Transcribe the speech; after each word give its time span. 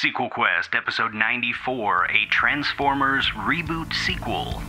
Sequel 0.00 0.28
Quest, 0.28 0.76
Episode 0.76 1.12
94, 1.12 2.04
a 2.04 2.26
Transformers 2.26 3.28
reboot 3.30 3.92
sequel. 3.92 4.62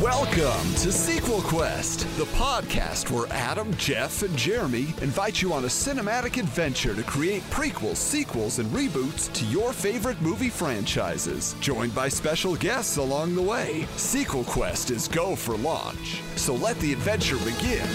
Welcome 0.00 0.72
to 0.74 0.92
Sequel 0.92 1.40
Quest, 1.40 2.06
the 2.16 2.26
podcast 2.36 3.10
where 3.10 3.26
Adam, 3.32 3.74
Jeff, 3.74 4.22
and 4.22 4.36
Jeremy 4.36 4.94
invite 5.02 5.42
you 5.42 5.52
on 5.52 5.64
a 5.64 5.66
cinematic 5.66 6.38
adventure 6.38 6.94
to 6.94 7.02
create 7.02 7.42
prequels, 7.50 7.96
sequels, 7.96 8.60
and 8.60 8.70
reboots 8.70 9.32
to 9.32 9.44
your 9.46 9.72
favorite 9.72 10.20
movie 10.22 10.48
franchises. 10.48 11.56
Joined 11.60 11.92
by 11.92 12.08
special 12.08 12.54
guests 12.54 12.98
along 12.98 13.34
the 13.34 13.42
way, 13.42 13.84
Sequel 13.96 14.44
Quest 14.44 14.92
is 14.92 15.08
go 15.08 15.34
for 15.34 15.56
launch. 15.56 16.22
So 16.36 16.54
let 16.54 16.78
the 16.78 16.92
adventure 16.92 17.38
begin 17.38 17.88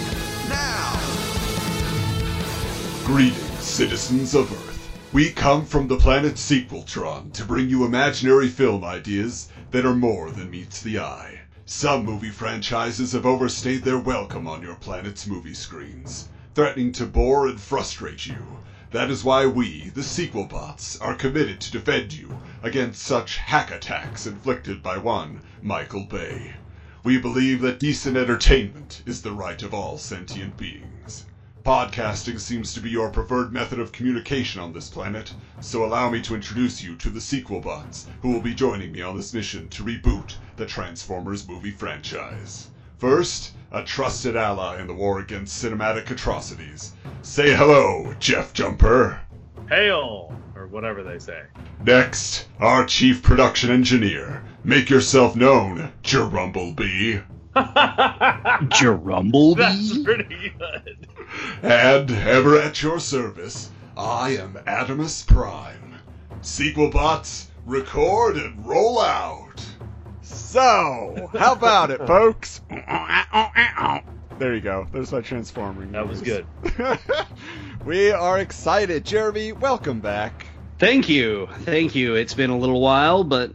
now! 0.49 0.97
Greetings, 3.05 3.39
citizens 3.61 4.35
of 4.35 4.51
Earth. 4.51 4.70
We 5.13 5.29
come 5.29 5.65
from 5.65 5.89
the 5.89 5.97
planet 5.97 6.35
Sequeltron 6.35 7.33
to 7.33 7.43
bring 7.43 7.67
you 7.67 7.83
imaginary 7.83 8.47
film 8.47 8.85
ideas 8.85 9.49
that 9.71 9.85
are 9.85 9.93
more 9.93 10.31
than 10.31 10.49
meets 10.49 10.81
the 10.81 10.99
eye. 10.99 11.41
Some 11.65 12.05
movie 12.05 12.29
franchises 12.29 13.11
have 13.11 13.25
overstayed 13.25 13.83
their 13.83 13.97
welcome 13.97 14.47
on 14.47 14.61
your 14.61 14.75
planet's 14.75 15.27
movie 15.27 15.53
screens, 15.53 16.29
threatening 16.55 16.93
to 16.93 17.05
bore 17.05 17.45
and 17.45 17.59
frustrate 17.59 18.25
you. 18.25 18.59
That 18.91 19.11
is 19.11 19.21
why 19.21 19.45
we, 19.47 19.89
the 19.93 20.01
sequel 20.01 20.45
bots, 20.45 20.97
are 21.01 21.13
committed 21.13 21.59
to 21.59 21.71
defend 21.73 22.13
you 22.13 22.39
against 22.63 23.03
such 23.03 23.35
hack 23.35 23.69
attacks 23.69 24.25
inflicted 24.25 24.81
by 24.81 24.97
one 24.97 25.41
Michael 25.61 26.05
Bay. 26.05 26.53
We 27.03 27.17
believe 27.17 27.59
that 27.63 27.81
decent 27.81 28.15
entertainment 28.15 29.03
is 29.05 29.23
the 29.23 29.33
right 29.33 29.61
of 29.61 29.73
all 29.73 29.97
sentient 29.97 30.55
beings. 30.55 31.25
Podcasting 31.63 32.39
seems 32.39 32.73
to 32.73 32.79
be 32.79 32.89
your 32.89 33.11
preferred 33.11 33.53
method 33.53 33.79
of 33.79 33.91
communication 33.91 34.59
on 34.59 34.73
this 34.73 34.89
planet, 34.89 35.31
so 35.59 35.85
allow 35.85 36.09
me 36.09 36.19
to 36.19 36.33
introduce 36.33 36.81
you 36.81 36.95
to 36.95 37.11
the 37.11 37.21
sequel 37.21 37.61
bots 37.61 38.07
who 38.23 38.31
will 38.31 38.41
be 38.41 38.55
joining 38.55 38.91
me 38.91 39.03
on 39.03 39.15
this 39.15 39.31
mission 39.31 39.69
to 39.69 39.83
reboot 39.83 40.33
the 40.55 40.65
Transformers 40.65 41.47
movie 41.47 41.69
franchise. 41.69 42.71
First, 42.97 43.53
a 43.71 43.83
trusted 43.83 44.35
ally 44.35 44.81
in 44.81 44.87
the 44.87 44.95
war 44.95 45.19
against 45.19 45.63
cinematic 45.63 46.09
atrocities. 46.09 46.93
Say 47.21 47.55
hello, 47.55 48.15
Jeff 48.19 48.53
Jumper. 48.53 49.19
Hail! 49.69 50.35
Or 50.55 50.65
whatever 50.65 51.03
they 51.03 51.19
say. 51.19 51.43
Next, 51.85 52.47
our 52.59 52.87
chief 52.87 53.21
production 53.21 53.69
engineer. 53.69 54.43
Make 54.63 54.89
yourself 54.89 55.35
known, 55.35 55.91
Jerumblebee. 57.55 59.57
That's 59.57 59.97
pretty 60.03 60.53
good. 60.57 61.07
And 61.61 62.11
ever 62.11 62.59
at 62.59 62.81
your 62.81 62.99
service, 62.99 63.69
I 63.97 64.31
am 64.37 64.53
Adamus 64.67 65.25
Prime. 65.25 65.95
Sequel 66.41 66.89
bots, 66.89 67.49
record 67.65 68.37
and 68.37 68.65
roll 68.65 68.99
out. 68.99 69.65
So, 70.21 71.29
how 71.37 71.53
about 71.53 71.91
it, 71.91 72.05
folks? 72.07 72.61
There 74.39 74.55
you 74.55 74.61
go. 74.61 74.87
There's 74.91 75.11
my 75.11 75.21
transforming. 75.21 75.91
That 75.91 76.07
was 76.07 76.21
good. 76.21 76.45
we 77.85 78.11
are 78.11 78.39
excited. 78.39 79.05
Jeremy, 79.05 79.51
welcome 79.51 79.99
back. 79.99 80.47
Thank 80.79 81.09
you. 81.09 81.47
Thank 81.59 81.93
you. 81.93 82.15
It's 82.15 82.33
been 82.33 82.49
a 82.49 82.57
little 82.57 82.81
while, 82.81 83.23
but 83.23 83.53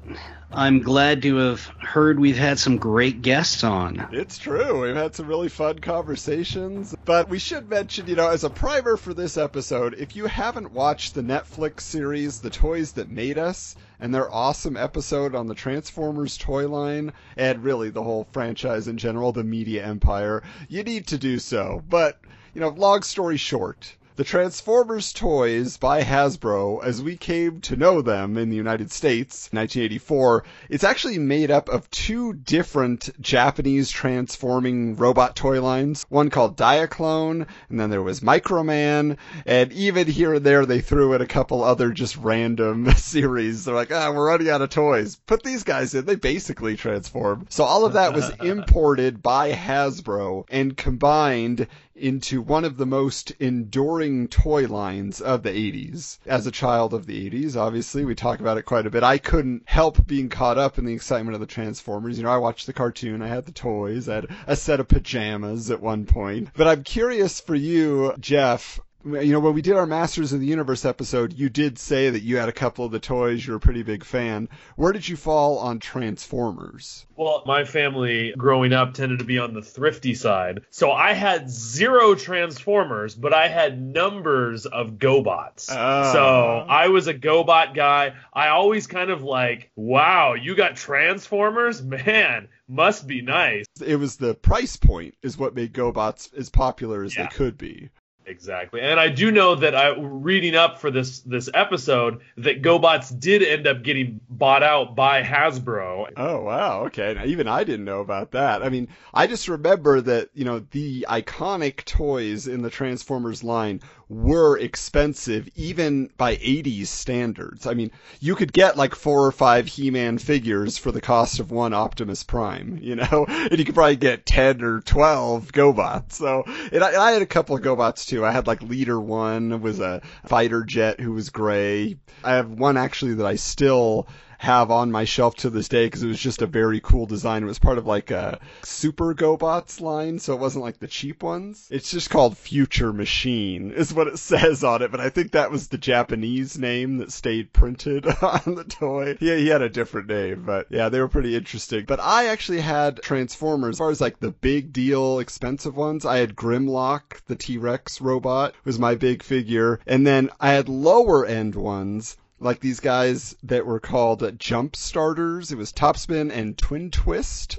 I'm 0.53 0.81
glad 0.81 1.23
to 1.23 1.37
have 1.37 1.67
heard 1.81 2.21
we've 2.21 2.39
had 2.39 2.59
some 2.59 2.77
great 2.77 3.21
guests 3.21 3.65
on. 3.65 4.09
It's 4.13 4.39
true. 4.39 4.83
We've 4.83 4.95
had 4.95 5.15
some 5.15 5.27
really 5.27 5.49
fun 5.49 5.81
conversations. 5.81 6.95
But 7.05 7.29
we 7.29 7.41
should 7.41 7.69
mention, 7.69 8.07
you 8.07 8.15
know, 8.15 8.29
as 8.29 8.45
a 8.45 8.51
primer 8.51 8.97
for 8.97 9.13
this 9.13 9.37
episode, 9.37 9.95
if 9.95 10.15
you 10.15 10.27
haven't 10.27 10.71
watched 10.73 11.15
the 11.15 11.23
Netflix 11.23 11.81
series, 11.81 12.41
The 12.41 12.51
Toys 12.51 12.93
That 12.93 13.11
Made 13.11 13.39
Us, 13.39 13.75
and 13.99 14.15
their 14.15 14.33
awesome 14.33 14.77
episode 14.77 15.35
on 15.35 15.49
the 15.49 15.55
Transformers 15.55 16.39
toy 16.39 16.69
line, 16.69 17.13
and 17.37 17.65
really 17.65 17.91
the 17.91 18.05
whole 18.05 18.29
franchise 18.31 18.87
in 18.87 18.99
general, 18.99 19.33
the 19.33 19.43
media 19.43 19.85
empire, 19.85 20.45
you 20.69 20.85
need 20.85 21.09
to 21.09 21.19
do 21.19 21.41
so. 21.41 21.83
But, 21.89 22.21
you 22.55 22.61
know, 22.61 22.69
long 22.69 23.03
story 23.03 23.37
short, 23.37 23.97
the 24.17 24.25
Transformers 24.25 25.13
toys 25.13 25.77
by 25.77 26.03
Hasbro, 26.03 26.83
as 26.83 27.03
we 27.03 27.19
came 27.19 27.61
to 27.61 27.77
know 27.77 28.01
them 28.01 28.39
in 28.39 28.49
the 28.49 28.57
United 28.57 28.91
States, 28.91 29.51
1984, 29.53 30.43
it's 30.71 30.85
actually 30.85 31.19
made 31.19 31.51
up 31.51 31.69
of 31.69 31.91
two 31.91 32.33
different 32.33 33.11
Japanese 33.21 33.91
transforming 33.91 34.97
robot 34.97 35.37
toy 35.37 35.61
lines. 35.61 36.07
One 36.09 36.31
called 36.31 36.57
Diaclone, 36.57 37.47
and 37.69 37.79
then 37.79 37.91
there 37.91 38.03
was 38.03 38.21
Microman, 38.21 39.19
and 39.45 39.71
even 39.73 40.07
here 40.07 40.33
and 40.33 40.47
there 40.47 40.65
they 40.65 40.81
threw 40.81 41.13
in 41.13 41.21
a 41.21 41.27
couple 41.27 41.63
other 41.63 41.91
just 41.91 42.17
random 42.17 42.91
series. 42.97 43.67
They're 43.67 43.75
like, 43.75 43.93
ah, 43.93 44.13
we're 44.15 44.29
running 44.29 44.49
out 44.49 44.63
of 44.63 44.71
toys. 44.71 45.17
Put 45.27 45.43
these 45.43 45.63
guys 45.63 45.95
in. 45.95 46.07
They 46.07 46.17
basically 46.17 46.77
transform. 46.77 47.47
So 47.51 47.65
all 47.65 47.85
of 47.85 47.93
that 47.93 48.15
was 48.15 48.31
imported 48.41 49.23
by 49.23 49.53
Hasbro 49.53 50.47
and 50.49 50.75
combined 50.75 51.67
into 51.97 52.41
one 52.43 52.65
of 52.65 52.77
the 52.77 52.87
most 52.87 53.33
enduring 53.39 54.29
toy 54.29 54.67
lines 54.67 55.21
of 55.21 55.43
the 55.43 55.51
80s. 55.51 56.19
As 56.27 56.47
a 56.47 56.53
child 56.53 56.95
of 56.95 57.07
the 57.07 57.31
80s, 57.31 57.57
obviously, 57.57 58.05
we 58.05 58.15
talk 58.15 58.41
about 58.41 58.59
it 58.59 58.65
quite 58.65 58.87
a 58.87 58.91
bit. 58.91 59.03
I 59.03 59.19
couldn't 59.19 59.63
help 59.67 60.07
being 60.07 60.29
caught 60.29 60.59
up 60.59 60.79
in 60.79 60.85
the 60.85 60.95
excitement 60.95 61.35
of 61.35 61.41
the 61.41 61.47
Transformers. 61.47 62.19
You 62.19 62.25
know, 62.25 62.31
I 62.31 62.39
watched 62.39 62.67
the 62.67 62.73
cartoon, 62.73 63.23
I 63.23 63.29
had 63.29 63.47
the 63.47 63.53
toys, 63.53 64.09
I 64.09 64.17
had 64.17 64.27
a 64.47 64.57
set 64.57 64.81
of 64.81 64.89
pajamas 64.89 65.71
at 65.71 65.81
one 65.81 66.07
point. 66.07 66.51
But 66.55 66.69
I'm 66.69 66.85
curious 66.85 67.41
for 67.41 67.55
you, 67.55 68.15
Jeff, 68.19 68.81
you 69.07 69.33
know, 69.33 69.41
when 69.41 69.55
we 69.55 69.63
did 69.63 69.77
our 69.77 69.87
Masters 69.87 70.33
of 70.33 70.41
the 70.41 70.47
Universe 70.47 70.85
episode, 70.85 71.33
you 71.33 71.49
did 71.49 71.79
say 71.79 72.11
that 72.11 72.23
you 72.23 72.39
had 72.39 72.49
a 72.49 72.53
couple 72.53 72.85
of 72.85 72.91
the 72.91 72.99
toys, 72.99 73.47
you're 73.47 73.57
a 73.57 73.61
pretty 73.61 73.85
big 73.85 74.05
fan. 74.05 74.49
Where 74.75 74.93
did 74.93 75.09
you 75.09 75.17
fall 75.17 75.59
on 75.59 75.79
Transformers? 75.79 77.07
Well, 77.15 77.43
my 77.47 77.65
family 77.65 78.35
growing 78.37 78.73
up 78.73 78.95
tended 78.95 79.21
to 79.21 79.25
be 79.25 79.39
on 79.39 79.55
the 79.55 79.63
thrifty 79.63 80.15
side. 80.15 80.65
So 80.71 80.91
I 80.91 81.13
had 81.13 81.49
zero 81.49 82.15
Transformers, 82.15 83.15
but 83.15 83.33
I 83.33 83.49
had 83.49 83.81
numbers 83.81 84.67
of 84.67 84.93
GoBots. 84.93 85.69
Oh. 85.71 86.13
So 86.13 86.67
I 86.69 86.89
was 86.89 87.07
a 87.07 87.15
GoBot 87.15 87.75
guy. 87.75 88.15
I 88.33 88.49
always 88.49 88.87
kind 88.87 89.11
of 89.11 89.23
like, 89.23 89.71
wow, 89.77 90.35
you 90.35 90.57
got 90.57 90.77
Transformers? 90.77 91.81
Man, 91.83 92.49
must 92.69 93.07
be 93.07 93.23
nice. 93.23 93.67
It 93.85 93.97
was 93.97 94.17
the 94.17 94.35
price 94.35 94.77
point 94.77 95.15
is 95.23 95.39
what 95.39 95.55
made 95.55 95.73
GoBots 95.73 96.35
as 96.37 96.51
popular 96.51 97.05
as 97.05 97.17
Yeah. 97.17 97.25
they 97.25 97.29
could 97.37 97.57
be. 97.57 97.91
Exactly. 98.27 98.81
And 98.81 98.99
I 98.99 99.09
do 99.09 99.31
know 99.31 99.55
that 99.55 99.77
I 99.77 99.95
reading 99.97 100.57
up 100.57 100.81
for 100.81 100.91
this 100.91 101.21
this 101.21 101.49
episode 101.55 102.23
that 102.39 102.61
GoBots 102.61 103.19
did 103.19 103.41
end 103.41 103.69
up 103.69 103.85
getting 103.85 104.21
bought 104.29 104.65
out 104.65 104.97
by 104.97 105.23
Hasbro. 105.23 106.11
Oh 106.17 106.41
wow, 106.41 106.87
okay. 106.87 107.15
Now, 107.15 107.25
even 107.25 107.47
I 107.47 107.63
didn't 107.63 107.85
know 107.85 108.01
about 108.01 108.33
that. 108.33 108.65
I 108.65 108.69
mean, 108.69 108.89
I 109.15 109.29
just 109.29 109.49
remember 109.49 110.01
that, 110.01 110.31
you 110.35 110.45
know, 110.45 110.59
the 110.59 111.07
iconic 111.09 111.85
toys 111.85 112.49
in 112.49 112.63
the 112.63 112.71
Transformers 112.71 113.45
line 113.45 113.81
were 114.09 114.57
expensive 114.57 115.49
even 115.57 116.11
by 116.17 116.37
80s 116.37 116.87
standards. 116.87 117.67
I 117.67 117.75
mean, 117.75 117.91
you 118.21 118.37
could 118.37 118.53
get 118.53 118.77
like 118.77 118.95
four 118.95 119.27
or 119.27 119.33
five 119.33 119.67
He-Man 119.67 120.19
figures 120.19 120.79
for 120.79 120.93
the 120.93 121.01
cost 121.01 121.41
of 121.41 121.51
one 121.51 121.75
Optimus 121.75 122.23
Prime, 122.23 122.79
you 122.81 122.97
know? 122.97 123.27
And 123.47 123.59
you 123.59 123.65
could 123.65 123.75
probably 123.75 123.97
get 123.97 124.27
10 124.27 124.63
or 124.63 124.81
12 124.81 125.53
GoBots. 125.53 126.13
So, 126.13 126.43
and 126.73 126.83
I, 126.83 126.89
and 126.89 126.97
I 126.97 127.13
had 127.13 127.23
a 127.23 127.27
couple 127.27 127.57
of 127.57 127.63
GoBots 127.63 128.07
too. 128.07 128.25
I 128.25 128.33
had 128.33 128.47
like 128.47 128.63
Leader 128.63 129.01
1 129.01 129.61
was 129.61 129.79
a 129.79 130.03
fighter 130.27 130.65
jet 130.65 130.99
who 130.99 131.13
was 131.13 131.31
gray. 131.31 131.97
I 132.25 132.35
have 132.35 132.51
one 132.51 132.77
actually 132.77 133.15
that 133.15 133.27
I 133.27 133.37
still 133.37 134.09
have 134.39 134.71
on 134.71 134.93
my 134.93 135.05
shelf 135.05 135.35
to 135.37 135.51
this 135.51 135.69
day 135.69 135.87
because 135.87 136.03
it 136.03 136.09
was 136.09 136.19
just 136.19 136.43
a 136.43 136.47
very 136.47 136.81
cool 136.81 137.07
design. 137.07 137.43
It 137.43 137.47
was 137.47 137.59
part 137.59 137.79
of 137.79 137.87
like 137.87 138.11
a 138.11 138.39
Super 138.63 139.15
GoBots 139.15 139.81
line, 139.81 140.19
so 140.19 140.35
it 140.35 140.41
wasn't 140.41 140.65
like 140.65 140.79
the 140.79 140.87
cheap 140.87 141.23
ones. 141.23 141.69
It's 141.71 141.91
just 141.91 142.11
called 142.11 142.37
Future 142.37 142.93
Machine, 142.93 143.71
is 143.71 143.95
what 143.95 144.09
it 144.09 144.19
says 144.27 144.65
on 144.65 144.83
it, 144.83 144.91
but 144.91 145.01
I 145.01 145.11
think 145.11 145.33
that 145.33 145.51
was 145.51 145.69
the 145.69 145.79
Japanese 145.79 146.59
name 146.59 146.99
that 146.99 147.13
stayed 147.13 147.53
printed 147.53 148.07
on 148.23 148.55
the 148.55 148.65
toy. 148.65 149.17
Yeah, 149.21 149.37
he 149.37 149.49
had 149.49 149.63
a 149.63 149.69
different 149.69 150.09
name, 150.09 150.45
but 150.45 150.67
yeah, 150.71 150.89
they 150.89 151.01
were 151.01 151.09
pretty 151.09 151.37
interesting. 151.37 151.85
But 151.87 152.01
I 152.01 152.27
actually 152.27 152.61
had 152.61 153.03
Transformers, 153.03 153.77
as 153.77 153.79
far 153.79 153.91
as 153.91 154.01
like 154.01 154.21
the 154.21 154.31
big 154.31 154.73
deal, 154.73 155.19
expensive 155.19 155.77
ones, 155.77 156.05
I 156.05 156.19
had 156.19 156.37
Grimlock, 156.37 157.25
the 157.27 157.37
T 157.37 157.59
Rex 157.59 158.01
robot, 158.01 158.55
was 158.65 158.79
my 158.79 158.95
big 158.95 159.23
figure, 159.23 159.81
and 159.87 160.07
then 160.07 160.31
I 160.41 160.51
had 160.51 160.69
lower 160.69 161.25
end 161.25 161.55
ones 161.55 162.17
like 162.39 162.61
these 162.61 162.81
guys 162.81 163.35
that 163.45 163.67
were 163.67 163.81
called 163.81 164.39
Jump 164.39 164.77
Starters. 164.77 165.53
It 165.53 165.59
was 165.59 165.73
Topspin 165.73 166.31
and 166.31 166.57
Twin 166.57 166.91
Twist. 166.91 167.59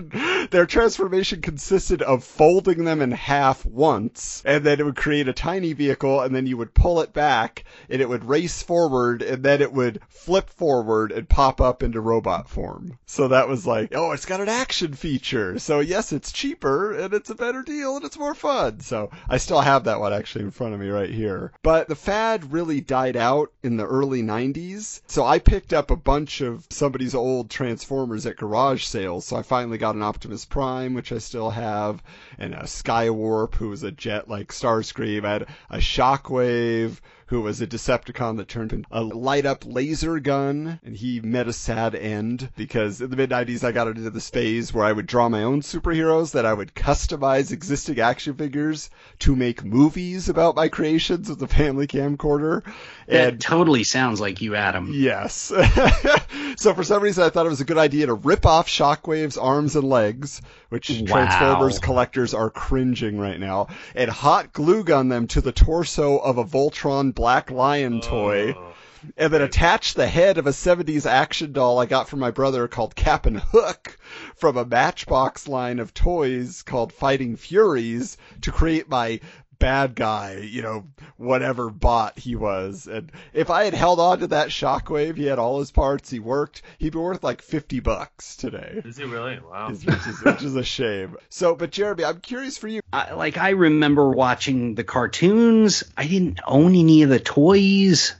their 0.50 0.66
transformation 0.66 1.40
consisted 1.40 2.02
of 2.02 2.24
folding 2.24 2.84
them 2.84 3.00
in 3.00 3.10
half 3.10 3.64
once, 3.64 4.42
and 4.44 4.64
then 4.64 4.80
it 4.80 4.84
would 4.84 4.96
create 4.96 5.28
a 5.28 5.32
tiny 5.32 5.72
vehicle, 5.72 6.20
and 6.20 6.34
then 6.34 6.46
you 6.46 6.56
would 6.56 6.74
pull 6.74 7.00
it 7.00 7.12
back, 7.12 7.64
and 7.88 8.02
it 8.02 8.08
would 8.08 8.24
race 8.24 8.62
forward, 8.62 9.22
and 9.22 9.42
then 9.42 9.62
it 9.62 9.72
would 9.72 10.00
flip 10.08 10.50
forward 10.50 11.10
and 11.12 11.28
pop 11.28 11.60
up 11.60 11.82
into 11.82 12.00
robot 12.00 12.48
form. 12.48 12.98
So 13.06 13.28
that 13.28 13.48
was 13.48 13.66
like, 13.66 13.94
oh, 13.94 14.12
it's 14.12 14.26
got 14.26 14.40
an 14.40 14.48
action 14.48 14.92
feature. 14.92 15.58
So 15.58 15.80
yes, 15.80 16.12
it's 16.12 16.32
cheaper, 16.32 16.92
and 16.92 17.14
it's 17.14 17.30
a 17.30 17.34
better 17.34 17.62
deal, 17.62 17.96
and 17.96 18.04
it's 18.04 18.18
more 18.18 18.34
fun. 18.34 18.80
So 18.80 19.10
I 19.28 19.38
still 19.38 19.60
have 19.60 19.84
that 19.84 20.00
one 20.00 20.12
actually 20.12 20.44
in 20.44 20.50
front 20.50 20.74
of 20.74 20.80
me 20.80 20.88
right 20.88 21.10
here. 21.10 21.52
But 21.62 21.88
the 21.88 21.96
fad 21.96 22.52
really 22.52 22.80
died 22.80 23.16
out 23.16 23.52
in 23.62 23.76
the 23.76 23.86
early 23.86 24.17
90s. 24.22 25.00
So 25.06 25.24
I 25.24 25.38
picked 25.38 25.72
up 25.72 25.90
a 25.90 25.96
bunch 25.96 26.40
of 26.40 26.66
somebody's 26.70 27.14
old 27.14 27.50
Transformers 27.50 28.26
at 28.26 28.36
garage 28.36 28.84
sales. 28.84 29.26
So 29.26 29.36
I 29.36 29.42
finally 29.42 29.78
got 29.78 29.94
an 29.94 30.02
Optimus 30.02 30.44
Prime, 30.44 30.94
which 30.94 31.12
I 31.12 31.18
still 31.18 31.50
have, 31.50 32.02
and 32.38 32.54
a 32.54 32.64
Skywarp, 32.64 33.54
who 33.54 33.68
was 33.68 33.82
a 33.82 33.90
jet 33.90 34.28
like 34.28 34.48
Starscream. 34.48 35.24
I 35.24 35.32
had 35.32 35.46
a 35.70 35.78
Shockwave, 35.78 37.00
who 37.28 37.42
was 37.42 37.60
a 37.60 37.66
Decepticon 37.66 38.38
that 38.38 38.48
turned 38.48 38.72
into 38.72 38.88
a 38.90 39.02
light 39.02 39.44
up 39.44 39.64
laser 39.66 40.18
gun, 40.18 40.80
and 40.82 40.96
he 40.96 41.20
met 41.20 41.46
a 41.46 41.52
sad 41.52 41.94
end 41.94 42.48
because 42.56 43.02
in 43.02 43.10
the 43.10 43.16
mid 43.16 43.28
90s 43.28 43.62
I 43.62 43.72
got 43.72 43.86
into 43.86 44.08
this 44.08 44.30
phase 44.30 44.72
where 44.72 44.86
I 44.86 44.92
would 44.92 45.06
draw 45.06 45.28
my 45.28 45.42
own 45.42 45.60
superheroes 45.60 46.32
that 46.32 46.46
I 46.46 46.54
would 46.54 46.74
customize 46.74 47.52
existing 47.52 48.00
action 48.00 48.34
figures 48.34 48.88
to 49.20 49.36
make 49.36 49.62
movies 49.62 50.30
about 50.30 50.56
my 50.56 50.68
creations 50.68 51.28
with 51.28 51.38
the 51.38 51.46
family 51.46 51.86
camcorder. 51.86 52.62
That 53.08 53.28
And 53.28 53.40
totally 53.40 53.84
sounds 53.84 54.20
like 54.20 54.42
you, 54.42 54.54
Adam. 54.54 54.90
Yes. 54.92 55.34
so 56.56 56.74
for 56.74 56.84
some 56.84 57.02
reason, 57.02 57.24
I 57.24 57.30
thought 57.30 57.46
it 57.46 57.48
was 57.48 57.62
a 57.62 57.64
good 57.64 57.78
idea 57.78 58.06
to 58.06 58.14
rip 58.14 58.44
off 58.44 58.68
Shockwave's 58.68 59.38
arms 59.38 59.76
and 59.76 59.88
legs, 59.88 60.42
which 60.68 60.90
Wow. 60.90 61.06
Transformers 61.06 61.78
collectors 61.78 62.34
are 62.34 62.50
cringing 62.50 63.18
right 63.18 63.40
now, 63.40 63.68
and 63.94 64.10
hot 64.10 64.52
glue 64.52 64.84
gun 64.84 65.08
them 65.08 65.26
to 65.28 65.40
the 65.40 65.52
torso 65.52 66.18
of 66.18 66.36
a 66.36 66.44
Voltron 66.44 67.14
Black 67.14 67.50
Lion 67.50 68.00
oh. 68.04 68.08
toy. 68.08 68.54
Oh. 68.54 68.74
And 69.16 69.32
then 69.32 69.42
attach 69.42 69.94
the 69.94 70.08
head 70.08 70.38
of 70.38 70.46
a 70.48 70.50
70s 70.50 71.06
action 71.06 71.52
doll 71.52 71.78
I 71.78 71.86
got 71.86 72.08
from 72.08 72.18
my 72.18 72.32
brother 72.32 72.66
called 72.66 72.96
Cap'n 72.96 73.36
Hook 73.36 73.96
from 74.34 74.56
a 74.56 74.66
Matchbox 74.66 75.46
line 75.46 75.78
of 75.78 75.94
toys 75.94 76.62
called 76.62 76.92
Fighting 76.92 77.36
Furies 77.36 78.18
to 78.42 78.50
create 78.50 78.88
my 78.88 79.20
bad 79.58 79.94
guy, 79.94 80.36
you 80.36 80.62
know, 80.62 80.86
whatever 81.16 81.70
bot 81.70 82.18
he 82.18 82.36
was. 82.36 82.86
And 82.86 83.10
if 83.32 83.50
I 83.50 83.64
had 83.64 83.74
held 83.74 84.00
on 84.00 84.20
to 84.20 84.26
that 84.28 84.48
shockwave, 84.48 85.16
he 85.16 85.26
had 85.26 85.38
all 85.38 85.58
his 85.58 85.70
parts, 85.70 86.10
he 86.10 86.18
worked, 86.18 86.62
he'd 86.78 86.92
be 86.92 86.98
worth 86.98 87.22
like 87.22 87.42
50 87.42 87.80
bucks 87.80 88.36
today. 88.36 88.82
Is 88.84 88.96
he 88.96 89.04
really? 89.04 89.38
Wow. 89.40 89.70
Which 89.70 89.86
is, 89.86 90.22
which 90.22 90.42
is 90.42 90.56
a 90.56 90.64
shame. 90.64 91.16
So, 91.28 91.54
but 91.54 91.70
Jeremy, 91.70 92.04
I'm 92.04 92.20
curious 92.20 92.56
for 92.58 92.68
you. 92.68 92.80
I, 92.92 93.14
like 93.14 93.36
I 93.36 93.50
remember 93.50 94.10
watching 94.10 94.74
the 94.74 94.84
cartoons. 94.84 95.84
I 95.96 96.06
didn't 96.06 96.40
own 96.46 96.74
any 96.74 97.02
of 97.02 97.10
the 97.10 97.20
toys. 97.20 98.14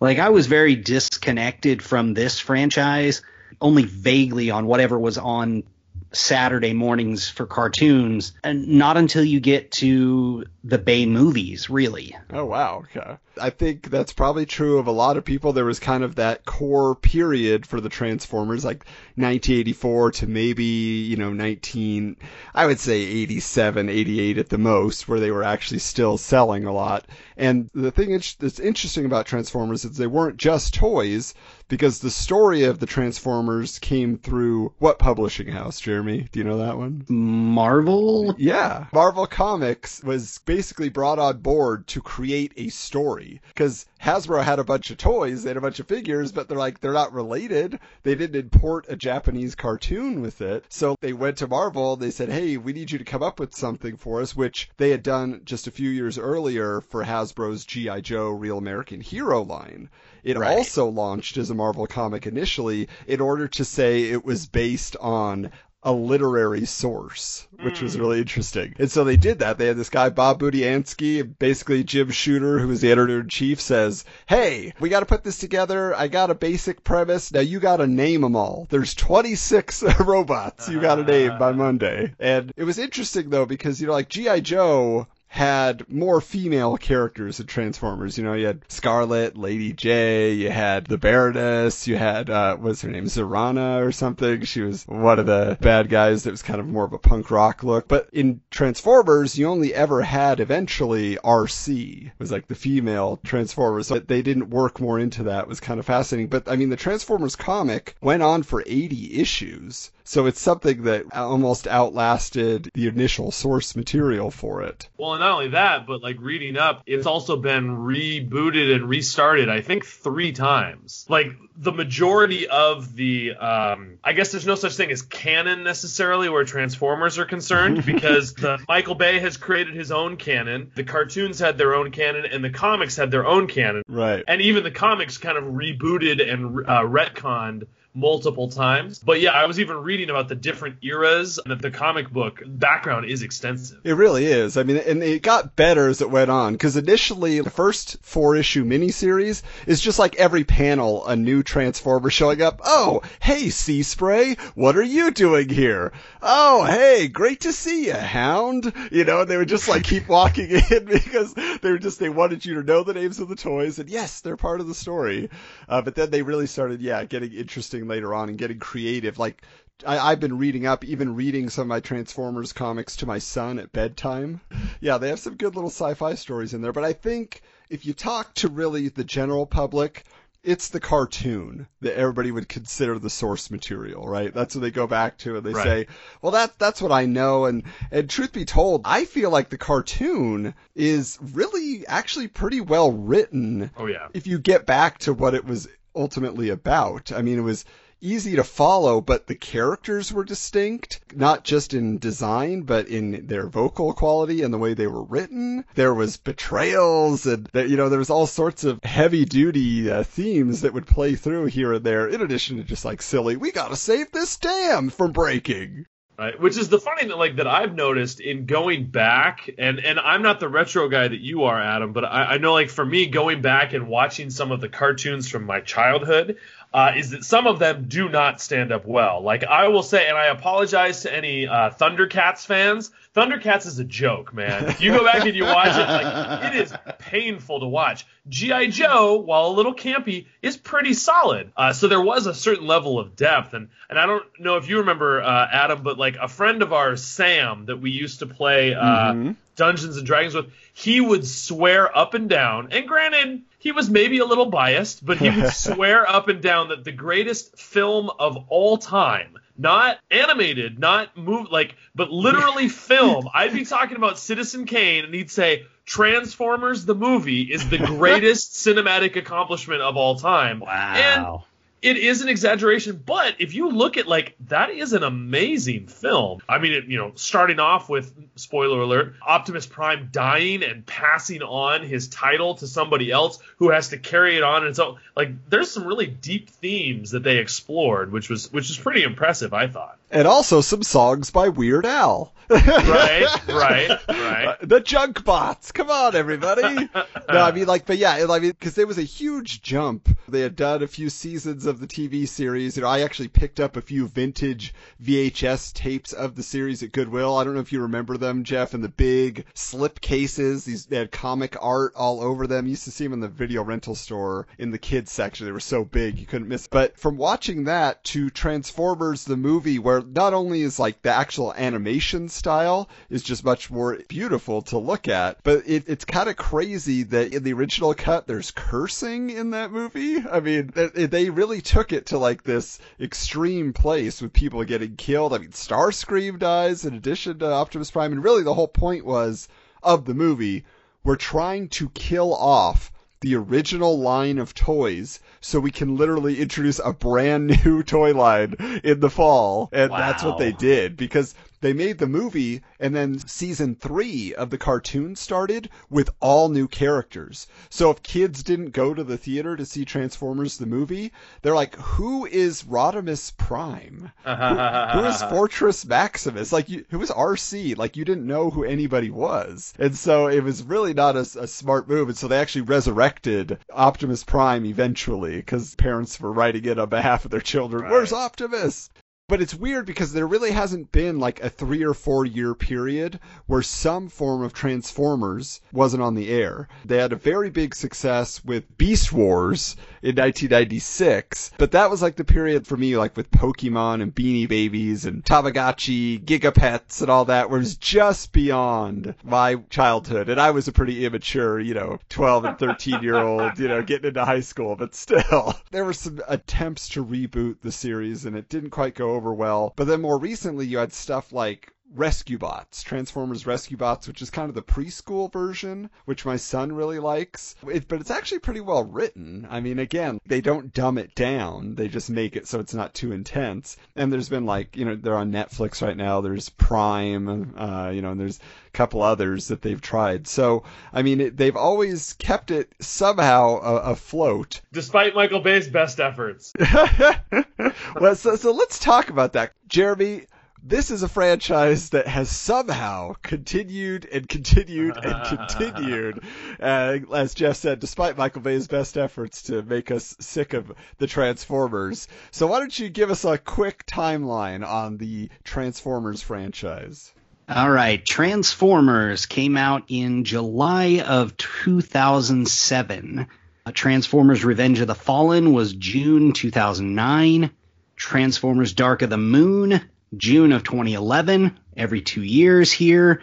Like 0.00 0.18
I 0.18 0.30
was 0.30 0.46
very 0.46 0.76
disconnected 0.76 1.82
from 1.82 2.14
this 2.14 2.40
franchise, 2.40 3.22
only 3.60 3.84
vaguely 3.84 4.50
on 4.50 4.66
whatever 4.66 4.98
was 4.98 5.18
on 5.18 5.64
Saturday 6.12 6.72
mornings 6.72 7.28
for 7.28 7.46
cartoons, 7.46 8.32
and 8.42 8.66
not 8.68 8.96
until 8.96 9.24
you 9.24 9.40
get 9.40 9.70
to 9.72 10.44
the 10.64 10.78
Bay 10.78 11.06
movies, 11.06 11.70
really. 11.70 12.16
Oh 12.32 12.44
wow, 12.44 12.84
okay. 12.84 13.16
I 13.40 13.50
think 13.50 13.90
that's 13.90 14.12
probably 14.12 14.46
true 14.46 14.78
of 14.78 14.86
a 14.86 14.92
lot 14.92 15.16
of 15.16 15.24
people. 15.24 15.52
There 15.52 15.64
was 15.64 15.80
kind 15.80 16.04
of 16.04 16.16
that 16.16 16.44
core 16.44 16.94
period 16.94 17.66
for 17.66 17.80
the 17.80 17.88
Transformers, 17.88 18.64
like 18.64 18.84
1984 19.16 20.12
to 20.12 20.26
maybe, 20.26 20.64
you 20.64 21.16
know, 21.16 21.32
19, 21.32 22.16
I 22.54 22.66
would 22.66 22.80
say 22.80 23.00
87, 23.00 23.88
88 23.88 24.38
at 24.38 24.48
the 24.48 24.58
most, 24.58 25.08
where 25.08 25.20
they 25.20 25.30
were 25.30 25.44
actually 25.44 25.80
still 25.80 26.18
selling 26.18 26.64
a 26.64 26.72
lot. 26.72 27.06
And 27.36 27.70
the 27.74 27.90
thing 27.90 28.10
that's 28.10 28.60
interesting 28.60 29.06
about 29.06 29.26
Transformers 29.26 29.84
is 29.84 29.96
they 29.96 30.06
weren't 30.06 30.36
just 30.36 30.74
toys, 30.74 31.34
because 31.68 32.00
the 32.00 32.10
story 32.10 32.64
of 32.64 32.80
the 32.80 32.86
Transformers 32.86 33.78
came 33.78 34.18
through 34.18 34.74
what 34.78 34.98
publishing 34.98 35.46
house, 35.46 35.80
Jeremy? 35.80 36.26
Do 36.32 36.40
you 36.40 36.44
know 36.44 36.58
that 36.58 36.76
one? 36.76 37.04
Marvel? 37.08 38.34
Yeah. 38.36 38.86
Marvel 38.92 39.26
Comics 39.26 40.02
was 40.02 40.38
basically 40.44 40.88
brought 40.88 41.20
on 41.20 41.38
board 41.38 41.86
to 41.86 42.02
create 42.02 42.52
a 42.56 42.68
story 42.70 43.29
because 43.48 43.86
Hasbro 44.02 44.42
had 44.42 44.58
a 44.58 44.64
bunch 44.64 44.90
of 44.90 44.96
toys, 44.96 45.42
they 45.42 45.50
had 45.50 45.56
a 45.56 45.60
bunch 45.60 45.78
of 45.78 45.86
figures, 45.86 46.32
but 46.32 46.48
they're 46.48 46.56
like, 46.58 46.80
they're 46.80 46.92
not 46.92 47.12
related. 47.12 47.78
They 48.02 48.14
didn't 48.14 48.40
import 48.40 48.86
a 48.88 48.96
Japanese 48.96 49.54
cartoon 49.54 50.22
with 50.22 50.40
it. 50.40 50.64
So 50.70 50.96
they 51.00 51.12
went 51.12 51.36
to 51.38 51.46
Marvel, 51.46 51.96
they 51.96 52.10
said, 52.10 52.30
hey, 52.30 52.56
we 52.56 52.72
need 52.72 52.90
you 52.90 52.98
to 52.98 53.04
come 53.04 53.22
up 53.22 53.38
with 53.38 53.54
something 53.54 53.96
for 53.96 54.20
us, 54.20 54.34
which 54.34 54.70
they 54.78 54.90
had 54.90 55.02
done 55.02 55.42
just 55.44 55.66
a 55.66 55.70
few 55.70 55.90
years 55.90 56.18
earlier 56.18 56.80
for 56.80 57.04
Hasbro's 57.04 57.64
G.I. 57.64 58.00
Joe 58.00 58.30
Real 58.30 58.58
American 58.58 59.00
Hero 59.00 59.42
line. 59.42 59.90
It 60.22 60.36
Right. 60.36 60.56
also 60.56 60.86
launched 60.86 61.36
as 61.36 61.50
a 61.50 61.54
Marvel 61.54 61.86
comic 61.86 62.26
initially 62.26 62.88
in 63.06 63.20
order 63.20 63.48
to 63.48 63.64
say 63.64 64.04
it 64.04 64.24
was 64.24 64.46
based 64.46 64.96
on 65.00 65.50
a 65.82 65.92
literary 65.92 66.66
source, 66.66 67.48
which 67.62 67.80
was 67.80 67.96
mm. 67.96 68.00
really 68.00 68.18
interesting. 68.18 68.74
And 68.78 68.90
so 68.90 69.02
they 69.02 69.16
did 69.16 69.38
that. 69.38 69.56
They 69.56 69.66
had 69.66 69.78
this 69.78 69.88
guy, 69.88 70.10
Bob 70.10 70.40
Budiansky, 70.40 71.38
basically 71.38 71.84
Jim 71.84 72.10
Shooter, 72.10 72.58
who 72.58 72.68
was 72.68 72.82
the 72.82 72.90
editor 72.90 73.20
in 73.20 73.28
chief, 73.28 73.60
says, 73.60 74.04
Hey, 74.26 74.74
we 74.78 74.90
got 74.90 75.00
to 75.00 75.06
put 75.06 75.24
this 75.24 75.38
together. 75.38 75.94
I 75.94 76.08
got 76.08 76.30
a 76.30 76.34
basic 76.34 76.84
premise. 76.84 77.32
Now 77.32 77.40
you 77.40 77.60
got 77.60 77.78
to 77.78 77.86
name 77.86 78.20
them 78.20 78.36
all. 78.36 78.66
There's 78.68 78.94
26 78.94 79.82
robots 80.00 80.68
you 80.68 80.80
got 80.80 80.96
to 80.96 81.04
name 81.04 81.38
by 81.38 81.52
Monday. 81.60 82.12
And 82.18 82.52
it 82.56 82.64
was 82.64 82.78
interesting 82.78 83.30
though, 83.30 83.46
because, 83.46 83.80
you 83.80 83.86
know, 83.86 83.94
like 83.94 84.10
G.I. 84.10 84.40
Joe, 84.40 85.06
had 85.32 85.88
more 85.88 86.20
female 86.20 86.76
characters 86.76 87.38
in 87.38 87.46
Transformers. 87.46 88.18
You 88.18 88.24
know, 88.24 88.32
you 88.32 88.46
had 88.46 88.62
Scarlett, 88.66 89.38
Lady 89.38 89.72
Jaye, 89.72 90.36
you 90.36 90.50
had 90.50 90.86
the 90.86 90.98
Baroness, 90.98 91.86
you 91.86 91.96
had, 91.96 92.28
uh, 92.28 92.56
what's 92.56 92.82
her 92.82 92.90
name, 92.90 93.04
Zarana 93.04 93.80
or 93.80 93.92
something. 93.92 94.42
She 94.42 94.60
was 94.60 94.82
one 94.88 95.20
of 95.20 95.26
the 95.26 95.56
bad 95.60 95.88
guys 95.88 96.24
that 96.24 96.32
was 96.32 96.42
kind 96.42 96.58
of 96.58 96.66
more 96.66 96.84
of 96.84 96.92
a 96.92 96.98
punk 96.98 97.30
rock 97.30 97.62
look. 97.62 97.86
But 97.86 98.10
in 98.12 98.40
Transformers, 98.50 99.38
you 99.38 99.46
only 99.46 99.72
ever 99.72 100.02
had 100.02 100.40
eventually 100.40 101.16
Arcee. 101.18 102.06
It 102.06 102.12
was 102.18 102.32
like 102.32 102.48
the 102.48 102.56
female 102.56 103.20
Transformers. 103.22 103.86
So 103.86 104.00
they 104.00 104.22
didn't 104.22 104.50
work 104.50 104.80
more 104.80 104.98
into 104.98 105.22
that. 105.22 105.44
It 105.44 105.48
was 105.48 105.60
kind 105.60 105.78
of 105.78 105.86
fascinating. 105.86 106.28
But 106.28 106.48
I 106.48 106.56
mean, 106.56 106.70
the 106.70 106.76
Transformers 106.76 107.36
comic 107.36 107.94
went 108.02 108.24
on 108.24 108.42
for 108.42 108.64
80 108.66 109.20
issues. 109.20 109.92
So 110.10 110.26
it's 110.26 110.40
something 110.40 110.82
that 110.82 111.04
almost 111.14 111.68
outlasted 111.68 112.68
the 112.74 112.88
initial 112.88 113.30
source 113.30 113.76
material 113.76 114.32
for 114.32 114.64
it. 114.64 114.88
Well, 114.96 115.12
and 115.12 115.20
not 115.20 115.30
only 115.34 115.48
that, 115.50 115.86
but 115.86 116.02
like 116.02 116.16
reading 116.18 116.56
up, 116.56 116.82
it's 116.84 117.06
also 117.06 117.36
been 117.36 117.68
rebooted 117.76 118.74
and 118.74 118.88
restarted, 118.88 119.48
I 119.48 119.60
think, 119.60 119.86
three 119.86 120.32
times. 120.32 121.06
Like 121.08 121.28
the 121.56 121.70
majority 121.70 122.48
of 122.48 122.96
the, 122.96 123.36
um, 123.36 123.98
I 124.02 124.12
guess 124.12 124.32
there's 124.32 124.48
no 124.48 124.56
such 124.56 124.74
thing 124.74 124.90
as 124.90 125.02
canon 125.02 125.62
necessarily 125.62 126.28
where 126.28 126.42
Transformers 126.42 127.16
are 127.20 127.24
concerned 127.24 127.86
because 127.86 128.34
the 128.34 128.58
Michael 128.66 128.96
Bay 128.96 129.20
has 129.20 129.36
created 129.36 129.76
his 129.76 129.92
own 129.92 130.16
canon, 130.16 130.72
the 130.74 130.82
cartoons 130.82 131.38
had 131.38 131.56
their 131.56 131.76
own 131.76 131.92
canon, 131.92 132.26
and 132.26 132.42
the 132.42 132.50
comics 132.50 132.96
had 132.96 133.12
their 133.12 133.28
own 133.28 133.46
canon. 133.46 133.84
Right. 133.86 134.24
And 134.26 134.40
even 134.40 134.64
the 134.64 134.72
comics 134.72 135.18
kind 135.18 135.38
of 135.38 135.44
rebooted 135.44 136.20
and 136.28 136.66
uh, 136.66 136.82
retconned 136.82 137.68
multiple 137.94 138.48
times. 138.48 138.98
But 138.98 139.20
yeah, 139.20 139.32
I 139.32 139.46
was 139.46 139.58
even 139.58 139.78
reading 139.78 140.10
about 140.10 140.28
the 140.28 140.34
different 140.34 140.76
eras 140.82 141.40
that 141.44 141.60
the 141.60 141.70
comic 141.70 142.10
book 142.10 142.42
background 142.46 143.06
is 143.06 143.22
extensive. 143.22 143.80
It 143.84 143.94
really 143.94 144.26
is. 144.26 144.56
I 144.56 144.62
mean, 144.62 144.76
and 144.76 145.02
it 145.02 145.22
got 145.22 145.56
better 145.56 145.88
as 145.88 146.00
it 146.00 146.10
went 146.10 146.30
on 146.30 146.52
because 146.52 146.76
initially 146.76 147.40
the 147.40 147.50
first 147.50 147.98
four 148.02 148.36
issue 148.36 148.64
miniseries 148.64 149.42
is 149.66 149.80
just 149.80 149.98
like 149.98 150.16
every 150.16 150.44
panel 150.44 151.06
a 151.06 151.16
new 151.16 151.42
Transformer 151.42 152.10
showing 152.10 152.42
up. 152.42 152.60
Oh, 152.64 153.02
hey, 153.20 153.50
Sea 153.50 153.82
Spray, 153.82 154.36
what 154.54 154.76
are 154.76 154.82
you 154.82 155.10
doing 155.10 155.48
here? 155.48 155.92
Oh, 156.22 156.64
hey, 156.64 157.08
great 157.08 157.40
to 157.40 157.52
see 157.52 157.86
you, 157.86 157.94
Hound. 157.94 158.72
You 158.92 159.04
know, 159.04 159.22
and 159.22 159.30
they 159.30 159.36
would 159.36 159.48
just 159.48 159.68
like 159.68 159.82
keep 159.82 160.08
walking 160.08 160.50
in 160.50 160.84
because 160.84 161.34
they 161.34 161.70
were 161.70 161.78
just 161.78 161.98
they 161.98 162.08
wanted 162.08 162.44
you 162.44 162.54
to 162.54 162.62
know 162.62 162.84
the 162.84 162.94
names 162.94 163.18
of 163.18 163.28
the 163.28 163.36
toys 163.36 163.78
and 163.78 163.90
yes, 163.90 164.20
they're 164.20 164.36
part 164.36 164.60
of 164.60 164.68
the 164.68 164.74
story. 164.74 165.30
Uh, 165.68 165.82
but 165.82 165.94
then 165.94 166.10
they 166.10 166.22
really 166.22 166.46
started, 166.46 166.80
yeah, 166.80 167.04
getting 167.04 167.32
interesting 167.32 167.79
later 167.88 168.14
on 168.14 168.28
and 168.28 168.38
getting 168.38 168.58
creative. 168.58 169.18
Like 169.18 169.42
I, 169.86 169.98
I've 169.98 170.20
been 170.20 170.38
reading 170.38 170.66
up, 170.66 170.84
even 170.84 171.14
reading 171.14 171.48
some 171.50 171.62
of 171.62 171.68
my 171.68 171.80
Transformers 171.80 172.52
comics 172.52 172.96
to 172.96 173.06
my 173.06 173.18
son 173.18 173.58
at 173.58 173.72
bedtime. 173.72 174.40
Yeah, 174.80 174.98
they 174.98 175.08
have 175.08 175.20
some 175.20 175.36
good 175.36 175.54
little 175.54 175.70
sci-fi 175.70 176.14
stories 176.14 176.54
in 176.54 176.60
there. 176.62 176.72
But 176.72 176.84
I 176.84 176.92
think 176.92 177.42
if 177.68 177.86
you 177.86 177.92
talk 177.94 178.34
to 178.34 178.48
really 178.48 178.88
the 178.88 179.04
general 179.04 179.46
public, 179.46 180.04
it's 180.42 180.68
the 180.68 180.80
cartoon 180.80 181.66
that 181.82 181.96
everybody 181.98 182.30
would 182.30 182.48
consider 182.48 182.98
the 182.98 183.10
source 183.10 183.50
material, 183.50 184.08
right? 184.08 184.32
That's 184.32 184.54
what 184.54 184.62
they 184.62 184.70
go 184.70 184.86
back 184.86 185.18
to 185.18 185.36
and 185.36 185.44
they 185.44 185.52
Right. 185.52 185.64
say, 185.64 185.86
well, 186.22 186.32
that's, 186.32 186.56
that's 186.56 186.80
what 186.80 186.92
I 186.92 187.04
know. 187.04 187.44
And, 187.44 187.62
and 187.90 188.08
truth 188.08 188.32
be 188.32 188.46
told, 188.46 188.80
I 188.86 189.04
feel 189.04 189.28
like 189.30 189.50
the 189.50 189.58
cartoon 189.58 190.54
is 190.74 191.18
really 191.20 191.86
actually 191.86 192.28
pretty 192.28 192.62
well 192.62 192.90
written 192.90 193.70
Oh 193.76 193.84
yeah. 193.86 194.08
if 194.14 194.26
you 194.26 194.38
get 194.38 194.64
back 194.64 194.96
to 195.00 195.12
what 195.12 195.34
it 195.34 195.44
was 195.44 195.68
ultimately 195.94 196.48
about. 196.48 197.12
I 197.12 197.22
mean, 197.22 197.38
it 197.38 197.42
was 197.42 197.64
easy 198.02 198.34
to 198.36 198.44
follow, 198.44 199.00
but 199.00 199.26
the 199.26 199.34
characters 199.34 200.12
were 200.12 200.24
distinct, 200.24 201.00
not 201.14 201.44
just 201.44 201.74
in 201.74 201.98
design, 201.98 202.62
but 202.62 202.88
in 202.88 203.26
their 203.26 203.46
vocal 203.46 203.92
quality 203.92 204.42
and 204.42 204.54
the 204.54 204.58
way 204.58 204.72
they 204.72 204.86
were 204.86 205.02
written. 205.02 205.64
There 205.74 205.92
was 205.92 206.16
betrayals 206.16 207.26
and, 207.26 207.48
you 207.52 207.76
know, 207.76 207.88
there 207.88 207.98
was 207.98 208.10
all 208.10 208.26
sorts 208.26 208.64
of 208.64 208.82
heavy 208.84 209.24
duty 209.24 209.90
uh, 209.90 210.02
themes 210.02 210.62
that 210.62 210.72
would 210.72 210.86
play 210.86 211.14
through 211.14 211.46
here 211.46 211.74
and 211.74 211.84
there, 211.84 212.08
in 212.08 212.22
addition 212.22 212.56
to 212.56 212.64
just 212.64 212.84
like 212.84 213.02
silly, 213.02 213.36
we 213.36 213.52
gotta 213.52 213.76
save 213.76 214.10
this 214.12 214.36
dam 214.36 214.88
from 214.88 215.12
breaking. 215.12 215.84
Right, 216.20 216.38
which 216.38 216.58
is 216.58 216.68
the 216.68 216.78
funny 216.78 217.06
that 217.06 217.16
like 217.16 217.36
that 217.36 217.46
I've 217.46 217.74
noticed 217.74 218.20
in 218.20 218.44
going 218.44 218.84
back, 218.84 219.48
and 219.56 219.80
and 219.80 219.98
I'm 219.98 220.20
not 220.20 220.38
the 220.38 220.50
retro 220.50 220.86
guy 220.90 221.08
that 221.08 221.18
you 221.18 221.44
are, 221.44 221.58
Adam, 221.58 221.94
but 221.94 222.04
I, 222.04 222.34
I 222.34 222.36
know 222.36 222.52
like 222.52 222.68
for 222.68 222.84
me 222.84 223.06
going 223.06 223.40
back 223.40 223.72
and 223.72 223.88
watching 223.88 224.28
some 224.28 224.52
of 224.52 224.60
the 224.60 224.68
cartoons 224.68 225.30
from 225.30 225.46
my 225.46 225.60
childhood, 225.60 226.36
uh, 226.74 226.92
is 226.94 227.12
that 227.12 227.24
some 227.24 227.46
of 227.46 227.58
them 227.58 227.86
do 227.88 228.10
not 228.10 228.38
stand 228.38 228.70
up 228.70 228.84
well. 228.84 229.22
Like 229.22 229.44
I 229.44 229.68
will 229.68 229.82
say, 229.82 230.08
and 230.08 230.18
I 230.18 230.26
apologize 230.26 231.04
to 231.04 231.16
any 231.16 231.46
uh, 231.46 231.70
Thundercats 231.70 232.44
fans. 232.44 232.90
Thundercats 233.14 233.66
is 233.66 233.80
a 233.80 233.84
joke, 233.84 234.32
man. 234.32 234.66
If 234.66 234.80
you 234.80 234.92
go 234.92 235.04
back 235.04 235.26
and 235.26 235.34
you 235.34 235.44
watch 235.44 235.76
it, 235.76 235.80
like 235.80 236.44
it 236.54 236.60
is 236.60 236.72
painful 237.00 237.60
to 237.60 237.66
watch. 237.66 238.06
GI 238.28 238.68
Joe, 238.68 239.16
while 239.16 239.46
a 239.46 239.54
little 239.54 239.74
campy, 239.74 240.26
is 240.42 240.56
pretty 240.56 240.94
solid. 240.94 241.50
Uh, 241.56 241.72
so 241.72 241.88
there 241.88 242.00
was 242.00 242.26
a 242.26 242.34
certain 242.34 242.68
level 242.68 243.00
of 243.00 243.16
depth, 243.16 243.52
and 243.52 243.68
and 243.88 243.98
I 243.98 244.06
don't 244.06 244.24
know 244.38 244.58
if 244.58 244.68
you 244.68 244.78
remember 244.78 245.20
uh, 245.20 245.48
Adam, 245.50 245.82
but 245.82 245.98
like 245.98 246.16
a 246.20 246.28
friend 246.28 246.62
of 246.62 246.72
ours, 246.72 247.02
Sam, 247.02 247.66
that 247.66 247.78
we 247.80 247.90
used 247.90 248.20
to 248.20 248.26
play 248.26 248.74
uh, 248.74 249.32
Dungeons 249.56 249.96
and 249.96 250.06
Dragons 250.06 250.34
with, 250.34 250.52
he 250.72 251.00
would 251.00 251.26
swear 251.26 251.96
up 251.96 252.14
and 252.14 252.30
down. 252.30 252.68
And 252.70 252.86
granted, 252.86 253.42
he 253.58 253.72
was 253.72 253.90
maybe 253.90 254.18
a 254.18 254.24
little 254.24 254.46
biased, 254.46 255.04
but 255.04 255.18
he 255.18 255.30
would 255.30 255.50
swear 255.52 256.08
up 256.08 256.28
and 256.28 256.40
down 256.40 256.68
that 256.68 256.84
the 256.84 256.92
greatest 256.92 257.58
film 257.58 258.08
of 258.20 258.38
all 258.48 258.78
time. 258.78 259.36
Not 259.60 259.98
animated, 260.10 260.78
not 260.78 261.14
move 261.18 261.50
like, 261.50 261.74
but 261.94 262.10
literally 262.10 262.68
film. 262.70 263.28
I'd 263.34 263.52
be 263.52 263.66
talking 263.66 263.96
about 263.96 264.18
Citizen 264.18 264.64
Kane, 264.64 265.04
and 265.04 265.12
he'd 265.12 265.30
say, 265.30 265.66
Transformers 265.84 266.86
the 266.86 266.94
movie 266.94 267.42
is 267.42 267.68
the 267.68 267.76
greatest 267.76 268.52
cinematic 268.66 269.16
accomplishment 269.16 269.82
of 269.82 269.96
all 269.96 270.16
time. 270.16 270.60
Wow. 270.60 271.44
It 271.82 271.96
is 271.96 272.20
an 272.22 272.28
exaggeration, 272.28 273.02
but 273.04 273.36
if 273.38 273.54
you 273.54 273.70
look 273.70 273.96
at 273.96 274.06
like 274.06 274.34
that 274.48 274.70
is 274.70 274.92
an 274.92 275.02
amazing 275.02 275.86
film. 275.86 276.40
I 276.48 276.58
mean, 276.58 276.72
it, 276.72 276.84
you 276.84 276.98
know, 276.98 277.12
starting 277.14 277.58
off 277.58 277.88
with 277.88 278.12
spoiler 278.36 278.80
alert, 278.80 279.14
Optimus 279.26 279.66
Prime 279.66 280.10
dying 280.12 280.62
and 280.62 280.84
passing 280.84 281.42
on 281.42 281.82
his 281.82 282.08
title 282.08 282.56
to 282.56 282.66
somebody 282.66 283.10
else 283.10 283.38
who 283.56 283.70
has 283.70 283.88
to 283.88 283.98
carry 283.98 284.36
it 284.36 284.42
on 284.42 284.66
and 284.66 284.76
so 284.76 284.98
like 285.16 285.30
there's 285.48 285.70
some 285.70 285.86
really 285.86 286.06
deep 286.06 286.50
themes 286.50 287.12
that 287.12 287.22
they 287.22 287.38
explored, 287.38 288.12
which 288.12 288.28
was 288.28 288.52
which 288.52 288.68
is 288.68 288.76
pretty 288.76 289.02
impressive, 289.02 289.54
I 289.54 289.68
thought. 289.68 289.99
And 290.10 290.26
also 290.26 290.60
some 290.60 290.82
songs 290.82 291.30
by 291.30 291.48
Weird 291.48 291.86
Al. 291.86 292.32
Right, 292.50 293.26
right, 293.48 294.08
right. 294.08 294.44
Uh, 294.46 294.56
the 294.62 294.80
junk 294.80 295.24
bots. 295.24 295.70
Come 295.70 295.88
on, 295.88 296.16
everybody. 296.16 296.88
no, 297.32 297.40
I 297.40 297.52
mean, 297.52 297.66
like, 297.66 297.86
but 297.86 297.96
yeah, 297.96 298.26
I 298.28 298.38
mean, 298.40 298.50
because 298.50 298.74
there 298.74 298.88
was 298.88 298.98
a 298.98 299.02
huge 299.02 299.62
jump. 299.62 300.08
They 300.26 300.40
had 300.40 300.56
done 300.56 300.82
a 300.82 300.88
few 300.88 301.10
seasons 301.10 301.66
of 301.66 301.78
the 301.78 301.86
TV 301.86 302.26
series. 302.26 302.76
You 302.76 302.82
know, 302.82 302.88
I 302.88 303.00
actually 303.02 303.28
picked 303.28 303.60
up 303.60 303.76
a 303.76 303.80
few 303.80 304.08
vintage 304.08 304.74
VHS 305.02 305.74
tapes 305.74 306.12
of 306.12 306.34
the 306.34 306.42
series 306.42 306.82
at 306.82 306.90
Goodwill. 306.90 307.36
I 307.36 307.44
don't 307.44 307.54
know 307.54 307.60
if 307.60 307.72
you 307.72 307.82
remember 307.82 308.16
them, 308.16 308.42
Jeff, 308.42 308.74
in 308.74 308.82
the 308.82 308.88
big 308.88 309.44
slip 309.54 310.00
cases. 310.00 310.64
These 310.64 310.86
they 310.86 310.96
had 310.96 311.12
comic 311.12 311.56
art 311.60 311.92
all 311.94 312.20
over 312.20 312.48
them. 312.48 312.66
You 312.66 312.70
used 312.70 312.84
to 312.84 312.90
see 312.90 313.04
them 313.04 313.12
in 313.12 313.20
the 313.20 313.28
video 313.28 313.62
rental 313.62 313.94
store 313.94 314.48
in 314.58 314.72
the 314.72 314.78
kids 314.78 315.12
section. 315.12 315.46
They 315.46 315.52
were 315.52 315.60
so 315.60 315.84
big 315.84 316.18
you 316.18 316.26
couldn't 316.26 316.48
miss. 316.48 316.66
But 316.66 316.98
from 316.98 317.16
watching 317.16 317.64
that 317.64 318.02
to 318.04 318.28
Transformers 318.28 319.24
the 319.24 319.36
movie, 319.36 319.78
where 319.78 319.99
not 320.02 320.34
only 320.34 320.62
is 320.62 320.78
like 320.78 321.02
the 321.02 321.10
actual 321.10 321.52
animation 321.54 322.28
style 322.28 322.88
is 323.08 323.22
just 323.22 323.44
much 323.44 323.70
more 323.70 323.98
beautiful 324.08 324.62
to 324.62 324.78
look 324.78 325.08
at, 325.08 325.42
but 325.42 325.62
it, 325.66 325.84
it's 325.86 326.04
kind 326.04 326.28
of 326.28 326.36
crazy 326.36 327.02
that 327.04 327.34
in 327.34 327.42
the 327.42 327.52
original 327.52 327.94
cut 327.94 328.26
there's 328.26 328.50
cursing 328.50 329.30
in 329.30 329.50
that 329.50 329.72
movie. 329.72 330.18
I 330.18 330.40
mean, 330.40 330.72
they, 330.74 331.06
they 331.06 331.30
really 331.30 331.60
took 331.60 331.92
it 331.92 332.06
to 332.06 332.18
like 332.18 332.42
this 332.42 332.78
extreme 333.00 333.72
place 333.72 334.20
with 334.22 334.32
people 334.32 334.62
getting 334.64 334.96
killed. 334.96 335.34
I 335.34 335.38
mean, 335.38 335.50
Starscream 335.50 336.38
dies 336.38 336.84
in 336.84 336.94
addition 336.94 337.38
to 337.38 337.52
Optimus 337.52 337.90
Prime, 337.90 338.12
and 338.12 338.24
really 338.24 338.42
the 338.42 338.54
whole 338.54 338.68
point 338.68 339.04
was 339.04 339.48
of 339.82 340.04
the 340.04 340.14
movie, 340.14 340.64
we're 341.02 341.16
trying 341.16 341.68
to 341.68 341.88
kill 341.90 342.34
off 342.34 342.92
the 343.20 343.34
original 343.36 343.98
line 343.98 344.38
of 344.38 344.54
toys 344.54 345.20
so 345.40 345.60
we 345.60 345.70
can 345.70 345.96
literally 345.96 346.40
introduce 346.40 346.78
a 346.78 346.92
brand 346.92 347.64
new 347.64 347.82
toy 347.84 348.14
line 348.14 348.54
in 348.82 349.00
the 349.00 349.10
fall. 349.10 349.68
And 349.72 349.90
that's 349.90 350.22
what 350.22 350.38
they 350.38 350.52
did 350.52 350.96
because 350.96 351.34
they 351.60 351.72
made 351.74 351.98
the 351.98 352.06
movie 352.06 352.62
and 352.78 352.94
then 352.94 353.18
season 353.18 353.74
three 353.74 354.34
of 354.34 354.48
the 354.48 354.56
cartoon 354.56 355.14
started 355.14 355.68
with 355.90 356.08
all 356.20 356.48
new 356.48 356.66
characters. 356.66 357.46
So 357.68 357.90
if 357.90 358.02
kids 358.02 358.42
didn't 358.42 358.70
go 358.70 358.94
to 358.94 359.04
the 359.04 359.18
theater 359.18 359.56
to 359.56 359.66
see 359.66 359.84
Transformers 359.84 360.56
the 360.56 360.66
movie, 360.66 361.12
they're 361.42 361.54
like, 361.54 361.76
who 361.76 362.24
is 362.24 362.62
Rodimus 362.62 363.36
Prime? 363.36 364.10
who, 364.24 364.30
who 364.30 365.06
is 365.06 365.22
Fortress 365.30 365.84
Maximus? 365.84 366.50
Like, 366.50 366.68
you, 366.70 366.84
who 366.90 367.02
is 367.02 367.10
Arcee? 367.10 367.76
Like, 367.76 367.96
you 367.96 368.04
didn't 368.06 368.26
know 368.26 368.48
who 368.50 368.64
anybody 368.64 369.10
was. 369.10 369.74
And 369.78 369.96
so 369.96 370.28
it 370.28 370.42
was 370.42 370.62
really 370.62 370.94
not 370.94 371.16
a, 371.16 371.20
a 371.20 371.46
smart 371.46 371.88
move. 371.88 372.08
And 372.08 372.16
so 372.16 372.26
they 372.26 372.38
actually 372.38 372.62
resurrected 372.62 373.58
Optimus 373.72 374.24
Prime 374.24 374.64
eventually 374.64 375.36
because 375.36 375.74
parents 375.74 376.18
were 376.18 376.32
writing 376.32 376.64
in 376.64 376.78
on 376.78 376.88
behalf 376.88 377.26
of 377.26 377.30
their 377.30 377.40
children. 377.40 377.82
Right. 377.82 377.92
Where's 377.92 378.12
Optimus? 378.12 378.88
But 379.30 379.40
it's 379.40 379.54
weird 379.54 379.86
because 379.86 380.12
there 380.12 380.26
really 380.26 380.50
hasn't 380.50 380.90
been 380.90 381.20
like 381.20 381.38
a 381.40 381.48
three 381.48 381.84
or 381.84 381.94
four 381.94 382.26
year 382.26 382.52
period 382.52 383.20
where 383.46 383.62
some 383.62 384.08
form 384.08 384.42
of 384.42 384.52
Transformers 384.52 385.60
wasn't 385.70 386.02
on 386.02 386.16
the 386.16 386.30
air. 386.30 386.66
They 386.84 386.96
had 386.98 387.12
a 387.12 387.16
very 387.16 387.48
big 387.48 387.76
success 387.76 388.44
with 388.44 388.76
Beast 388.76 389.12
Wars 389.12 389.76
in 390.02 390.16
1996, 390.16 391.52
but 391.58 391.72
that 391.72 391.90
was 391.90 392.00
like 392.00 392.16
the 392.16 392.24
period 392.24 392.66
for 392.66 392.76
me, 392.76 392.96
like 392.96 393.16
with 393.16 393.30
Pokemon 393.30 394.02
and 394.02 394.14
Beanie 394.14 394.48
Babies 394.48 395.04
and 395.04 395.24
Tamagotchi, 395.24 396.24
Gigapets 396.24 397.02
and 397.02 397.10
all 397.10 397.26
that, 397.26 397.50
was 397.50 397.76
just 397.76 398.32
beyond 398.32 399.14
my 399.22 399.56
childhood. 399.68 400.28
And 400.28 400.40
I 400.40 400.50
was 400.52 400.68
a 400.68 400.72
pretty 400.72 401.04
immature, 401.04 401.60
you 401.60 401.74
know, 401.74 401.98
12 402.08 402.44
and 402.44 402.58
13 402.58 403.02
year 403.02 403.16
old, 403.16 403.58
you 403.58 403.68
know, 403.68 403.82
getting 403.82 404.08
into 404.08 404.24
high 404.24 404.40
school, 404.40 404.76
but 404.76 404.94
still. 404.94 405.54
There 405.70 405.84
were 405.84 405.92
some 405.92 406.20
attempts 406.26 406.88
to 406.90 407.04
reboot 407.04 407.60
the 407.60 407.70
series 407.70 408.24
and 408.24 408.36
it 408.36 408.48
didn't 408.48 408.70
quite 408.70 408.94
go 408.94 409.10
over 409.10 409.32
well. 409.32 409.72
But 409.76 409.86
then 409.86 410.00
more 410.00 410.18
recently, 410.18 410.66
you 410.66 410.78
had 410.78 410.92
stuff 410.92 411.32
like 411.32 411.72
Rescue 411.92 412.38
Bots, 412.38 412.82
Transformers 412.82 413.46
Rescue 413.46 413.76
Bots, 413.76 414.06
which 414.06 414.22
is 414.22 414.30
kind 414.30 414.48
of 414.48 414.54
the 414.54 414.62
preschool 414.62 415.32
version, 415.32 415.90
which 416.04 416.24
my 416.24 416.36
son 416.36 416.72
really 416.72 416.98
likes. 416.98 417.56
It, 417.66 417.88
but 417.88 418.00
it's 418.00 418.10
actually 418.10 418.38
pretty 418.38 418.60
well 418.60 418.84
written. 418.84 419.46
I 419.50 419.60
mean, 419.60 419.78
again, 419.78 420.20
they 420.26 420.40
don't 420.40 420.72
dumb 420.72 420.98
it 420.98 421.14
down. 421.14 421.74
They 421.74 421.88
just 421.88 422.08
make 422.08 422.36
it 422.36 422.46
so 422.46 422.60
it's 422.60 422.74
not 422.74 422.94
too 422.94 423.12
intense. 423.12 423.76
And 423.96 424.12
there's 424.12 424.28
been 424.28 424.46
like, 424.46 424.76
you 424.76 424.84
know, 424.84 424.94
they're 424.94 425.16
on 425.16 425.32
Netflix 425.32 425.82
right 425.82 425.96
now. 425.96 426.20
There's 426.20 426.48
Prime, 426.48 427.54
uh, 427.58 427.90
you 427.90 428.02
know, 428.02 428.12
and 428.12 428.20
there's 428.20 428.38
a 428.38 428.70
couple 428.70 429.02
others 429.02 429.48
that 429.48 429.62
they've 429.62 429.80
tried. 429.80 430.28
So, 430.28 430.62
I 430.92 431.02
mean, 431.02 431.20
it, 431.20 431.36
they've 431.36 431.56
always 431.56 432.12
kept 432.14 432.50
it 432.50 432.72
somehow 432.80 433.56
uh, 433.56 433.82
afloat. 433.86 434.60
Despite 434.72 435.14
Michael 435.14 435.40
Bay's 435.40 435.68
best 435.68 435.98
efforts. 435.98 436.52
well, 438.00 438.14
so, 438.14 438.36
so 438.36 438.52
let's 438.52 438.78
talk 438.78 439.10
about 439.10 439.32
that. 439.32 439.52
Jeremy, 439.66 440.26
this 440.62 440.90
is 440.90 441.02
a 441.02 441.08
franchise 441.08 441.90
that 441.90 442.06
has 442.06 442.28
somehow 442.28 443.14
continued 443.22 444.06
and 444.10 444.28
continued 444.28 444.96
and 444.96 445.26
continued. 445.48 446.24
Uh, 446.60 446.98
as 447.14 447.34
Jeff 447.34 447.56
said, 447.56 447.80
despite 447.80 448.18
Michael 448.18 448.42
Bay's 448.42 448.68
best 448.68 448.98
efforts 448.98 449.42
to 449.44 449.62
make 449.62 449.90
us 449.90 450.16
sick 450.20 450.52
of 450.52 450.72
the 450.98 451.06
Transformers. 451.06 452.08
So 452.30 452.46
why 452.46 452.58
don't 452.58 452.78
you 452.78 452.88
give 452.88 453.10
us 453.10 453.24
a 453.24 453.38
quick 453.38 453.86
timeline 453.86 454.66
on 454.66 454.98
the 454.98 455.30
Transformers 455.44 456.22
franchise? 456.22 457.12
All 457.48 457.70
right, 457.70 458.04
Transformers 458.04 459.26
came 459.26 459.56
out 459.56 459.84
in 459.88 460.24
July 460.24 461.02
of 461.04 461.36
2007. 461.36 463.26
Uh, 463.66 463.72
Transformers 463.72 464.44
Revenge 464.44 464.80
of 464.80 464.86
the 464.86 464.94
Fallen 464.94 465.52
was 465.52 465.72
June 465.72 466.32
2009. 466.32 467.50
Transformers 467.96 468.72
Dark 468.72 469.02
of 469.02 469.10
the 469.10 469.18
Moon, 469.18 469.80
June 470.16 470.52
of 470.52 470.64
2011, 470.64 471.58
every 471.76 472.00
two 472.00 472.22
years 472.22 472.72
here. 472.72 473.22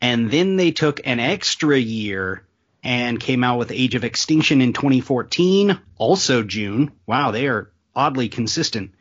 And 0.00 0.30
then 0.30 0.56
they 0.56 0.72
took 0.72 1.00
an 1.04 1.20
extra 1.20 1.78
year 1.78 2.46
and 2.82 3.18
came 3.18 3.42
out 3.42 3.58
with 3.58 3.70
Age 3.70 3.94
of 3.94 4.04
Extinction 4.04 4.60
in 4.60 4.72
2014, 4.72 5.80
also 5.96 6.42
June. 6.42 6.92
Wow, 7.06 7.30
they 7.30 7.46
are 7.46 7.70
oddly 7.96 8.28
consistent. 8.28 8.92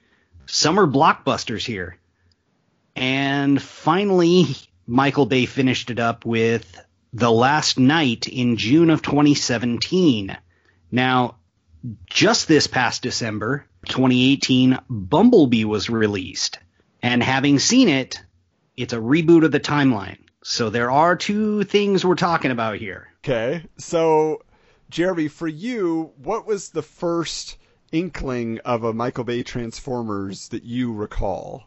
Summer 0.45 0.87
blockbusters 0.87 1.65
here. 1.65 1.97
And 2.95 3.61
finally, 3.61 4.45
Michael 4.87 5.25
Bay 5.25 5.45
finished 5.45 5.89
it 5.89 5.99
up 5.99 6.25
with 6.25 6.79
The 7.13 7.31
Last 7.31 7.79
Knight 7.79 8.27
in 8.27 8.55
June 8.57 8.89
of 8.89 9.01
2017. 9.01 10.37
Now, 10.91 11.35
just 12.05 12.47
this 12.47 12.67
past 12.67 13.01
December, 13.01 13.65
2018, 13.87 14.79
Bumblebee 14.89 15.65
was 15.65 15.89
released. 15.89 16.59
And 17.03 17.21
having 17.21 17.59
seen 17.59 17.89
it, 17.89 18.21
it's 18.77 18.93
a 18.93 18.97
reboot 18.97 19.43
of 19.43 19.51
the 19.51 19.59
timeline. 19.59 20.17
So 20.41 20.69
there 20.69 20.89
are 20.89 21.17
two 21.17 21.65
things 21.65 22.05
we're 22.05 22.15
talking 22.15 22.51
about 22.51 22.77
here. 22.77 23.09
Okay. 23.19 23.65
So, 23.77 24.41
Jeremy, 24.89 25.27
for 25.27 25.47
you, 25.47 26.13
what 26.17 26.47
was 26.47 26.69
the 26.69 26.81
first 26.81 27.57
inkling 27.91 28.59
of 28.59 28.85
a 28.85 28.93
Michael 28.93 29.25
Bay 29.25 29.43
Transformers 29.43 30.47
that 30.49 30.63
you 30.63 30.93
recall? 30.93 31.63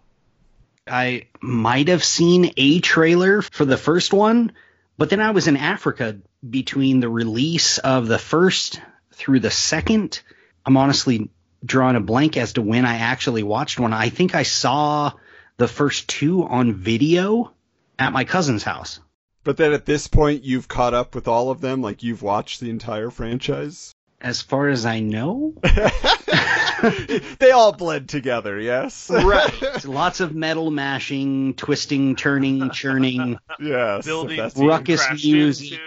I 0.87 1.27
might 1.41 1.89
have 1.89 2.05
seen 2.05 2.53
a 2.57 2.81
trailer 2.81 3.43
for 3.43 3.65
the 3.65 3.77
first 3.77 4.13
one, 4.13 4.53
but 4.97 5.11
then 5.11 5.21
I 5.21 5.33
was 5.33 5.49
in 5.49 5.57
Africa 5.57 6.19
between 6.49 7.01
the 7.01 7.09
release 7.09 7.79
of 7.79 8.09
the 8.09 8.19
first 8.19 8.81
through 9.13 9.41
the 9.41 9.51
second. 9.51 10.21
I'm 10.65 10.77
honestly 10.77 11.29
drawing 11.65 11.97
a 11.97 12.01
blank 12.01 12.37
as 12.37 12.55
to 12.55 12.63
when 12.63 12.85
I 12.85 12.99
actually 12.99 13.43
watched 13.43 13.79
one. 13.79 13.93
I 13.93 14.09
think 14.09 14.35
I 14.35 14.45
saw 14.45 15.13
the 15.57 15.69
first 15.69 16.09
two 16.09 16.45
on 16.45 16.75
video 16.75 17.53
at 17.99 18.13
my 18.13 18.25
cousin's 18.25 18.63
house. 18.63 19.01
But 19.45 19.57
then 19.57 19.73
at 19.73 19.87
this 19.87 20.09
point, 20.09 20.43
you've 20.43 20.67
caught 20.69 20.93
up 20.93 21.15
with 21.15 21.29
all 21.29 21.51
of 21.51 21.61
them, 21.61 21.81
like 21.81 22.03
you've 22.03 22.23
watched 22.23 22.61
the 22.61 22.71
entire 22.71 23.11
franchise? 23.11 23.93
As 24.21 24.43
far 24.43 24.69
as 24.69 24.87
I 24.87 25.01
know, 25.01 25.55
they 27.39 27.51
all 27.53 27.73
blend 27.73 28.09
together, 28.09 28.59
yes? 28.59 29.11
right. 29.11 29.85
Lots 29.85 30.21
of 30.21 30.35
metal 30.35 30.71
mashing, 30.71 31.55
twisting, 31.55 32.17
turning, 32.17 32.71
churning. 32.71 33.39
Yes. 33.61 34.07
Building 34.07 34.41
Ruckus 34.57 35.07
crashed 35.07 35.27
music. 35.27 35.81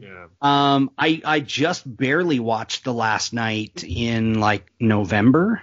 Yeah. 0.00 0.26
Um, 0.40 0.90
I 0.98 1.22
I 1.24 1.40
just 1.40 1.82
barely 1.84 2.40
watched 2.40 2.84
the 2.84 2.94
Last 2.94 3.32
Knight 3.32 3.82
in 3.82 4.38
like 4.38 4.70
November. 4.78 5.62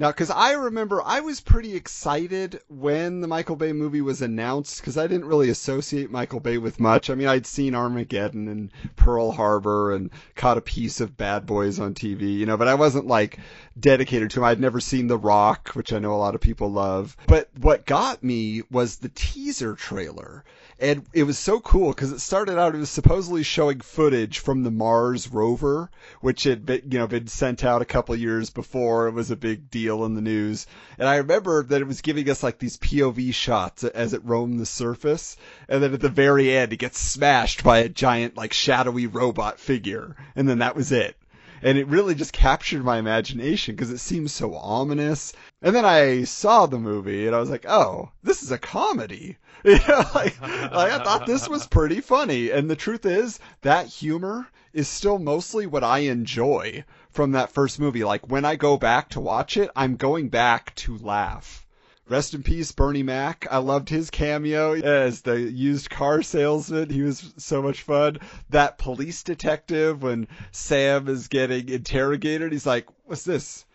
Now, 0.00 0.12
because 0.12 0.30
I 0.30 0.52
remember 0.52 1.02
I 1.04 1.18
was 1.18 1.40
pretty 1.40 1.74
excited 1.74 2.60
when 2.68 3.20
the 3.20 3.26
Michael 3.26 3.56
Bay 3.56 3.72
movie 3.72 4.00
was 4.00 4.22
announced 4.22 4.80
because 4.80 4.96
I 4.96 5.08
didn't 5.08 5.26
really 5.26 5.50
associate 5.50 6.08
Michael 6.08 6.38
Bay 6.38 6.56
with 6.56 6.78
much. 6.78 7.10
I 7.10 7.16
mean, 7.16 7.26
I'd 7.26 7.48
seen 7.48 7.74
Armageddon 7.74 8.46
and 8.46 8.70
Pearl 8.94 9.32
Harbor 9.32 9.92
and 9.92 10.10
caught 10.36 10.56
a 10.56 10.60
piece 10.60 11.00
of 11.00 11.16
Bad 11.16 11.46
Boys 11.46 11.80
on 11.80 11.94
TV, 11.94 12.32
you 12.32 12.46
know, 12.46 12.56
but 12.56 12.68
I 12.68 12.74
wasn't 12.74 13.08
like 13.08 13.40
dedicated 13.80 14.30
to 14.30 14.38
him. 14.38 14.44
I'd 14.44 14.60
never 14.60 14.78
seen 14.78 15.08
The 15.08 15.18
Rock, 15.18 15.70
which 15.70 15.92
I 15.92 15.98
know 15.98 16.14
a 16.14 16.14
lot 16.14 16.36
of 16.36 16.40
people 16.40 16.70
love. 16.70 17.16
But 17.26 17.50
what 17.58 17.84
got 17.84 18.22
me 18.22 18.62
was 18.70 18.98
the 18.98 19.10
teaser 19.12 19.74
trailer. 19.74 20.44
And 20.80 21.04
it 21.12 21.24
was 21.24 21.38
so 21.38 21.58
cool 21.58 21.88
because 21.88 22.12
it 22.12 22.20
started 22.20 22.56
out, 22.56 22.74
it 22.74 22.78
was 22.78 22.88
supposedly 22.88 23.42
showing 23.42 23.80
footage 23.80 24.38
from 24.38 24.62
the 24.62 24.70
Mars 24.70 25.26
rover, 25.26 25.90
which 26.20 26.44
had 26.44 26.64
been, 26.64 26.82
you 26.88 26.98
know, 26.98 27.08
been 27.08 27.26
sent 27.26 27.64
out 27.64 27.82
a 27.82 27.86
couple 27.86 28.14
years 28.14 28.50
before. 28.50 29.08
It 29.08 29.12
was 29.12 29.32
a 29.32 29.36
big 29.36 29.70
deal 29.70 30.04
in 30.04 30.14
the 30.14 30.20
news. 30.20 30.68
And 30.96 31.08
I 31.08 31.16
remember 31.16 31.64
that 31.64 31.80
it 31.80 31.86
was 31.88 32.00
giving 32.00 32.30
us 32.30 32.44
like 32.44 32.58
these 32.58 32.76
POV 32.76 33.34
shots 33.34 33.82
as 33.82 34.12
it 34.12 34.24
roamed 34.24 34.60
the 34.60 34.66
surface. 34.66 35.36
And 35.68 35.82
then 35.82 35.94
at 35.94 36.00
the 36.00 36.08
very 36.08 36.56
end, 36.56 36.72
it 36.72 36.76
gets 36.78 37.00
smashed 37.00 37.64
by 37.64 37.78
a 37.78 37.88
giant, 37.88 38.36
like 38.36 38.52
shadowy 38.52 39.08
robot 39.08 39.58
figure. 39.58 40.14
And 40.36 40.48
then 40.48 40.58
that 40.58 40.76
was 40.76 40.92
it 40.92 41.16
and 41.62 41.78
it 41.78 41.86
really 41.88 42.14
just 42.14 42.32
captured 42.32 42.84
my 42.84 42.98
imagination 42.98 43.74
because 43.74 43.90
it 43.90 43.98
seems 43.98 44.32
so 44.32 44.54
ominous. 44.54 45.32
And 45.60 45.74
then 45.74 45.84
I 45.84 46.24
saw 46.24 46.66
the 46.66 46.78
movie 46.78 47.26
and 47.26 47.34
I 47.34 47.40
was 47.40 47.50
like, 47.50 47.66
oh, 47.68 48.10
this 48.22 48.42
is 48.42 48.50
a 48.50 48.58
comedy. 48.58 49.36
You 49.64 49.78
know, 49.88 50.04
like, 50.14 50.40
like 50.40 50.92
I 50.92 51.02
thought 51.02 51.26
this 51.26 51.48
was 51.48 51.66
pretty 51.66 52.00
funny. 52.00 52.50
And 52.50 52.70
the 52.70 52.76
truth 52.76 53.04
is, 53.04 53.40
that 53.62 53.86
humor 53.86 54.46
is 54.72 54.86
still 54.86 55.18
mostly 55.18 55.66
what 55.66 55.82
I 55.82 55.98
enjoy 55.98 56.84
from 57.10 57.32
that 57.32 57.50
first 57.50 57.80
movie. 57.80 58.04
Like 58.04 58.28
when 58.28 58.44
I 58.44 58.54
go 58.54 58.76
back 58.76 59.08
to 59.10 59.20
watch 59.20 59.56
it, 59.56 59.68
I'm 59.74 59.96
going 59.96 60.28
back 60.28 60.76
to 60.76 60.96
laugh. 60.98 61.66
Rest 62.08 62.32
in 62.32 62.42
peace, 62.42 62.72
Bernie 62.72 63.02
Mac. 63.02 63.46
I 63.50 63.58
loved 63.58 63.90
his 63.90 64.08
cameo 64.08 64.72
as 64.72 65.20
the 65.20 65.38
used 65.40 65.90
car 65.90 66.22
salesman. 66.22 66.88
He 66.88 67.02
was 67.02 67.34
so 67.36 67.60
much 67.60 67.82
fun. 67.82 68.18
That 68.48 68.78
police 68.78 69.22
detective 69.22 70.02
when 70.02 70.26
Sam 70.50 71.06
is 71.06 71.28
getting 71.28 71.68
interrogated, 71.68 72.52
he's 72.52 72.64
like, 72.64 72.86
"What's 73.04 73.24
this? 73.24 73.66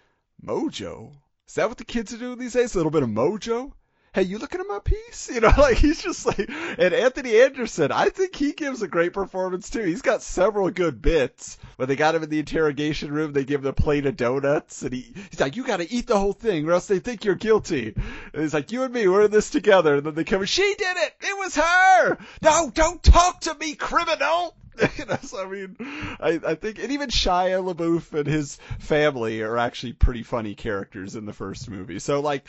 Mojo? 0.44 1.12
Is 1.48 1.54
that 1.56 1.70
what 1.70 1.78
the 1.78 1.86
kids 1.86 2.12
are 2.12 2.18
doing 2.18 2.40
these 2.40 2.54
days? 2.54 2.74
A 2.74 2.78
little 2.78 2.92
bit 2.92 3.04
of 3.04 3.10
mojo?" 3.10 3.74
Hey, 4.14 4.22
you 4.22 4.38
looking 4.38 4.62
at 4.62 4.68
my 4.68 4.78
piece? 4.78 5.22
You 5.34 5.40
know, 5.40 5.52
like 5.58 5.78
he's 5.78 6.04
just 6.04 6.28
like, 6.28 6.48
and 6.48 6.94
Anthony 6.94 7.42
Anderson, 7.42 7.92
I 7.92 8.10
think 8.10 8.36
he 8.36 8.52
gives 8.52 8.84
a 8.84 8.88
great 8.88 9.14
performance 9.14 9.72
too. 9.72 9.82
He's 9.82 10.04
got 10.04 10.22
several 10.22 10.70
good 10.70 11.02
bits. 11.02 11.58
When 11.78 11.88
they 11.88 11.96
got 11.96 12.14
him 12.14 12.22
in 12.22 12.30
the 12.30 12.38
interrogation 12.38 13.12
room, 13.12 13.34
they 13.34 13.46
give 13.46 13.62
him 13.62 13.68
a 13.68 13.74
plate 13.74 14.06
of 14.06 14.16
donuts, 14.16 14.84
and 14.84 14.94
he, 14.94 15.12
he's 15.32 15.40
like, 15.40 15.56
"You 15.56 15.66
got 15.66 15.78
to 15.78 15.92
eat 15.92 16.06
the 16.06 16.20
whole 16.20 16.34
thing, 16.34 16.68
or 16.70 16.74
else 16.74 16.86
they 16.86 17.00
think 17.00 17.26
you're 17.26 17.34
guilty." 17.34 17.96
And 18.34 18.42
he's 18.44 18.54
like, 18.54 18.72
"You 18.72 18.84
and 18.84 18.94
me, 18.94 19.08
we're 19.08 19.26
in 19.26 19.32
this 19.32 19.50
together." 19.50 19.96
And 19.96 20.06
then 20.06 20.14
they 20.14 20.24
come, 20.24 20.46
"She 20.46 20.76
did 20.78 20.98
it! 20.98 21.16
It 21.22 21.38
was 21.38 21.56
her! 21.56 22.18
No, 22.44 22.70
don't 22.72 23.02
talk 23.02 23.42
to 23.42 23.56
me, 23.56 23.74
criminal!" 23.74 24.56
You 24.98 25.06
know, 25.06 25.18
so 25.22 25.46
I 25.46 25.50
mean, 25.50 25.76
I, 26.20 26.40
I 26.46 26.56
think, 26.56 26.80
and 26.80 26.92
even 26.92 27.10
Shia 27.10 27.74
LaBeouf 27.74 28.18
and 28.18 28.28
his 28.28 28.58
family 28.80 29.42
are 29.42 29.58
actually 29.58 29.94
pretty 29.94 30.24
funny 30.24 30.56
characters 30.56 31.16
in 31.16 31.26
the 31.26 31.34
first 31.34 31.70
movie. 31.70 32.00
So 32.00 32.20
like, 32.20 32.46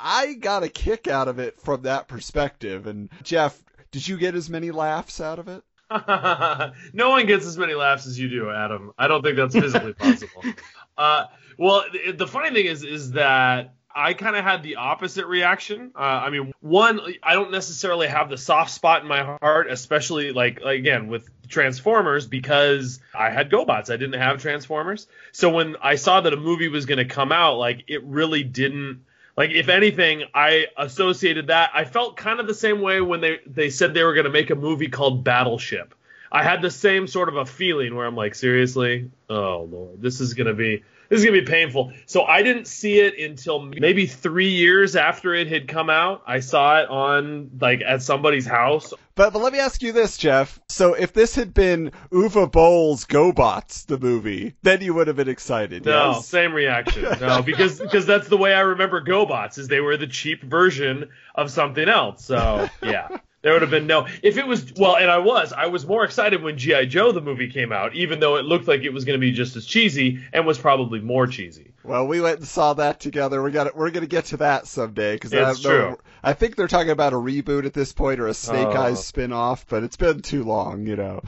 I 0.00 0.34
got 0.34 0.62
a 0.62 0.68
kick 0.68 1.08
out 1.08 1.28
of 1.28 1.38
it 1.38 1.60
from 1.60 1.82
that 1.82 2.08
perspective. 2.08 2.86
And 2.86 3.10
Jeff, 3.22 3.60
did 3.90 4.06
you 4.06 4.16
get 4.16 4.34
as 4.34 4.48
many 4.48 4.70
laughs 4.70 5.20
out 5.20 5.38
of 5.38 5.48
it? 5.48 5.64
no 6.92 7.10
one 7.10 7.26
gets 7.26 7.46
as 7.46 7.58
many 7.58 7.74
laughs 7.74 8.06
as 8.06 8.18
you 8.18 8.28
do, 8.28 8.50
Adam. 8.50 8.92
I 8.96 9.08
don't 9.08 9.22
think 9.22 9.36
that's 9.36 9.54
physically 9.54 9.92
possible. 9.94 10.44
Uh, 10.98 11.24
well, 11.56 11.84
the, 11.90 12.12
the 12.12 12.26
funny 12.26 12.50
thing 12.50 12.66
is, 12.66 12.82
is 12.82 13.12
that 13.12 13.72
I 13.94 14.14
kind 14.14 14.36
of 14.36 14.44
had 14.44 14.62
the 14.62 14.76
opposite 14.76 15.26
reaction. 15.26 15.92
Uh, 15.94 15.98
I 15.98 16.30
mean, 16.30 16.52
one, 16.60 17.00
I 17.22 17.34
don't 17.34 17.50
necessarily 17.50 18.06
have 18.06 18.30
the 18.30 18.38
soft 18.38 18.70
spot 18.70 19.02
in 19.02 19.08
my 19.08 19.36
heart, 19.40 19.70
especially 19.70 20.32
like 20.32 20.60
again 20.60 21.08
with 21.08 21.28
Transformers 21.48 22.26
because 22.26 23.00
I 23.14 23.30
had 23.30 23.50
GoBots. 23.50 23.90
I 23.90 23.96
didn't 23.96 24.20
have 24.20 24.40
Transformers. 24.40 25.08
So 25.32 25.50
when 25.50 25.76
I 25.82 25.96
saw 25.96 26.20
that 26.20 26.32
a 26.32 26.36
movie 26.36 26.68
was 26.68 26.86
going 26.86 26.98
to 26.98 27.04
come 27.04 27.32
out, 27.32 27.56
like 27.58 27.84
it 27.88 28.04
really 28.04 28.44
didn't 28.44 29.04
like 29.36 29.50
if 29.50 29.68
anything, 29.68 30.24
I 30.34 30.66
associated 30.76 31.48
that. 31.48 31.70
I 31.74 31.84
felt 31.84 32.16
kind 32.16 32.40
of 32.40 32.46
the 32.46 32.54
same 32.54 32.80
way 32.80 33.00
when 33.00 33.20
they 33.20 33.40
they 33.46 33.70
said 33.70 33.94
they 33.94 34.04
were 34.04 34.14
going 34.14 34.24
to 34.24 34.30
make 34.30 34.50
a 34.50 34.54
movie 34.54 34.88
called 34.88 35.24
Battleship. 35.24 35.94
I 36.32 36.44
had 36.44 36.62
the 36.62 36.70
same 36.70 37.08
sort 37.08 37.28
of 37.28 37.36
a 37.36 37.44
feeling 37.44 37.96
where 37.96 38.06
I'm 38.06 38.14
like, 38.14 38.34
seriously, 38.36 39.10
oh 39.28 39.68
lord, 39.70 40.00
this 40.00 40.20
is 40.20 40.34
going 40.34 40.46
to 40.46 40.54
be 40.54 40.84
this 41.10 41.18
is 41.18 41.26
gonna 41.26 41.40
be 41.40 41.46
painful. 41.46 41.92
So 42.06 42.22
I 42.22 42.42
didn't 42.42 42.66
see 42.66 43.00
it 43.00 43.18
until 43.18 43.60
maybe 43.60 44.06
three 44.06 44.50
years 44.50 44.94
after 44.94 45.34
it 45.34 45.48
had 45.48 45.66
come 45.66 45.90
out. 45.90 46.22
I 46.26 46.38
saw 46.38 46.80
it 46.80 46.88
on 46.88 47.50
like 47.60 47.82
at 47.82 48.00
somebody's 48.00 48.46
house. 48.46 48.94
But 49.16 49.32
but 49.32 49.42
let 49.42 49.52
me 49.52 49.58
ask 49.58 49.82
you 49.82 49.92
this, 49.92 50.16
Jeff. 50.16 50.60
So 50.68 50.94
if 50.94 51.12
this 51.12 51.34
had 51.34 51.52
been 51.52 51.90
Uwe 52.12 52.50
Boll's 52.50 53.04
GoBots, 53.04 53.86
the 53.86 53.98
movie, 53.98 54.54
then 54.62 54.80
you 54.80 54.94
would 54.94 55.08
have 55.08 55.16
been 55.16 55.28
excited. 55.28 55.84
No, 55.84 56.12
yes? 56.12 56.26
same 56.26 56.54
reaction. 56.54 57.04
No, 57.20 57.42
because 57.42 57.78
because 57.78 58.06
that's 58.06 58.28
the 58.28 58.36
way 58.36 58.54
I 58.54 58.60
remember 58.60 59.02
GoBots 59.04 59.58
is 59.58 59.68
they 59.68 59.80
were 59.80 59.96
the 59.96 60.06
cheap 60.06 60.42
version 60.42 61.10
of 61.34 61.50
something 61.50 61.88
else. 61.88 62.24
So 62.24 62.68
yeah. 62.82 63.08
There 63.42 63.54
would 63.54 63.62
have 63.62 63.70
been 63.70 63.86
no. 63.86 64.06
If 64.22 64.36
it 64.36 64.46
was 64.46 64.72
well, 64.76 64.96
and 64.96 65.10
I 65.10 65.18
was, 65.18 65.54
I 65.54 65.66
was 65.66 65.86
more 65.86 66.04
excited 66.04 66.42
when 66.42 66.58
GI 66.58 66.86
Joe 66.86 67.10
the 67.12 67.22
movie 67.22 67.48
came 67.50 67.72
out, 67.72 67.94
even 67.94 68.20
though 68.20 68.36
it 68.36 68.44
looked 68.44 68.68
like 68.68 68.82
it 68.82 68.92
was 68.92 69.06
going 69.06 69.18
to 69.18 69.20
be 69.20 69.32
just 69.32 69.56
as 69.56 69.64
cheesy 69.64 70.20
and 70.32 70.46
was 70.46 70.58
probably 70.58 71.00
more 71.00 71.26
cheesy. 71.26 71.72
Well, 71.82 72.06
we 72.06 72.20
went 72.20 72.40
and 72.40 72.46
saw 72.46 72.74
that 72.74 73.00
together. 73.00 73.42
We 73.42 73.50
got. 73.50 73.74
We're 73.74 73.90
going 73.90 74.02
to 74.02 74.08
get 74.08 74.26
to 74.26 74.36
that 74.38 74.66
someday 74.66 75.14
because 75.14 75.32
It's 75.32 75.40
I 75.40 75.62
don't 75.62 75.62
know. 75.62 75.88
true. 75.88 75.98
I 76.22 76.34
think 76.34 76.56
they're 76.56 76.68
talking 76.68 76.90
about 76.90 77.14
a 77.14 77.16
reboot 77.16 77.64
at 77.64 77.72
this 77.72 77.94
point 77.94 78.20
or 78.20 78.26
a 78.28 78.34
Snake 78.34 78.66
Oh. 78.66 78.76
Eyes 78.76 79.06
spin-off, 79.06 79.66
but 79.66 79.84
it's 79.84 79.96
been 79.96 80.20
too 80.20 80.44
long, 80.44 80.86
you 80.86 80.96
know. 80.96 81.22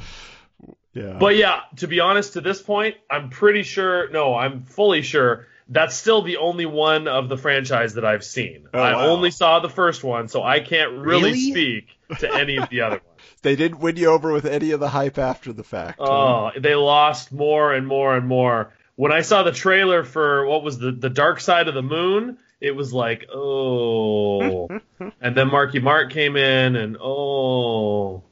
Yeah. 0.93 1.17
But 1.19 1.37
yeah, 1.37 1.61
to 1.77 1.89
be 1.89 2.01
honest, 2.01 2.35
to 2.35 2.43
this 2.43 2.61
point, 2.61 2.97
I'm 3.11 3.31
pretty 3.31 3.63
sure. 3.63 4.11
No, 4.11 4.35
I'm 4.35 4.65
fully 4.65 5.01
sure 5.01 5.47
that's 5.73 5.97
still 5.97 6.23
the 6.23 6.37
only 6.37 6.67
one 6.67 7.09
of 7.09 7.29
the 7.29 7.37
franchise 7.37 7.95
that 7.95 8.05
I've 8.05 8.25
seen. 8.25 8.69
Oh, 8.73 8.79
I 8.81 8.93
wow. 8.95 9.07
only 9.09 9.31
saw 9.31 9.61
the 9.61 9.69
first 9.69 10.05
one, 10.05 10.29
so 10.29 10.43
I 10.43 10.61
can't 10.61 10.93
really, 10.99 11.33
Really? 11.33 11.51
speak 11.51 11.87
to 12.21 12.33
any 12.33 12.57
of 12.59 12.69
the 12.69 12.83
other 12.83 13.01
ones. 13.07 13.21
they 13.43 13.57
didn't 13.57 13.81
win 13.81 13.97
you 13.97 14.09
over 14.09 14.33
with 14.33 14.45
any 14.45 14.71
of 14.73 14.81
the 14.81 14.89
hype 14.89 15.19
after 15.19 15.53
the 15.53 15.65
fact. 15.65 15.99
huh? 16.01 16.07
Oh, 16.09 16.51
they 16.59 16.75
lost 16.75 17.33
more 17.33 17.73
and 17.73 17.87
more 17.87 18.15
and 18.17 18.27
more. 18.29 18.73
When 18.97 19.11
I 19.13 19.23
saw 19.23 19.43
the 19.43 19.53
trailer 19.53 20.05
for 20.05 20.47
what 20.47 20.63
was 20.63 20.79
the 20.79 20.93
the 20.93 21.09
Dark 21.11 21.41
Side 21.41 21.67
of 21.69 21.75
the 21.75 21.83
Moon, 21.83 22.37
it 22.61 22.77
was 22.77 22.93
like, 22.93 23.27
oh. 23.35 24.69
and 25.21 25.35
then 25.37 25.49
Marky 25.51 25.81
Mark 25.81 26.13
came 26.13 26.37
in, 26.37 26.77
and 26.77 26.97
oh. 27.01 28.23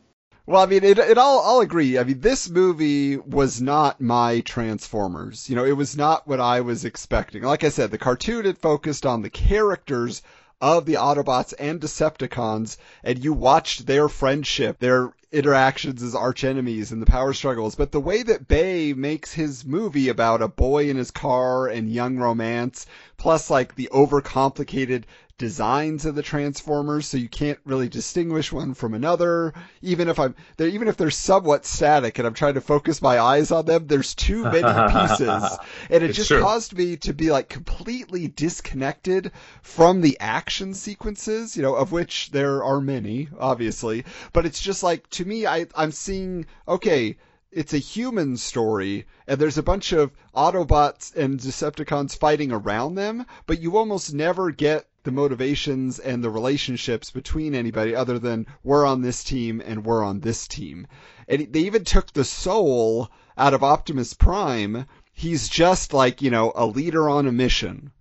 Well, 0.51 0.63
I 0.63 0.67
mean, 0.67 0.83
it, 0.83 0.99
it 0.99 1.17
all, 1.17 1.45
I'll 1.47 1.61
agree. 1.61 1.97
I 1.97 2.03
mean, 2.03 2.23
this 2.23 2.51
movie 2.51 3.17
was 3.17 3.63
not 3.63 4.01
my 4.01 4.41
Transformers. 4.41 5.49
You 5.49 5.55
know, 5.55 5.65
it 5.65 5.77
was 5.77 5.97
not 5.97 6.27
what 6.27 6.41
I 6.41 6.61
was 6.61 6.85
expecting. 6.85 7.45
Like 7.45 7.63
I 7.63 7.69
said, 7.69 7.93
the 7.93 7.99
cartoon 7.99 8.45
had 8.47 8.59
focused 8.59 9.07
on 9.07 9.23
the 9.23 9.31
characters 9.31 10.23
of 10.61 10.87
the 10.87 10.95
Autobots 10.95 11.55
and 11.57 11.81
Decepticons, 11.81 12.79
and 13.05 13.23
you 13.23 13.33
watched 13.33 13.87
their 13.87 14.09
friendship, 14.09 14.81
their 14.81 15.13
interactions 15.31 16.03
as 16.03 16.17
arch 16.17 16.43
enemies 16.43 16.91
and 16.91 17.01
the 17.01 17.07
power 17.07 17.33
struggles. 17.33 17.77
But 17.77 17.93
the 17.93 18.01
way 18.01 18.25
that 18.25 18.49
Bay 18.49 18.93
makes 18.93 19.33
his 19.33 19.65
movie 19.65 20.09
about 20.09 20.43
a 20.43 20.49
boy 20.49 20.91
in 20.91 20.97
his 20.97 21.13
car 21.13 21.69
and 21.69 21.89
young 21.89 22.17
romance, 22.17 22.87
plus 23.17 23.51
like 23.51 23.77
the 23.77 23.89
overcomplicated 23.93 25.05
designs 25.41 26.05
of 26.05 26.15
the 26.15 26.23
Transformers, 26.23 27.07
so 27.07 27.17
you 27.17 27.29
can't 27.29 27.59
really 27.65 27.89
distinguish 27.89 28.53
one 28.53 28.75
from 28.75 28.93
another. 28.93 29.55
Even 29.81 30.07
if 30.11 30.19
I'm, 30.19 30.37
they're, 30.59 30.69
even 30.69 30.87
if 30.87 30.99
they're 30.99 31.11
somewhat 31.11 31.65
static 31.65 32.19
and 32.19 32.27
I'm 32.27 32.35
trying 32.35 32.55
to 32.55 32.61
focus 32.61 33.01
my 33.01 33.19
eyes 33.19 33.51
on 33.51 33.65
them, 33.65 33.87
there's 33.87 34.15
too 34.15 34.45
many 34.45 34.63
pieces, 34.93 35.59
and 35.89 36.05
it 36.05 36.11
It's 36.11 36.19
just 36.19 36.29
true. 36.29 36.43
caused 36.43 36.77
me 36.77 36.99
to 36.99 37.15
be 37.15 37.31
like 37.31 37.49
completely 37.49 38.29
disconnected 38.29 39.33
from 39.63 40.03
the 40.03 40.19
action 40.21 40.75
sequences, 40.75 41.57
you 41.57 41.63
know, 41.63 41.75
of 41.75 41.91
which 41.91 42.31
there 42.33 42.63
are 42.63 42.83
many, 42.83 43.31
obviously. 43.39 44.05
But 44.35 44.45
it's 44.45 44.61
just 44.61 44.83
like 44.83 45.09
to 45.11 45.25
me, 45.25 45.47
I 45.47 45.67
I'm 45.75 45.91
seeing 45.93 46.45
okay. 46.69 47.17
It's 47.53 47.73
a 47.75 47.79
human 47.79 48.37
story, 48.37 49.07
and 49.27 49.41
there's 49.41 49.59
a 49.59 49.63
bunch 49.65 49.91
of 49.93 50.13
Autobots 50.37 51.17
and 51.17 51.41
Decepticons 51.41 52.17
fighting 52.17 52.53
around 52.53 52.95
them, 52.95 53.27
but 53.47 53.61
you 53.61 53.77
almost 53.77 54.15
never 54.15 54.53
get 54.53 54.87
the 55.03 55.11
motivations 55.11 55.99
and 55.99 56.23
the 56.23 56.31
relationships 56.31 57.11
between 57.11 57.55
anybody 57.55 57.95
other 57.95 58.19
than 58.19 58.47
we're 58.63 58.85
on 58.85 59.03
this 59.03 59.25
team 59.25 59.63
and 59.65 59.85
we're 59.85 60.05
on 60.05 60.21
this 60.21 60.47
team. 60.47 60.87
And 61.29 61.53
they 61.53 61.61
even 61.61 61.85
took 61.85 62.13
the 62.13 62.25
soul 62.25 63.11
out 63.37 63.55
of 63.55 63.63
Optimus 63.63 64.15
Prime. 64.15 64.87
He's 65.13 65.49
just 65.49 65.93
like, 65.93 66.23
you 66.23 66.31
know, 66.31 66.53
a 66.55 66.67
leader 66.67 67.09
on 67.09 67.27
a 67.27 67.33
mission. 67.33 67.93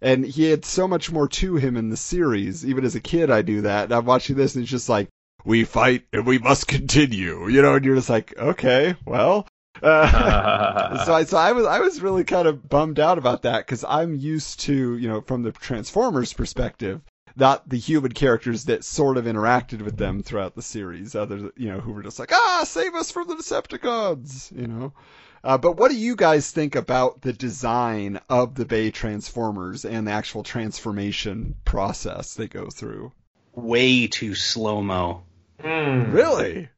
And 0.00 0.24
he 0.24 0.44
had 0.44 0.64
so 0.64 0.86
much 0.86 1.10
more 1.10 1.28
to 1.28 1.56
him 1.56 1.76
in 1.76 1.90
the 1.90 1.96
series. 1.96 2.64
Even 2.64 2.84
as 2.84 2.94
a 2.94 3.00
kid, 3.00 3.30
I 3.30 3.42
knew 3.42 3.62
that. 3.62 3.84
And 3.84 3.92
I'm 3.92 4.04
watching 4.04 4.36
this 4.36 4.54
and 4.54 4.62
it's 4.62 4.70
just 4.70 4.88
like, 4.88 5.08
we 5.44 5.64
fight 5.64 6.04
and 6.12 6.26
we 6.26 6.38
must 6.38 6.68
continue, 6.68 7.48
you 7.48 7.62
know, 7.62 7.74
and 7.74 7.84
you're 7.84 7.96
just 7.96 8.10
like, 8.10 8.36
okay, 8.36 8.94
well, 9.04 9.46
uh, 9.82 11.04
so 11.04 11.14
I 11.14 11.24
so 11.24 11.36
I 11.36 11.52
was 11.52 11.66
I 11.66 11.80
was 11.80 12.00
really 12.00 12.24
kind 12.24 12.48
of 12.48 12.68
bummed 12.68 13.00
out 13.00 13.18
about 13.18 13.42
that 13.42 13.66
because 13.66 13.84
I'm 13.84 14.14
used 14.14 14.60
to 14.60 14.96
you 14.96 15.08
know 15.08 15.20
from 15.20 15.42
the 15.42 15.52
Transformers 15.52 16.32
perspective, 16.32 17.00
not 17.36 17.68
the 17.68 17.78
human 17.78 18.12
characters 18.12 18.64
that 18.64 18.84
sort 18.84 19.16
of 19.16 19.24
interacted 19.24 19.82
with 19.82 19.96
them 19.96 20.22
throughout 20.22 20.54
the 20.54 20.62
series, 20.62 21.14
other 21.14 21.50
you 21.56 21.68
know 21.68 21.80
who 21.80 21.92
were 21.92 22.02
just 22.02 22.18
like 22.18 22.32
ah 22.32 22.64
save 22.66 22.94
us 22.94 23.10
from 23.10 23.28
the 23.28 23.36
Decepticons, 23.36 24.56
you 24.58 24.66
know. 24.66 24.92
Uh, 25.44 25.56
but 25.56 25.76
what 25.76 25.90
do 25.90 25.96
you 25.96 26.16
guys 26.16 26.50
think 26.50 26.74
about 26.74 27.22
the 27.22 27.32
design 27.32 28.20
of 28.28 28.54
the 28.54 28.64
Bay 28.64 28.90
Transformers 28.90 29.84
and 29.84 30.06
the 30.06 30.10
actual 30.10 30.42
transformation 30.42 31.54
process 31.64 32.34
they 32.34 32.48
go 32.48 32.68
through? 32.68 33.12
Way 33.54 34.08
too 34.08 34.34
slow 34.34 34.82
mo. 34.82 35.22
Hmm. 35.60 36.10
Really? 36.10 36.68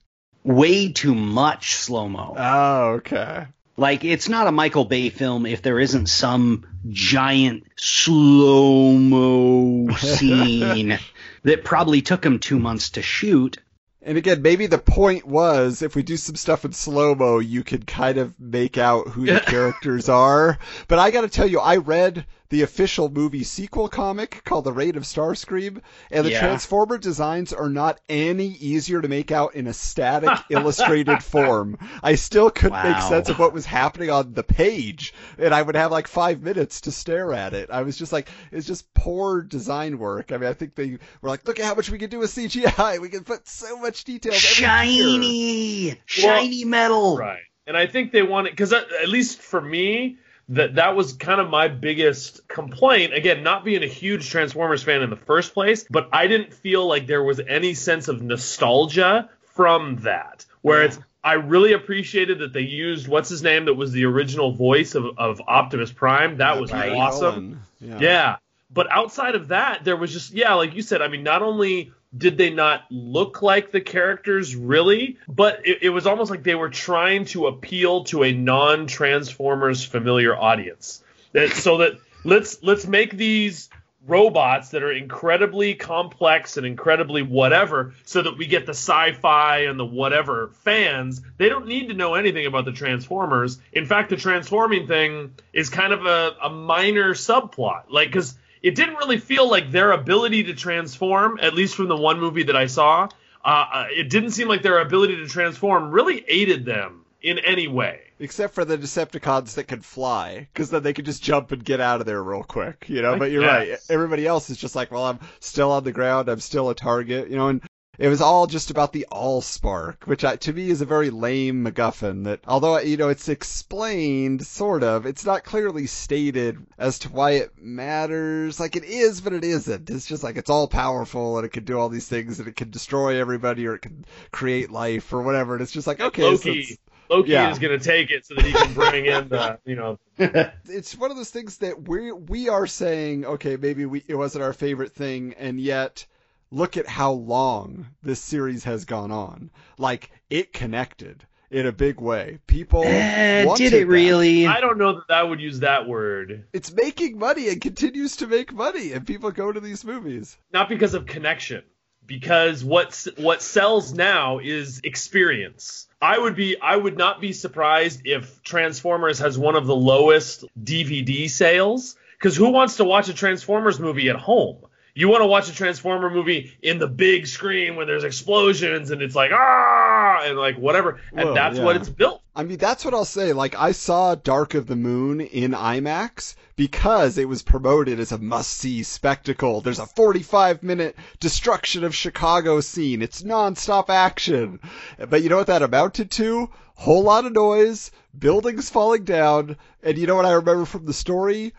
Way 0.44 0.92
too 0.92 1.14
much 1.14 1.74
slow 1.74 2.08
mo. 2.08 2.34
Oh, 2.36 2.84
okay. 2.94 3.46
Like 3.76 4.04
it's 4.04 4.28
not 4.28 4.46
a 4.46 4.52
Michael 4.52 4.84
Bay 4.84 5.10
film 5.10 5.46
if 5.46 5.62
there 5.62 5.78
isn't 5.78 6.08
some 6.08 6.66
giant 6.88 7.64
slow 7.76 8.92
mo 8.92 9.94
scene 9.96 10.98
that 11.44 11.64
probably 11.64 12.02
took 12.02 12.24
him 12.24 12.38
two 12.38 12.58
months 12.58 12.90
to 12.90 13.02
shoot. 13.02 13.58
And 14.02 14.16
again, 14.16 14.40
maybe 14.40 14.66
the 14.66 14.78
point 14.78 15.26
was 15.26 15.82
if 15.82 15.94
we 15.94 16.02
do 16.02 16.16
some 16.16 16.36
stuff 16.36 16.64
in 16.64 16.72
slow 16.72 17.14
mo, 17.14 17.38
you 17.38 17.62
could 17.62 17.86
kind 17.86 18.18
of 18.18 18.38
make 18.40 18.78
out 18.78 19.08
who 19.08 19.26
the 19.26 19.40
characters 19.46 20.08
are. 20.08 20.58
But 20.88 20.98
I 20.98 21.10
got 21.10 21.22
to 21.22 21.28
tell 21.28 21.46
you, 21.46 21.60
I 21.60 21.76
read 21.76 22.26
the 22.50 22.62
official 22.62 23.08
movie 23.08 23.44
sequel 23.44 23.88
comic 23.88 24.42
called 24.44 24.64
The 24.64 24.72
Raid 24.72 24.96
of 24.96 25.04
Starscream, 25.04 25.80
and 26.10 26.26
the 26.26 26.32
Yeah. 26.32 26.40
Transformer 26.40 26.98
designs 26.98 27.52
are 27.52 27.68
not 27.68 28.00
any 28.08 28.48
easier 28.48 29.00
to 29.00 29.08
make 29.08 29.30
out 29.30 29.54
in 29.54 29.66
a 29.66 29.72
static 29.72 30.30
illustrated 30.50 31.22
form. 31.22 31.78
I 32.02 32.16
still 32.16 32.50
couldn't 32.50 32.82
make 32.82 33.00
sense 33.02 33.28
of 33.28 33.38
what 33.38 33.52
was 33.52 33.66
happening 33.66 34.10
on 34.10 34.34
the 34.34 34.42
page, 34.42 35.14
and 35.38 35.54
I 35.54 35.62
would 35.62 35.76
have 35.76 35.90
like 35.92 36.08
five 36.08 36.42
minutes 36.42 36.82
to 36.82 36.92
stare 36.92 37.32
at 37.32 37.54
it. 37.54 37.70
I 37.70 37.82
was 37.82 37.96
just 37.96 38.12
like, 38.12 38.28
it's 38.50 38.66
just 38.66 38.92
poor 38.94 39.42
design 39.42 39.98
work. 39.98 40.32
I 40.32 40.36
mean, 40.36 40.50
I 40.50 40.54
think 40.54 40.74
they 40.74 40.98
were 41.22 41.28
like, 41.30 41.46
look 41.46 41.60
at 41.60 41.64
how 41.66 41.74
much 41.74 41.90
we 41.90 41.98
can 41.98 42.10
do 42.10 42.18
with 42.18 42.30
CGI. 42.30 42.98
We 43.00 43.08
can 43.08 43.24
put 43.24 43.46
so 43.48 43.78
much 43.78 44.04
details. 44.04 44.34
every 44.34 44.90
year." 44.90 45.06
Shiny, 45.14 46.00
shiny 46.06 46.64
metal. 46.64 47.16
Right. 47.16 47.38
And 47.66 47.76
I 47.76 47.86
think 47.86 48.10
they 48.10 48.22
wanted 48.22 48.50
because 48.50 48.72
at 48.72 49.08
least 49.08 49.40
for 49.40 49.60
me 49.60 50.18
that 50.50 50.74
that 50.74 50.96
was 50.96 51.12
kind 51.12 51.40
of 51.40 51.48
my 51.48 51.68
biggest 51.68 52.46
complaint. 52.48 53.14
Again, 53.14 53.42
not 53.42 53.64
being 53.64 53.82
a 53.82 53.88
huge 53.88 54.28
Transformers 54.28 54.82
fan 54.82 55.02
in 55.02 55.10
the 55.10 55.16
first 55.16 55.54
place, 55.54 55.84
but 55.88 56.08
I 56.12 56.26
didn't 56.26 56.52
feel 56.54 56.86
like 56.86 57.06
there 57.06 57.22
was 57.22 57.40
any 57.40 57.74
sense 57.74 58.08
of 58.08 58.20
nostalgia 58.20 59.30
from 59.54 59.96
that. 60.02 60.44
Where 60.62 60.82
it's 60.82 60.98
I 61.22 61.34
really 61.34 61.72
appreciated 61.72 62.40
that 62.40 62.52
they 62.52 62.62
used 62.62 63.06
what's 63.06 63.28
his 63.28 63.42
name 63.42 63.66
that 63.66 63.74
was 63.74 63.92
the 63.92 64.06
original 64.06 64.52
voice 64.52 64.94
of, 64.94 65.18
of 65.18 65.40
Optimus 65.46 65.92
Prime. 65.92 66.38
That 66.38 66.60
was 66.60 66.70
Barry 66.70 66.92
awesome. 66.92 67.62
Cullen. 67.80 68.00
Yeah. 68.00 68.36
But 68.72 68.90
outside 68.90 69.34
of 69.34 69.48
that, 69.48 69.84
there 69.84 69.96
was 69.96 70.12
just, 70.12 70.32
yeah, 70.32 70.54
like 70.54 70.74
you 70.74 70.82
said, 70.82 71.02
I 71.02 71.08
mean, 71.08 71.22
not 71.22 71.42
only 71.42 71.92
did 72.16 72.36
they 72.36 72.50
not 72.50 72.82
look 72.90 73.42
like 73.42 73.70
the 73.70 73.80
characters 73.80 74.56
really, 74.56 75.18
but 75.28 75.66
it, 75.66 75.82
it 75.82 75.88
was 75.90 76.06
almost 76.06 76.30
like 76.30 76.42
they 76.42 76.54
were 76.54 76.70
trying 76.70 77.24
to 77.26 77.46
appeal 77.46 78.04
to 78.04 78.24
a 78.24 78.32
non 78.32 78.86
Transformers 78.86 79.84
familiar 79.84 80.36
audience. 80.36 81.02
That, 81.32 81.50
so 81.50 81.78
that 81.78 81.92
let's 82.24 82.62
let's 82.62 82.86
make 82.86 83.16
these 83.16 83.70
robots 84.06 84.70
that 84.70 84.82
are 84.82 84.92
incredibly 84.92 85.74
complex 85.74 86.56
and 86.56 86.66
incredibly 86.66 87.22
whatever 87.22 87.94
so 88.04 88.22
that 88.22 88.36
we 88.38 88.46
get 88.46 88.64
the 88.64 88.72
sci-fi 88.72 89.60
and 89.60 89.78
the 89.78 89.84
whatever 89.84 90.48
fans. 90.64 91.20
They 91.36 91.48
don't 91.48 91.66
need 91.66 91.88
to 91.88 91.94
know 91.94 92.14
anything 92.14 92.46
about 92.46 92.64
the 92.64 92.72
transformers. 92.72 93.58
In 93.72 93.86
fact 93.86 94.10
the 94.10 94.16
transforming 94.16 94.86
thing 94.86 95.34
is 95.52 95.68
kind 95.68 95.92
of 95.92 96.06
a, 96.06 96.34
a 96.42 96.50
minor 96.50 97.14
subplot. 97.14 97.84
Like 97.90 98.08
because 98.08 98.36
it 98.62 98.74
didn't 98.74 98.96
really 98.96 99.18
feel 99.18 99.48
like 99.48 99.70
their 99.70 99.92
ability 99.92 100.44
to 100.44 100.54
transform 100.54 101.38
at 101.40 101.54
least 101.54 101.74
from 101.74 101.88
the 101.88 101.96
one 101.96 102.20
movie 102.20 102.44
that 102.44 102.56
i 102.56 102.66
saw 102.66 103.08
uh, 103.42 103.66
uh, 103.72 103.86
it 103.90 104.10
didn't 104.10 104.32
seem 104.32 104.48
like 104.48 104.62
their 104.62 104.80
ability 104.80 105.16
to 105.16 105.26
transform 105.26 105.90
really 105.90 106.24
aided 106.28 106.64
them 106.64 107.04
in 107.22 107.38
any 107.38 107.68
way 107.68 108.00
Except 108.22 108.54
for 108.54 108.66
the 108.66 108.76
Decepticons 108.76 109.54
that 109.54 109.64
could 109.64 109.82
fly, 109.82 110.46
because 110.52 110.68
then 110.68 110.82
they 110.82 110.92
could 110.92 111.06
just 111.06 111.22
jump 111.22 111.52
and 111.52 111.64
get 111.64 111.80
out 111.80 112.00
of 112.00 112.06
there 112.06 112.22
real 112.22 112.42
quick, 112.42 112.84
you 112.86 113.00
know. 113.00 113.14
I 113.14 113.18
But 113.18 113.30
you're 113.30 113.42
right. 113.42 113.78
Everybody 113.88 114.26
else 114.26 114.50
is 114.50 114.58
just 114.58 114.76
like, 114.76 114.90
well, 114.90 115.06
I'm 115.06 115.18
still 115.40 115.72
on 115.72 115.84
the 115.84 115.92
ground. 115.92 116.28
I'm 116.28 116.40
still 116.40 116.68
a 116.68 116.74
target, 116.74 117.30
you 117.30 117.36
know. 117.36 117.48
And 117.48 117.62
it 118.00 118.08
was 118.08 118.22
all 118.22 118.46
just 118.46 118.70
about 118.70 118.94
the 118.94 119.04
all 119.12 119.42
spark, 119.42 120.04
which 120.06 120.24
I, 120.24 120.36
to 120.36 120.54
me 120.54 120.70
is 120.70 120.80
a 120.80 120.86
very 120.86 121.10
lame 121.10 121.66
MacGuffin. 121.66 122.24
That 122.24 122.40
although 122.48 122.78
you 122.78 122.96
know 122.96 123.10
it's 123.10 123.28
explained, 123.28 124.46
sort 124.46 124.82
of, 124.82 125.04
it's 125.04 125.26
not 125.26 125.44
clearly 125.44 125.86
stated 125.86 126.56
as 126.78 127.00
to 127.00 127.10
why 127.10 127.32
it 127.32 127.52
matters. 127.60 128.58
Like 128.58 128.74
it 128.74 128.84
is, 128.84 129.20
but 129.20 129.34
it 129.34 129.44
isn't. 129.44 129.90
It's 129.90 130.06
just 130.06 130.24
like 130.24 130.38
it's 130.38 130.48
all 130.48 130.66
powerful 130.66 131.36
and 131.36 131.44
it 131.44 131.52
can 131.52 131.64
do 131.64 131.78
all 131.78 131.90
these 131.90 132.08
things 132.08 132.38
and 132.38 132.48
it 132.48 132.56
can 132.56 132.70
destroy 132.70 133.20
everybody 133.20 133.66
or 133.66 133.74
it 133.74 133.82
can 133.82 134.06
create 134.32 134.70
life 134.70 135.12
or 135.12 135.20
whatever. 135.20 135.52
And 135.52 135.62
it's 135.62 135.72
just 135.72 135.86
like 135.86 136.00
okay, 136.00 136.22
so 136.22 136.30
loki 136.30 136.50
it's- 136.60 136.78
loki 137.10 137.32
yeah. 137.32 137.50
is 137.50 137.58
going 137.58 137.78
to 137.78 137.84
take 137.84 138.10
it 138.10 138.24
so 138.24 138.34
that 138.34 138.46
he 138.46 138.52
can 138.52 138.72
bring 138.72 139.04
in 139.04 139.28
the 139.28 139.58
you 139.66 139.76
know 139.76 139.98
it's 140.64 140.96
one 140.96 141.10
of 141.10 141.18
those 141.18 141.30
things 141.30 141.58
that 141.58 141.86
we 141.86 142.12
we 142.12 142.48
are 142.48 142.66
saying, 142.66 143.26
okay, 143.26 143.56
maybe 143.56 143.84
we 143.84 144.02
it 144.08 144.14
wasn't 144.14 144.42
our 144.42 144.54
favorite 144.54 144.94
thing, 144.94 145.34
and 145.38 145.60
yet 145.60 146.06
look 146.50 146.76
at 146.76 146.86
how 146.86 147.12
long 147.12 147.86
this 148.02 148.20
series 148.20 148.64
has 148.64 148.84
gone 148.84 149.10
on. 149.10 149.50
Like 149.78 150.10
it 150.28 150.52
connected 150.52 151.26
in 151.50 151.66
a 151.66 151.72
big 151.72 152.00
way. 152.00 152.38
People 152.46 152.82
wanted 152.82 153.56
did 153.56 153.72
it 153.72 153.80
that. 153.80 153.86
really? 153.86 154.46
I 154.46 154.60
don't 154.60 154.78
know 154.78 154.94
that 154.94 155.14
I 155.14 155.22
would 155.22 155.40
use 155.40 155.60
that 155.60 155.88
word. 155.88 156.46
It's 156.52 156.72
making 156.72 157.18
money 157.18 157.48
and 157.48 157.60
continues 157.60 158.16
to 158.16 158.26
make 158.26 158.52
money, 158.52 158.92
and 158.92 159.06
people 159.06 159.30
go 159.30 159.50
to 159.50 159.60
these 159.60 159.84
movies. 159.84 160.36
Not 160.52 160.68
because 160.68 160.94
of 160.94 161.06
connection, 161.06 161.64
because 162.06 162.64
what's 162.64 163.06
what 163.16 163.42
sells 163.42 163.92
now 163.92 164.38
is 164.38 164.80
experience. 164.84 165.88
I 166.00 166.18
would 166.18 166.36
be 166.36 166.56
I 166.60 166.76
would 166.76 166.96
not 166.96 167.20
be 167.20 167.32
surprised 167.32 168.02
if 168.04 168.42
Transformers 168.42 169.18
has 169.18 169.38
one 169.38 169.56
of 169.56 169.66
the 169.66 169.76
lowest 169.76 170.44
DVD 170.62 171.28
sales 171.28 171.96
because 172.18 172.36
who 172.36 172.50
wants 172.50 172.76
to 172.76 172.84
watch 172.84 173.08
a 173.08 173.14
Transformers 173.14 173.80
movie 173.80 174.08
at 174.08 174.16
home? 174.16 174.58
You 174.94 175.08
want 175.08 175.22
to 175.22 175.26
watch 175.26 175.48
a 175.48 175.54
Transformer 175.54 176.10
movie 176.10 176.56
in 176.62 176.78
the 176.78 176.88
big 176.88 177.26
screen 177.26 177.76
when 177.76 177.86
there's 177.86 178.04
explosions 178.04 178.90
and 178.90 179.02
it's 179.02 179.14
like 179.14 179.30
ah 179.32 180.22
and 180.24 180.38
like 180.38 180.56
whatever, 180.56 181.00
and 181.12 181.26
Well, 181.26 181.34
that's 181.34 181.58
what 181.58 181.76
it's 181.76 181.88
built. 181.88 182.22
I 182.34 182.44
mean, 182.44 182.58
that's 182.58 182.84
what 182.84 182.94
I'll 182.94 183.04
say. 183.04 183.32
Like, 183.32 183.54
I 183.56 183.72
saw 183.72 184.14
Dark 184.14 184.54
of 184.54 184.66
the 184.66 184.76
Moon 184.76 185.20
in 185.20 185.50
IMAX 185.50 186.36
because 186.56 187.18
it 187.18 187.28
was 187.28 187.42
promoted 187.42 187.98
as 187.98 188.12
a 188.12 188.18
must-see 188.18 188.82
spectacle. 188.82 189.60
There's 189.60 189.78
a 189.78 189.86
45-minute 189.86 190.96
destruction 191.18 191.84
of 191.84 191.94
Chicago 191.94 192.60
scene. 192.60 193.02
It's 193.02 193.24
non-stop 193.24 193.90
action. 193.90 194.60
But 195.08 195.22
you 195.22 195.28
know 195.28 195.38
what 195.38 195.48
that 195.48 195.62
amounted 195.62 196.10
to? 196.12 196.50
Whole 196.74 197.02
lot 197.02 197.26
of 197.26 197.32
noise, 197.32 197.90
buildings 198.18 198.70
falling 198.70 199.04
down, 199.04 199.56
and 199.82 199.98
you 199.98 200.06
know 200.06 200.16
what 200.16 200.24
I 200.24 200.32
remember 200.32 200.64
from 200.64 200.86
the 200.86 200.94
story? 200.94 201.52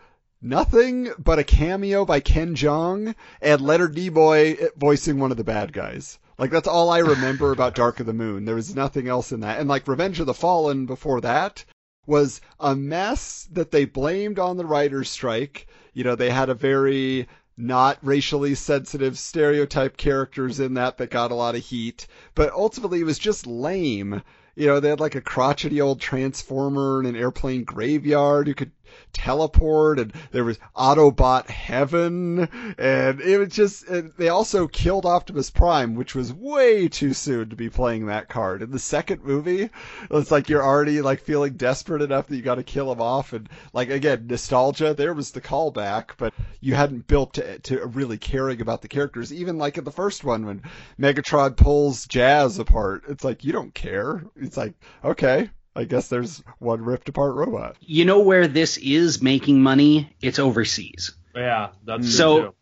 Nothing 0.44 1.12
but 1.20 1.38
a 1.38 1.44
cameo 1.44 2.04
by 2.04 2.18
Ken 2.18 2.56
Jeong 2.56 3.14
and 3.40 3.60
Leonard 3.60 3.94
Nimoy 3.94 4.70
voicing 4.76 5.20
one 5.20 5.30
of 5.30 5.36
the 5.36 5.44
bad 5.44 5.72
guys. 5.72 6.18
Like 6.36 6.50
that's 6.50 6.66
all 6.66 6.90
I 6.90 6.98
remember 6.98 7.52
about 7.52 7.76
Dark 7.76 8.00
of 8.00 8.06
the 8.06 8.12
Moon. 8.12 8.44
There 8.44 8.56
was 8.56 8.74
nothing 8.74 9.06
else 9.06 9.30
in 9.30 9.38
that. 9.40 9.60
And 9.60 9.68
like 9.68 9.86
Revenge 9.86 10.18
of 10.18 10.26
the 10.26 10.34
Fallen 10.34 10.84
before 10.84 11.20
that 11.20 11.64
was 12.06 12.40
a 12.58 12.74
mess 12.74 13.48
that 13.52 13.70
they 13.70 13.84
blamed 13.84 14.40
on 14.40 14.56
the 14.56 14.66
writers' 14.66 15.08
strike. 15.08 15.68
You 15.92 16.02
know, 16.02 16.16
they 16.16 16.30
had 16.30 16.50
a 16.50 16.54
very 16.54 17.28
not 17.56 17.98
racially 18.02 18.56
sensitive 18.56 19.20
stereotype 19.20 19.96
characters 19.96 20.58
in 20.58 20.74
that 20.74 20.98
that 20.98 21.10
got 21.10 21.30
a 21.30 21.36
lot 21.36 21.54
of 21.54 21.62
heat, 21.62 22.08
but 22.34 22.52
ultimately 22.52 22.98
it 22.98 23.04
was 23.04 23.20
just 23.20 23.46
lame. 23.46 24.20
You 24.56 24.66
know, 24.66 24.80
they 24.80 24.88
had 24.88 24.98
like 24.98 25.14
a 25.14 25.20
crotchety 25.20 25.80
old 25.80 26.00
transformer 26.00 26.98
in 26.98 27.06
an 27.06 27.14
airplane 27.14 27.62
graveyard 27.62 28.48
who 28.48 28.54
could 28.54 28.72
teleport, 29.12 29.98
and 29.98 30.12
there 30.30 30.44
was 30.44 30.58
Autobot 30.76 31.48
Heaven, 31.48 32.48
and 32.78 33.20
it 33.20 33.38
was 33.38 33.48
just. 33.48 33.84
They 34.16 34.28
also 34.28 34.66
killed 34.66 35.06
Optimus 35.06 35.50
Prime, 35.50 35.94
which 35.94 36.14
was 36.14 36.32
way 36.32 36.88
too 36.88 37.12
soon 37.12 37.50
to 37.50 37.56
be 37.56 37.70
playing 37.70 38.06
that 38.06 38.28
card. 38.28 38.62
In 38.62 38.70
the 38.70 38.78
second 38.78 39.24
movie, 39.24 39.70
it's 40.10 40.30
like 40.30 40.48
you're 40.48 40.64
already 40.64 41.00
like 41.00 41.20
feeling 41.20 41.54
desperate 41.54 42.02
enough 42.02 42.26
that 42.26 42.36
you 42.36 42.42
got 42.42 42.56
to 42.56 42.62
kill 42.62 42.90
him 42.92 43.00
off, 43.00 43.32
and 43.32 43.48
like 43.72 43.90
again, 43.90 44.26
nostalgia. 44.26 44.94
There 44.94 45.14
was 45.14 45.30
the 45.30 45.40
callback, 45.40 46.10
but 46.16 46.34
you 46.60 46.74
hadn't 46.74 47.06
built 47.06 47.34
to, 47.34 47.58
to 47.60 47.86
really 47.86 48.18
caring 48.18 48.60
about 48.60 48.82
the 48.82 48.88
characters. 48.88 49.32
Even 49.32 49.58
like 49.58 49.78
in 49.78 49.84
the 49.84 49.90
first 49.90 50.24
one, 50.24 50.46
when 50.46 50.62
Megatron 50.98 51.56
pulls 51.56 52.06
Jazz 52.06 52.58
apart, 52.58 53.04
it's 53.08 53.24
like 53.24 53.44
you 53.44 53.52
don't 53.52 53.74
care. 53.74 54.24
It's 54.36 54.56
like 54.56 54.74
okay. 55.04 55.50
I 55.74 55.84
guess 55.84 56.08
there's 56.08 56.42
one 56.58 56.82
ripped 56.84 57.08
apart 57.08 57.34
robot. 57.34 57.76
You 57.80 58.04
know 58.04 58.20
where 58.20 58.46
this 58.46 58.76
is 58.76 59.22
making 59.22 59.62
money? 59.62 60.14
It's 60.20 60.38
overseas. 60.38 61.12
Yeah, 61.34 61.70
that's 61.84 62.14
So 62.14 62.40
too. 62.40 62.54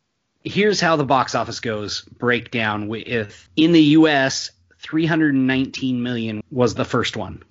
here's 0.44 0.81
how 0.81 0.96
the 0.96 1.05
box 1.05 1.35
office 1.35 1.61
goes 1.61 2.03
breakdown 2.03 2.87
with 2.88 3.49
in 3.57 3.73
the 3.73 3.83
US 3.99 4.53
319 4.79 6.03
million 6.03 6.42
was 6.51 6.75
the 6.75 6.85
first 6.85 7.16
one. 7.16 7.42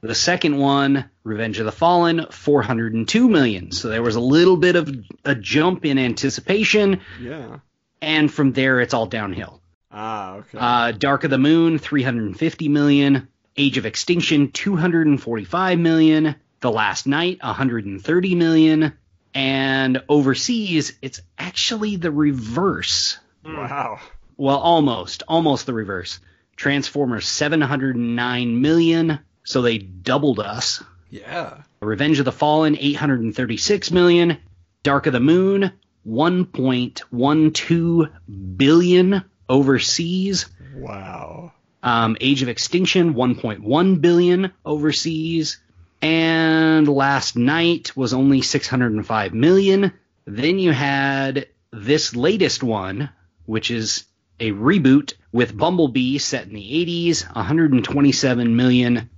The 0.00 0.14
second 0.14 0.56
one, 0.56 1.08
Revenge 1.22 1.58
of 1.60 1.66
the 1.66 1.72
Fallen, 1.72 2.26
402 2.30 3.28
million. 3.28 3.70
So 3.70 3.88
there 3.88 4.02
was 4.02 4.16
a 4.16 4.20
little 4.20 4.56
bit 4.56 4.74
of 4.76 4.92
a 5.24 5.34
jump 5.34 5.84
in 5.84 5.96
anticipation 5.98 7.00
Yeah. 7.20 7.58
and 8.00 8.32
from 8.32 8.52
there 8.52 8.80
it's 8.80 8.94
all 8.94 9.06
downhill. 9.06 9.60
Ah, 9.92 10.36
okay. 10.36 10.58
Uh, 10.58 10.92
Dark 10.92 11.24
of 11.24 11.30
the 11.30 11.38
Moon, 11.38 11.78
350 11.78 12.68
million. 12.68 13.28
Age 13.56 13.78
of 13.78 13.86
Extinction, 13.86 14.50
245 14.50 15.78
million. 15.78 16.34
The 16.60 16.70
Last 16.70 17.06
Knight, 17.06 17.38
130 17.42 18.34
million. 18.34 18.92
And 19.34 20.02
overseas, 20.08 20.96
it's 21.02 21.20
actually 21.38 21.96
the 21.96 22.10
reverse. 22.10 23.18
Hmm. 23.44 23.56
wow. 23.56 24.00
Well, 24.36 24.58
almost, 24.58 25.22
almost 25.28 25.66
the 25.66 25.74
reverse. 25.74 26.18
Transformers, 26.56 27.26
709 27.26 28.60
million. 28.60 29.20
So 29.44 29.62
they 29.62 29.78
doubled 29.78 30.40
us. 30.40 30.82
Yeah. 31.10 31.62
Revenge 31.80 32.18
of 32.18 32.24
the 32.24 32.32
Fallen, 32.32 32.76
836 32.78 33.90
million. 33.90 34.38
Dark 34.82 35.06
of 35.06 35.12
the 35.12 35.20
Moon, 35.20 35.72
1.12 36.06 38.10
billion 38.56 39.24
overseas. 39.48 40.46
Wow. 40.74 41.52
Um, 41.82 42.16
Age 42.20 42.42
of 42.42 42.48
Extinction, 42.48 43.14
1.1 43.14 44.00
billion 44.00 44.52
overseas, 44.64 45.58
and 46.00 46.88
Last 46.88 47.36
Knight 47.36 47.96
was 47.96 48.14
only 48.14 48.42
605 48.42 49.34
million. 49.34 49.92
Then 50.24 50.58
you 50.58 50.72
had 50.72 51.46
this 51.72 52.14
latest 52.14 52.62
one, 52.62 53.10
which 53.46 53.70
is 53.70 54.04
a 54.38 54.52
reboot 54.52 55.14
with 55.32 55.56
Bumblebee 55.56 56.18
set 56.18 56.46
in 56.46 56.54
the 56.54 57.08
80s, 57.08 57.26
127 57.34 58.56
million 58.56 59.10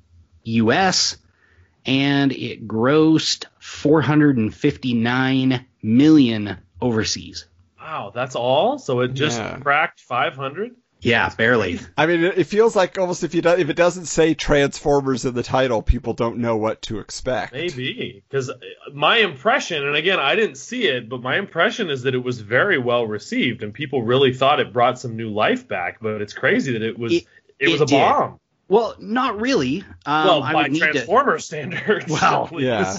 US, 0.45 1.17
and 1.87 2.33
it 2.33 2.67
grossed 2.67 3.45
459 3.59 5.67
million 5.83 6.57
overseas. 6.81 7.47
Wow, 7.81 8.13
that's 8.15 8.37
all. 8.37 8.79
So 8.79 9.01
it 9.01 9.15
just 9.15 9.39
Yeah. 9.39 9.59
cracked 9.59 10.01
500. 10.01 10.75
Yeah, 11.05 11.29
barely. 11.35 11.79
I 11.97 12.07
mean, 12.07 12.25
it 12.25 12.39
it 12.39 12.45
feels 12.45 12.75
like 12.75 12.99
almost 12.99 13.23
if 13.25 13.35
you 13.35 13.43
do, 13.43 13.51
if 13.51 13.69
it 13.69 13.77
doesn't 13.77 14.07
say 14.07 14.35
Transformers 14.35 15.25
in 15.25 15.35
the 15.35 15.43
title, 15.43 15.83
people 15.83 16.15
don't 16.15 16.39
know 16.39 16.57
what 16.57 16.83
to 16.83 16.99
expect. 16.99 17.53
Maybe 17.53 18.23
because 18.29 18.51
my 18.93 19.19
impression, 19.19 19.87
and 19.87 19.97
again, 19.97 20.19
I 20.19 20.35
didn't 20.35 20.57
see 20.57 20.85
it, 20.89 21.09
but 21.09 21.23
my 21.23 21.37
impression 21.39 21.91
is 21.91 22.03
that 22.03 22.15
it 22.15 22.25
was 22.25 22.41
very 22.41 22.79
well 22.79 23.07
received, 23.07 23.63
and 23.63 23.73
people 23.73 24.03
really 24.03 24.33
thought 24.35 24.61
it 24.61 24.73
brought 24.73 24.99
some 24.99 25.17
new 25.17 25.31
life 25.31 25.69
back. 25.69 25.99
But 26.01 26.23
it's 26.23 26.33
crazy 26.33 26.73
that 26.73 26.83
it 26.83 26.99
was 26.99 27.13
It- 27.13 27.27
it, 27.61 27.69
was 27.69 27.81
it 27.81 27.85
a 27.85 27.87
did. 27.87 27.99
bomb. 28.01 28.41
Well, 28.67 28.97
not 28.99 29.41
really. 29.41 29.85
Um, 30.07 30.27
well, 30.27 30.43
I 30.43 30.53
by 30.55 30.63
would 30.63 30.73
need 30.73 30.81
to- 30.81 30.93
Transformer 30.93 31.39
standards. 31.39 32.11
Well, 32.11 32.49
at 32.53 32.59
yeah. 32.61 32.99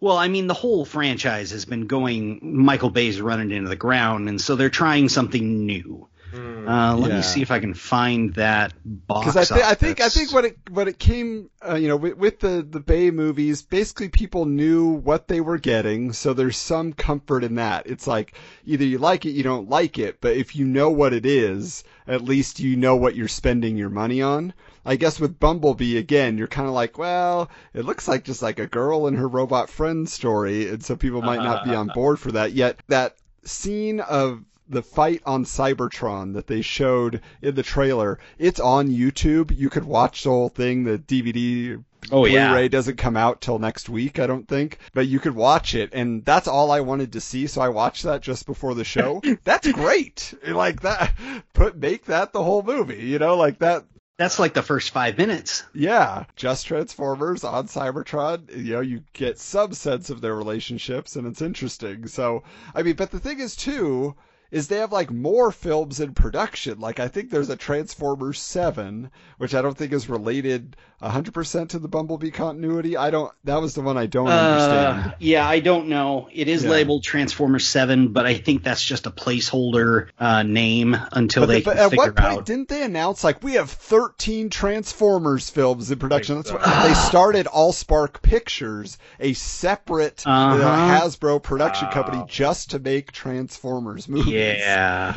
Well, 0.00 0.16
I 0.16 0.28
mean, 0.28 0.46
the 0.46 0.54
whole 0.54 0.84
franchise 0.84 1.50
has 1.50 1.64
been 1.64 1.86
going. 1.88 2.38
Michael 2.42 2.90
Bay's 2.90 3.20
running 3.20 3.50
into 3.50 3.68
the 3.68 3.74
ground, 3.76 4.28
and 4.28 4.40
so 4.40 4.54
they're 4.54 4.70
trying 4.70 5.08
something 5.08 5.66
new. 5.66 6.06
Hmm. 6.30 6.68
Uh, 6.68 6.96
let 6.96 7.10
Yeah. 7.10 7.16
me 7.16 7.22
see 7.22 7.40
if 7.42 7.50
I 7.50 7.58
can 7.58 7.72
find 7.74 8.34
that 8.34 8.72
box. 8.84 9.26
Because 9.26 9.50
I, 9.50 9.56
thi- 9.56 9.62
I 9.64 9.74
think 9.74 10.00
I 10.00 10.08
think 10.10 10.32
when 10.32 10.44
it 10.44 10.58
when 10.70 10.86
it 10.88 10.98
came, 10.98 11.48
uh, 11.66 11.76
you 11.76 11.88
know, 11.88 11.96
with, 11.96 12.16
with 12.18 12.40
the 12.40 12.66
the 12.68 12.80
Bay 12.80 13.10
movies, 13.10 13.62
basically 13.62 14.08
people 14.10 14.44
knew 14.44 14.86
what 14.88 15.28
they 15.28 15.40
were 15.40 15.56
getting, 15.58 16.12
so 16.12 16.34
there's 16.34 16.56
some 16.58 16.92
comfort 16.92 17.44
in 17.44 17.54
that. 17.54 17.86
It's 17.86 18.06
like 18.06 18.34
either 18.66 18.84
you 18.84 18.98
like 18.98 19.24
it, 19.24 19.30
you 19.30 19.42
don't 19.42 19.70
like 19.70 19.98
it, 19.98 20.20
but 20.20 20.36
if 20.36 20.54
you 20.54 20.66
know 20.66 20.90
what 20.90 21.14
it 21.14 21.24
is, 21.24 21.84
at 22.06 22.22
least 22.22 22.60
you 22.60 22.76
know 22.76 22.96
what 22.96 23.16
you're 23.16 23.28
spending 23.28 23.76
your 23.76 23.90
money 23.90 24.20
on. 24.20 24.52
I 24.84 24.96
guess 24.96 25.18
with 25.20 25.38
Bumblebee 25.40 25.96
again, 25.98 26.38
you're 26.38 26.46
kind 26.46 26.68
of 26.68 26.74
like, 26.74 26.98
well, 26.98 27.50
it 27.74 27.84
looks 27.84 28.08
like 28.08 28.24
just 28.24 28.42
like 28.42 28.58
a 28.58 28.66
girl 28.66 29.06
and 29.06 29.16
her 29.18 29.28
robot 29.28 29.68
friend 29.70 30.08
story, 30.08 30.68
and 30.68 30.82
so 30.84 30.96
people 30.96 31.22
might 31.22 31.42
not 31.42 31.64
be 31.64 31.74
on 31.74 31.88
board 31.88 32.18
for 32.18 32.32
that. 32.32 32.52
Yet 32.52 32.80
that 32.88 33.16
scene 33.44 34.00
of 34.00 34.44
the 34.68 34.82
fight 34.82 35.22
on 35.24 35.44
Cybertron 35.44 36.34
that 36.34 36.46
they 36.46 36.62
showed 36.62 37.20
in 37.42 37.54
the 37.54 37.62
trailer, 37.62 38.18
it's 38.38 38.60
on 38.60 38.88
YouTube. 38.88 39.56
You 39.56 39.70
could 39.70 39.84
watch 39.84 40.24
the 40.24 40.30
whole 40.30 40.48
thing. 40.48 40.84
The 40.84 40.98
DVD 40.98 41.82
Oh, 42.10 42.24
yeah. 42.24 42.48
Blu-ray 42.48 42.68
doesn't 42.68 42.96
come 42.96 43.16
out 43.16 43.40
till 43.40 43.58
next 43.58 43.88
week, 43.88 44.18
I 44.18 44.26
don't 44.26 44.48
think, 44.48 44.78
but 44.94 45.06
you 45.06 45.18
could 45.18 45.34
watch 45.34 45.74
it, 45.74 45.90
and 45.92 46.24
that's 46.24 46.48
all 46.48 46.70
I 46.70 46.80
wanted 46.80 47.12
to 47.12 47.20
see. 47.20 47.46
So 47.46 47.60
I 47.60 47.68
watched 47.68 48.04
that 48.04 48.22
just 48.22 48.46
before 48.46 48.74
the 48.74 48.84
show. 48.84 49.20
that's 49.44 49.70
great. 49.72 50.32
Like 50.46 50.82
that, 50.82 51.12
put 51.52 51.76
make 51.76 52.06
that 52.06 52.32
the 52.32 52.42
whole 52.42 52.62
movie. 52.62 53.04
You 53.04 53.18
know, 53.18 53.36
like 53.36 53.58
that. 53.58 53.84
That's 54.16 54.40
like 54.40 54.52
the 54.52 54.62
first 54.62 54.90
five 54.90 55.16
minutes. 55.16 55.62
Yeah, 55.74 56.24
just 56.34 56.66
Transformers 56.66 57.44
on 57.44 57.68
Cybertron. 57.68 58.56
You 58.56 58.74
know, 58.74 58.80
you 58.80 59.04
get 59.12 59.38
some 59.38 59.72
sense 59.72 60.10
of 60.10 60.20
their 60.20 60.34
relationships, 60.34 61.14
and 61.14 61.26
it's 61.26 61.42
interesting. 61.42 62.08
So, 62.08 62.42
I 62.74 62.82
mean, 62.82 62.96
but 62.96 63.12
the 63.12 63.20
thing 63.20 63.38
is 63.38 63.54
too, 63.54 64.16
is 64.50 64.68
they 64.68 64.78
have 64.78 64.92
like 64.92 65.10
more 65.10 65.52
films 65.52 66.00
in 66.00 66.14
production. 66.14 66.80
Like 66.80 67.00
I 67.00 67.08
think 67.08 67.30
there's 67.30 67.50
a 67.50 67.56
Transformers 67.56 68.40
Seven, 68.40 69.10
which 69.38 69.54
I 69.54 69.62
don't 69.62 69.76
think 69.76 69.92
is 69.92 70.08
related 70.08 70.76
100% 71.02 71.68
to 71.68 71.78
the 71.78 71.86
Bumblebee 71.88 72.30
continuity. 72.30 72.96
I 72.96 73.10
don't. 73.10 73.32
That 73.44 73.60
was 73.60 73.74
the 73.74 73.82
one 73.82 73.96
I 73.96 74.06
don't 74.06 74.26
Uh, 74.28 74.30
understand. 74.32 75.14
yeah, 75.20 75.48
I 75.48 75.60
don't 75.60 75.88
know. 75.88 76.28
It 76.32 76.48
is 76.48 76.64
Yeah. 76.64 76.70
labeled 76.70 77.04
Transformers 77.04 77.66
Seven, 77.68 78.08
but 78.08 78.26
I 78.26 78.34
think 78.34 78.64
that's 78.64 78.82
just 78.84 79.06
a 79.06 79.10
placeholder 79.10 80.08
uh, 80.18 80.42
name 80.42 80.96
until 81.12 81.42
But, 81.42 81.46
they 81.46 81.54
they, 81.58 81.62
but 81.62 81.76
can 81.76 81.84
at 81.84 81.90
figure 81.90 82.04
what 82.06 82.16
point 82.16 82.38
out. 82.40 82.46
didn't 82.46 82.68
they 82.68 82.82
announce 82.82 83.22
like 83.22 83.42
we 83.44 83.52
have 83.54 83.70
13 83.70 84.50
Transformers 84.50 85.50
films 85.50 85.90
in 85.90 85.98
production? 85.98 86.36
That's 86.36 86.50
so. 86.50 86.56
why 86.56 86.88
they 86.88 86.94
started 87.08 87.46
Allspark 87.46 88.20
Pictures, 88.22 88.98
a 89.20 89.34
separate 89.34 90.26
uh, 90.26 90.30
Uh-huh. 90.30 91.06
Hasbro 91.06 91.42
production 91.42 91.86
Wow. 91.88 91.92
company, 91.94 92.24
just 92.28 92.70
to 92.70 92.78
make 92.78 93.12
Transformers 93.12 94.08
movies. 94.08 94.26
yeah. 94.32 94.37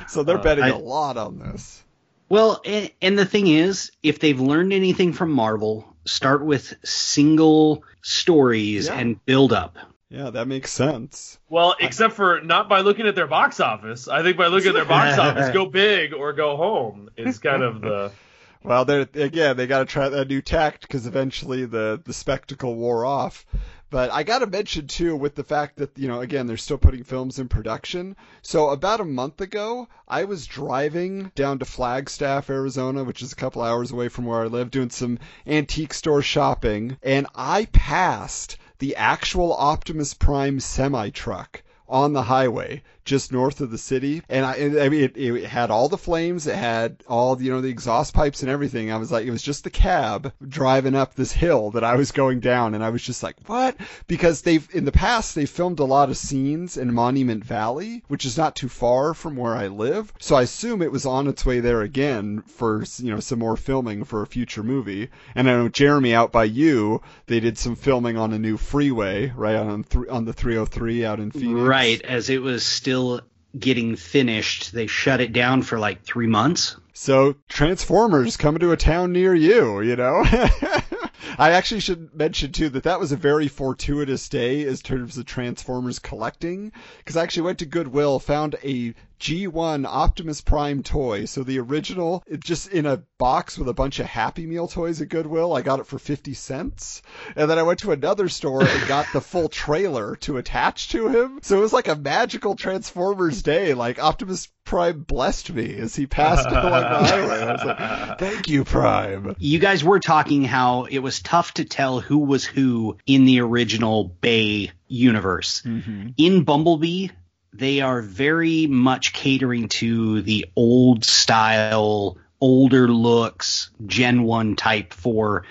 So 0.07 0.23
they're 0.23 0.37
Uh, 0.37 0.43
betting 0.43 0.63
I- 0.65 0.69
a 0.69 0.77
lot 0.77 1.17
on 1.17 1.39
this. 1.39 1.83
Well, 2.29 2.61
and, 2.63 2.89
and 3.01 3.19
the 3.19 3.25
thing 3.25 3.47
is, 3.47 3.91
if 4.03 4.19
they've 4.19 4.39
learned 4.39 4.71
anything 4.71 5.11
from 5.11 5.31
Marvel, 5.31 5.85
start 6.05 6.45
with 6.45 6.73
single 6.83 7.83
stories 8.01 8.87
Yeah. 8.87 8.93
and 8.99 9.25
build 9.25 9.51
up. 9.51 9.77
Yeah, 10.09 10.29
that 10.29 10.47
makes 10.47 10.71
sense. 10.71 11.39
Well, 11.49 11.75
except 11.79 12.13
for 12.13 12.41
not 12.41 12.67
by 12.69 12.81
looking 12.81 13.07
at 13.07 13.15
their 13.15 13.27
box 13.27 13.59
office. 13.59 14.07
I 14.07 14.23
think 14.23 14.37
by 14.37 14.47
looking 14.47 14.69
at 14.69 14.73
their 14.75 14.85
box 14.85 15.17
office, 15.19 15.49
go 15.53 15.65
big 15.65 16.13
or 16.13 16.33
go 16.33 16.57
home 16.57 17.09
is 17.17 17.39
kind 17.39 17.63
of 17.63 17.81
the. 17.81 18.11
Well, 18.63 18.85
they're 18.85 19.07
again 19.15 19.57
they 19.57 19.65
got 19.65 19.79
to 19.79 19.85
try 19.85 20.07
that 20.09 20.27
new 20.27 20.39
tact 20.43 20.83
because 20.83 21.07
eventually 21.07 21.65
the 21.65 21.99
the 22.05 22.13
spectacle 22.13 22.75
wore 22.75 23.03
off. 23.05 23.43
But 23.91 24.09
I 24.09 24.23
got 24.23 24.39
to 24.39 24.47
mention 24.47 24.87
too, 24.87 25.17
with 25.17 25.35
the 25.35 25.43
fact 25.43 25.75
that 25.75 25.97
you 25.97 26.07
know, 26.07 26.21
again, 26.21 26.47
they're 26.47 26.55
still 26.55 26.77
putting 26.77 27.03
films 27.03 27.37
in 27.37 27.49
production. 27.49 28.15
So 28.41 28.69
about 28.69 29.01
a 29.01 29.05
month 29.05 29.41
ago, 29.41 29.89
I 30.07 30.23
was 30.23 30.47
driving 30.47 31.33
down 31.35 31.59
to 31.59 31.65
Flagstaff, 31.65 32.49
Arizona, 32.49 33.03
which 33.03 33.21
is 33.21 33.33
a 33.33 33.35
couple 33.35 33.61
hours 33.61 33.91
away 33.91 34.07
from 34.07 34.23
where 34.23 34.43
I 34.43 34.45
live, 34.45 34.71
doing 34.71 34.91
some 34.91 35.19
antique 35.45 35.93
store 35.93 36.21
shopping, 36.21 36.97
and 37.03 37.27
I 37.35 37.65
passed 37.73 38.57
the 38.79 38.95
actual 38.95 39.53
Optimus 39.53 40.13
Prime 40.13 40.61
semi 40.61 41.09
truck 41.09 41.61
on 41.89 42.13
the 42.13 42.23
highway 42.23 42.83
just 43.03 43.31
north 43.31 43.61
of 43.61 43.71
the 43.71 43.77
city. 43.77 44.21
And 44.29 44.45
I, 44.45 44.83
I 44.85 44.89
mean, 44.89 45.03
it, 45.03 45.17
it, 45.17 45.45
had 45.45 45.71
all 45.71 45.89
the 45.89 45.97
flames. 45.97 46.47
It 46.47 46.55
had 46.55 46.97
all, 47.07 47.41
you 47.41 47.51
know, 47.51 47.61
the 47.61 47.69
exhaust 47.69 48.13
pipes 48.13 48.41
and 48.41 48.51
everything. 48.51 48.91
I 48.91 48.97
was 48.97 49.11
like, 49.11 49.25
it 49.25 49.31
was 49.31 49.41
just 49.41 49.63
the 49.63 49.69
cab 49.69 50.33
driving 50.47 50.95
up 50.95 51.15
this 51.15 51.31
hill 51.31 51.71
that 51.71 51.83
I 51.83 51.95
was 51.95 52.11
going 52.11 52.39
down. 52.39 52.75
And 52.75 52.83
I 52.83 52.89
was 52.89 53.03
just 53.03 53.23
like, 53.23 53.35
what? 53.47 53.75
Because 54.07 54.41
they've, 54.41 54.67
in 54.73 54.85
the 54.85 54.91
past, 54.91 55.35
they 55.35 55.45
filmed 55.45 55.79
a 55.79 55.85
lot 55.85 56.09
of 56.09 56.17
scenes 56.17 56.77
in 56.77 56.93
Monument 56.93 57.43
Valley, 57.43 58.03
which 58.07 58.25
is 58.25 58.37
not 58.37 58.55
too 58.55 58.69
far 58.69 59.13
from 59.13 59.35
where 59.35 59.55
I 59.55 59.67
live. 59.67 60.13
So 60.19 60.35
I 60.35 60.43
assume 60.43 60.81
it 60.81 60.91
was 60.91 61.05
on 61.05 61.27
its 61.27 61.45
way 61.45 61.59
there 61.59 61.81
again 61.81 62.43
for, 62.45 62.83
you 62.97 63.11
know, 63.11 63.19
some 63.19 63.39
more 63.39 63.57
filming 63.57 64.03
for 64.03 64.21
a 64.21 64.27
future 64.27 64.63
movie. 64.63 65.09
And 65.33 65.49
I 65.49 65.53
know 65.53 65.69
Jeremy 65.69 66.13
out 66.13 66.31
by 66.31 66.43
you, 66.43 67.01
they 67.25 67.39
did 67.39 67.57
some 67.57 67.75
filming 67.75 68.17
on 68.17 68.31
a 68.31 68.39
new 68.39 68.57
freeway, 68.57 69.31
right? 69.35 69.55
On, 69.55 69.85
on 70.09 70.25
the 70.25 70.33
303 70.33 71.05
out 71.05 71.19
in 71.19 71.31
Phoenix. 71.31 71.59
Right. 71.59 72.01
As 72.03 72.29
it 72.29 72.41
was 72.41 72.63
still 72.63 72.90
still 72.91 73.21
getting 73.57 73.95
finished. 73.95 74.73
They 74.73 74.85
shut 74.85 75.21
it 75.21 75.31
down 75.31 75.61
for 75.61 75.79
like 75.79 76.03
three 76.03 76.27
months. 76.27 76.75
So 76.91 77.35
Transformers 77.47 78.35
coming 78.35 78.59
to 78.59 78.73
a 78.73 78.77
town 78.77 79.13
near 79.13 79.33
you, 79.33 79.79
you 79.79 79.95
know. 79.95 80.25
I 81.37 81.51
actually 81.51 81.79
should 81.79 82.13
mention 82.13 82.51
too 82.51 82.67
that 82.67 82.83
that 82.83 82.99
was 82.99 83.13
a 83.13 83.17
very 83.17 83.47
fortuitous 83.47 84.27
day 84.27 84.67
in 84.67 84.75
terms 84.75 85.17
of 85.17 85.25
Transformers 85.25 85.99
collecting 85.99 86.73
because 86.97 87.15
I 87.15 87.23
actually 87.23 87.43
went 87.43 87.59
to 87.59 87.65
Goodwill, 87.65 88.19
found 88.19 88.57
a 88.61 88.93
G1 89.21 89.85
Optimus 89.85 90.41
Prime 90.41 90.81
toy. 90.81 91.25
So 91.25 91.43
the 91.43 91.59
original, 91.59 92.23
it 92.25 92.39
just 92.39 92.69
in 92.69 92.87
a 92.87 93.03
box 93.19 93.55
with 93.55 93.69
a 93.69 93.73
bunch 93.73 93.99
of 93.99 94.07
Happy 94.07 94.47
Meal 94.47 94.67
toys 94.67 94.99
at 94.99 95.09
Goodwill. 95.09 95.53
I 95.53 95.61
got 95.61 95.79
it 95.79 95.85
for 95.85 95.99
50 95.99 96.33
cents. 96.33 97.03
And 97.35 97.47
then 97.47 97.59
I 97.59 97.63
went 97.63 97.79
to 97.81 97.91
another 97.91 98.29
store 98.29 98.63
and 98.63 98.87
got 98.87 99.05
the 99.13 99.21
full 99.21 99.47
trailer 99.47 100.15
to 100.21 100.37
attach 100.37 100.89
to 100.89 101.07
him. 101.07 101.39
So 101.43 101.59
it 101.59 101.61
was 101.61 101.71
like 101.71 101.87
a 101.87 101.95
magical 101.95 102.55
Transformers 102.55 103.43
day. 103.43 103.75
Like 103.75 104.03
Optimus 104.03 104.47
Prime 104.63 105.03
blessed 105.03 105.51
me 105.53 105.75
as 105.75 105.95
he 105.95 106.07
passed 106.07 106.47
along 106.49 106.81
the 106.81 107.07
highway. 107.07 107.41
I 107.41 107.51
was 107.51 107.63
like, 107.63 108.19
thank 108.19 108.47
you, 108.47 108.63
Prime. 108.63 109.35
You 109.37 109.59
guys 109.59 109.83
were 109.83 109.99
talking 109.99 110.45
how 110.45 110.85
it 110.85 110.99
was 110.99 111.21
tough 111.21 111.53
to 111.55 111.65
tell 111.65 111.99
who 111.99 112.17
was 112.17 112.43
who 112.43 112.97
in 113.05 113.25
the 113.25 113.41
original 113.41 114.05
Bay 114.05 114.71
universe. 114.87 115.61
Mm-hmm. 115.61 116.09
In 116.17 116.43
Bumblebee, 116.43 117.09
they 117.53 117.81
are 117.81 118.01
very 118.01 118.67
much 118.67 119.13
catering 119.13 119.67
to 119.69 120.21
the 120.21 120.45
old 120.55 121.03
style, 121.03 122.17
older 122.39 122.87
looks, 122.87 123.71
Gen 123.85 124.23
1 124.23 124.55
type 124.55 124.93
for 124.93 125.45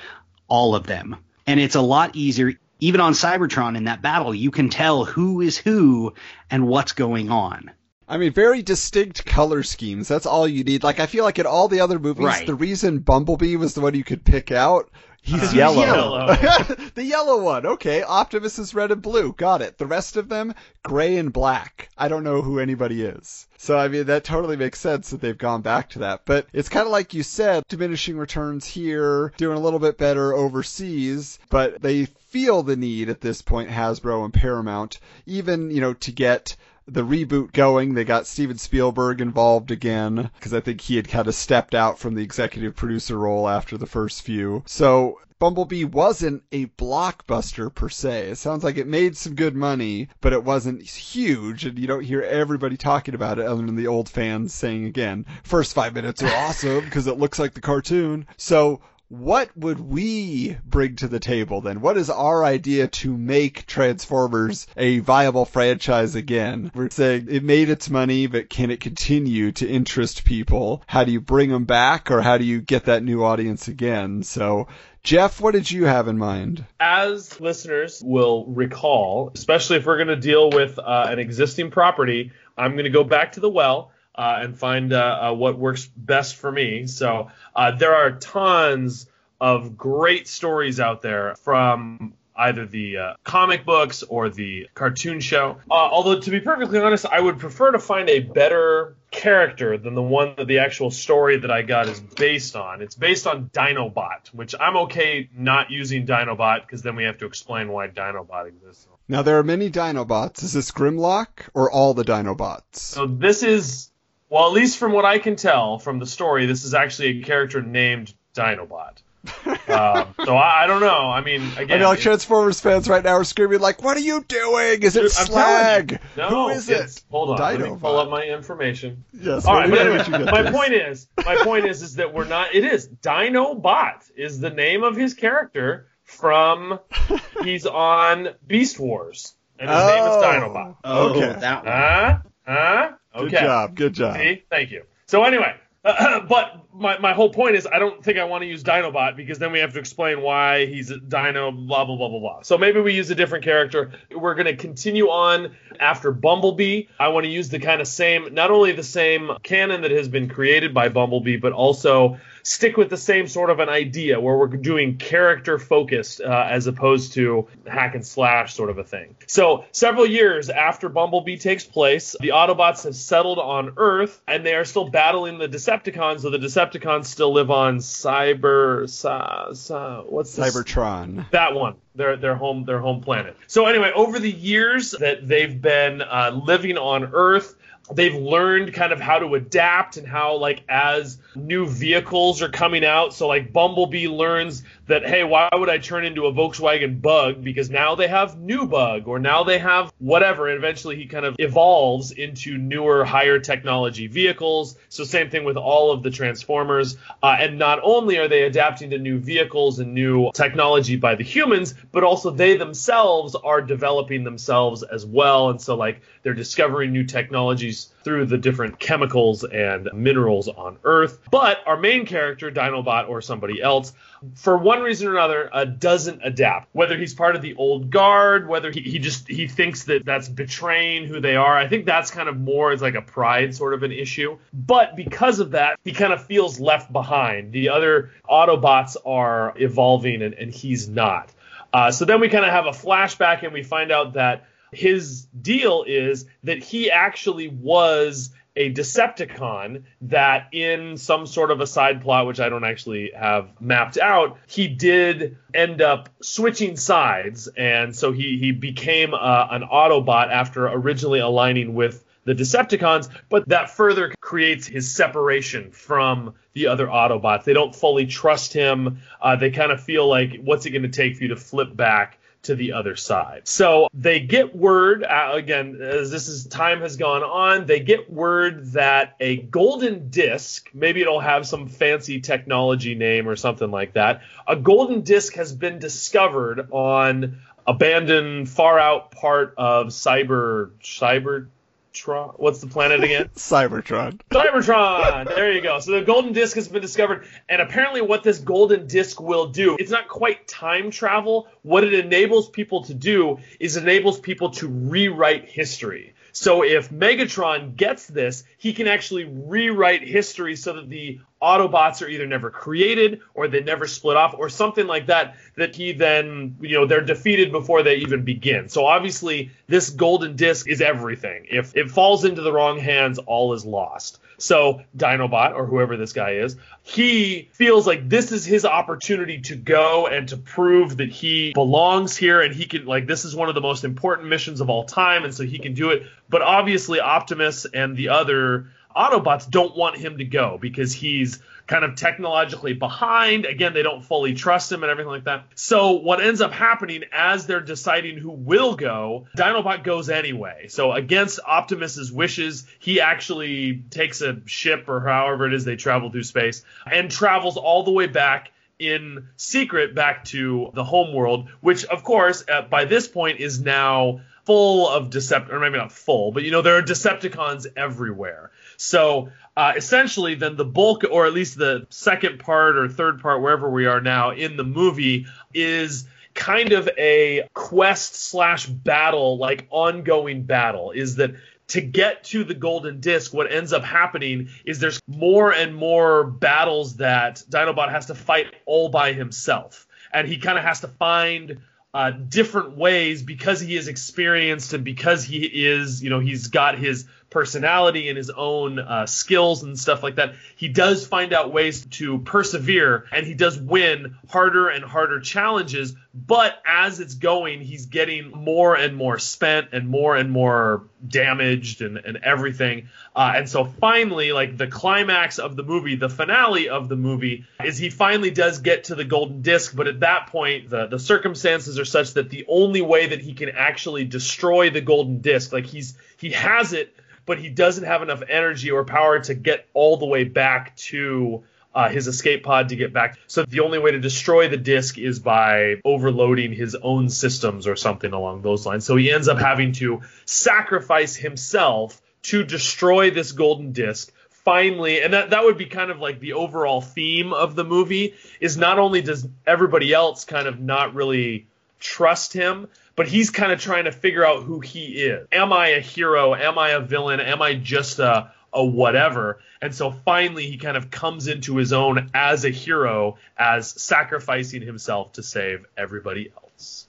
all 0.48 0.74
of 0.74 0.86
them. 0.86 1.16
And 1.46 1.60
it's 1.60 1.74
a 1.74 1.80
lot 1.80 2.16
easier. 2.16 2.54
Even 2.80 3.00
on 3.00 3.12
Cybertron 3.12 3.76
in 3.76 3.84
that 3.84 4.02
battle, 4.02 4.34
you 4.34 4.50
can 4.50 4.70
tell 4.70 5.04
who 5.04 5.40
is 5.40 5.58
who 5.58 6.14
and 6.50 6.66
what's 6.66 6.92
going 6.92 7.30
on. 7.30 7.70
I 8.08 8.16
mean, 8.16 8.32
very 8.32 8.62
distinct 8.62 9.24
color 9.24 9.62
schemes. 9.62 10.08
That's 10.08 10.26
all 10.26 10.48
you 10.48 10.64
need. 10.64 10.82
Like, 10.82 10.98
I 10.98 11.06
feel 11.06 11.22
like 11.22 11.38
in 11.38 11.46
all 11.46 11.68
the 11.68 11.80
other 11.80 12.00
movies, 12.00 12.24
right. 12.24 12.46
the 12.46 12.56
reason 12.56 12.98
Bumblebee 12.98 13.54
was 13.54 13.74
the 13.74 13.82
one 13.82 13.94
you 13.94 14.02
could 14.02 14.24
pick 14.24 14.50
out 14.50 14.90
He's 15.22 15.54
yellow. 15.54 15.82
yellow. 15.82 16.34
the 16.94 17.04
yellow 17.04 17.42
one. 17.42 17.66
Okay. 17.66 18.02
Optimus 18.02 18.58
is 18.58 18.74
red 18.74 18.90
and 18.90 19.02
blue. 19.02 19.32
Got 19.32 19.62
it. 19.62 19.78
The 19.78 19.86
rest 19.86 20.16
of 20.16 20.28
them, 20.28 20.54
gray 20.82 21.16
and 21.16 21.32
black. 21.32 21.88
I 21.96 22.08
don't 22.08 22.24
know 22.24 22.42
who 22.42 22.58
anybody 22.58 23.02
is. 23.02 23.46
So, 23.58 23.76
I 23.78 23.88
mean, 23.88 24.06
that 24.06 24.24
totally 24.24 24.56
makes 24.56 24.80
sense 24.80 25.10
that 25.10 25.20
they've 25.20 25.36
gone 25.36 25.60
back 25.60 25.90
to 25.90 26.00
that. 26.00 26.22
But 26.24 26.46
it's 26.52 26.68
kind 26.68 26.86
of 26.86 26.92
like 26.92 27.12
you 27.14 27.22
said, 27.22 27.64
diminishing 27.68 28.16
returns 28.16 28.64
here, 28.64 29.32
doing 29.36 29.56
a 29.56 29.60
little 29.60 29.78
bit 29.78 29.98
better 29.98 30.32
overseas, 30.32 31.38
but 31.50 31.82
they 31.82 32.06
feel 32.06 32.62
the 32.62 32.76
need 32.76 33.10
at 33.10 33.20
this 33.20 33.42
point, 33.42 33.68
Hasbro 33.68 34.24
and 34.24 34.32
Paramount, 34.32 34.98
even, 35.26 35.70
you 35.70 35.80
know, 35.80 35.94
to 35.94 36.12
get 36.12 36.56
the 36.92 37.04
reboot 37.04 37.52
going. 37.52 37.94
They 37.94 38.04
got 38.04 38.26
Steven 38.26 38.58
Spielberg 38.58 39.20
involved 39.20 39.70
again 39.70 40.30
because 40.34 40.54
I 40.54 40.60
think 40.60 40.80
he 40.80 40.96
had 40.96 41.08
kind 41.08 41.28
of 41.28 41.34
stepped 41.34 41.74
out 41.74 41.98
from 41.98 42.14
the 42.14 42.22
executive 42.22 42.76
producer 42.76 43.18
role 43.18 43.48
after 43.48 43.76
the 43.76 43.86
first 43.86 44.22
few. 44.22 44.62
So 44.66 45.18
Bumblebee 45.40 45.84
wasn't 45.84 46.42
a 46.52 46.66
blockbuster 46.66 47.74
per 47.74 47.88
se. 47.88 48.28
It 48.28 48.36
sounds 48.36 48.62
like 48.62 48.76
it 48.76 48.86
made 48.86 49.16
some 49.16 49.34
good 49.34 49.56
money, 49.56 50.08
but 50.20 50.34
it 50.34 50.44
wasn't 50.44 50.82
huge, 50.82 51.64
and 51.64 51.78
you 51.78 51.86
don't 51.86 52.04
hear 52.04 52.20
everybody 52.20 52.76
talking 52.76 53.14
about 53.14 53.38
it 53.38 53.46
other 53.46 53.64
than 53.64 53.74
the 53.74 53.86
old 53.86 54.06
fans 54.06 54.52
saying 54.52 54.84
again, 54.84 55.24
first 55.42 55.72
five 55.72 55.94
minutes 55.94 56.22
are 56.22 56.36
awesome 56.44 56.84
because 56.84 57.06
it 57.06 57.18
looks 57.18 57.38
like 57.38 57.54
the 57.54 57.60
cartoon. 57.62 58.26
So 58.36 58.82
what 59.10 59.50
would 59.56 59.80
we 59.80 60.56
bring 60.64 60.94
to 60.94 61.08
the 61.08 61.18
table 61.18 61.60
then? 61.60 61.80
What 61.80 61.96
is 61.96 62.08
our 62.08 62.44
idea 62.44 62.86
to 62.86 63.16
make 63.16 63.66
Transformers 63.66 64.68
a 64.76 65.00
viable 65.00 65.44
franchise 65.44 66.14
again? 66.14 66.70
We're 66.72 66.90
saying 66.90 67.26
it 67.28 67.42
made 67.42 67.70
its 67.70 67.90
money, 67.90 68.28
but 68.28 68.48
can 68.48 68.70
it 68.70 68.78
continue 68.78 69.50
to 69.52 69.68
interest 69.68 70.24
people? 70.24 70.84
How 70.86 71.02
do 71.02 71.10
you 71.10 71.20
bring 71.20 71.50
them 71.50 71.64
back 71.64 72.12
or 72.12 72.20
how 72.20 72.38
do 72.38 72.44
you 72.44 72.60
get 72.60 72.84
that 72.84 73.02
new 73.02 73.24
audience 73.24 73.66
again? 73.66 74.22
So 74.22 74.68
Jeff, 75.02 75.40
what 75.40 75.54
did 75.54 75.68
you 75.68 75.86
have 75.86 76.06
in 76.06 76.16
mind? 76.16 76.64
As 76.78 77.40
listeners 77.40 78.00
will 78.04 78.46
recall, 78.46 79.32
especially 79.34 79.78
if 79.78 79.86
we're 79.86 79.96
going 79.96 80.08
to 80.08 80.16
deal 80.16 80.50
with 80.50 80.78
uh, 80.78 81.06
an 81.08 81.18
existing 81.18 81.72
property, 81.72 82.30
I'm 82.56 82.72
going 82.72 82.84
to 82.84 82.90
go 82.90 83.02
back 83.02 83.32
to 83.32 83.40
the 83.40 83.50
well 83.50 83.90
uh, 84.20 84.40
and 84.42 84.58
find 84.58 84.92
uh, 84.92 85.30
uh, 85.30 85.32
what 85.32 85.58
works 85.58 85.86
best 85.96 86.36
for 86.36 86.52
me. 86.52 86.86
So 86.86 87.30
uh, 87.56 87.70
there 87.70 87.94
are 87.94 88.10
tons 88.12 89.06
of 89.40 89.78
great 89.78 90.28
stories 90.28 90.78
out 90.78 91.00
there 91.00 91.36
from 91.36 92.12
either 92.36 92.66
the 92.66 92.96
uh, 92.98 93.14
comic 93.24 93.64
books 93.64 94.02
or 94.02 94.28
the 94.28 94.68
cartoon 94.74 95.20
show. 95.20 95.56
Uh, 95.70 95.74
although, 95.74 96.20
to 96.20 96.30
be 96.30 96.40
perfectly 96.40 96.78
honest, 96.78 97.06
I 97.06 97.18
would 97.18 97.38
prefer 97.38 97.72
to 97.72 97.78
find 97.78 98.10
a 98.10 98.20
better 98.20 98.96
character 99.10 99.78
than 99.78 99.94
the 99.94 100.02
one 100.02 100.34
that 100.36 100.46
the 100.46 100.58
actual 100.58 100.90
story 100.90 101.38
that 101.38 101.50
I 101.50 101.62
got 101.62 101.88
is 101.88 102.00
based 102.00 102.56
on. 102.56 102.82
It's 102.82 102.94
based 102.94 103.26
on 103.26 103.48
Dinobot, 103.48 104.28
which 104.32 104.54
I'm 104.58 104.76
okay 104.84 105.30
not 105.34 105.70
using 105.70 106.06
Dinobot 106.06 106.66
because 106.66 106.82
then 106.82 106.94
we 106.94 107.04
have 107.04 107.18
to 107.18 107.26
explain 107.26 107.72
why 107.72 107.88
Dinobot 107.88 108.48
exists. 108.48 108.86
Now, 109.08 109.22
there 109.22 109.38
are 109.38 109.42
many 109.42 109.70
Dinobots. 109.70 110.44
Is 110.44 110.52
this 110.52 110.70
Grimlock 110.70 111.48
or 111.54 111.70
all 111.70 111.94
the 111.94 112.04
Dinobots? 112.04 112.76
So, 112.76 113.06
this 113.06 113.42
is, 113.42 113.90
well, 114.30 114.46
at 114.46 114.52
least 114.52 114.78
from 114.78 114.92
what 114.92 115.04
I 115.04 115.18
can 115.18 115.36
tell 115.36 115.78
from 115.78 115.98
the 115.98 116.06
story, 116.06 116.46
this 116.46 116.64
is 116.64 116.72
actually 116.72 117.20
a 117.20 117.22
character 117.22 117.60
named 117.60 118.14
Dinobot 118.34 119.02
um, 119.46 120.14
so 120.24 120.34
I, 120.34 120.64
I, 120.64 120.66
don't 120.66 120.80
know. 120.80 121.10
I 121.10 121.20
mean, 121.20 121.42
again, 121.58 121.72
I 121.72 121.80
know 121.80 121.90
like 121.90 122.00
Transformers 122.00 122.58
fans 122.58 122.88
right 122.88 123.04
now 123.04 123.12
are 123.12 123.24
screaming 123.24 123.60
like, 123.60 123.82
"What 123.82 123.98
are 123.98 124.00
you 124.00 124.24
doing? 124.26 124.82
Is 124.82 124.96
it 124.96 125.02
dude, 125.02 125.10
Slag? 125.10 126.00
No, 126.16 126.28
Who 126.28 126.48
is 126.48 126.70
it?" 126.70 127.02
Hold 127.10 127.30
on, 127.30 127.36
Dino 127.36 127.64
let 127.64 127.74
me 127.74 127.78
pull 127.80 127.98
up 127.98 128.08
my 128.08 128.24
information. 128.24 129.04
Yes. 129.12 129.44
All 129.44 129.56
right, 129.56 129.68
but 129.68 129.78
anyway, 129.78 130.24
my 130.24 130.50
point 130.50 130.72
is, 130.72 131.06
my 131.22 131.36
point 131.36 131.66
is, 131.66 131.82
is 131.82 131.96
that 131.96 132.14
we're 132.14 132.24
not. 132.24 132.54
It 132.54 132.64
is 132.64 132.88
Dinobot 132.88 134.10
is 134.16 134.40
the 134.40 134.50
name 134.50 134.84
of 134.84 134.96
his 134.96 135.12
character 135.12 135.88
from. 136.02 136.80
he's 137.44 137.66
on 137.66 138.30
Beast 138.46 138.78
Wars, 138.78 139.34
and 139.58 139.68
his 139.68 139.78
oh, 139.78 139.86
name 139.86 140.04
is 140.04 140.24
Dinobot. 140.24 140.76
Oh, 140.82 141.08
okay. 141.10 141.40
That 141.40 141.64
one. 141.66 141.74
Huh? 141.74 142.18
Huh? 142.46 142.92
Okay. 143.14 143.28
Good 143.28 143.40
job. 143.40 143.74
Good 143.76 143.92
job. 143.94 144.16
See? 144.16 144.42
Thank 144.50 144.70
you. 144.70 144.84
So 145.06 145.24
anyway, 145.24 145.56
uh, 145.84 146.20
but 146.28 146.66
my, 146.72 146.98
my 146.98 147.12
whole 147.12 147.30
point 147.30 147.56
is 147.56 147.66
I 147.66 147.78
don't 147.78 148.02
think 148.04 148.18
I 148.18 148.24
want 148.24 148.42
to 148.42 148.46
use 148.46 148.62
Dinobot 148.62 149.16
because 149.16 149.38
then 149.38 149.52
we 149.52 149.60
have 149.60 149.72
to 149.72 149.78
explain 149.78 150.22
why 150.22 150.66
he's 150.66 150.90
a 150.90 150.98
Dino, 150.98 151.50
blah, 151.50 151.84
blah, 151.84 151.96
blah, 151.96 152.08
blah, 152.08 152.20
blah. 152.20 152.42
So 152.42 152.58
maybe 152.58 152.80
we 152.80 152.94
use 152.94 153.10
a 153.10 153.14
different 153.14 153.44
character. 153.44 153.92
We're 154.14 154.34
going 154.34 154.46
to 154.46 154.56
continue 154.56 155.08
on 155.08 155.56
after 155.78 156.12
Bumblebee. 156.12 156.84
I 156.98 157.08
want 157.08 157.24
to 157.24 157.30
use 157.30 157.48
the 157.48 157.58
kind 157.58 157.80
of 157.80 157.88
same, 157.88 158.34
not 158.34 158.50
only 158.50 158.72
the 158.72 158.82
same 158.82 159.32
canon 159.42 159.82
that 159.82 159.90
has 159.90 160.08
been 160.08 160.28
created 160.28 160.74
by 160.74 160.88
Bumblebee, 160.88 161.36
but 161.36 161.52
also 161.52 162.18
stick 162.42 162.76
with 162.76 162.90
the 162.90 162.96
same 162.96 163.28
sort 163.28 163.50
of 163.50 163.60
an 163.60 163.68
idea 163.68 164.20
where 164.20 164.36
we're 164.36 164.48
doing 164.48 164.96
character 164.96 165.58
focused 165.58 166.20
uh, 166.20 166.46
as 166.48 166.66
opposed 166.66 167.14
to 167.14 167.48
hack 167.66 167.94
and 167.94 168.06
slash 168.06 168.54
sort 168.54 168.70
of 168.70 168.78
a 168.78 168.84
thing. 168.84 169.16
So, 169.26 169.64
several 169.72 170.06
years 170.06 170.50
after 170.50 170.88
Bumblebee 170.88 171.38
takes 171.38 171.64
place, 171.64 172.16
the 172.20 172.28
Autobots 172.28 172.84
have 172.84 172.96
settled 172.96 173.38
on 173.38 173.74
Earth 173.76 174.22
and 174.26 174.44
they 174.44 174.54
are 174.54 174.64
still 174.64 174.88
battling 174.88 175.38
the 175.38 175.48
Decepticons, 175.48 176.22
though 176.22 176.30
the 176.30 176.38
Decepticons 176.38 177.06
still 177.06 177.32
live 177.32 177.50
on 177.50 177.78
Cyber. 177.78 178.88
Sa, 178.88 179.52
sa, 179.52 180.02
what's 180.02 180.34
this? 180.34 180.54
Cybertron. 180.54 181.28
That 181.30 181.54
one 181.54 181.76
their 181.94 182.16
their 182.16 182.34
home 182.34 182.64
their 182.64 182.80
home 182.80 183.00
planet. 183.00 183.36
So 183.46 183.66
anyway, 183.66 183.92
over 183.94 184.18
the 184.18 184.30
years 184.30 184.92
that 184.92 185.26
they've 185.26 185.60
been 185.60 186.02
uh, 186.02 186.40
living 186.44 186.78
on 186.78 187.10
Earth, 187.12 187.56
they've 187.92 188.14
learned 188.14 188.72
kind 188.74 188.92
of 188.92 189.00
how 189.00 189.18
to 189.18 189.34
adapt 189.34 189.96
and 189.96 190.06
how 190.06 190.36
like 190.36 190.62
as 190.68 191.18
new 191.34 191.66
vehicles 191.66 192.42
are 192.42 192.48
coming 192.48 192.84
out. 192.84 193.14
So 193.14 193.26
like 193.26 193.52
bumblebee 193.52 194.08
learns 194.08 194.62
that 194.86 195.06
hey 195.06 195.22
why 195.22 195.48
would 195.52 195.68
i 195.68 195.78
turn 195.78 196.04
into 196.04 196.26
a 196.26 196.32
volkswagen 196.32 197.00
bug? 197.00 197.42
Because 197.42 197.70
now 197.70 197.94
they 197.94 198.08
have 198.08 198.38
new 198.38 198.66
bug 198.66 199.06
or 199.08 199.18
now 199.18 199.44
they 199.44 199.58
have 199.58 199.92
whatever. 199.98 200.48
And 200.48 200.58
eventually 200.58 200.96
he 200.96 201.06
kind 201.06 201.24
of 201.24 201.36
evolves 201.38 202.12
into 202.12 202.58
newer 202.58 203.04
higher 203.04 203.38
technology 203.38 204.06
vehicles. 204.06 204.76
So 204.88 205.04
same 205.04 205.30
thing 205.30 205.44
with 205.44 205.56
all 205.56 205.92
of 205.92 206.02
the 206.02 206.10
transformers. 206.10 206.96
Uh, 207.22 207.36
and 207.38 207.58
not 207.58 207.80
only 207.82 208.18
are 208.18 208.28
they 208.28 208.42
adapting 208.42 208.90
to 208.90 208.98
new 208.98 209.18
vehicles 209.18 209.78
and 209.78 209.94
new 209.94 210.30
technology 210.32 210.96
by 210.96 211.14
the 211.14 211.24
humans 211.24 211.74
but 211.92 212.04
also 212.04 212.30
they 212.30 212.56
themselves 212.56 213.34
are 213.34 213.60
developing 213.60 214.24
themselves 214.24 214.82
as 214.82 215.04
well. 215.04 215.50
And 215.50 215.60
so 215.60 215.76
like 215.76 216.00
they're 216.22 216.34
discovering 216.34 216.92
new 216.92 217.04
technologies 217.04 217.79
through 218.04 218.26
the 218.26 218.38
different 218.38 218.78
chemicals 218.78 219.44
and 219.44 219.88
minerals 219.94 220.48
on 220.48 220.78
Earth. 220.84 221.18
But 221.30 221.58
our 221.66 221.76
main 221.76 222.06
character, 222.06 222.50
Dinobot 222.50 223.08
or 223.08 223.20
somebody 223.20 223.60
else, 223.62 223.92
for 224.34 224.58
one 224.58 224.80
reason 224.80 225.08
or 225.08 225.12
another, 225.12 225.50
uh, 225.52 225.64
doesn't 225.64 226.20
adapt. 226.24 226.68
Whether 226.72 226.96
he's 226.96 227.14
part 227.14 227.36
of 227.36 227.42
the 227.42 227.54
old 227.54 227.90
guard, 227.90 228.48
whether 228.48 228.70
he, 228.70 228.80
he 228.80 228.98
just 228.98 229.28
he 229.28 229.46
thinks 229.46 229.84
that 229.84 230.04
that's 230.04 230.28
betraying 230.28 231.06
who 231.06 231.20
they 231.20 231.36
are. 231.36 231.56
I 231.56 231.68
think 231.68 231.86
that's 231.86 232.10
kind 232.10 232.28
of 232.28 232.38
more 232.38 232.72
as 232.72 232.82
like 232.82 232.94
a 232.94 233.02
pride 233.02 233.54
sort 233.54 233.74
of 233.74 233.82
an 233.82 233.92
issue. 233.92 234.38
But 234.52 234.96
because 234.96 235.38
of 235.38 235.52
that, 235.52 235.78
he 235.84 235.92
kind 235.92 236.12
of 236.12 236.24
feels 236.24 236.60
left 236.60 236.92
behind. 236.92 237.52
The 237.52 237.70
other 237.70 238.10
Autobots 238.28 238.96
are 239.04 239.54
evolving 239.56 240.22
and, 240.22 240.34
and 240.34 240.52
he's 240.52 240.88
not. 240.88 241.32
Uh, 241.72 241.92
so 241.92 242.04
then 242.04 242.20
we 242.20 242.28
kind 242.28 242.44
of 242.44 242.50
have 242.50 242.66
a 242.66 242.70
flashback 242.70 243.42
and 243.42 243.52
we 243.52 243.62
find 243.62 243.92
out 243.92 244.14
that 244.14 244.46
his 244.72 245.26
deal 245.26 245.84
is 245.86 246.26
that 246.44 246.62
he 246.62 246.90
actually 246.90 247.48
was 247.48 248.30
a 248.56 248.72
Decepticon 248.72 249.84
that 250.02 250.48
in 250.52 250.96
some 250.96 251.26
sort 251.26 251.50
of 251.50 251.60
a 251.60 251.66
side 251.66 252.02
plot, 252.02 252.26
which 252.26 252.40
I 252.40 252.48
don't 252.48 252.64
actually 252.64 253.12
have 253.16 253.60
mapped 253.60 253.96
out, 253.96 254.38
he 254.46 254.68
did 254.68 255.38
end 255.54 255.80
up 255.80 256.08
switching 256.20 256.76
sides. 256.76 257.48
And 257.56 257.94
so 257.94 258.12
he, 258.12 258.38
he 258.38 258.52
became 258.52 259.14
uh, 259.14 259.46
an 259.50 259.62
Autobot 259.62 260.30
after 260.30 260.66
originally 260.66 261.20
aligning 261.20 261.74
with 261.74 262.04
the 262.24 262.34
Decepticons, 262.34 263.08
but 263.28 263.48
that 263.48 263.70
further 263.70 264.12
creates 264.20 264.66
his 264.66 264.94
separation 264.94 265.70
from 265.70 266.34
the 266.52 266.66
other 266.66 266.86
Autobots. 266.86 267.44
They 267.44 267.54
don't 267.54 267.74
fully 267.74 268.06
trust 268.06 268.52
him. 268.52 269.00
Uh, 269.22 269.36
they 269.36 269.50
kind 269.50 269.72
of 269.72 269.82
feel 269.82 270.06
like, 270.06 270.36
what's 270.42 270.66
it 270.66 270.70
going 270.70 270.82
to 270.82 270.88
take 270.88 271.16
for 271.16 271.22
you 271.22 271.28
to 271.30 271.36
flip 271.36 271.74
back? 271.74 272.19
To 272.42 272.54
the 272.54 272.72
other 272.72 272.96
side. 272.96 273.46
So 273.46 273.88
they 273.92 274.20
get 274.20 274.56
word 274.56 275.04
uh, 275.04 275.32
again 275.34 275.80
as 275.80 276.10
this 276.10 276.28
is 276.28 276.46
time 276.46 276.80
has 276.80 276.96
gone 276.96 277.22
on, 277.22 277.66
they 277.66 277.80
get 277.80 278.10
word 278.10 278.72
that 278.72 279.16
a 279.20 279.36
golden 279.36 280.10
disc, 280.10 280.70
maybe 280.72 281.02
it'll 281.02 281.20
have 281.20 281.46
some 281.46 281.68
fancy 281.68 282.20
technology 282.20 282.94
name 282.94 283.28
or 283.28 283.36
something 283.36 283.70
like 283.70 283.94
that. 283.94 284.22
A 284.46 284.56
golden 284.56 285.02
disc 285.02 285.34
has 285.34 285.52
been 285.52 285.78
discovered 285.78 286.68
on 286.70 287.40
abandoned 287.66 288.48
far 288.48 288.78
out 288.78 289.10
part 289.10 289.54
of 289.58 289.88
cyber 289.88 290.70
cyber 290.82 291.48
Tron. 291.92 292.30
What's 292.36 292.60
the 292.60 292.66
planet 292.66 293.02
again? 293.02 293.30
Cybertron. 293.36 294.20
Cybertron. 294.30 295.34
There 295.34 295.52
you 295.52 295.60
go. 295.60 295.80
So 295.80 295.92
the 295.92 296.02
golden 296.02 296.32
disc 296.32 296.54
has 296.56 296.68
been 296.68 296.82
discovered, 296.82 297.26
and 297.48 297.60
apparently, 297.60 298.00
what 298.02 298.22
this 298.22 298.38
golden 298.38 298.86
disc 298.86 299.20
will 299.20 299.48
do, 299.48 299.76
it's 299.78 299.90
not 299.90 300.08
quite 300.08 300.46
time 300.46 300.90
travel. 300.90 301.48
What 301.62 301.84
it 301.84 301.94
enables 301.94 302.48
people 302.48 302.84
to 302.84 302.94
do 302.94 303.38
is 303.58 303.76
enables 303.76 304.20
people 304.20 304.50
to 304.50 304.68
rewrite 304.68 305.48
history. 305.48 306.14
So 306.32 306.62
if 306.62 306.90
Megatron 306.90 307.76
gets 307.76 308.06
this, 308.06 308.44
he 308.58 308.72
can 308.72 308.86
actually 308.86 309.24
rewrite 309.24 310.02
history 310.02 310.56
so 310.56 310.74
that 310.74 310.88
the 310.88 311.20
Autobots 311.42 312.02
are 312.02 312.08
either 312.08 312.26
never 312.26 312.50
created 312.50 313.20
or 313.32 313.48
they 313.48 313.62
never 313.62 313.86
split 313.86 314.16
off 314.16 314.34
or 314.36 314.50
something 314.50 314.86
like 314.86 315.06
that, 315.06 315.36
that 315.56 315.74
he 315.74 315.92
then, 315.92 316.56
you 316.60 316.76
know, 316.76 316.86
they're 316.86 317.00
defeated 317.00 317.50
before 317.50 317.82
they 317.82 317.96
even 317.96 318.24
begin. 318.24 318.68
So 318.68 318.84
obviously, 318.84 319.50
this 319.66 319.88
golden 319.88 320.36
disc 320.36 320.68
is 320.68 320.82
everything. 320.82 321.46
If 321.50 321.74
it 321.76 321.90
falls 321.90 322.24
into 322.26 322.42
the 322.42 322.52
wrong 322.52 322.78
hands, 322.78 323.18
all 323.18 323.54
is 323.54 323.64
lost. 323.64 324.20
So 324.40 324.82
Dinobot, 324.96 325.54
or 325.54 325.66
whoever 325.66 325.96
this 325.96 326.12
guy 326.12 326.32
is, 326.32 326.56
he 326.82 327.50
feels 327.52 327.86
like 327.86 328.08
this 328.08 328.32
is 328.32 328.44
his 328.44 328.64
opportunity 328.64 329.40
to 329.42 329.56
go 329.56 330.06
and 330.06 330.28
to 330.28 330.36
prove 330.38 330.96
that 330.96 331.10
he 331.10 331.52
belongs 331.52 332.16
here 332.16 332.40
and 332.40 332.54
he 332.54 332.64
can, 332.64 332.86
like, 332.86 333.06
this 333.06 333.24
is 333.24 333.36
one 333.36 333.48
of 333.48 333.54
the 333.54 333.60
most 333.60 333.84
important 333.84 334.28
missions 334.28 334.60
of 334.60 334.70
all 334.70 334.84
time, 334.84 335.24
and 335.24 335.34
so 335.34 335.44
he 335.44 335.58
can 335.58 335.74
do 335.74 335.90
it. 335.90 336.04
But 336.28 336.42
obviously, 336.42 337.00
Optimus 337.00 337.66
and 337.66 337.96
the 337.96 338.08
other 338.08 338.68
Autobots 338.94 339.48
don't 339.48 339.76
want 339.76 339.96
him 339.96 340.18
to 340.18 340.24
go 340.24 340.58
because 340.60 340.92
he's 340.92 341.40
kind 341.66 341.84
of 341.84 341.94
technologically 341.94 342.72
behind. 342.72 343.46
Again, 343.46 343.72
they 343.74 343.84
don't 343.84 344.04
fully 344.04 344.34
trust 344.34 344.72
him 344.72 344.82
and 344.82 344.90
everything 344.90 345.10
like 345.10 345.24
that. 345.24 345.46
So 345.54 345.92
what 345.92 346.20
ends 346.20 346.40
up 346.40 346.52
happening 346.52 347.04
as 347.12 347.46
they're 347.46 347.60
deciding 347.60 348.18
who 348.18 348.32
will 348.32 348.74
go, 348.74 349.28
Dinobot 349.36 349.84
goes 349.84 350.10
anyway. 350.10 350.66
So 350.68 350.92
against 350.92 351.38
Optimus's 351.46 352.10
wishes, 352.10 352.66
he 352.80 353.00
actually 353.00 353.84
takes 353.90 354.20
a 354.20 354.40
ship 354.46 354.88
or 354.88 355.00
however 355.00 355.46
it 355.46 355.54
is 355.54 355.64
they 355.64 355.76
travel 355.76 356.10
through 356.10 356.24
space 356.24 356.64
and 356.90 357.10
travels 357.10 357.56
all 357.56 357.84
the 357.84 357.92
way 357.92 358.08
back 358.08 358.50
in 358.80 359.28
secret 359.36 359.94
back 359.94 360.24
to 360.24 360.70
the 360.74 360.82
home 360.82 361.14
world, 361.14 361.48
which 361.60 361.84
of 361.84 362.02
course 362.02 362.42
uh, 362.50 362.62
by 362.62 362.86
this 362.86 363.06
point 363.06 363.38
is 363.38 363.60
now 363.60 364.22
full 364.46 364.88
of 364.88 365.10
Decept, 365.10 365.52
or 365.52 365.60
maybe 365.60 365.76
not 365.76 365.92
full, 365.92 366.32
but 366.32 366.42
you 366.42 366.50
know 366.50 366.62
there 366.62 366.76
are 366.76 366.82
Decepticons 366.82 367.66
everywhere. 367.76 368.50
So 368.80 369.28
uh, 369.58 369.74
essentially, 369.76 370.36
then 370.36 370.56
the 370.56 370.64
bulk, 370.64 371.04
or 371.10 371.26
at 371.26 371.34
least 371.34 371.58
the 371.58 371.86
second 371.90 372.40
part 372.40 372.78
or 372.78 372.88
third 372.88 373.20
part, 373.20 373.42
wherever 373.42 373.68
we 373.68 373.84
are 373.84 374.00
now 374.00 374.30
in 374.30 374.56
the 374.56 374.64
movie, 374.64 375.26
is 375.52 376.06
kind 376.32 376.72
of 376.72 376.88
a 376.96 377.46
quest 377.52 378.14
slash 378.14 378.64
battle, 378.64 379.36
like 379.36 379.66
ongoing 379.68 380.44
battle. 380.44 380.92
Is 380.92 381.16
that 381.16 381.34
to 381.68 381.82
get 381.82 382.24
to 382.24 382.42
the 382.42 382.54
golden 382.54 383.00
disc, 383.00 383.34
what 383.34 383.52
ends 383.52 383.74
up 383.74 383.84
happening 383.84 384.48
is 384.64 384.78
there's 384.78 384.98
more 385.06 385.52
and 385.52 385.76
more 385.76 386.24
battles 386.24 386.96
that 386.96 387.42
Dinobot 387.50 387.90
has 387.90 388.06
to 388.06 388.14
fight 388.14 388.46
all 388.64 388.88
by 388.88 389.12
himself. 389.12 389.86
And 390.10 390.26
he 390.26 390.38
kind 390.38 390.56
of 390.56 390.64
has 390.64 390.80
to 390.80 390.88
find 390.88 391.60
uh, 391.92 392.12
different 392.12 392.76
ways 392.76 393.22
because 393.22 393.60
he 393.60 393.76
is 393.76 393.88
experienced 393.88 394.72
and 394.72 394.84
because 394.84 395.24
he 395.24 395.44
is, 395.44 396.02
you 396.02 396.08
know, 396.08 396.20
he's 396.20 396.48
got 396.48 396.78
his 396.78 397.06
personality 397.30 398.08
and 398.08 398.16
his 398.16 398.30
own 398.30 398.78
uh, 398.78 399.06
skills 399.06 399.62
and 399.62 399.78
stuff 399.78 400.02
like 400.02 400.16
that, 400.16 400.34
he 400.56 400.68
does 400.68 401.06
find 401.06 401.32
out 401.32 401.52
ways 401.52 401.86
to 401.86 402.18
persevere 402.18 403.06
and 403.12 403.26
he 403.26 403.34
does 403.34 403.58
win 403.58 404.16
harder 404.28 404.68
and 404.68 404.84
harder 404.84 405.20
challenges. 405.20 405.94
But 406.12 406.60
as 406.66 406.98
it's 406.98 407.14
going, 407.14 407.60
he's 407.60 407.86
getting 407.86 408.32
more 408.32 408.74
and 408.74 408.96
more 408.96 409.18
spent 409.20 409.68
and 409.72 409.88
more 409.88 410.16
and 410.16 410.30
more 410.30 410.88
damaged 411.06 411.82
and, 411.82 411.98
and 411.98 412.18
everything. 412.18 412.88
Uh, 413.14 413.34
and 413.36 413.48
so 413.48 413.64
finally, 413.64 414.32
like 414.32 414.56
the 414.56 414.66
climax 414.66 415.38
of 415.38 415.54
the 415.54 415.62
movie, 415.62 415.94
the 415.94 416.08
finale 416.08 416.68
of 416.68 416.88
the 416.88 416.96
movie, 416.96 417.44
is 417.64 417.78
he 417.78 417.90
finally 417.90 418.32
does 418.32 418.58
get 418.58 418.84
to 418.84 418.96
the 418.96 419.04
golden 419.04 419.40
disc. 419.42 419.74
But 419.74 419.86
at 419.86 420.00
that 420.00 420.26
point, 420.26 420.68
the, 420.68 420.86
the 420.86 420.98
circumstances 420.98 421.78
are 421.78 421.84
such 421.84 422.14
that 422.14 422.28
the 422.28 422.44
only 422.48 422.80
way 422.80 423.06
that 423.06 423.20
he 423.20 423.34
can 423.34 423.50
actually 423.50 424.04
destroy 424.04 424.70
the 424.70 424.80
golden 424.80 425.20
disc, 425.20 425.52
like 425.52 425.66
he's 425.66 425.96
he 426.16 426.30
has 426.32 426.72
it 426.72 426.94
but 427.30 427.38
he 427.38 427.48
doesn't 427.48 427.84
have 427.84 428.02
enough 428.02 428.24
energy 428.28 428.72
or 428.72 428.84
power 428.84 429.20
to 429.20 429.34
get 429.34 429.68
all 429.72 429.96
the 429.98 430.04
way 430.04 430.24
back 430.24 430.74
to 430.74 431.44
uh, 431.72 431.88
his 431.88 432.08
escape 432.08 432.42
pod 432.42 432.70
to 432.70 432.74
get 432.74 432.92
back. 432.92 433.20
So 433.28 433.44
the 433.44 433.60
only 433.60 433.78
way 433.78 433.92
to 433.92 434.00
destroy 434.00 434.48
the 434.48 434.56
disk 434.56 434.98
is 434.98 435.20
by 435.20 435.76
overloading 435.84 436.52
his 436.52 436.74
own 436.74 437.08
systems 437.08 437.68
or 437.68 437.76
something 437.76 438.12
along 438.12 438.42
those 438.42 438.66
lines. 438.66 438.84
So 438.84 438.96
he 438.96 439.12
ends 439.12 439.28
up 439.28 439.38
having 439.38 439.70
to 439.74 440.00
sacrifice 440.24 441.14
himself 441.14 442.02
to 442.22 442.42
destroy 442.42 443.12
this 443.12 443.30
golden 443.30 443.70
disk. 443.70 444.12
Finally, 444.30 445.00
and 445.00 445.14
that, 445.14 445.30
that 445.30 445.44
would 445.44 445.56
be 445.56 445.66
kind 445.66 445.92
of 445.92 446.00
like 446.00 446.18
the 446.18 446.32
overall 446.32 446.80
theme 446.80 447.32
of 447.32 447.54
the 447.54 447.62
movie 447.62 448.14
is 448.40 448.56
not 448.56 448.80
only 448.80 449.02
does 449.02 449.28
everybody 449.46 449.92
else 449.92 450.24
kind 450.24 450.48
of 450.48 450.58
not 450.58 450.96
really 450.96 451.46
trust 451.78 452.32
him, 452.32 452.66
but 453.00 453.08
he's 453.08 453.30
kind 453.30 453.50
of 453.50 453.58
trying 453.58 453.84
to 453.84 453.92
figure 453.92 454.26
out 454.26 454.42
who 454.42 454.60
he 454.60 454.88
is. 454.88 455.26
Am 455.32 455.54
I 455.54 455.68
a 455.68 455.80
hero? 455.80 456.34
Am 456.34 456.58
I 456.58 456.72
a 456.72 456.80
villain? 456.80 457.18
Am 457.18 457.40
I 457.40 457.54
just 457.54 457.98
a 457.98 458.30
a 458.52 458.62
whatever. 458.62 459.40
And 459.62 459.74
so 459.74 459.90
finally 459.90 460.50
he 460.50 460.58
kind 460.58 460.76
of 460.76 460.90
comes 460.90 461.26
into 461.26 461.56
his 461.56 461.72
own 461.72 462.10
as 462.12 462.44
a 462.44 462.50
hero, 462.50 463.16
as 463.38 463.70
sacrificing 463.70 464.60
himself 464.60 465.14
to 465.14 465.22
save 465.22 465.64
everybody 465.78 466.30
else. 466.36 466.88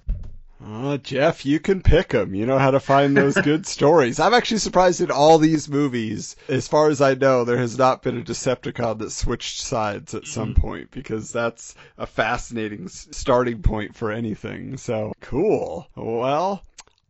Oh, 0.64 0.98
Jeff, 0.98 1.44
you 1.44 1.60
can 1.60 1.82
pick 1.82 2.14
'em. 2.14 2.36
You 2.36 2.46
know 2.46 2.60
how 2.60 2.70
to 2.70 2.80
find 2.80 3.18
those 3.18 3.34
good 3.44 3.66
stories. 3.66 4.20
I'm 4.20 4.34
actually 4.34 4.60
surprised 4.60 5.02
in 5.02 5.10
all 5.10 5.40
these 5.40 5.68
movies, 5.68 6.36
as 6.48 6.68
far 6.68 6.90
as 6.90 7.02
I 7.02 7.16
know, 7.16 7.44
there 7.44 7.58
has 7.58 7.80
not 7.80 8.04
been 8.04 8.18
a 8.18 8.22
Decepticon 8.22 9.00
that 9.00 9.12
switched 9.12 9.62
sides 9.62 10.14
at 10.14 10.28
some 10.28 10.54
mm-hmm. 10.54 10.62
point 10.62 10.92
because 10.92 11.32
that's 11.32 11.74
a 11.98 12.06
fascinating 12.06 12.88
starting 12.90 13.64
point 13.64 13.96
for 13.96 14.12
anything. 14.12 14.78
So 14.78 15.14
cool. 15.20 15.88
Well, 15.96 16.62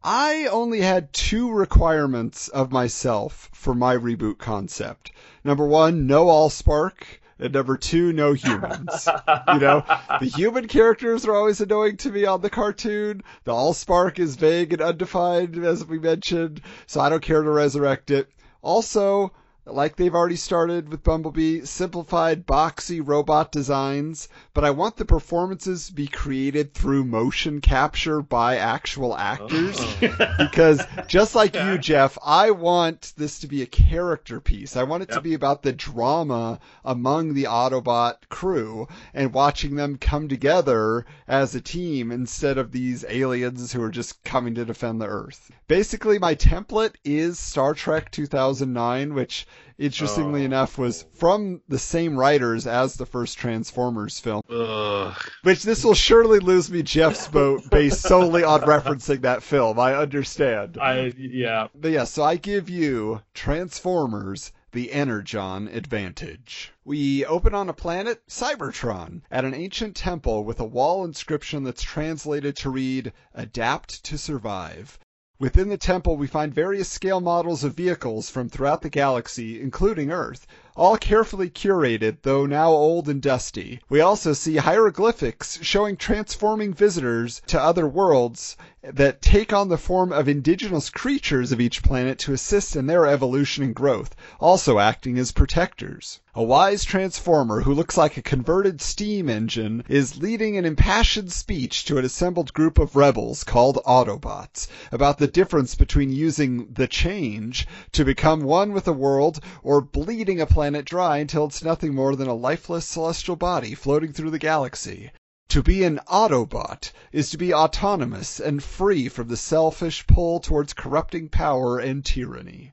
I 0.03 0.47
only 0.47 0.81
had 0.81 1.11
two 1.11 1.51
requirements 1.51 2.47
of 2.47 2.71
myself 2.71 3.49
for 3.53 3.75
my 3.75 3.97
reboot 3.97 4.37
concept. 4.37 5.11
Number 5.43 5.67
one, 5.67 6.07
no 6.07 6.27
Allspark. 6.27 7.19
And 7.41 7.53
number 7.53 7.75
two, 7.75 8.13
no 8.13 8.33
humans. 8.33 9.09
you 9.51 9.59
know, 9.59 9.83
the 10.19 10.31
human 10.35 10.67
characters 10.67 11.25
are 11.25 11.33
always 11.33 11.59
annoying 11.59 11.97
to 11.97 12.11
me 12.11 12.23
on 12.23 12.41
the 12.41 12.51
cartoon. 12.51 13.23
The 13.45 13.51
Allspark 13.51 14.19
is 14.19 14.35
vague 14.35 14.73
and 14.73 14.81
undefined, 14.81 15.57
as 15.65 15.83
we 15.83 15.97
mentioned, 15.97 16.61
so 16.85 17.01
I 17.01 17.09
don't 17.09 17.23
care 17.23 17.41
to 17.41 17.49
resurrect 17.49 18.11
it. 18.11 18.29
Also, 18.61 19.33
like 19.73 19.95
they've 19.95 20.13
already 20.13 20.35
started 20.35 20.89
with 20.89 21.03
Bumblebee, 21.03 21.65
simplified, 21.65 22.45
boxy 22.45 23.01
robot 23.03 23.51
designs, 23.51 24.29
but 24.53 24.63
I 24.63 24.71
want 24.71 24.97
the 24.97 25.05
performances 25.05 25.87
to 25.87 25.93
be 25.93 26.07
created 26.07 26.73
through 26.73 27.05
motion 27.05 27.61
capture 27.61 28.21
by 28.21 28.57
actual 28.57 29.15
actors. 29.15 29.79
Oh. 29.79 30.35
because 30.37 30.81
just 31.07 31.35
like 31.35 31.55
you, 31.55 31.77
Jeff, 31.77 32.17
I 32.23 32.51
want 32.51 33.13
this 33.17 33.39
to 33.39 33.47
be 33.47 33.61
a 33.61 33.67
character 33.67 34.39
piece. 34.39 34.75
I 34.75 34.83
want 34.83 35.03
it 35.03 35.11
to 35.11 35.21
be 35.21 35.33
about 35.33 35.63
the 35.63 35.73
drama 35.73 36.59
among 36.83 37.33
the 37.33 37.45
Autobot 37.45 38.15
crew 38.29 38.87
and 39.13 39.33
watching 39.33 39.75
them 39.75 39.97
come 39.97 40.27
together 40.27 41.05
as 41.27 41.55
a 41.55 41.61
team 41.61 42.11
instead 42.11 42.57
of 42.57 42.71
these 42.71 43.05
aliens 43.07 43.71
who 43.71 43.81
are 43.83 43.91
just 43.91 44.23
coming 44.23 44.55
to 44.55 44.65
defend 44.65 45.01
the 45.01 45.07
Earth. 45.07 45.51
Basically, 45.67 46.19
my 46.19 46.35
template 46.35 46.95
is 47.03 47.39
Star 47.39 47.73
Trek 47.73 48.11
2009, 48.11 49.13
which 49.13 49.47
interestingly 49.77 50.41
Oh. 50.41 50.45
enough 50.45 50.77
was 50.77 51.05
from 51.13 51.61
the 51.67 51.79
same 51.79 52.17
writers 52.17 52.67
as 52.67 52.95
the 52.95 53.05
first 53.05 53.37
Transformers 53.37 54.19
film. 54.19 54.41
Ugh. 54.49 55.15
Which 55.43 55.63
this 55.63 55.83
will 55.83 55.93
surely 55.93 56.39
lose 56.39 56.69
me 56.71 56.83
Jeff's 56.83 57.27
vote 57.27 57.69
based 57.69 58.01
solely 58.01 58.43
on 58.43 58.61
referencing 58.61 59.21
that 59.21 59.43
film. 59.43 59.79
I 59.79 59.95
understand. 59.95 60.77
I 60.79 61.13
yeah. 61.17 61.67
But 61.73 61.91
yeah, 61.91 62.03
so 62.05 62.23
I 62.23 62.35
give 62.35 62.69
you 62.69 63.21
Transformers 63.33 64.51
the 64.73 64.93
Energon 64.93 65.67
advantage. 65.67 66.71
We 66.85 67.25
open 67.25 67.53
on 67.53 67.67
a 67.67 67.73
planet, 67.73 68.25
Cybertron, 68.27 69.21
at 69.29 69.43
an 69.43 69.53
ancient 69.53 69.97
temple 69.97 70.45
with 70.45 70.61
a 70.61 70.65
wall 70.65 71.03
inscription 71.03 71.63
that's 71.63 71.83
translated 71.83 72.55
to 72.57 72.69
read, 72.69 73.11
Adapt 73.33 74.01
to 74.05 74.17
Survive. 74.17 74.97
Within 75.41 75.69
the 75.69 75.75
temple, 75.77 76.17
we 76.17 76.27
find 76.27 76.53
various 76.53 76.87
scale 76.87 77.19
models 77.19 77.63
of 77.63 77.73
vehicles 77.73 78.29
from 78.29 78.47
throughout 78.47 78.83
the 78.83 78.91
galaxy, 78.91 79.59
including 79.59 80.11
Earth, 80.11 80.45
all 80.75 80.97
carefully 80.97 81.49
curated, 81.49 82.17
though 82.21 82.45
now 82.45 82.69
old 82.69 83.09
and 83.09 83.19
dusty. 83.23 83.79
We 83.89 84.01
also 84.01 84.33
see 84.33 84.57
hieroglyphics 84.57 85.57
showing 85.63 85.97
transforming 85.97 86.75
visitors 86.75 87.41
to 87.47 87.59
other 87.59 87.87
worlds 87.87 88.55
that 88.83 89.23
take 89.23 89.51
on 89.51 89.69
the 89.69 89.79
form 89.79 90.13
of 90.13 90.27
indigenous 90.27 90.91
creatures 90.91 91.51
of 91.51 91.59
each 91.59 91.81
planet 91.81 92.19
to 92.19 92.33
assist 92.33 92.75
in 92.75 92.85
their 92.85 93.07
evolution 93.07 93.63
and 93.63 93.73
growth, 93.73 94.15
also 94.39 94.77
acting 94.77 95.17
as 95.17 95.31
protectors. 95.31 96.19
A 96.33 96.41
wise 96.41 96.85
transformer 96.85 97.63
who 97.63 97.73
looks 97.73 97.97
like 97.97 98.15
a 98.15 98.21
converted 98.21 98.79
steam 98.81 99.27
engine 99.27 99.83
is 99.89 100.15
leading 100.21 100.55
an 100.55 100.63
impassioned 100.63 101.29
speech 101.33 101.83
to 101.83 101.97
an 101.97 102.05
assembled 102.05 102.53
group 102.53 102.79
of 102.79 102.95
rebels 102.95 103.43
called 103.43 103.79
Autobots 103.85 104.69
about 104.93 105.17
the 105.17 105.27
difference 105.27 105.75
between 105.75 106.09
using 106.13 106.71
the 106.71 106.87
change 106.87 107.67
to 107.91 108.05
become 108.05 108.43
one 108.43 108.71
with 108.71 108.85
the 108.85 108.93
world 108.93 109.41
or 109.61 109.81
bleeding 109.81 110.39
a 110.39 110.45
planet 110.45 110.85
dry 110.85 111.17
until 111.17 111.43
it's 111.43 111.65
nothing 111.65 111.93
more 111.93 112.15
than 112.15 112.29
a 112.29 112.33
lifeless 112.33 112.85
celestial 112.85 113.35
body 113.35 113.75
floating 113.75 114.13
through 114.13 114.31
the 114.31 114.39
galaxy. 114.39 115.11
To 115.49 115.61
be 115.61 115.83
an 115.83 115.99
Autobot 116.07 116.93
is 117.11 117.29
to 117.31 117.37
be 117.37 117.53
autonomous 117.53 118.39
and 118.39 118.63
free 118.63 119.09
from 119.09 119.27
the 119.27 119.35
selfish 119.35 120.07
pull 120.07 120.39
towards 120.39 120.71
corrupting 120.71 121.27
power 121.27 121.77
and 121.77 122.05
tyranny. 122.05 122.71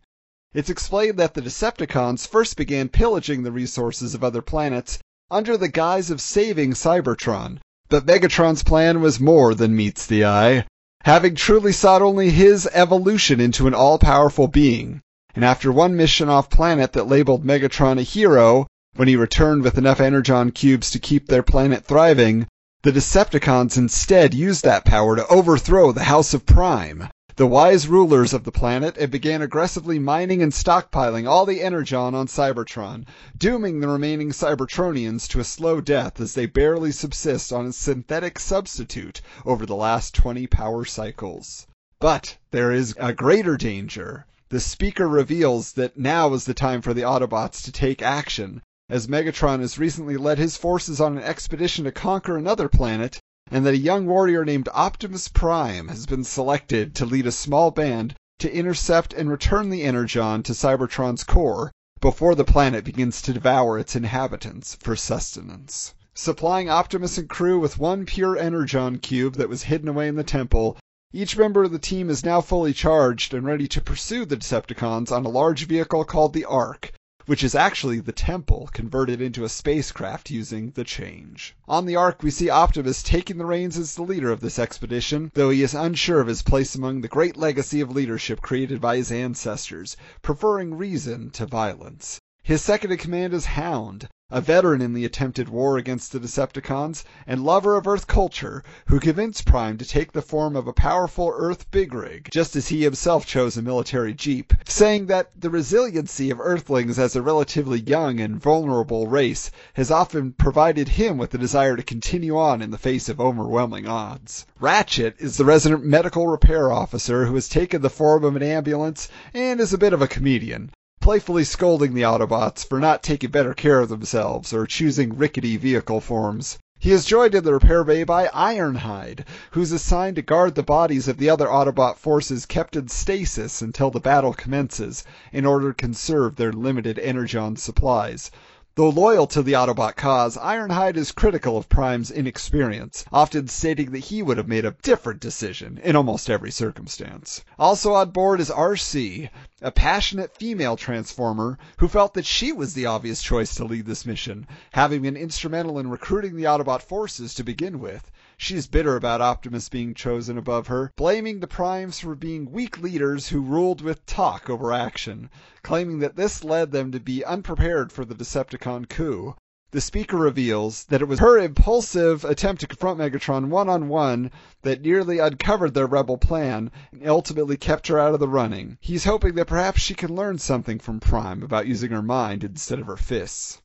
It's 0.55 0.71
explained 0.71 1.19
that 1.19 1.35
the 1.35 1.43
Decepticons 1.43 2.27
first 2.27 2.57
began 2.57 2.89
pillaging 2.89 3.43
the 3.43 3.53
resources 3.53 4.15
of 4.15 4.25
other 4.25 4.41
planets 4.41 4.99
under 5.31 5.59
the 5.59 5.69
guise 5.69 6.11
of 6.11 6.23
saving 6.23 6.73
Cybertron, 6.73 7.59
but 7.91 8.07
Megatron's 8.07 8.63
plan 8.63 9.03
was 9.03 9.21
more 9.21 9.55
than 9.55 9.77
meets 9.77 10.07
the 10.07 10.25
eye, 10.25 10.65
having 11.03 11.35
truly 11.35 11.73
sought 11.73 12.01
only 12.01 12.31
his 12.31 12.67
evolution 12.73 13.41
into 13.41 13.67
an 13.67 13.75
all-powerful 13.75 14.49
being. 14.49 15.03
And 15.35 15.45
after 15.45 15.71
one 15.71 15.95
mission 15.95 16.31
off 16.31 16.49
planet 16.49 16.95
that 16.95 17.09
labeled 17.09 17.45
Megatron 17.45 17.99
a 17.99 18.03
hero, 18.03 18.67
when 18.97 19.07
he 19.07 19.17
returned 19.17 19.63
with 19.63 19.77
enough 19.77 20.01
Energon 20.01 20.51
cubes 20.51 20.91
to 20.93 20.99
keep 20.99 21.27
their 21.27 21.43
planet 21.43 21.85
thriving, 21.85 22.47
the 22.83 22.91
Decepticons 22.91 23.77
instead 23.77 24.33
used 24.33 24.65
that 24.65 24.87
power 24.87 25.15
to 25.15 25.27
overthrow 25.27 25.93
the 25.93 26.05
House 26.05 26.33
of 26.33 26.47
Prime, 26.47 27.07
the 27.39 27.47
wise 27.47 27.87
rulers 27.87 28.35
of 28.35 28.43
the 28.43 28.51
planet, 28.51 28.97
and 28.99 29.13
began 29.13 29.43
aggressively 29.43 29.97
mining 29.97 30.43
and 30.43 30.51
stockpiling 30.51 31.29
all 31.29 31.47
the 31.47 31.63
Energon 31.63 32.13
on 32.13 32.27
Cybertron, 32.27 33.07
dooming 33.37 33.79
the 33.79 33.87
remaining 33.87 34.31
Cybertronians 34.31 35.29
to 35.29 35.39
a 35.39 35.45
slow 35.45 35.81
death 35.81 36.21
as 36.21 36.35
they 36.35 36.47
barely 36.47 36.91
subsist 36.91 37.53
on 37.53 37.67
a 37.67 37.73
synthetic 37.73 38.41
substitute 38.41 39.21
over 39.47 39.65
the 39.65 39.77
last 39.77 40.17
20 40.17 40.49
power 40.49 40.85
cycles. 40.85 41.69
But 42.01 42.37
there 42.51 42.73
is 42.73 42.97
a 42.99 43.13
greater 43.13 43.57
danger. 43.57 44.27
The 44.49 44.59
speaker 44.59 45.07
reveals 45.07 45.75
that 45.75 45.97
now 45.97 46.35
is 46.35 46.45
the 46.45 46.55
time 46.55 46.83
for 46.83 46.93
the 46.93 47.03
Autobots 47.03 47.63
to 47.63 47.71
take 47.71 48.03
action, 48.03 48.63
as 48.91 49.07
Megatron 49.07 49.61
has 49.61 49.79
recently 49.79 50.17
led 50.17 50.39
his 50.39 50.57
forces 50.57 51.01
on 51.01 51.17
an 51.17 51.23
expedition 51.23 51.85
to 51.85 51.93
conquer 51.93 52.37
another 52.37 52.69
planet, 52.69 53.21
and 53.51 53.65
that 53.65 53.73
a 53.73 53.79
young 53.79 54.05
warrior 54.05 54.45
named 54.45 54.69
Optimus 54.75 55.27
Prime 55.29 55.89
has 55.89 56.05
been 56.05 56.23
selected 56.23 56.95
to 56.95 57.07
lead 57.07 57.27
a 57.27 57.33
small 57.33 57.71
band 57.71 58.15
to 58.39 58.53
intercept 58.55 59.15
and 59.15 59.31
return 59.31 59.71
the 59.71 59.85
Energon 59.85 60.43
to 60.43 60.53
Cybertron's 60.53 61.25
core 61.25 61.73
before 61.99 62.35
the 62.35 62.45
planet 62.45 62.85
begins 62.85 63.23
to 63.23 63.33
devour 63.33 63.79
its 63.79 63.97
inhabitants 63.97 64.77
for 64.81 64.95
sustenance. 64.95 65.95
Supplying 66.13 66.69
Optimus 66.69 67.17
and 67.17 67.27
crew 67.27 67.59
with 67.59 67.79
one 67.79 68.05
pure 68.05 68.37
Energon 68.37 68.99
cube 68.99 69.37
that 69.37 69.49
was 69.49 69.63
hidden 69.63 69.89
away 69.89 70.09
in 70.09 70.17
the 70.17 70.23
temple, 70.23 70.77
each 71.15 71.39
member 71.39 71.65
of 71.65 71.73
the 71.73 71.79
team 71.79 72.11
is 72.11 72.23
now 72.25 72.43
fully 72.43 72.75
charged 72.75 73.33
and 73.33 73.47
ready 73.47 73.67
to 73.69 73.81
pursue 73.81 74.27
the 74.27 74.37
Decepticons 74.37 75.11
on 75.11 75.25
a 75.25 75.31
large 75.31 75.65
vehicle 75.67 76.05
called 76.05 76.35
the 76.35 76.45
Ark, 76.45 76.93
which 77.29 77.45
is 77.45 77.55
actually 77.55 78.01
the 78.01 78.11
temple 78.11 78.71
converted 78.73 79.21
into 79.21 79.45
a 79.45 79.51
spacecraft 79.51 80.31
using 80.31 80.71
the 80.71 80.83
change. 80.83 81.55
On 81.69 81.85
the 81.85 81.95
Ark, 81.95 82.23
we 82.23 82.31
see 82.31 82.49
Optimus 82.49 83.03
taking 83.03 83.37
the 83.37 83.45
reins 83.45 83.77
as 83.77 83.95
the 83.95 84.03
leader 84.03 84.33
of 84.33 84.41
this 84.41 84.59
expedition, 84.59 85.31
though 85.35 85.51
he 85.51 85.63
is 85.63 85.75
unsure 85.75 86.21
of 86.21 86.27
his 86.27 86.41
place 86.41 86.75
among 86.75 87.03
the 87.03 87.07
great 87.09 87.37
legacy 87.37 87.83
of 87.83 87.91
leadership 87.91 88.41
created 88.41 88.81
by 88.81 88.97
his 88.97 89.13
ancestors, 89.13 89.95
preferring 90.23 90.73
reason 90.75 91.29
to 91.29 91.45
violence. 91.45 92.19
His 92.49 92.63
second 92.63 92.93
in 92.93 92.97
command 92.97 93.35
is 93.35 93.45
Hound, 93.45 94.09
a 94.31 94.41
veteran 94.41 94.81
in 94.81 94.95
the 94.95 95.05
attempted 95.05 95.51
war 95.51 95.77
against 95.77 96.13
the 96.13 96.19
Decepticons, 96.19 97.05
and 97.27 97.45
lover 97.45 97.77
of 97.77 97.87
Earth 97.87 98.07
culture, 98.07 98.65
who 98.87 99.01
convinced 99.01 99.45
Prime 99.45 99.77
to 99.77 99.85
take 99.85 100.13
the 100.13 100.23
form 100.23 100.57
of 100.57 100.67
a 100.67 100.73
powerful 100.73 101.31
Earth 101.37 101.71
big 101.71 101.93
rig, 101.93 102.31
just 102.33 102.57
as 102.57 102.69
he 102.69 102.85
himself 102.85 103.27
chose 103.27 103.59
a 103.59 103.61
military 103.61 104.15
jeep, 104.15 104.55
saying 104.67 105.09
that 105.09 105.31
the 105.39 105.51
resiliency 105.51 106.31
of 106.31 106.41
Earthlings 106.41 106.99
as 106.99 107.15
a 107.15 107.21
relatively 107.21 107.81
young 107.81 108.19
and 108.19 108.41
vulnerable 108.41 109.07
race 109.09 109.51
has 109.75 109.91
often 109.91 110.33
provided 110.33 110.89
him 110.89 111.19
with 111.19 111.33
the 111.33 111.37
desire 111.37 111.77
to 111.77 111.83
continue 111.83 112.39
on 112.39 112.63
in 112.63 112.71
the 112.71 112.79
face 112.79 113.11
of 113.11 113.21
overwhelming 113.21 113.87
odds. 113.87 114.47
Ratchet 114.59 115.17
is 115.19 115.37
the 115.37 115.45
resident 115.45 115.85
medical 115.85 116.27
repair 116.27 116.73
officer 116.73 117.27
who 117.27 117.35
has 117.35 117.47
taken 117.47 117.83
the 117.83 117.91
form 117.91 118.25
of 118.25 118.37
an 118.37 118.43
ambulance 118.43 119.11
and 119.35 119.61
is 119.61 119.75
a 119.75 119.77
bit 119.77 119.93
of 119.93 120.01
a 120.01 120.09
comedian 120.09 120.71
playfully 121.01 121.45
scolding 121.45 121.95
the 121.95 122.03
Autobots 122.03 122.65
for 122.65 122.81
not 122.81 123.05
taking 123.05 123.31
better 123.31 123.55
care 123.55 123.79
of 123.79 123.89
themselves 123.89 124.53
or 124.53 124.67
choosing 124.67 125.17
rickety 125.17 125.57
vehicle 125.57 126.01
forms. 126.01 126.59
He 126.81 126.93
is 126.93 127.05
joined 127.05 127.35
in 127.35 127.43
the 127.45 127.53
repair 127.53 127.83
bay 127.85 128.05
by 128.05 128.27
Ironhide, 128.29 129.25
who's 129.53 129.73
assigned 129.73 130.17
to 130.17 130.23
guard 130.23 130.55
the 130.55 130.63
bodies 130.63 131.09
of 131.09 131.19
the 131.19 131.29
other 131.31 131.47
Autobot 131.47 131.97
forces 131.99 132.47
kept 132.47 132.77
in 132.77 132.89
stasis 132.89 133.63
until 133.63 133.91
the 133.91 134.01
battle 134.01 134.33
commences, 134.33 135.05
in 135.33 135.47
order 135.47 135.69
to 135.71 135.75
conserve 135.75 136.37
their 136.37 136.53
limited 136.53 136.99
Energon 136.99 137.57
supplies. 137.57 138.31
Though 138.79 138.91
loyal 138.91 139.27
to 139.27 139.43
the 139.43 139.55
Autobot 139.55 139.97
cause, 139.97 140.37
Ironhide 140.37 140.97
is 140.97 141.11
critical 141.11 141.57
of 141.59 141.69
Prime's 141.69 142.13
inexperience, 142.13 143.05
often 143.11 143.49
stating 143.49 143.91
that 143.91 144.05
he 144.05 144.23
would 144.23 144.37
have 144.37 144.47
made 144.47 144.65
a 144.65 144.77
different 144.83 145.19
decision 145.19 145.81
in 145.83 145.97
almost 145.97 146.31
every 146.31 146.53
circumstance. 146.53 147.43
Also 147.59 147.95
on 147.95 148.11
board 148.11 148.39
is 148.39 148.51
Arcee, 148.51 149.31
a 149.61 149.73
passionate 149.73 150.37
female 150.37 150.77
transformer 150.77 151.59
who 151.79 151.89
felt 151.89 152.15
that 152.15 152.25
she 152.25 152.53
was 152.53 152.75
the 152.75 152.87
obvious 152.87 153.21
choice 153.21 153.53
to 153.57 153.65
lead 153.65 153.87
this 153.87 154.07
mission, 154.07 154.47
having 154.75 155.03
been 155.03 155.17
instrumental 155.17 155.81
in 155.81 155.91
recruiting 155.91 156.37
the 156.37 156.45
Autobot 156.45 156.81
forces 156.81 157.35
to 157.35 157.43
begin 157.43 157.81
with. 157.81 158.13
She 158.41 158.55
is 158.55 158.69
bitter 158.69 158.95
about 158.95 159.21
Optimus 159.21 159.69
being 159.69 159.95
chosen 159.95 160.39
above 160.39 160.69
her, 160.69 160.93
blaming 160.95 161.41
the 161.41 161.49
Primes 161.49 161.99
for 161.99 162.15
being 162.15 162.53
weak 162.53 162.79
leaders 162.79 163.31
who 163.31 163.41
ruled 163.41 163.81
with 163.81 164.07
talk 164.07 164.49
over 164.49 164.73
action, 164.73 165.29
claiming 165.65 165.99
that 165.99 166.15
this 166.15 166.45
led 166.45 166.71
them 166.71 166.93
to 166.93 167.01
be 167.01 167.25
unprepared 167.25 167.91
for 167.91 168.05
the 168.05 168.15
Decepticon 168.15 168.89
coup. 168.89 169.35
The 169.73 169.81
speaker 169.81 170.17
reveals 170.17 170.85
that 170.85 171.03
it 171.03 171.09
was 171.09 171.19
her 171.19 171.37
impulsive 171.37 172.25
attempt 172.25 172.61
to 172.61 172.69
confront 172.69 173.01
Megatron 173.01 173.49
one 173.49 173.69
on 173.69 173.89
one 173.89 174.31
that 174.63 174.83
nearly 174.83 175.19
uncovered 175.19 175.75
their 175.75 175.89
rebel 175.89 176.17
plan 176.17 176.71
and 176.93 177.09
ultimately 177.09 177.57
kept 177.57 177.89
her 177.89 177.99
out 177.99 178.15
of 178.15 178.21
the 178.21 178.29
running. 178.29 178.79
He's 178.81 179.03
hoping 179.03 179.35
that 179.35 179.49
perhaps 179.49 179.81
she 179.81 179.95
can 179.95 180.15
learn 180.15 180.39
something 180.39 180.79
from 180.79 181.01
Prime 181.01 181.43
about 181.43 181.67
using 181.67 181.91
her 181.91 182.03
mind 182.03 182.45
instead 182.45 182.79
of 182.79 182.87
her 182.87 182.97
fists. 182.97 183.61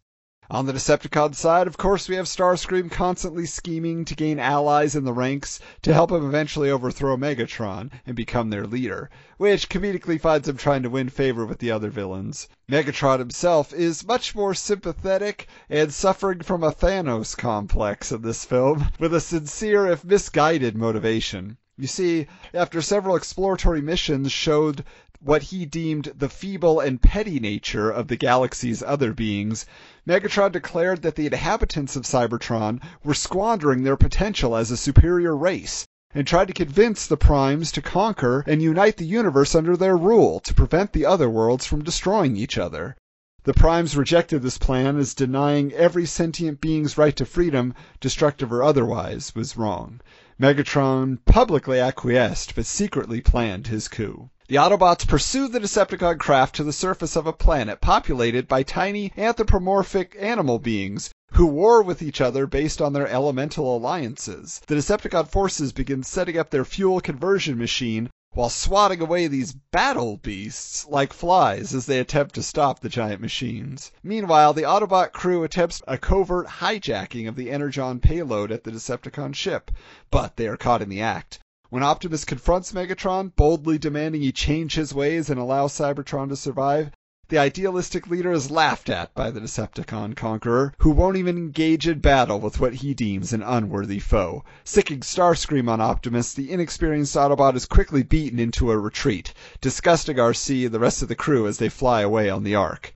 On 0.51 0.65
the 0.65 0.73
Decepticon 0.73 1.33
side, 1.35 1.67
of 1.67 1.77
course, 1.77 2.09
we 2.09 2.17
have 2.17 2.25
Starscream 2.25 2.91
constantly 2.91 3.45
scheming 3.45 4.03
to 4.03 4.13
gain 4.13 4.39
allies 4.39 4.93
in 4.93 5.05
the 5.05 5.13
ranks 5.13 5.61
to 5.83 5.93
help 5.93 6.11
him 6.11 6.25
eventually 6.27 6.69
overthrow 6.69 7.15
Megatron 7.15 7.89
and 8.05 8.13
become 8.13 8.49
their 8.49 8.67
leader, 8.67 9.09
which 9.37 9.69
comedically 9.69 10.19
finds 10.19 10.49
him 10.49 10.57
trying 10.57 10.83
to 10.83 10.89
win 10.89 11.07
favor 11.07 11.45
with 11.45 11.59
the 11.59 11.71
other 11.71 11.89
villains. 11.89 12.49
Megatron 12.69 13.19
himself 13.19 13.71
is 13.73 14.05
much 14.05 14.35
more 14.35 14.53
sympathetic 14.53 15.47
and 15.69 15.93
suffering 15.93 16.41
from 16.41 16.61
a 16.61 16.73
Thanos 16.73 17.37
complex 17.37 18.11
in 18.11 18.21
this 18.21 18.43
film, 18.43 18.89
with 18.99 19.13
a 19.13 19.21
sincere 19.21 19.87
if 19.87 20.03
misguided 20.03 20.75
motivation. 20.75 21.55
You 21.77 21.87
see, 21.87 22.27
after 22.53 22.81
several 22.81 23.15
exploratory 23.15 23.81
missions 23.81 24.33
showed 24.33 24.83
what 25.21 25.43
he 25.43 25.65
deemed 25.65 26.11
the 26.17 26.27
feeble 26.27 26.81
and 26.81 27.01
petty 27.01 27.39
nature 27.39 27.89
of 27.89 28.09
the 28.09 28.17
galaxy's 28.17 28.83
other 28.83 29.13
beings, 29.13 29.65
Megatron 30.05 30.51
declared 30.51 31.01
that 31.01 31.15
the 31.15 31.27
inhabitants 31.27 31.95
of 31.95 32.03
Cybertron 32.03 32.81
were 33.05 33.13
squandering 33.13 33.83
their 33.83 33.95
potential 33.95 34.53
as 34.53 34.69
a 34.69 34.75
superior 34.75 35.33
race, 35.33 35.87
and 36.13 36.27
tried 36.27 36.49
to 36.49 36.53
convince 36.53 37.07
the 37.07 37.15
Primes 37.15 37.71
to 37.71 37.81
conquer 37.81 38.43
and 38.45 38.61
unite 38.61 38.97
the 38.97 39.05
universe 39.05 39.55
under 39.55 39.77
their 39.77 39.95
rule 39.95 40.41
to 40.41 40.53
prevent 40.53 40.91
the 40.91 41.05
other 41.05 41.29
worlds 41.29 41.65
from 41.65 41.85
destroying 41.85 42.35
each 42.35 42.57
other. 42.57 42.97
The 43.45 43.53
Primes 43.53 43.95
rejected 43.95 44.41
this 44.41 44.57
plan 44.57 44.97
as 44.97 45.13
denying 45.13 45.71
every 45.71 46.05
sentient 46.05 46.59
being's 46.59 46.97
right 46.97 47.15
to 47.15 47.25
freedom, 47.25 47.73
destructive 48.01 48.51
or 48.51 48.61
otherwise, 48.61 49.33
was 49.33 49.55
wrong. 49.55 50.01
Megatron 50.41 51.19
publicly 51.25 51.79
acquiesced, 51.79 52.55
but 52.55 52.65
secretly 52.65 53.21
planned 53.21 53.67
his 53.67 53.87
coup. 53.87 54.31
The 54.47 54.55
Autobots 54.55 55.07
pursue 55.07 55.47
the 55.47 55.59
Decepticon 55.59 56.17
craft 56.17 56.55
to 56.55 56.63
the 56.63 56.73
surface 56.73 57.15
of 57.15 57.27
a 57.27 57.33
planet 57.33 57.81
populated 57.81 58.47
by 58.47 58.63
tiny 58.63 59.11
anthropomorphic 59.15 60.15
animal 60.19 60.57
beings 60.57 61.11
who 61.33 61.45
war 61.45 61.83
with 61.83 62.01
each 62.01 62.19
other 62.19 62.47
based 62.47 62.81
on 62.81 62.93
their 62.93 63.07
elemental 63.07 63.77
alliances. 63.77 64.59
The 64.65 64.73
Decepticon 64.73 65.27
forces 65.27 65.71
begin 65.71 66.01
setting 66.01 66.39
up 66.39 66.49
their 66.49 66.65
fuel 66.65 66.99
conversion 66.99 67.59
machine 67.59 68.09
while 68.35 68.49
swatting 68.49 68.99
away 68.99 69.27
these 69.27 69.53
battle 69.53 70.17
beasts 70.17 70.87
like 70.87 71.13
flies 71.13 71.71
as 71.71 71.85
they 71.85 71.99
attempt 71.99 72.33
to 72.33 72.41
stop 72.41 72.79
the 72.79 72.89
giant 72.89 73.21
machines. 73.21 73.91
Meanwhile, 74.01 74.53
the 74.53 74.63
Autobot 74.63 75.11
crew 75.11 75.43
attempts 75.43 75.83
a 75.87 75.99
covert 75.99 76.47
hijacking 76.47 77.27
of 77.27 77.35
the 77.35 77.51
Energon 77.51 77.99
payload 77.99 78.51
at 78.51 78.63
the 78.63 78.71
Decepticon 78.71 79.35
ship, 79.35 79.69
but 80.09 80.35
they 80.35 80.47
are 80.47 80.57
caught 80.57 80.81
in 80.81 80.89
the 80.89 80.99
act. 80.99 81.37
When 81.69 81.83
Optimus 81.83 82.25
confronts 82.25 82.71
Megatron, 82.71 83.35
boldly 83.35 83.77
demanding 83.77 84.21
he 84.21 84.31
change 84.31 84.73
his 84.73 84.95
ways 84.95 85.29
and 85.29 85.39
allow 85.39 85.67
Cybertron 85.67 86.29
to 86.29 86.35
survive, 86.35 86.89
the 87.33 87.39
idealistic 87.39 88.05
leader 88.05 88.31
is 88.31 88.51
laughed 88.51 88.91
at 88.91 89.11
by 89.15 89.31
the 89.31 89.39
Decepticon 89.41 90.15
conqueror, 90.15 90.71
who 90.77 90.91
won't 90.91 91.17
even 91.17 91.35
engage 91.35 91.87
in 91.87 91.97
battle 91.97 92.39
with 92.39 92.59
what 92.59 92.75
he 92.75 92.93
deems 92.93 93.33
an 93.33 93.41
unworthy 93.41 93.97
foe. 93.97 94.43
Sicking 94.63 94.99
Starscream 94.99 95.67
on 95.67 95.81
Optimus, 95.81 96.35
the 96.35 96.51
inexperienced 96.51 97.15
Autobot 97.15 97.55
is 97.55 97.65
quickly 97.65 98.03
beaten 98.03 98.37
into 98.37 98.69
a 98.69 98.77
retreat, 98.77 99.33
disgusting 99.61 100.17
Arcee 100.19 100.65
and 100.65 100.75
the 100.75 100.79
rest 100.79 101.01
of 101.01 101.07
the 101.07 101.15
crew 101.15 101.47
as 101.47 101.57
they 101.57 101.69
fly 101.69 102.01
away 102.01 102.29
on 102.29 102.43
the 102.43 102.53
Ark. 102.53 102.93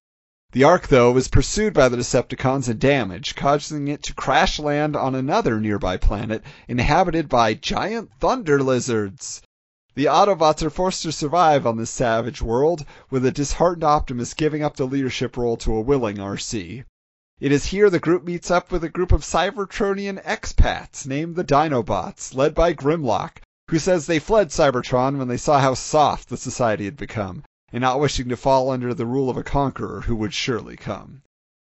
The 0.51 0.63
Ark, 0.65 0.89
though, 0.89 1.17
is 1.17 1.27
pursued 1.29 1.73
by 1.73 1.89
the 1.89 1.97
Decepticons 1.97 2.69
and 2.69 2.79
damaged, 2.79 3.35
causing 3.35 3.87
it 3.87 4.03
to 4.03 4.13
crash 4.13 4.59
land 4.59 4.95
on 4.95 5.15
another 5.15 5.59
nearby 5.59 5.97
planet 5.97 6.43
inhabited 6.67 7.27
by 7.27 7.55
giant 7.55 8.11
thunder 8.19 8.61
lizards. 8.61 9.41
The 9.97 10.05
Autobots 10.05 10.61
are 10.61 10.69
forced 10.69 11.01
to 11.01 11.11
survive 11.11 11.65
on 11.65 11.77
this 11.77 11.89
savage 11.89 12.39
world, 12.39 12.85
with 13.09 13.25
a 13.25 13.31
disheartened 13.31 13.83
Optimus 13.83 14.35
giving 14.35 14.61
up 14.61 14.75
the 14.75 14.85
leadership 14.85 15.35
role 15.35 15.57
to 15.57 15.73
a 15.73 15.81
willing 15.81 16.17
Arcee. 16.19 16.83
It 17.39 17.51
is 17.51 17.65
here 17.73 17.89
the 17.89 17.97
group 17.97 18.23
meets 18.23 18.51
up 18.51 18.71
with 18.71 18.83
a 18.83 18.89
group 18.89 19.11
of 19.11 19.23
Cybertronian 19.23 20.21
expats 20.23 21.07
named 21.07 21.35
the 21.35 21.43
Dinobots, 21.43 22.35
led 22.35 22.53
by 22.53 22.73
Grimlock, 22.73 23.41
who 23.71 23.79
says 23.79 24.05
they 24.05 24.19
fled 24.19 24.49
Cybertron 24.49 25.17
when 25.17 25.29
they 25.29 25.35
saw 25.35 25.57
how 25.57 25.73
soft 25.73 26.29
the 26.29 26.37
society 26.37 26.85
had 26.85 26.95
become, 26.95 27.43
and 27.73 27.81
not 27.81 27.99
wishing 27.99 28.29
to 28.29 28.37
fall 28.37 28.69
under 28.69 28.93
the 28.93 29.07
rule 29.07 29.31
of 29.31 29.37
a 29.37 29.41
conqueror 29.41 30.01
who 30.01 30.15
would 30.15 30.35
surely 30.35 30.77
come. 30.77 31.23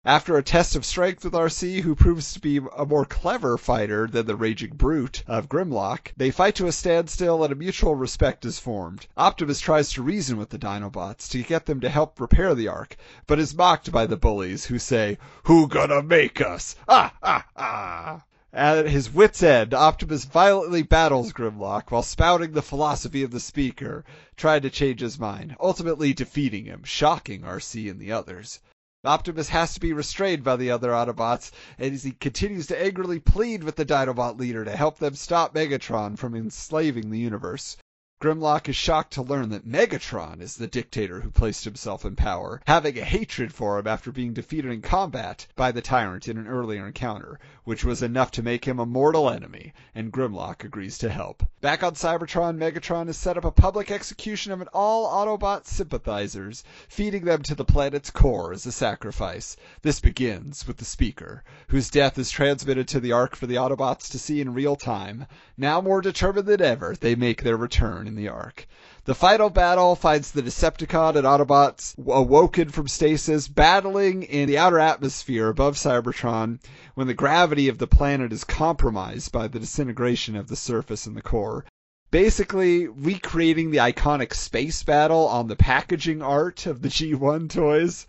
After 0.05 0.35
a 0.35 0.43
test 0.43 0.75
of 0.75 0.83
strength 0.83 1.23
with 1.23 1.33
Arcee, 1.33 1.79
who 1.79 1.95
proves 1.95 2.33
to 2.33 2.41
be 2.41 2.59
a 2.75 2.85
more 2.85 3.05
clever 3.05 3.57
fighter 3.57 4.05
than 4.05 4.25
the 4.25 4.35
raging 4.35 4.75
brute 4.75 5.23
of 5.27 5.47
Grimlock, 5.47 6.11
they 6.17 6.29
fight 6.29 6.55
to 6.55 6.67
a 6.67 6.73
standstill 6.73 7.41
and 7.41 7.53
a 7.53 7.55
mutual 7.55 7.95
respect 7.95 8.43
is 8.43 8.59
formed. 8.59 9.07
Optimus 9.15 9.61
tries 9.61 9.93
to 9.93 10.03
reason 10.03 10.35
with 10.35 10.49
the 10.49 10.57
Dinobots 10.57 11.29
to 11.29 11.41
get 11.41 11.67
them 11.67 11.79
to 11.79 11.87
help 11.87 12.19
repair 12.19 12.53
the 12.53 12.67
Ark, 12.67 12.97
but 13.27 13.39
is 13.39 13.55
mocked 13.55 13.93
by 13.93 14.05
the 14.05 14.17
bullies 14.17 14.65
who 14.65 14.77
say, 14.77 15.17
Who 15.43 15.69
gonna 15.69 16.03
make 16.03 16.41
us? 16.41 16.75
Ah, 16.89 17.13
ah, 17.23 17.45
ah! 17.55 18.23
At 18.51 18.89
his 18.89 19.09
wits' 19.09 19.41
end, 19.41 19.73
Optimus 19.73 20.25
violently 20.25 20.81
battles 20.83 21.31
Grimlock 21.31 21.91
while 21.91 22.03
spouting 22.03 22.51
the 22.51 22.61
philosophy 22.61 23.23
of 23.23 23.31
the 23.31 23.39
speaker, 23.39 24.03
trying 24.35 24.63
to 24.63 24.69
change 24.69 24.99
his 24.99 25.17
mind, 25.17 25.55
ultimately 25.61 26.11
defeating 26.11 26.65
him, 26.65 26.83
shocking 26.83 27.45
Arcee 27.45 27.89
and 27.89 28.01
the 28.01 28.11
others. 28.11 28.59
Optimus 29.05 29.49
has 29.49 29.73
to 29.73 29.81
be 29.81 29.91
restrained 29.91 30.45
by 30.45 30.55
the 30.55 30.71
other 30.71 30.91
Autobots, 30.91 31.51
and 31.77 31.93
as 31.93 32.03
he 32.03 32.11
continues 32.11 32.67
to 32.67 32.81
angrily 32.81 33.19
plead 33.19 33.61
with 33.61 33.75
the 33.75 33.83
Dinobot 33.83 34.39
leader 34.39 34.63
to 34.63 34.77
help 34.77 34.99
them 34.99 35.15
stop 35.15 35.53
Megatron 35.53 36.15
from 36.17 36.33
enslaving 36.33 37.09
the 37.09 37.19
universe. 37.19 37.75
Grimlock 38.23 38.69
is 38.69 38.75
shocked 38.77 39.11
to 39.15 39.21
learn 39.21 39.49
that 39.49 39.67
Megatron 39.67 40.39
is 40.39 40.55
the 40.55 40.65
dictator 40.65 41.19
who 41.19 41.29
placed 41.29 41.65
himself 41.65 42.05
in 42.05 42.15
power, 42.15 42.61
having 42.65 42.97
a 42.97 43.03
hatred 43.03 43.53
for 43.53 43.77
him 43.77 43.85
after 43.85 44.13
being 44.13 44.31
defeated 44.31 44.71
in 44.71 44.81
combat 44.81 45.45
by 45.57 45.73
the 45.73 45.81
tyrant 45.81 46.29
in 46.29 46.37
an 46.37 46.47
earlier 46.47 46.87
encounter, 46.87 47.37
which 47.65 47.83
was 47.83 48.01
enough 48.01 48.31
to 48.31 48.41
make 48.41 48.63
him 48.63 48.79
a 48.79 48.85
mortal 48.85 49.29
enemy, 49.29 49.73
and 49.93 50.13
Grimlock 50.13 50.63
agrees 50.63 50.97
to 50.99 51.09
help. 51.09 51.43
Back 51.59 51.83
on 51.83 51.95
Cybertron, 51.95 52.57
Megatron 52.57 53.07
has 53.07 53.17
set 53.17 53.37
up 53.37 53.43
a 53.43 53.51
public 53.51 53.91
execution 53.91 54.53
of 54.53 54.65
all 54.73 55.05
Autobot 55.05 55.65
sympathizers, 55.65 56.63
feeding 56.87 57.25
them 57.25 57.43
to 57.43 57.55
the 57.55 57.65
planet's 57.65 58.09
core 58.09 58.53
as 58.53 58.65
a 58.65 58.71
sacrifice. 58.71 59.57
This 59.81 59.99
begins 59.99 60.65
with 60.65 60.77
the 60.77 60.85
Speaker, 60.85 61.43
whose 61.67 61.89
death 61.89 62.17
is 62.17 62.31
transmitted 62.31 62.87
to 62.87 63.01
the 63.01 63.11
Ark 63.11 63.35
for 63.35 63.47
the 63.47 63.55
Autobots 63.55 64.09
to 64.11 64.19
see 64.19 64.39
in 64.39 64.53
real 64.53 64.77
time. 64.77 65.25
Now 65.57 65.81
more 65.81 65.99
determined 65.99 66.47
than 66.47 66.61
ever, 66.61 66.95
they 66.97 67.15
make 67.15 67.43
their 67.43 67.57
return 67.57 68.12
in 68.13 68.23
the 68.23 68.29
Ark. 68.29 68.67
The 69.05 69.15
final 69.15 69.49
battle 69.49 69.95
finds 69.95 70.29
the 70.29 70.43
Decepticon 70.43 71.15
and 71.15 71.25
Autobots 71.25 71.95
awoken 72.07 72.69
from 72.69 72.87
stasis, 72.87 73.47
battling 73.47 74.21
in 74.21 74.47
the 74.47 74.59
outer 74.59 74.77
atmosphere 74.79 75.49
above 75.49 75.77
Cybertron 75.77 76.59
when 76.93 77.07
the 77.07 77.15
gravity 77.15 77.67
of 77.67 77.79
the 77.79 77.87
planet 77.87 78.31
is 78.31 78.43
compromised 78.43 79.31
by 79.31 79.47
the 79.47 79.59
disintegration 79.59 80.35
of 80.35 80.47
the 80.47 80.55
surface 80.55 81.07
and 81.07 81.17
the 81.17 81.23
core. 81.23 81.65
Basically, 82.11 82.87
recreating 82.87 83.71
the 83.71 83.79
iconic 83.79 84.35
space 84.35 84.83
battle 84.83 85.27
on 85.27 85.47
the 85.47 85.55
packaging 85.55 86.21
art 86.21 86.67
of 86.67 86.83
the 86.83 86.89
G1 86.89 87.49
toys. 87.49 88.05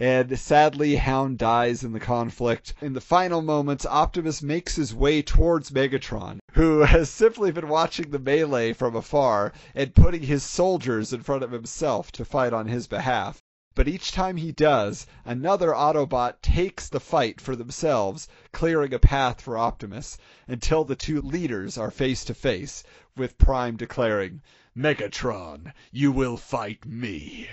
And 0.00 0.38
sadly, 0.38 0.94
Hound 0.94 1.38
dies 1.38 1.82
in 1.82 1.90
the 1.90 1.98
conflict. 1.98 2.72
In 2.80 2.92
the 2.92 3.00
final 3.00 3.42
moments, 3.42 3.84
Optimus 3.84 4.40
makes 4.40 4.76
his 4.76 4.94
way 4.94 5.22
towards 5.22 5.72
Megatron, 5.72 6.38
who 6.58 6.80
has 6.96 7.08
simply 7.08 7.52
been 7.52 7.68
watching 7.68 8.10
the 8.10 8.18
melee 8.18 8.72
from 8.72 8.96
afar 8.96 9.52
and 9.76 9.94
putting 9.94 10.22
his 10.22 10.42
soldiers 10.42 11.12
in 11.12 11.22
front 11.22 11.44
of 11.44 11.52
himself 11.52 12.10
to 12.10 12.24
fight 12.24 12.52
on 12.52 12.66
his 12.66 12.88
behalf. 12.88 13.40
But 13.76 13.86
each 13.86 14.10
time 14.10 14.36
he 14.36 14.50
does, 14.50 15.06
another 15.24 15.70
Autobot 15.72 16.42
takes 16.42 16.88
the 16.88 16.98
fight 16.98 17.40
for 17.40 17.54
themselves, 17.54 18.26
clearing 18.50 18.92
a 18.92 18.98
path 18.98 19.40
for 19.40 19.56
Optimus, 19.56 20.18
until 20.48 20.82
the 20.82 20.96
two 20.96 21.22
leaders 21.22 21.78
are 21.78 21.92
face 21.92 22.24
to 22.24 22.34
face, 22.34 22.82
with 23.16 23.38
Prime 23.38 23.76
declaring, 23.76 24.42
Megatron, 24.76 25.72
you 25.92 26.10
will 26.10 26.36
fight 26.36 26.84
me. 26.84 27.48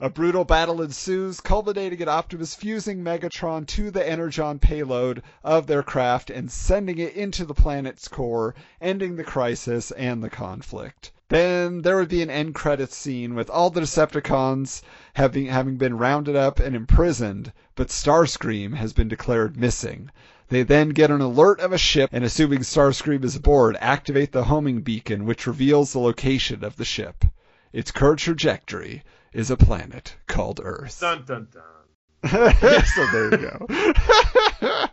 A 0.00 0.08
brutal 0.08 0.44
battle 0.44 0.80
ensues, 0.80 1.40
culminating 1.40 1.98
in 1.98 2.08
Optimus 2.08 2.54
fusing 2.54 3.02
Megatron 3.02 3.66
to 3.66 3.90
the 3.90 4.08
Energon 4.08 4.60
payload 4.60 5.24
of 5.42 5.66
their 5.66 5.82
craft 5.82 6.30
and 6.30 6.52
sending 6.52 6.98
it 6.98 7.14
into 7.14 7.44
the 7.44 7.52
planet's 7.52 8.06
core, 8.06 8.54
ending 8.80 9.16
the 9.16 9.24
crisis 9.24 9.90
and 9.90 10.22
the 10.22 10.30
conflict. 10.30 11.10
Then 11.30 11.82
there 11.82 11.96
would 11.96 12.10
be 12.10 12.22
an 12.22 12.30
end 12.30 12.54
credits 12.54 12.94
scene 12.94 13.34
with 13.34 13.50
all 13.50 13.70
the 13.70 13.80
Decepticons 13.80 14.82
having, 15.14 15.46
having 15.46 15.78
been 15.78 15.98
rounded 15.98 16.36
up 16.36 16.60
and 16.60 16.76
imprisoned, 16.76 17.52
but 17.74 17.88
Starscream 17.90 18.74
has 18.74 18.92
been 18.92 19.08
declared 19.08 19.56
missing. 19.56 20.12
They 20.48 20.62
then 20.62 20.90
get 20.90 21.10
an 21.10 21.20
alert 21.20 21.58
of 21.58 21.72
a 21.72 21.76
ship, 21.76 22.10
and 22.12 22.24
assuming 22.24 22.60
Starscream 22.60 23.24
is 23.24 23.34
aboard, 23.34 23.76
activate 23.80 24.30
the 24.30 24.44
homing 24.44 24.82
beacon, 24.82 25.24
which 25.24 25.48
reveals 25.48 25.92
the 25.92 25.98
location 25.98 26.62
of 26.62 26.76
the 26.76 26.84
ship. 26.84 27.24
Its 27.72 27.90
current 27.90 28.20
trajectory 28.20 29.02
is 29.32 29.50
a 29.50 29.56
planet 29.56 30.16
called 30.26 30.60
Earth. 30.62 31.00
Dun 31.00 31.24
dun 31.24 31.48
dun. 31.52 31.62
so 32.84 33.06
there 33.12 33.30
you 33.30 33.36
go. 33.38 33.66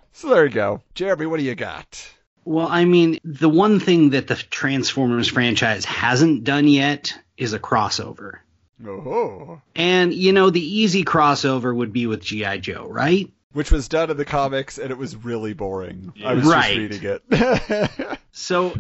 so 0.12 0.30
there 0.30 0.46
you 0.46 0.52
go. 0.52 0.82
Jeremy, 0.94 1.26
what 1.26 1.38
do 1.40 1.44
you 1.44 1.56
got? 1.56 2.12
Well, 2.44 2.68
I 2.68 2.86
mean, 2.86 3.20
the 3.24 3.50
one 3.50 3.80
thing 3.80 4.12
that 4.12 4.28
the 4.28 4.36
Transformers 4.36 5.28
franchise 5.28 5.84
hasn't 5.86 6.44
done 6.44 6.68
yet 6.68 7.18
is 7.38 7.54
a 7.54 7.60
crossover. 7.60 8.40
Oh. 8.86 9.62
And, 9.76 10.14
you 10.14 10.32
know, 10.34 10.52
the 10.52 10.62
easy 10.62 11.04
crossover 11.04 11.76
would 11.76 11.92
be 11.92 12.06
with 12.06 12.22
G.I. 12.22 12.60
Joe, 12.60 12.86
right? 12.88 13.32
Which 13.54 13.72
was 13.72 13.88
done 13.88 14.12
in 14.12 14.18
the 14.18 14.26
comics, 14.26 14.78
and 14.78 14.92
it 14.92 14.98
was 14.98 15.16
really 15.16 15.54
boring. 15.54 16.14
I 16.24 16.34
was 16.36 16.46
Right. 16.46 16.90
just 16.90 17.02
reading 17.02 17.20
it. 17.30 18.20
So, 18.32 18.76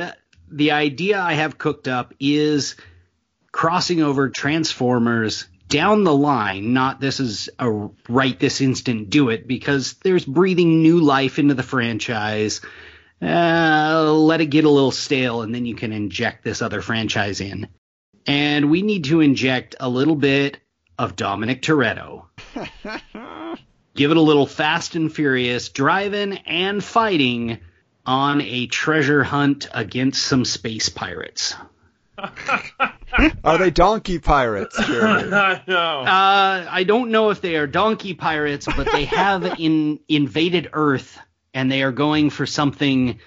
uh, 0.00 0.12
the 0.48 0.70
idea 0.70 1.20
I 1.20 1.32
have 1.34 1.58
cooked 1.58 1.88
up 1.88 2.14
is 2.20 2.76
crossing 3.52 4.02
over 4.02 4.30
Transformers 4.30 5.46
down 5.68 6.04
the 6.04 6.14
line. 6.14 6.72
Not 6.72 7.00
this 7.00 7.20
is 7.20 7.48
a 7.58 7.70
right 8.08 8.38
this 8.38 8.60
instant 8.60 9.10
do 9.10 9.30
it 9.30 9.46
because 9.46 9.94
there's 10.02 10.24
breathing 10.24 10.82
new 10.82 11.00
life 11.00 11.38
into 11.38 11.54
the 11.54 11.62
franchise. 11.62 12.60
Uh, 13.22 14.12
let 14.12 14.40
it 14.40 14.46
get 14.46 14.64
a 14.64 14.70
little 14.70 14.90
stale, 14.90 15.42
and 15.42 15.54
then 15.54 15.64
you 15.64 15.74
can 15.74 15.92
inject 15.92 16.42
this 16.42 16.60
other 16.60 16.82
franchise 16.82 17.40
in. 17.40 17.68
And 18.26 18.70
we 18.70 18.82
need 18.82 19.04
to 19.04 19.20
inject 19.20 19.76
a 19.80 19.88
little 19.88 20.16
bit 20.16 20.58
of 20.98 21.16
Dominic 21.16 21.62
Toretto. 21.62 22.26
Give 23.94 24.10
it 24.10 24.16
a 24.16 24.20
little 24.20 24.46
Fast 24.46 24.94
and 24.94 25.12
Furious 25.12 25.68
driving 25.68 26.38
and 26.38 26.82
fighting 26.82 27.60
on 28.04 28.40
a 28.40 28.66
treasure 28.66 29.22
hunt 29.22 29.68
against 29.72 30.22
some 30.22 30.44
space 30.44 30.88
pirates. 30.88 31.54
Are 33.44 33.58
they 33.58 33.70
donkey 33.70 34.18
pirates, 34.18 34.76
Jeremy? 34.86 35.32
I 35.32 35.62
know. 35.66 36.00
Uh, 36.00 36.66
I 36.70 36.84
don't 36.84 37.10
know 37.10 37.30
if 37.30 37.40
they 37.40 37.56
are 37.56 37.66
donkey 37.66 38.14
pirates, 38.14 38.66
but 38.74 38.90
they 38.90 39.04
have 39.06 39.58
in, 39.58 40.00
invaded 40.08 40.70
Earth 40.72 41.18
and 41.52 41.70
they 41.70 41.82
are 41.82 41.92
going 41.92 42.30
for 42.30 42.46
something 42.46 43.18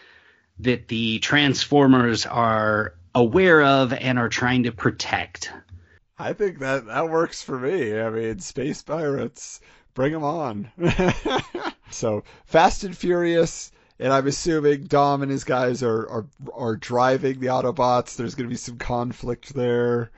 that 0.59 0.87
the 0.87 1.19
Transformers 1.19 2.25
are 2.25 2.95
aware 3.13 3.61
of 3.61 3.93
and 3.93 4.17
are 4.17 4.29
trying 4.29 4.63
to 4.63 4.71
protect. 4.71 5.51
I 6.17 6.33
think 6.33 6.59
that 6.59 6.85
that 6.87 7.09
works 7.09 7.41
for 7.43 7.59
me. 7.59 7.99
I 7.99 8.09
mean, 8.09 8.39
space 8.39 8.81
pirates, 8.81 9.59
bring 9.93 10.13
them 10.13 10.23
on. 10.23 10.71
so, 11.91 12.23
Fast 12.45 12.83
and 12.83 12.95
Furious, 12.95 13.71
and 13.99 14.11
I'm 14.13 14.27
assuming 14.27 14.85
Dom 14.85 15.21
and 15.21 15.31
his 15.31 15.43
guys 15.43 15.83
are 15.83 16.07
are 16.09 16.25
are 16.53 16.75
driving 16.75 17.39
the 17.39 17.47
Autobots. 17.47 18.15
There's 18.15 18.35
going 18.35 18.47
to 18.47 18.53
be 18.53 18.57
some 18.57 18.77
conflict 18.77 19.53
there. 19.53 20.11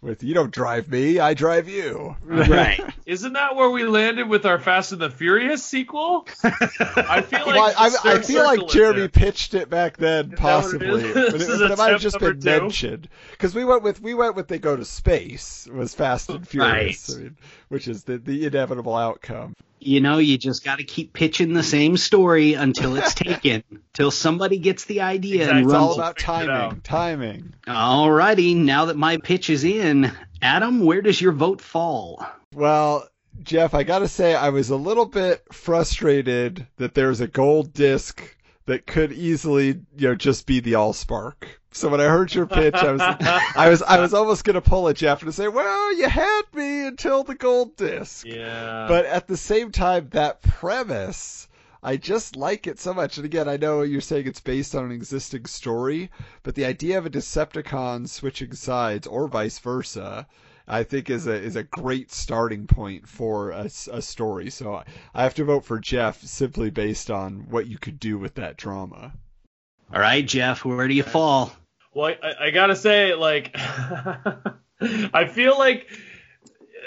With 0.00 0.22
you 0.22 0.34
don't 0.34 0.52
drive 0.52 0.90
me, 0.90 1.18
I 1.18 1.32
drive 1.32 1.66
you. 1.66 2.14
Right. 2.22 2.78
Isn't 3.06 3.32
that 3.32 3.56
where 3.56 3.70
we 3.70 3.84
landed 3.84 4.28
with 4.28 4.44
our 4.44 4.58
Fast 4.58 4.92
and 4.92 5.00
the 5.00 5.08
Furious 5.08 5.64
sequel? 5.64 6.26
I 6.44 7.22
feel 7.22 7.38
like 7.38 7.46
Well, 7.46 7.74
I, 7.78 7.90
I, 8.04 8.12
I 8.16 8.18
feel 8.20 8.44
like 8.44 8.68
Jeremy 8.68 8.98
there. 8.98 9.08
pitched 9.08 9.54
it 9.54 9.70
back 9.70 9.96
then, 9.96 10.28
that 10.28 10.38
what 10.38 10.38
it 10.38 10.38
possibly, 10.42 11.02
but 11.14 11.32
This 11.32 11.48
it, 11.48 11.50
is 11.52 11.58
but 11.60 11.70
it 11.70 11.78
might 11.78 11.92
have 11.92 12.02
just 12.02 12.18
been 12.20 12.38
two? 12.38 12.50
mentioned 12.50 13.08
because 13.30 13.54
we 13.54 13.64
went 13.64 13.82
with 13.82 14.02
we 14.02 14.12
went 14.12 14.36
with 14.36 14.46
they 14.48 14.58
go 14.58 14.76
to 14.76 14.84
space 14.84 15.66
was 15.72 15.94
Fast 15.94 16.28
and 16.28 16.46
Furious, 16.46 17.08
Right. 17.08 17.16
I 17.18 17.22
mean, 17.22 17.36
which 17.68 17.88
is 17.88 18.04
the 18.04 18.18
the 18.18 18.44
inevitable 18.44 18.94
outcome. 18.94 19.54
You 19.80 20.00
know, 20.00 20.16
you 20.18 20.38
just 20.38 20.64
got 20.64 20.78
to 20.78 20.84
keep 20.84 21.12
pitching 21.12 21.52
the 21.52 21.62
same 21.62 21.96
story 21.98 22.54
until 22.54 22.96
it's 22.96 23.12
taken, 23.14 23.62
till 23.92 24.10
somebody 24.10 24.58
gets 24.58 24.84
the 24.86 25.02
idea 25.02 25.42
Exactly. 25.42 25.58
and 25.60 25.66
It's 25.66 25.74
all 25.74 25.94
about 25.94 26.18
timing. 26.18 26.80
timing, 26.80 27.54
All 27.66 28.10
righty. 28.10 28.54
Now 28.54 28.86
that 28.86 28.96
my 28.96 29.18
pitch 29.18 29.50
is 29.50 29.62
in, 29.64 30.10
Adam, 30.40 30.80
where 30.84 31.02
does 31.02 31.20
your 31.20 31.32
vote 31.32 31.60
fall? 31.60 32.24
Well, 32.54 33.06
Jeff, 33.42 33.74
I 33.74 33.82
gotta 33.82 34.08
say 34.08 34.34
I 34.34 34.48
was 34.50 34.70
a 34.70 34.76
little 34.76 35.06
bit 35.06 35.42
frustrated 35.52 36.66
that 36.78 36.94
there's 36.94 37.20
a 37.20 37.26
gold 37.26 37.72
disc 37.74 38.33
that 38.66 38.86
could 38.86 39.12
easily, 39.12 39.80
you 39.96 40.08
know, 40.08 40.14
just 40.14 40.46
be 40.46 40.60
the 40.60 40.72
Allspark. 40.72 41.34
So 41.70 41.88
when 41.88 42.00
I 42.00 42.04
heard 42.04 42.32
your 42.32 42.46
pitch, 42.46 42.74
I 42.74 42.92
was, 42.92 43.00
I 43.56 43.68
was, 43.68 43.82
I 43.82 44.00
was 44.00 44.14
almost 44.14 44.44
gonna 44.44 44.60
pull 44.60 44.88
it, 44.88 44.96
Jeff, 44.96 45.22
and 45.22 45.34
say, 45.34 45.48
"Well, 45.48 45.96
you 45.96 46.08
had 46.08 46.42
me 46.54 46.86
until 46.86 47.24
the 47.24 47.34
gold 47.34 47.76
disc." 47.76 48.24
Yeah. 48.24 48.86
But 48.88 49.06
at 49.06 49.26
the 49.26 49.36
same 49.36 49.72
time, 49.72 50.08
that 50.10 50.40
premise, 50.40 51.48
I 51.82 51.96
just 51.96 52.36
like 52.36 52.66
it 52.66 52.78
so 52.78 52.94
much. 52.94 53.18
And 53.18 53.26
again, 53.26 53.48
I 53.48 53.56
know 53.56 53.82
you're 53.82 54.00
saying 54.00 54.26
it's 54.26 54.40
based 54.40 54.74
on 54.74 54.84
an 54.84 54.92
existing 54.92 55.46
story, 55.46 56.10
but 56.42 56.54
the 56.54 56.64
idea 56.64 56.96
of 56.96 57.06
a 57.06 57.10
Decepticon 57.10 58.08
switching 58.08 58.54
sides 58.54 59.06
or 59.06 59.28
vice 59.28 59.58
versa, 59.58 60.26
I 60.66 60.82
think 60.82 61.10
is 61.10 61.26
a 61.26 61.34
is 61.34 61.56
a 61.56 61.62
great 61.62 62.10
starting 62.10 62.66
point 62.66 63.08
for 63.08 63.50
a, 63.50 63.70
a 63.92 64.02
story. 64.02 64.50
So 64.50 64.74
I, 64.74 64.84
I 65.14 65.22
have 65.24 65.34
to 65.34 65.44
vote 65.44 65.64
for 65.64 65.78
Jeff 65.78 66.22
simply 66.22 66.70
based 66.70 67.10
on 67.10 67.46
what 67.50 67.66
you 67.66 67.78
could 67.78 68.00
do 68.00 68.18
with 68.18 68.34
that 68.36 68.56
drama. 68.56 69.12
All 69.92 70.00
right, 70.00 70.26
Jeff, 70.26 70.64
where 70.64 70.88
do 70.88 70.94
you 70.94 71.02
fall? 71.02 71.52
Well, 71.92 72.14
I, 72.22 72.46
I 72.46 72.50
gotta 72.50 72.76
say, 72.76 73.14
like, 73.14 73.50
I 74.80 75.26
feel 75.26 75.58
like 75.58 75.88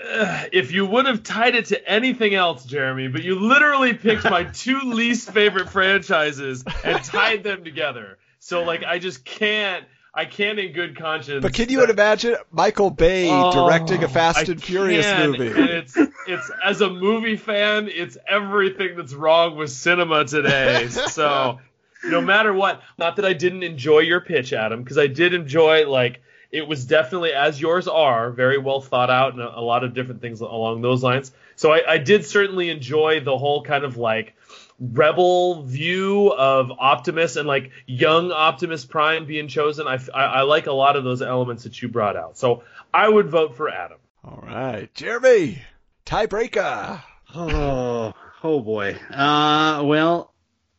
uh, 0.05 0.45
if 0.51 0.71
you 0.71 0.85
would 0.85 1.05
have 1.05 1.23
tied 1.23 1.55
it 1.55 1.65
to 1.67 1.89
anything 1.89 2.33
else, 2.33 2.65
Jeremy, 2.65 3.07
but 3.07 3.23
you 3.23 3.39
literally 3.39 3.93
picked 3.93 4.23
my 4.25 4.43
two 4.53 4.79
least 4.79 5.31
favorite 5.31 5.69
franchises 5.69 6.63
and 6.83 7.03
tied 7.03 7.43
them 7.43 7.63
together. 7.63 8.17
So, 8.39 8.63
like, 8.63 8.83
I 8.83 8.99
just 8.99 9.25
can't. 9.25 9.85
I 10.13 10.25
can't 10.25 10.57
in 10.57 10.73
good 10.73 10.97
conscience. 10.97 11.41
But 11.43 11.53
can 11.53 11.69
you 11.69 11.83
imagine 11.83 12.35
Michael 12.51 12.89
Bay 12.89 13.29
Oh, 13.29 13.51
directing 13.51 14.03
a 14.03 14.07
Fast 14.07 14.39
I 14.39 14.51
and 14.51 14.63
Furious 14.63 15.05
can, 15.05 15.31
movie? 15.31 15.47
And 15.47 15.69
it's 15.69 15.97
it's 16.27 16.51
as 16.63 16.81
a 16.81 16.89
movie 16.89 17.37
fan, 17.37 17.87
it's 17.87 18.17
everything 18.27 18.97
that's 18.97 19.13
wrong 19.13 19.55
with 19.55 19.69
cinema 19.71 20.25
today. 20.25 20.89
So 21.07 21.59
no 22.03 22.21
matter 22.21 22.53
what, 22.53 22.81
not 22.97 23.15
that 23.15 23.25
I 23.25 23.33
didn't 23.33 23.63
enjoy 23.63 23.99
your 23.99 24.21
pitch, 24.21 24.53
Adam, 24.53 24.83
because 24.83 24.97
I 24.97 25.07
did 25.07 25.33
enjoy 25.33 25.87
like 25.87 26.21
it 26.51 26.67
was 26.67 26.85
definitely 26.85 27.33
as 27.33 27.59
yours 27.59 27.87
are 27.87 28.31
very 28.31 28.57
well 28.57 28.81
thought 28.81 29.09
out 29.09 29.33
and 29.33 29.41
a, 29.41 29.59
a 29.59 29.61
lot 29.61 29.83
of 29.83 29.93
different 29.93 30.21
things 30.21 30.41
along 30.41 30.81
those 30.81 31.03
lines. 31.03 31.31
So 31.55 31.71
I, 31.71 31.93
I 31.93 31.97
did 31.97 32.25
certainly 32.25 32.69
enjoy 32.69 33.19
the 33.19 33.37
whole 33.37 33.63
kind 33.63 33.83
of 33.83 33.97
like 33.97 34.35
rebel 34.79 35.63
view 35.63 36.31
of 36.31 36.71
Optimus 36.71 37.35
and 37.35 37.47
like 37.47 37.71
young 37.85 38.31
Optimus 38.31 38.85
Prime 38.85 39.25
being 39.25 39.47
chosen. 39.47 39.87
I 39.87 39.99
I 40.13 40.41
like 40.41 40.67
a 40.67 40.71
lot 40.71 40.95
of 40.95 41.03
those 41.03 41.21
elements 41.21 41.63
that 41.63 41.81
you 41.81 41.87
brought 41.87 42.15
out. 42.15 42.37
So 42.37 42.63
I 42.93 43.07
would 43.07 43.29
vote 43.29 43.55
for 43.55 43.69
Adam. 43.69 43.97
All 44.23 44.43
right, 44.43 44.93
Jeremy, 44.93 45.61
tiebreaker. 46.05 47.01
Oh, 47.33 48.13
oh 48.43 48.59
boy. 48.59 48.97
Uh, 49.11 49.81
well, 49.85 50.33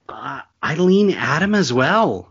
uh, 0.08 0.42
I 0.62 0.74
lean 0.74 1.12
Adam 1.12 1.54
as 1.54 1.72
well. 1.72 2.30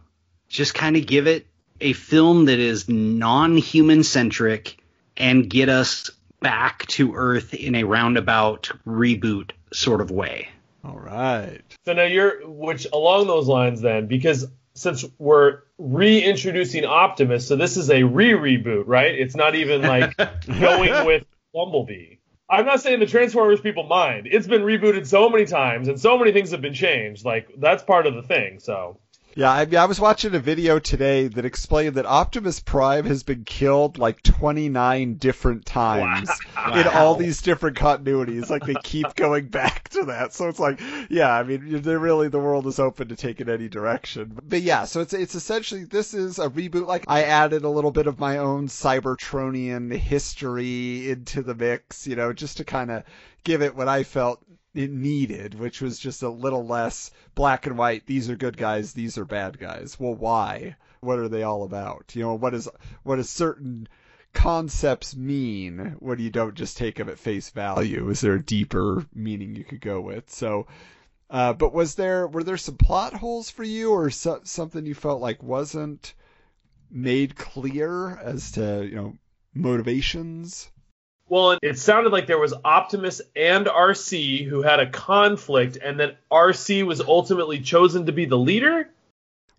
Just 0.50 0.74
kind 0.74 0.96
of 0.96 1.06
give 1.06 1.28
it 1.28 1.48
a 1.82 1.94
film 1.94 2.46
that 2.46 2.60
is 2.60 2.90
non-human 2.90 4.04
centric 4.04 4.78
and 5.16 5.50
get 5.50 5.70
us 5.70 6.10
back 6.40 6.86
to 6.88 7.16
Earth 7.16 7.54
in 7.54 7.76
a 7.76 7.84
roundabout 7.84 8.72
reboot 8.86 9.52
sort 9.74 10.02
of 10.02 10.12
way. 10.12 10.50
All 10.88 10.98
right. 10.98 11.62
So 11.84 11.94
now 11.94 12.04
you're, 12.04 12.48
which 12.48 12.88
along 12.94 13.28
those 13.28 13.48
lines 13.48 13.82
then, 13.82 14.08
because 14.08 14.48
since 14.74 15.04
we're 15.18 15.64
reintroducing 15.78 16.86
Optimus, 16.86 17.48
so 17.48 17.58
this 17.58 17.76
is 17.76 17.90
a 17.90 18.04
re-reboot, 18.04 18.84
right? 18.86 19.14
It's 19.14 19.36
not 19.36 19.56
even 19.56 19.82
like 19.82 20.16
going 20.60 21.06
with 21.06 21.26
Bumblebee. 21.54 22.18
I'm 22.50 22.66
not 22.66 22.80
saying 22.80 23.02
the 23.02 23.06
Transformers 23.06 23.60
people 23.60 23.84
mind. 23.84 24.28
It's 24.32 24.48
been 24.48 24.62
rebooted 24.62 25.06
so 25.06 25.30
many 25.30 25.46
times 25.46 25.90
and 25.90 26.00
so 26.00 26.18
many 26.18 26.32
things 26.32 26.52
have 26.52 26.62
been 26.62 26.74
changed. 26.74 27.26
Like 27.26 27.50
that's 27.58 27.84
part 27.84 28.08
of 28.08 28.16
the 28.16 28.22
thing. 28.22 28.60
So 28.60 28.98
Yeah, 29.38 29.52
I, 29.52 29.66
mean, 29.66 29.76
I 29.76 29.86
was 29.86 30.00
watching 30.00 30.34
a 30.34 30.40
video 30.40 30.80
today 30.80 31.28
that 31.28 31.46
explained 31.46 31.94
that 31.94 32.08
Optimus 32.08 32.60
Prime 32.60 33.06
has 33.06 33.22
been 33.22 33.44
killed 33.44 34.00
like 34.00 34.24
29 34.24 35.14
different 35.18 35.64
times 35.64 36.28
Wow. 36.56 36.74
in 36.74 36.88
all 36.88 37.14
these 37.14 37.44
different 37.44 37.78
continuities. 37.78 38.50
Like 38.50 38.66
they 38.66 38.74
keep 38.84 39.14
going 39.14 39.46
back 39.50 39.90
to 39.90 40.06
that. 40.06 40.34
So 40.34 40.50
it's 40.50 40.58
like, 40.58 40.82
yeah, 41.12 41.32
I 41.32 41.44
mean, 41.44 41.84
they're 41.84 42.00
really 42.00 42.30
the 42.30 42.40
world 42.40 42.66
is 42.66 42.80
open 42.80 43.10
to 43.10 43.16
take 43.16 43.40
in 43.40 43.48
any 43.48 43.70
direction. 43.70 44.36
But 44.44 44.64
yeah, 44.64 44.86
so 44.86 45.02
it's 45.02 45.14
it's 45.14 45.36
essentially 45.36 45.84
this 45.84 46.16
is 46.16 46.40
a 46.40 46.50
reboot. 46.50 46.88
Like 46.88 47.06
I 47.08 47.22
added 47.22 47.64
a 47.64 47.70
little 47.70 47.92
bit 47.92 48.08
of 48.08 48.20
my 48.20 48.40
own 48.40 48.68
Cybertronian 48.68 49.96
history 49.96 51.12
into 51.12 51.44
the 51.44 51.54
mix, 51.54 52.08
you 52.08 52.16
know, 52.16 52.34
just 52.34 52.58
to 52.58 52.66
kind 52.66 52.90
of 52.90 53.04
give 53.44 53.62
it 53.62 53.76
what 53.76 53.88
I 53.88 54.02
felt 54.02 54.42
it 54.78 54.92
needed, 54.92 55.56
which 55.56 55.82
was 55.82 55.98
just 55.98 56.22
a 56.22 56.30
little 56.30 56.66
less 56.66 57.10
black 57.34 57.66
and 57.66 57.78
white. 57.78 58.06
These 58.06 58.30
are 58.30 58.36
good 58.36 58.58
guys, 58.58 58.94
these 58.94 59.18
are 59.18 59.26
bad 59.26 59.58
guys. 59.60 60.00
Well, 60.00 60.14
why? 60.14 60.76
What 61.00 61.20
are 61.20 61.28
they 61.28 61.44
all 61.44 61.64
about? 61.64 62.16
You 62.16 62.24
know, 62.24 62.36
what 62.36 62.54
is 62.54 62.70
what 63.04 63.16
does 63.16 63.30
certain 63.30 63.88
concepts 64.34 65.16
mean 65.16 65.96
when 66.00 66.20
you 66.20 66.30
don't 66.30 66.54
just 66.54 66.78
take 66.78 66.96
them 66.96 67.10
at 67.10 67.18
face 67.18 67.50
value? 67.50 68.10
Is 68.10 68.22
there 68.22 68.36
a 68.36 68.44
deeper 68.44 69.06
meaning 69.14 69.56
you 69.56 69.64
could 69.64 69.82
go 69.82 70.00
with? 70.00 70.30
So, 70.30 70.68
uh, 71.30 71.54
but 71.54 71.74
was 71.74 71.96
there 71.96 72.28
were 72.28 72.44
there 72.44 72.58
some 72.58 72.78
plot 72.78 73.14
holes 73.14 73.50
for 73.50 73.64
you, 73.64 73.92
or 73.92 74.12
so, 74.12 74.42
something 74.44 74.86
you 74.86 74.96
felt 74.96 75.22
like 75.22 75.42
wasn't 75.42 76.14
made 76.92 77.36
clear 77.36 78.16
as 78.18 78.52
to 78.52 78.86
you 78.86 78.96
know 78.96 79.18
motivations? 79.56 80.70
Well, 81.30 81.58
it- 81.62 81.78
sounded 81.78 82.12
like 82.12 82.28
there 82.28 82.40
was 82.40 82.54
Optimus 82.64 83.22
and 83.36 83.66
Arcee 83.68 84.46
who 84.48 84.62
had 84.62 84.80
a 84.80 84.90
conflict, 84.90 85.78
and 85.84 86.00
then 86.00 86.16
Arcee 86.32 86.86
was 86.86 87.02
ultimately 87.02 87.60
chosen 87.60 88.06
to 88.06 88.12
be 88.12 88.26
the 88.26 88.38
leader. 88.38 88.90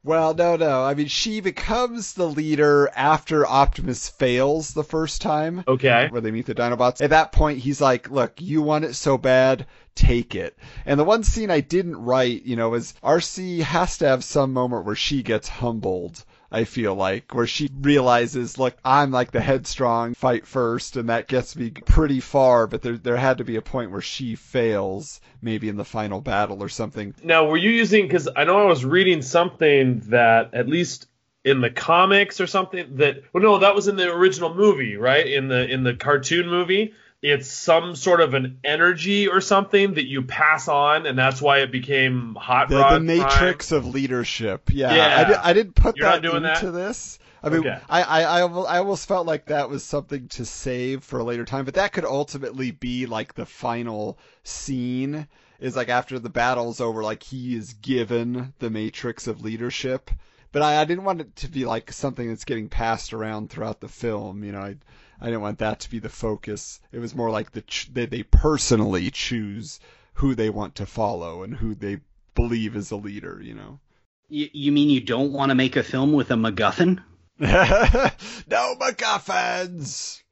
Well, 0.05 0.33
no, 0.33 0.57
no. 0.57 0.85
I 0.85 0.95
mean, 0.95 1.09
she 1.09 1.41
becomes 1.41 2.15
the 2.15 2.29
leader 2.29 2.89
after 2.95 3.45
Optimus 3.47 4.09
fails 4.09 4.73
the 4.73 4.85
first 4.85 5.21
time. 5.21 5.65
Okay. 5.67 6.07
Where 6.09 6.21
they 6.21 6.31
meet 6.31 6.47
the 6.47 6.55
Dinobots. 6.55 7.03
At 7.03 7.11
that 7.11 7.33
point, 7.33 7.59
he's 7.59 7.81
like, 7.81 8.09
look, 8.09 8.41
you 8.41 8.63
want 8.63 8.85
it 8.85 8.95
so 8.95 9.19
bad, 9.19 9.67
take 9.95 10.35
it. 10.35 10.57
And 10.87 10.99
the 10.99 11.05
one 11.05 11.25
scene 11.25 11.51
I 11.51 11.61
didn't 11.61 11.97
write, 11.97 12.45
you 12.45 12.57
know, 12.57 12.75
is 12.75 12.95
Arcee 13.03 13.61
has 13.61 13.99
to 13.99 14.07
have 14.09 14.25
some 14.25 14.53
moment 14.53 14.87
where 14.87 14.95
she 14.95 15.23
gets 15.23 15.49
humbled. 15.49 16.25
I 16.51 16.65
feel 16.65 16.95
like 16.95 17.35
where 17.35 17.47
she 17.47 17.69
realizes, 17.81 18.59
look, 18.59 18.77
I'm 18.85 19.11
like 19.11 19.33
the 19.33 19.41
headstrong 19.41 20.15
fight 20.15 20.47
first, 20.47 20.97
and 20.97 21.11
that 21.11 21.29
gets 21.29 21.55
me 21.55 21.71
pretty 21.71 22.21
far. 22.21 22.67
But 22.67 22.83
there, 22.83 22.97
there 22.97 23.17
had 23.17 23.39
to 23.39 23.45
be 23.45 23.57
a 23.57 23.63
point 23.63 23.91
where 23.91 24.01
she 24.01 24.35
fails, 24.35 25.21
maybe 25.43 25.69
in 25.69 25.77
the 25.77 25.85
final 25.85 26.21
battle 26.21 26.63
or 26.63 26.69
something. 26.71 27.15
Now, 27.23 27.47
were 27.47 27.57
you 27.57 27.71
using? 27.71 28.07
Because 28.07 28.29
I 28.35 28.45
know 28.45 28.59
I 28.59 28.65
was 28.67 28.85
reading 28.85 29.21
something 29.21 30.01
that 30.07 30.55
at 30.55 30.69
least 30.69 31.07
in 31.45 31.61
the 31.61 31.71
comics 31.71 32.41
or 32.41 32.47
something 32.47 32.97
that. 32.97 33.23
Well, 33.33 33.43
no, 33.43 33.59
that 33.59 33.75
was 33.75 33.89
in 33.89 33.97
the 33.97 34.11
original 34.11 34.55
movie, 34.55 34.97
right? 34.97 35.27
In 35.27 35.49
the 35.49 35.69
in 35.69 35.83
the 35.83 35.95
cartoon 35.95 36.49
movie, 36.49 36.95
it's 37.23 37.51
some 37.51 37.97
sort 37.97 38.21
of 38.21 38.35
an 38.35 38.59
energy 38.65 39.27
or 39.29 39.41
something 39.41 39.95
that 39.95 40.07
you 40.07 40.23
pass 40.23 40.69
on, 40.69 41.07
and 41.07 41.19
that's 41.19 41.43
why 41.43 41.59
it 41.61 41.73
became 41.73 42.35
Hot 42.37 42.69
the, 42.69 42.77
Rod. 42.77 42.95
the 42.95 43.01
matrix 43.01 43.73
of 43.73 43.87
leadership. 43.87 44.71
Yeah, 44.73 44.95
Yeah. 44.95 45.17
I, 45.19 45.25
di- 45.25 45.41
I 45.51 45.53
didn't 45.53 45.75
put 45.75 45.97
You're 45.97 46.07
that 46.09 46.25
into 46.25 46.41
that? 46.41 46.73
this. 46.73 47.19
I 47.43 47.49
mean, 47.51 47.61
Okay. 47.61 47.79
I, 47.89 48.03
I, 48.03 48.23
I, 48.23 48.41
I 48.41 48.79
almost 48.79 49.07
felt 49.07 49.27
like 49.27 49.47
that 49.47 49.69
was 49.71 49.85
something 49.85 50.27
to 50.29 50.45
save 50.45 51.05
for 51.05 51.21
a 51.21 51.25
later 51.25 51.45
time, 51.45 51.65
but 51.65 51.75
that 51.75 51.93
could 51.93 52.05
ultimately 52.05 52.71
be 52.73 53.07
like 53.07 53.35
the 53.35 53.47
final 53.47 54.19
scene. 54.45 55.27
Is 55.61 55.75
like 55.75 55.89
after 55.89 56.21
the 56.21 56.29
battle's 56.31 56.81
over, 56.81 57.03
like 57.03 57.23
he 57.25 57.57
is 57.57 57.73
given 57.73 58.55
the 58.61 58.71
matrix 58.71 59.27
of 59.27 59.41
leadership. 59.43 60.09
But 60.53 60.63
I, 60.63 60.81
I 60.81 60.85
didn't 60.85 61.03
want 61.05 61.21
it 61.21 61.35
to 61.37 61.49
be 61.49 61.65
like 61.65 61.91
something 61.91 62.29
that's 62.29 62.45
getting 62.45 62.69
passed 62.69 63.13
around 63.13 63.51
throughout 63.51 63.81
the 63.81 63.89
film. 63.89 64.45
You 64.45 64.53
know, 64.53 64.61
I, 64.61 64.77
I 65.21 65.27
didn't 65.27 65.41
want 65.41 65.59
that 65.59 65.81
to 65.81 65.91
be 65.91 65.99
the 65.99 66.09
focus. 66.09 66.81
It 66.93 66.99
was 66.99 67.15
more 67.15 67.31
like 67.31 67.53
the 67.53 67.63
ch- 67.63 67.91
they, 67.93 68.07
they 68.07 68.23
personally 68.23 69.11
choose 69.11 69.81
who 70.15 70.35
they 70.35 70.51
want 70.51 70.75
to 70.77 70.87
follow 70.87 71.43
and 71.43 71.57
who 71.57 71.75
they 71.75 71.99
believe 72.35 72.77
is 72.77 72.91
a 72.91 72.97
leader. 72.97 73.41
You 73.43 73.55
know. 73.55 73.81
You, 74.29 74.49
you 74.53 74.73
mean 74.73 74.91
you 74.91 75.01
don't 75.01 75.33
want 75.33 75.51
to 75.51 75.55
make 75.55 75.77
a 75.77 75.83
film 75.83 76.13
with 76.13 76.31
a 76.31 76.35
MacGuffin? 76.35 77.03
no 77.39 78.75
MacGuffins. 78.81 80.23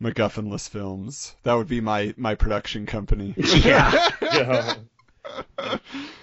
MacGuffinless 0.00 0.68
films. 0.68 1.34
That 1.42 1.54
would 1.54 1.68
be 1.68 1.80
my 1.80 2.14
my 2.16 2.34
production 2.34 2.86
company. 2.86 3.34
Yeah. 3.38 4.10
Yeah. 4.20 4.74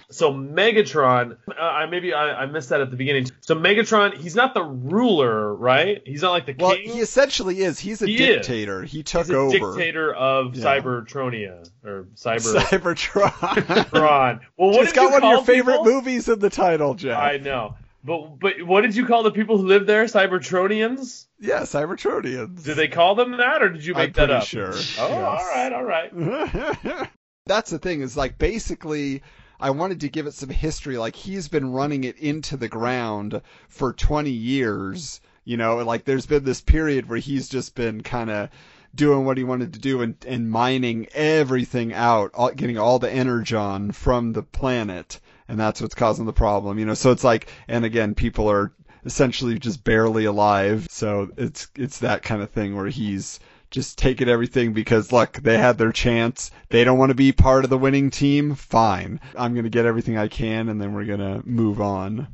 So 0.08 0.32
Megatron, 0.32 1.36
uh, 1.48 1.60
I 1.60 1.86
maybe 1.86 2.14
I, 2.14 2.42
I 2.42 2.46
missed 2.46 2.68
that 2.68 2.80
at 2.80 2.90
the 2.92 2.96
beginning. 2.96 3.26
So 3.40 3.56
Megatron, 3.56 4.16
he's 4.16 4.36
not 4.36 4.54
the 4.54 4.62
ruler, 4.62 5.52
right? 5.52 6.00
He's 6.06 6.22
not 6.22 6.30
like 6.30 6.46
the 6.46 6.54
well, 6.56 6.76
king. 6.76 6.88
he 6.92 7.00
essentially 7.00 7.58
is. 7.60 7.80
He's 7.80 8.00
a 8.02 8.06
He 8.06 8.14
is. 8.22 8.36
dictator. 8.36 8.82
He 8.84 9.02
took 9.02 9.28
over 9.28 9.50
dictator 9.76 10.14
of 10.14 10.54
Yeah. 10.54 10.64
Cybertronia 10.64 11.68
or 11.84 12.06
Cyber 12.14 12.54
Cybertron. 12.70 14.40
Well, 14.56 14.70
what 14.70 14.82
it's 14.84 14.92
did 14.92 14.96
got 14.96 15.12
one 15.12 15.24
of 15.24 15.28
your 15.30 15.44
favorite 15.44 15.78
people? 15.78 15.92
movies 15.92 16.28
in 16.28 16.38
the 16.38 16.50
title, 16.50 16.94
Jeff. 16.94 17.18
I 17.18 17.38
know, 17.38 17.74
but 18.04 18.38
but 18.38 18.62
what 18.62 18.82
did 18.82 18.94
you 18.94 19.06
call 19.06 19.24
the 19.24 19.32
people 19.32 19.58
who 19.58 19.66
live 19.66 19.86
there? 19.86 20.04
Cybertronians? 20.04 21.26
Yeah, 21.40 21.62
Cybertronians. 21.62 22.62
Did 22.62 22.76
they 22.76 22.88
call 22.88 23.16
them 23.16 23.32
that, 23.38 23.60
or 23.60 23.70
did 23.70 23.84
you 23.84 23.94
I'm 23.94 24.02
make 24.02 24.14
that 24.14 24.30
up? 24.30 24.44
sure. 24.44 24.70
Oh, 24.72 24.76
Yes. 24.76 25.00
all 25.00 25.50
right, 25.50 25.72
all 25.72 25.84
right. 25.84 27.08
That's 27.46 27.70
the 27.70 27.78
thing 27.78 28.00
is 28.00 28.16
like 28.16 28.38
basically 28.38 29.22
I 29.58 29.70
wanted 29.70 30.00
to 30.00 30.08
give 30.08 30.26
it 30.26 30.34
some 30.34 30.50
history 30.50 30.98
like 30.98 31.16
he's 31.16 31.48
been 31.48 31.72
running 31.72 32.04
it 32.04 32.18
into 32.18 32.56
the 32.56 32.68
ground 32.68 33.40
for 33.68 33.92
20 33.92 34.30
years, 34.30 35.20
you 35.44 35.56
know, 35.56 35.76
like 35.76 36.04
there's 36.04 36.26
been 36.26 36.44
this 36.44 36.60
period 36.60 37.08
where 37.08 37.18
he's 37.18 37.48
just 37.48 37.74
been 37.74 38.02
kind 38.02 38.30
of 38.30 38.50
doing 38.94 39.24
what 39.24 39.36
he 39.36 39.44
wanted 39.44 39.72
to 39.74 39.78
do 39.78 40.02
and, 40.02 40.16
and 40.26 40.50
mining 40.50 41.06
everything 41.14 41.92
out, 41.92 42.32
all, 42.34 42.50
getting 42.50 42.78
all 42.78 42.98
the 42.98 43.10
energon 43.10 43.92
from 43.92 44.32
the 44.32 44.42
planet, 44.42 45.20
and 45.48 45.60
that's 45.60 45.80
what's 45.80 45.94
causing 45.94 46.26
the 46.26 46.32
problem, 46.32 46.78
you 46.78 46.86
know. 46.86 46.94
So 46.94 47.12
it's 47.12 47.24
like, 47.24 47.48
and 47.68 47.84
again, 47.84 48.14
people 48.14 48.50
are 48.50 48.72
essentially 49.04 49.58
just 49.58 49.84
barely 49.84 50.24
alive, 50.24 50.88
so 50.90 51.30
it's 51.36 51.68
it's 51.76 52.00
that 52.00 52.22
kind 52.22 52.42
of 52.42 52.50
thing 52.50 52.74
where 52.74 52.88
he's 52.88 53.38
just 53.76 53.98
taking 53.98 54.26
everything 54.30 54.72
because 54.72 55.12
look, 55.12 55.34
they 55.34 55.58
had 55.58 55.76
their 55.76 55.92
chance. 55.92 56.50
They 56.70 56.82
don't 56.82 56.96
want 56.96 57.10
to 57.10 57.14
be 57.14 57.30
part 57.32 57.62
of 57.62 57.68
the 57.68 57.76
winning 57.76 58.08
team. 58.10 58.54
Fine, 58.54 59.20
I'm 59.36 59.54
gonna 59.54 59.68
get 59.68 59.84
everything 59.84 60.16
I 60.16 60.28
can, 60.28 60.70
and 60.70 60.80
then 60.80 60.94
we're 60.94 61.04
gonna 61.04 61.42
move 61.44 61.78
on. 61.78 62.26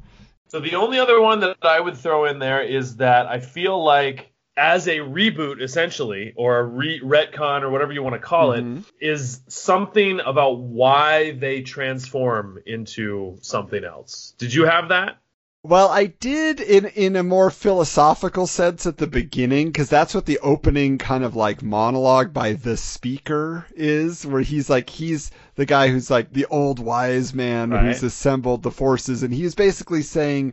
So 0.46 0.60
the 0.60 0.76
only 0.76 1.00
other 1.00 1.20
one 1.20 1.40
that 1.40 1.56
I 1.62 1.80
would 1.80 1.96
throw 1.96 2.26
in 2.26 2.38
there 2.38 2.62
is 2.62 2.96
that 2.98 3.26
I 3.26 3.40
feel 3.40 3.82
like 3.82 4.28
as 4.56 4.86
a 4.86 4.98
reboot 4.98 5.60
essentially 5.60 6.32
or 6.36 6.58
a 6.60 6.62
re- 6.62 7.00
retcon 7.00 7.62
or 7.62 7.70
whatever 7.70 7.92
you 7.92 8.02
want 8.04 8.14
to 8.14 8.20
call 8.20 8.50
Mhm. 8.50 8.84
it 9.00 9.08
is 9.08 9.40
something 9.48 10.20
about 10.20 10.58
why 10.60 11.32
they 11.32 11.62
transform 11.62 12.60
into 12.66 13.38
something 13.40 13.82
else. 13.82 14.34
Did 14.38 14.54
you 14.54 14.66
have 14.66 14.90
that? 14.90 15.16
Well, 15.64 15.88
I 15.90 16.06
did 16.06 16.60
in 16.60 16.86
in 16.86 17.14
a 17.16 17.22
more 17.22 17.50
philosophical 17.50 18.46
sense 18.48 18.84
at 18.84 18.96
the 18.98 19.06
beginning 19.06 19.68
because 19.68 19.88
that's 19.88 20.12
what 20.14 20.26
the 20.26 20.38
opening 20.40 20.98
kind 20.98 21.22
of 21.22 21.36
like 21.36 21.62
monologue 21.62 22.32
by 22.32 22.54
the 22.54 22.76
speaker 22.76 23.66
is, 23.76 24.26
where 24.26 24.42
he's 24.42 24.68
like 24.68 24.90
he's 24.90 25.30
the 25.54 25.64
guy 25.66 25.88
who's 25.88 26.10
like 26.10 26.32
the 26.32 26.46
old 26.46 26.80
wise 26.80 27.32
man 27.32 27.70
Right. 27.70 27.84
who's 27.84 28.02
assembled 28.02 28.62
the 28.64 28.72
forces, 28.72 29.22
and 29.22 29.32
he's 29.32 29.54
basically 29.54 30.02
saying 30.02 30.52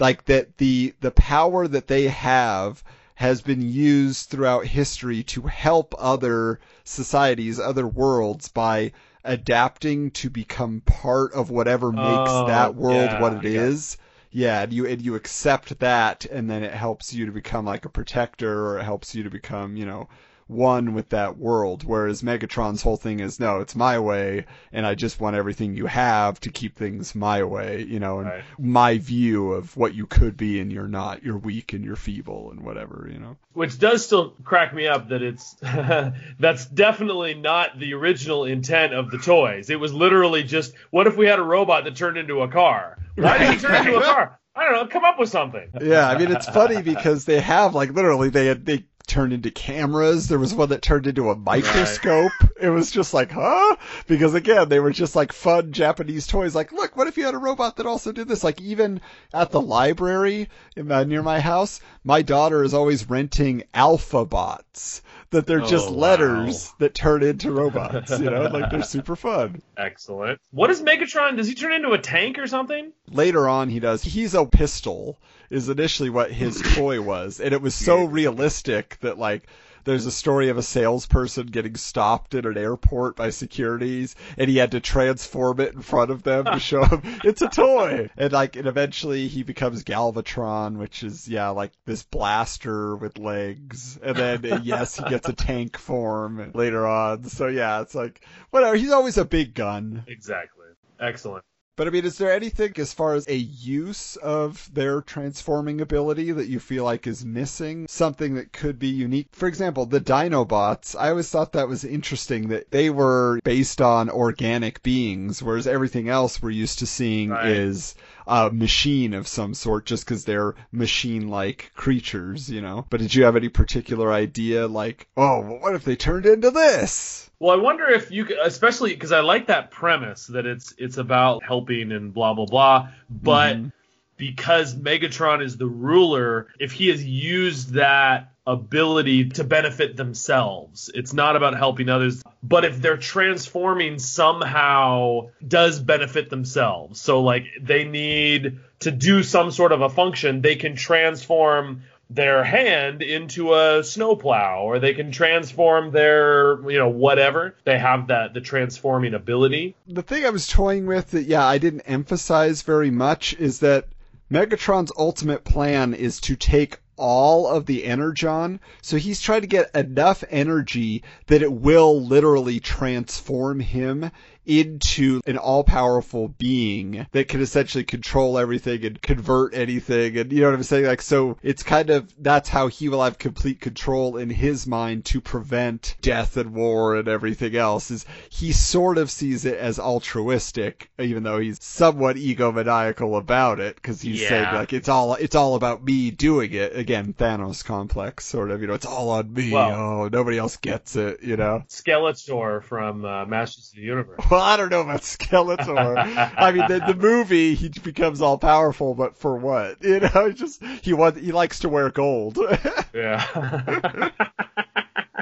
like 0.00 0.24
that 0.24 0.56
the 0.56 0.94
the 1.00 1.10
power 1.10 1.68
that 1.68 1.86
they 1.88 2.08
have 2.08 2.82
has 3.16 3.42
been 3.42 3.60
used 3.60 4.30
throughout 4.30 4.64
history 4.66 5.22
to 5.24 5.42
help 5.42 5.94
other 5.98 6.60
societies, 6.84 7.60
other 7.60 7.86
worlds 7.86 8.48
by 8.48 8.92
adapting 9.24 10.10
to 10.12 10.30
become 10.30 10.80
part 10.86 11.32
of 11.34 11.50
whatever 11.50 11.92
makes 11.92 12.30
Oh, 12.32 12.46
that 12.46 12.74
world 12.74 13.10
yeah, 13.10 13.20
what 13.20 13.32
it 13.34 13.44
it. 13.44 13.54
is. 13.54 13.96
Yeah, 14.30 14.62
and 14.62 14.72
you 14.72 14.86
and 14.86 15.02
you 15.02 15.14
accept 15.14 15.78
that, 15.78 16.24
and 16.26 16.50
then 16.50 16.62
it 16.62 16.72
helps 16.72 17.12
you 17.14 17.26
to 17.26 17.32
become 17.32 17.64
like 17.64 17.84
a 17.84 17.88
protector, 17.88 18.66
or 18.68 18.78
it 18.78 18.84
helps 18.84 19.14
you 19.14 19.22
to 19.22 19.30
become, 19.30 19.76
you 19.76 19.86
know, 19.86 20.08
one 20.48 20.94
with 20.94 21.08
that 21.08 21.36
world. 21.38 21.82
Whereas 21.84 22.22
Megatron's 22.22 22.82
whole 22.82 22.96
thing 22.96 23.20
is, 23.20 23.40
no, 23.40 23.60
it's 23.60 23.74
my 23.74 23.98
way, 23.98 24.46
and 24.72 24.86
I 24.86 24.94
just 24.94 25.20
want 25.20 25.34
everything 25.36 25.74
you 25.74 25.86
have 25.86 26.38
to 26.40 26.50
keep 26.50 26.76
things 26.76 27.14
my 27.14 27.42
way, 27.42 27.82
you 27.82 27.98
know, 27.98 28.18
and 28.20 28.28
Right. 28.28 28.44
my 28.58 28.98
view 28.98 29.52
of 29.52 29.76
what 29.76 29.94
you 29.94 30.06
could 30.06 30.36
be 30.36 30.60
and 30.60 30.72
you're 30.72 30.86
not. 30.88 31.24
You're 31.24 31.36
weak 31.38 31.72
and 31.72 31.84
you're 31.84 31.96
feeble 31.96 32.50
and 32.52 32.60
whatever, 32.60 33.08
you 33.12 33.18
know. 33.18 33.36
Which 33.54 33.78
does 33.78 34.04
still 34.04 34.34
crack 34.44 34.72
me 34.74 34.86
up 34.86 35.08
that 35.08 35.22
it's 35.22 35.54
that's 36.38 36.66
definitely 36.66 37.34
not 37.34 37.78
the 37.78 37.94
original 37.94 38.44
intent 38.44 38.92
of 38.94 39.10
the 39.10 39.18
toys. 39.18 39.70
It 39.70 39.80
was 39.80 39.92
literally 39.92 40.42
just 40.42 40.74
what 40.90 41.06
if 41.06 41.16
we 41.16 41.26
had 41.26 41.38
a 41.38 41.42
robot 41.42 41.84
that 41.84 41.96
turned 41.96 42.18
into 42.18 42.42
a 42.42 42.48
car? 42.48 42.98
Why 43.16 43.38
did 43.38 43.50
he 43.54 43.58
turn 43.58 43.86
into 43.86 43.98
a 43.98 44.02
car? 44.02 44.38
I 44.54 44.64
don't 44.64 44.72
know. 44.74 44.86
Come 44.86 45.04
up 45.04 45.18
with 45.18 45.28
something. 45.28 45.68
Yeah, 45.82 46.08
I 46.08 46.18
mean 46.18 46.30
it's 46.30 46.48
funny 46.48 46.82
because 46.82 47.24
they 47.24 47.40
have 47.40 47.74
like 47.74 47.92
literally 47.92 48.28
they 48.30 48.46
had 48.46 48.64
they 48.64 48.84
turned 49.06 49.32
into 49.32 49.50
cameras. 49.50 50.28
There 50.28 50.38
was 50.38 50.54
one 50.54 50.70
that 50.70 50.82
turned 50.82 51.06
into 51.06 51.30
a 51.30 51.36
microscope. 51.36 52.32
Right. 52.40 52.50
It 52.62 52.70
was 52.70 52.90
just 52.90 53.14
like, 53.14 53.30
huh? 53.30 53.76
Because 54.06 54.34
again, 54.34 54.68
they 54.68 54.80
were 54.80 54.90
just 54.90 55.14
like 55.14 55.32
fun 55.32 55.72
Japanese 55.72 56.26
toys. 56.26 56.54
Like, 56.54 56.72
look, 56.72 56.96
what 56.96 57.06
if 57.06 57.16
you 57.16 57.24
had 57.24 57.34
a 57.34 57.38
robot 57.38 57.76
that 57.76 57.86
also 57.86 58.12
did 58.12 58.28
this? 58.28 58.42
Like 58.42 58.60
even 58.60 59.00
at 59.32 59.50
the 59.50 59.60
library 59.60 60.48
near 60.76 61.22
my 61.22 61.40
house, 61.40 61.80
my 62.04 62.22
daughter 62.22 62.64
is 62.64 62.74
always 62.74 63.08
renting 63.08 63.62
Alphabots 63.74 65.02
that 65.30 65.46
they're 65.46 65.62
oh, 65.62 65.66
just 65.66 65.88
oh, 65.88 65.92
letters 65.92 66.72
that 66.78 66.94
turn 66.94 67.22
into 67.22 67.50
robots. 67.50 68.10
You 68.18 68.30
know, 68.30 68.42
like 68.42 68.70
they're 68.70 68.82
super 68.96 69.16
fun. 69.16 69.62
Excellent. 69.76 70.40
What 70.50 70.70
is 70.70 70.82
Megatron? 70.82 71.36
Does 71.36 71.48
he 71.48 71.54
turn 71.54 71.72
into 71.72 71.92
a 71.92 71.98
tank 71.98 72.38
or 72.38 72.46
something? 72.46 72.92
Later 73.10 73.48
on, 73.48 73.68
he 73.68 73.80
does. 73.80 74.02
He's 74.02 74.34
a 74.34 74.44
pistol. 74.44 75.18
Is 75.48 75.68
initially 75.68 76.10
what 76.10 76.32
his 76.32 76.60
toy 76.74 77.00
was, 77.00 77.40
and 77.40 77.52
it 77.52 77.62
was 77.62 77.74
so 77.74 78.04
realistic 78.04 78.98
that 79.00 79.18
like 79.18 79.46
there's 79.86 80.04
a 80.04 80.10
story 80.10 80.48
of 80.48 80.58
a 80.58 80.62
salesperson 80.62 81.46
getting 81.46 81.76
stopped 81.76 82.34
at 82.34 82.44
an 82.44 82.58
airport 82.58 83.16
by 83.16 83.30
securities, 83.30 84.16
and 84.36 84.50
he 84.50 84.58
had 84.58 84.72
to 84.72 84.80
transform 84.80 85.60
it 85.60 85.72
in 85.72 85.80
front 85.80 86.10
of 86.10 86.24
them 86.24 86.44
to 86.44 86.58
show 86.58 86.84
them 86.84 87.00
it's 87.24 87.40
a 87.40 87.48
toy. 87.48 88.10
And 88.16 88.32
like, 88.32 88.56
and 88.56 88.66
eventually 88.66 89.28
he 89.28 89.44
becomes 89.44 89.84
Galvatron, 89.84 90.76
which 90.76 91.02
is 91.02 91.28
yeah, 91.28 91.50
like 91.50 91.72
this 91.86 92.02
blaster 92.02 92.96
with 92.96 93.18
legs. 93.18 93.98
And 94.02 94.16
then 94.16 94.60
yes, 94.64 94.96
he 94.96 95.08
gets 95.08 95.28
a 95.28 95.32
tank 95.32 95.78
form 95.78 96.50
later 96.52 96.86
on. 96.86 97.24
So 97.24 97.46
yeah, 97.46 97.80
it's 97.80 97.94
like 97.94 98.20
whatever. 98.50 98.76
He's 98.76 98.92
always 98.92 99.18
a 99.18 99.24
big 99.24 99.54
gun. 99.54 100.04
Exactly. 100.08 100.66
Excellent. 100.98 101.44
But 101.76 101.86
I 101.86 101.90
mean, 101.90 102.06
is 102.06 102.16
there 102.16 102.32
anything 102.32 102.72
as 102.78 102.94
far 102.94 103.14
as 103.14 103.28
a 103.28 103.36
use 103.36 104.16
of 104.16 104.70
their 104.72 105.02
transforming 105.02 105.82
ability 105.82 106.32
that 106.32 106.48
you 106.48 106.58
feel 106.58 106.84
like 106.84 107.06
is 107.06 107.22
missing? 107.22 107.86
Something 107.86 108.34
that 108.34 108.54
could 108.54 108.78
be 108.78 108.88
unique? 108.88 109.28
For 109.32 109.46
example, 109.46 109.84
the 109.84 110.00
Dinobots, 110.00 110.96
I 110.98 111.10
always 111.10 111.28
thought 111.28 111.52
that 111.52 111.68
was 111.68 111.84
interesting 111.84 112.48
that 112.48 112.70
they 112.70 112.88
were 112.88 113.40
based 113.44 113.82
on 113.82 114.08
organic 114.08 114.82
beings, 114.82 115.42
whereas 115.42 115.66
everything 115.66 116.08
else 116.08 116.40
we're 116.40 116.50
used 116.50 116.78
to 116.78 116.86
seeing 116.86 117.28
right. 117.28 117.46
is 117.46 117.94
a 118.26 118.50
machine 118.50 119.14
of 119.14 119.28
some 119.28 119.54
sort 119.54 119.86
just 119.86 120.04
because 120.04 120.24
they're 120.24 120.54
machine 120.72 121.28
like 121.28 121.70
creatures, 121.74 122.50
you 122.50 122.60
know? 122.60 122.86
But 122.90 123.00
did 123.00 123.14
you 123.14 123.24
have 123.24 123.36
any 123.36 123.48
particular 123.48 124.12
idea 124.12 124.66
like, 124.66 125.08
oh, 125.16 125.40
well, 125.40 125.60
what 125.60 125.74
if 125.74 125.84
they 125.84 125.96
turned 125.96 126.26
into 126.26 126.50
this? 126.50 127.30
Well, 127.38 127.58
I 127.58 127.62
wonder 127.62 127.86
if 127.86 128.10
you, 128.10 128.24
could, 128.24 128.38
especially 128.38 128.94
because 128.94 129.12
I 129.12 129.20
like 129.20 129.48
that 129.48 129.70
premise 129.70 130.26
that 130.28 130.46
it's 130.46 130.74
it's 130.78 130.96
about 130.96 131.44
helping 131.44 131.92
and 131.92 132.12
blah 132.12 132.32
blah 132.32 132.46
blah, 132.46 132.88
but 133.10 133.56
mm-hmm. 133.56 133.68
because 134.16 134.74
Megatron 134.74 135.44
is 135.44 135.56
the 135.58 135.66
ruler, 135.66 136.48
if 136.58 136.72
he 136.72 136.88
has 136.88 137.04
used 137.04 137.74
that 137.74 138.32
ability 138.46 139.30
to 139.30 139.44
benefit 139.44 139.96
themselves, 139.96 140.90
it's 140.94 141.12
not 141.12 141.36
about 141.36 141.56
helping 141.56 141.88
others. 141.88 142.22
But 142.42 142.64
if 142.64 142.80
they're 142.80 142.96
transforming 142.96 143.98
somehow 143.98 145.30
does 145.46 145.80
benefit 145.80 146.30
themselves, 146.30 147.00
so 147.00 147.22
like 147.22 147.44
they 147.60 147.84
need 147.84 148.60
to 148.80 148.90
do 148.90 149.22
some 149.22 149.50
sort 149.50 149.72
of 149.72 149.80
a 149.80 149.88
function, 149.88 150.42
they 150.42 150.56
can 150.56 150.76
transform 150.76 151.82
their 152.08 152.44
hand 152.44 153.02
into 153.02 153.52
a 153.52 153.82
snowplow 153.82 154.62
or 154.62 154.78
they 154.78 154.94
can 154.94 155.10
transform 155.10 155.90
their 155.90 156.60
you 156.70 156.78
know 156.78 156.88
whatever. 156.88 157.56
They 157.64 157.78
have 157.78 158.08
that 158.08 158.32
the 158.32 158.40
transforming 158.40 159.14
ability. 159.14 159.74
The 159.88 160.02
thing 160.02 160.24
i 160.24 160.30
was 160.30 160.46
toying 160.46 160.86
with 160.86 161.10
that 161.12 161.24
yeah 161.24 161.44
i 161.44 161.58
didn't 161.58 161.80
emphasize 161.80 162.62
very 162.62 162.92
much 162.92 163.34
is 163.34 163.58
that 163.60 163.86
megatron's 164.30 164.92
ultimate 164.96 165.42
plan 165.44 165.94
is 165.94 166.20
to 166.20 166.36
take 166.36 166.78
all 166.96 167.46
of 167.46 167.66
the 167.66 167.84
energon. 167.84 168.60
So 168.82 168.96
he's 168.96 169.20
trying 169.20 169.42
to 169.42 169.46
get 169.46 169.74
enough 169.74 170.24
energy 170.30 171.02
that 171.26 171.42
it 171.42 171.52
will 171.52 172.00
literally 172.00 172.60
transform 172.60 173.60
him 173.60 174.10
into 174.46 175.20
an 175.26 175.36
all 175.36 175.64
powerful 175.64 176.28
being 176.28 177.06
that 177.12 177.28
can 177.28 177.40
essentially 177.40 177.84
control 177.84 178.38
everything 178.38 178.84
and 178.84 179.00
convert 179.02 179.54
anything. 179.54 180.16
And 180.16 180.32
you 180.32 180.40
know 180.40 180.48
what 180.48 180.56
I'm 180.56 180.62
saying? 180.62 180.86
Like, 180.86 181.02
so 181.02 181.36
it's 181.42 181.62
kind 181.62 181.90
of, 181.90 182.12
that's 182.18 182.48
how 182.48 182.68
he 182.68 182.88
will 182.88 183.02
have 183.02 183.18
complete 183.18 183.60
control 183.60 184.16
in 184.16 184.30
his 184.30 184.66
mind 184.66 185.04
to 185.06 185.20
prevent 185.20 185.96
death 186.00 186.36
and 186.36 186.54
war 186.54 186.96
and 186.96 187.08
everything 187.08 187.56
else 187.56 187.90
is 187.90 188.06
he 188.30 188.52
sort 188.52 188.98
of 188.98 189.10
sees 189.10 189.44
it 189.44 189.58
as 189.58 189.78
altruistic, 189.78 190.90
even 190.98 191.22
though 191.22 191.38
he's 191.38 191.62
somewhat 191.62 192.16
egomaniacal 192.16 193.18
about 193.18 193.60
it 193.60 193.76
because 193.76 194.00
he's 194.00 194.22
yeah. 194.22 194.28
saying 194.28 194.54
like, 194.54 194.72
it's 194.72 194.88
all, 194.88 195.14
it's 195.14 195.34
all 195.34 195.56
about 195.56 195.84
me 195.84 196.10
doing 196.10 196.52
it. 196.52 196.76
Again, 196.76 197.14
Thanos 197.14 197.64
complex 197.64 198.24
sort 198.24 198.50
of, 198.50 198.60
you 198.60 198.66
know, 198.66 198.74
it's 198.74 198.86
all 198.86 199.10
on 199.10 199.32
me. 199.32 199.52
Well, 199.52 199.70
oh, 199.70 200.08
nobody 200.08 200.38
else 200.38 200.56
gets 200.56 200.96
it, 200.96 201.22
you 201.22 201.36
know? 201.36 201.64
Skeletor 201.68 202.62
from 202.62 203.04
uh, 203.04 203.24
Masters 203.26 203.70
of 203.70 203.76
the 203.76 203.82
Universe. 203.82 204.20
Well, 204.36 204.44
I 204.44 204.58
don't 204.58 204.68
know 204.68 204.82
about 204.82 205.00
Skeletor. 205.00 205.96
I 206.36 206.52
mean, 206.52 206.68
the, 206.68 206.84
the 206.86 206.94
movie 206.94 207.54
he 207.54 207.70
becomes 207.70 208.20
all 208.20 208.36
powerful, 208.36 208.94
but 208.94 209.16
for 209.16 209.34
what? 209.38 209.82
You 209.82 210.00
know, 210.00 210.26
he 210.26 210.34
just 210.34 210.62
he 210.82 210.92
wants 210.92 211.18
he 211.18 211.32
likes 211.32 211.60
to 211.60 211.70
wear 211.70 211.88
gold. 211.90 212.38
yeah. 212.94 213.24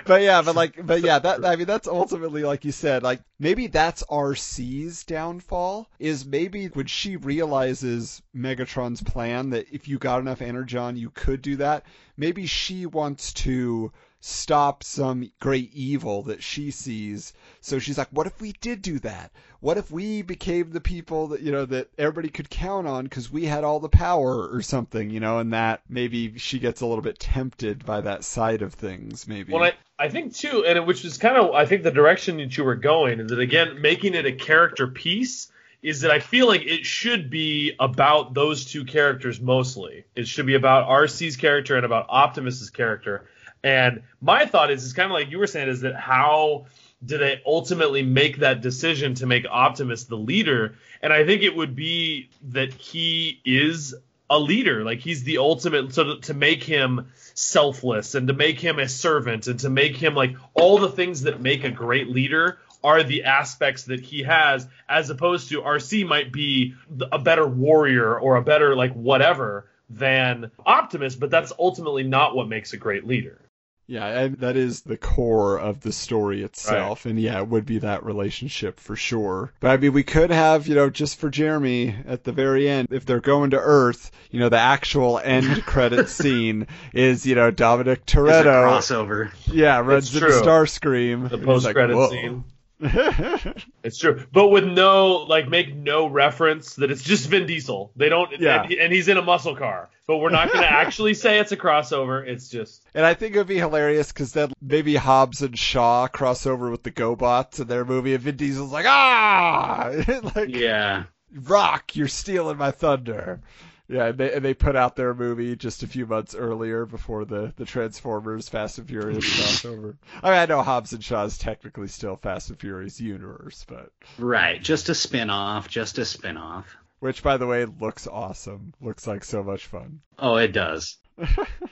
but 0.05 0.23
yeah, 0.23 0.43
but 0.43 0.57
like, 0.57 0.85
but 0.85 1.03
yeah, 1.03 1.21
that 1.21 1.45
I 1.45 1.55
mean, 1.55 1.67
that's 1.67 1.87
ultimately 1.87 2.43
like 2.43 2.65
you 2.65 2.73
said, 2.73 3.05
like 3.05 3.21
maybe 3.39 3.69
that's 3.69 4.03
Arcee's 4.11 5.05
downfall. 5.05 5.89
Is 6.01 6.27
maybe 6.27 6.67
when 6.67 6.87
she 6.87 7.17
realizes 7.17 8.21
Megatron's 8.37 9.01
plan 9.01 9.51
that 9.51 9.67
if 9.71 9.87
you 9.87 9.99
got 10.01 10.19
enough 10.19 10.43
energon, 10.43 10.97
you 10.97 11.11
could 11.11 11.41
do 11.41 11.55
that. 11.57 11.85
Maybe 12.17 12.47
she 12.47 12.85
wants 12.85 13.33
to 13.35 13.93
stop 14.27 14.83
some 14.83 15.31
great 15.39 15.71
evil 15.75 16.23
that 16.23 16.43
she 16.43 16.71
sees. 16.71 17.35
So 17.61 17.79
she's 17.79 17.99
like, 17.99 18.09
what 18.09 18.27
if 18.27 18.41
we 18.41 18.53
did 18.53 18.81
do 18.81 18.99
that? 19.01 19.31
What 19.61 19.77
if 19.77 19.91
we 19.91 20.23
became 20.23 20.71
the 20.71 20.81
people 20.81 21.29
that, 21.29 21.43
you 21.43 21.53
know, 21.53 21.67
that 21.67 21.91
everybody 21.99 22.31
could 22.31 22.49
count 22.49 22.87
on 22.87 23.05
because 23.05 23.31
we 23.31 23.45
had 23.45 23.65
all 23.65 23.81
the 23.81 23.91
power 23.91 24.49
or 24.49 24.63
something, 24.63 25.11
you 25.11 25.21
know, 25.21 25.41
and 25.41 25.53
that 25.53 25.83
maybe 25.91 26.39
she 26.39 26.59
gets 26.59 26.81
a 26.81 26.87
little 26.87 27.03
bit 27.03 27.19
tempted 27.19 27.85
by 27.85 28.01
that 28.01 28.25
side 28.25 28.63
of 28.63 28.73
things, 28.73 29.29
maybe. 29.29 29.53
Well, 29.53 29.65
I, 29.65 29.75
I 29.99 30.09
think 30.09 30.35
too, 30.35 30.65
and 30.67 30.79
it, 30.79 30.87
which 30.87 31.05
is 31.05 31.19
kind 31.19 31.37
of, 31.37 31.55
I 31.55 31.67
think 31.67 31.83
the 31.83 31.91
direction 31.91 32.39
that 32.39 32.57
you 32.57 32.65
were 32.65 32.77
going 32.77 33.21
is 33.21 33.29
that 33.29 33.41
again, 33.41 33.83
making 33.83 34.15
it 34.15 34.25
a 34.25 34.33
character 34.33 34.87
piece 34.87 35.53
is 35.83 36.01
that 36.01 36.11
I 36.11 36.21
feel 36.21 36.47
like 36.47 36.63
it 36.63 36.87
should 36.87 37.29
be 37.29 37.75
about 37.79 38.33
those 38.33 38.65
two 38.65 38.87
characters 38.87 39.39
mostly. 39.39 40.07
It 40.17 40.27
should 40.27 40.47
be 40.47 40.55
about 40.55 40.89
Arcee's 40.89 41.37
character 41.37 41.77
and 41.77 41.85
about 41.85 42.07
Optimus's 42.09 42.71
character 42.71 43.27
and 43.65 44.03
my 44.21 44.45
thought 44.45 44.71
is, 44.71 44.85
it's 44.85 44.93
kind 44.93 45.11
of 45.11 45.15
like 45.15 45.31
you 45.31 45.39
were 45.39 45.47
saying, 45.47 45.69
is 45.69 45.81
that 45.81 45.97
how 45.97 46.67
do 47.05 47.17
they 47.17 47.41
ultimately 47.47 48.03
make 48.03 48.39
that 48.39 48.61
decision 48.61 49.15
to 49.15 49.27
make 49.27 49.47
Optimus 49.51 50.05
the 50.05 50.17
leader? 50.17 50.77
And 51.01 51.15
I 51.15 51.25
think 51.25 51.43
it 51.43 51.57
would 51.57 51.75
be 51.75 52.29
that 52.51 52.75
he 52.75 53.41
is 53.43 53.95
a 54.29 54.39
leader, 54.39 54.85
like 54.85 55.01
he's 55.01 55.25
the 55.25 55.39
ultimate. 55.39 55.95
So 55.95 56.05
to, 56.05 56.21
to 56.21 56.35
make 56.35 56.63
him 56.63 57.09
selfless 57.33 58.15
and 58.15 58.29
to 58.29 58.35
make 58.35 58.61
him 58.61 58.79
a 58.79 58.89
servant 58.89 59.47
and 59.47 59.59
to 59.61 59.71
make 59.71 59.97
him 59.97 60.15
like 60.15 60.37
all 60.53 60.79
the 60.79 60.91
things 60.91 61.23
that 61.23 61.41
make 61.41 61.65
a 61.65 61.71
great 61.71 62.09
leader 62.09 62.59
are 62.83 63.03
the 63.03 63.25
aspects 63.25 63.85
that 63.85 64.01
he 64.01 64.25
has, 64.25 64.67
as 64.87 65.09
opposed 65.09 65.49
to 65.49 65.63
Arcee 65.63 66.07
might 66.07 66.33
be 66.33 66.75
a 67.11 67.19
better 67.19 67.47
warrior 67.47 68.19
or 68.19 68.37
a 68.37 68.43
better 68.43 68.77
like 68.77 68.93
whatever 68.93 69.71
than 69.89 70.51
Optimus, 70.67 71.17
but 71.17 71.31
that's 71.31 71.53
ultimately 71.59 72.03
not 72.03 72.37
what 72.37 72.47
makes 72.47 72.75
a 72.75 72.77
great 72.77 73.07
leader. 73.07 73.41
Yeah, 73.87 74.07
and 74.07 74.39
that 74.39 74.57
is 74.57 74.83
the 74.83 74.97
core 74.97 75.59
of 75.59 75.81
the 75.81 75.93
story 75.93 76.43
itself. 76.43 77.05
Right. 77.05 77.11
And 77.11 77.21
yeah, 77.21 77.41
it 77.41 77.49
would 77.49 77.67
be 77.67 77.79
that 77.81 78.05
relationship 78.05 78.81
for 78.81 78.97
sure. 78.97 79.53
But 79.61 79.73
I 79.73 79.77
mean, 79.77 79.93
we 79.93 80.03
could 80.03 80.31
have, 80.31 80.67
you 80.67 80.75
know, 80.75 80.89
just 80.89 81.19
for 81.19 81.29
Jeremy 81.29 81.95
at 82.07 82.25
the 82.25 82.33
very 82.33 82.69
end, 82.69 82.89
if 82.91 83.05
they're 83.05 83.21
going 83.21 83.51
to 83.51 83.59
Earth, 83.59 84.11
you 84.31 84.41
know, 84.41 84.49
the 84.49 84.59
actual 84.59 85.19
end 85.19 85.63
credit 85.67 86.09
scene 86.09 86.67
is, 86.95 87.27
you 87.27 87.35
know, 87.35 87.51
Dominic 87.51 88.07
Toretto. 88.07 88.45
crossover. 88.45 89.33
Yeah, 89.47 89.81
runs 89.81 90.13
the 90.13 90.21
Starscream. 90.21 91.29
The 91.29 91.39
post 91.39 91.71
credit 91.71 91.97
like, 91.97 92.11
scene. 92.11 92.45
it's 92.81 93.99
true, 93.99 94.27
but 94.33 94.49
with 94.49 94.65
no 94.65 95.25
like 95.29 95.49
make 95.49 95.75
no 95.75 96.07
reference 96.07 96.75
that 96.77 96.91
it's 96.91 97.03
just 97.03 97.29
Vin 97.29 97.47
Diesel. 97.47 97.93
They 97.95 98.09
don't, 98.09 98.41
yeah. 98.41 98.65
and, 98.65 98.73
and 98.73 98.93
he's 98.93 99.09
in 99.09 99.17
a 99.17 99.23
muscle 99.23 99.57
car. 99.57 99.91
But 100.07 100.19
we're 100.19 100.31
not 100.31 100.53
going 100.53 100.63
to 100.65 100.71
actually 100.71 101.15
say 101.15 101.39
it's 101.39 101.53
a 101.53 101.57
crossover. 101.57 102.27
It's 102.27 102.49
just. 102.49 102.85
And 102.93 103.07
I 103.07 103.15
think 103.15 103.35
it 103.35 103.39
would 103.39 103.47
be 103.47 103.59
hilarious 103.59 104.13
because 104.13 104.33
then 104.33 104.53
maybe 104.61 104.97
Hobbs 104.97 105.41
and 105.43 105.59
Shaw 105.59 106.09
crossover 106.09 106.71
with 106.71 106.83
the 106.83 106.91
GoBots 106.91 107.61
in 107.61 107.69
their 107.69 107.85
movie, 107.85 108.15
and 108.15 108.23
Vin 108.23 108.37
Diesel's 108.37 108.73
like, 108.73 108.87
ah, 108.87 109.93
like, 110.35 110.49
yeah, 110.49 111.05
Rock, 111.33 111.97
you're 111.97 112.09
stealing 112.09 112.59
my 112.59 112.71
thunder. 112.71 113.41
Yeah, 113.89 114.07
and 114.07 114.19
they, 114.19 114.39
they 114.39 114.55
put 114.55 114.77
out 114.77 114.97
their 114.97 115.13
movie 115.13 115.57
just 115.57 115.83
a 115.83 115.87
few 115.87 116.07
months 116.07 116.35
earlier 116.35 116.87
before 116.87 117.25
the, 117.25 117.53
the 117.57 117.67
Transformers 117.67 118.49
Fast 118.49 118.79
and 118.79 118.89
Furious 118.89 119.25
crossover. 119.25 119.97
I 120.23 120.31
mean, 120.31 120.39
I 120.39 120.47
know 120.47 120.63
Hobbs 120.63 120.93
and 120.93 121.05
Shaw 121.05 121.25
is 121.25 121.37
technically 121.37 121.89
still 121.89 122.17
Fast 122.17 122.49
and 122.49 122.59
Furious 122.59 123.01
universe, 123.01 123.67
but 123.69 123.91
right, 124.19 124.63
just 124.63 124.89
a 124.89 124.95
spin-off, 124.95 125.69
just 125.69 125.99
a 125.99 126.05
spin-off. 126.05 126.77
Which, 127.01 127.23
by 127.23 127.37
the 127.37 127.47
way, 127.47 127.67
looks 127.67 128.07
awesome. 128.07 128.73
Looks 128.81 129.07
like 129.07 129.25
so 129.25 129.43
much 129.43 129.67
fun. 129.67 130.01
Oh, 130.19 130.37
it 130.37 130.53
does. 130.53 130.97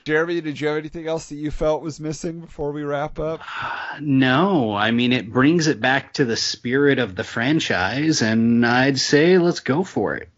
Jeremy, 0.05 0.41
did 0.41 0.59
you 0.59 0.67
have 0.67 0.77
anything 0.77 1.07
else 1.07 1.29
that 1.29 1.35
you 1.35 1.51
felt 1.51 1.81
was 1.81 1.99
missing 1.99 2.39
before 2.39 2.71
we 2.71 2.83
wrap 2.83 3.19
up? 3.19 3.41
No, 4.01 4.73
I 4.73 4.89
mean 4.89 5.13
it 5.13 5.31
brings 5.31 5.67
it 5.67 5.79
back 5.79 6.13
to 6.13 6.25
the 6.25 6.35
spirit 6.35 6.97
of 6.97 7.15
the 7.15 7.23
franchise, 7.23 8.23
and 8.23 8.65
I'd 8.65 8.97
say 8.97 9.37
let's 9.37 9.59
go 9.59 9.83
for 9.83 10.15
it. 10.15 10.29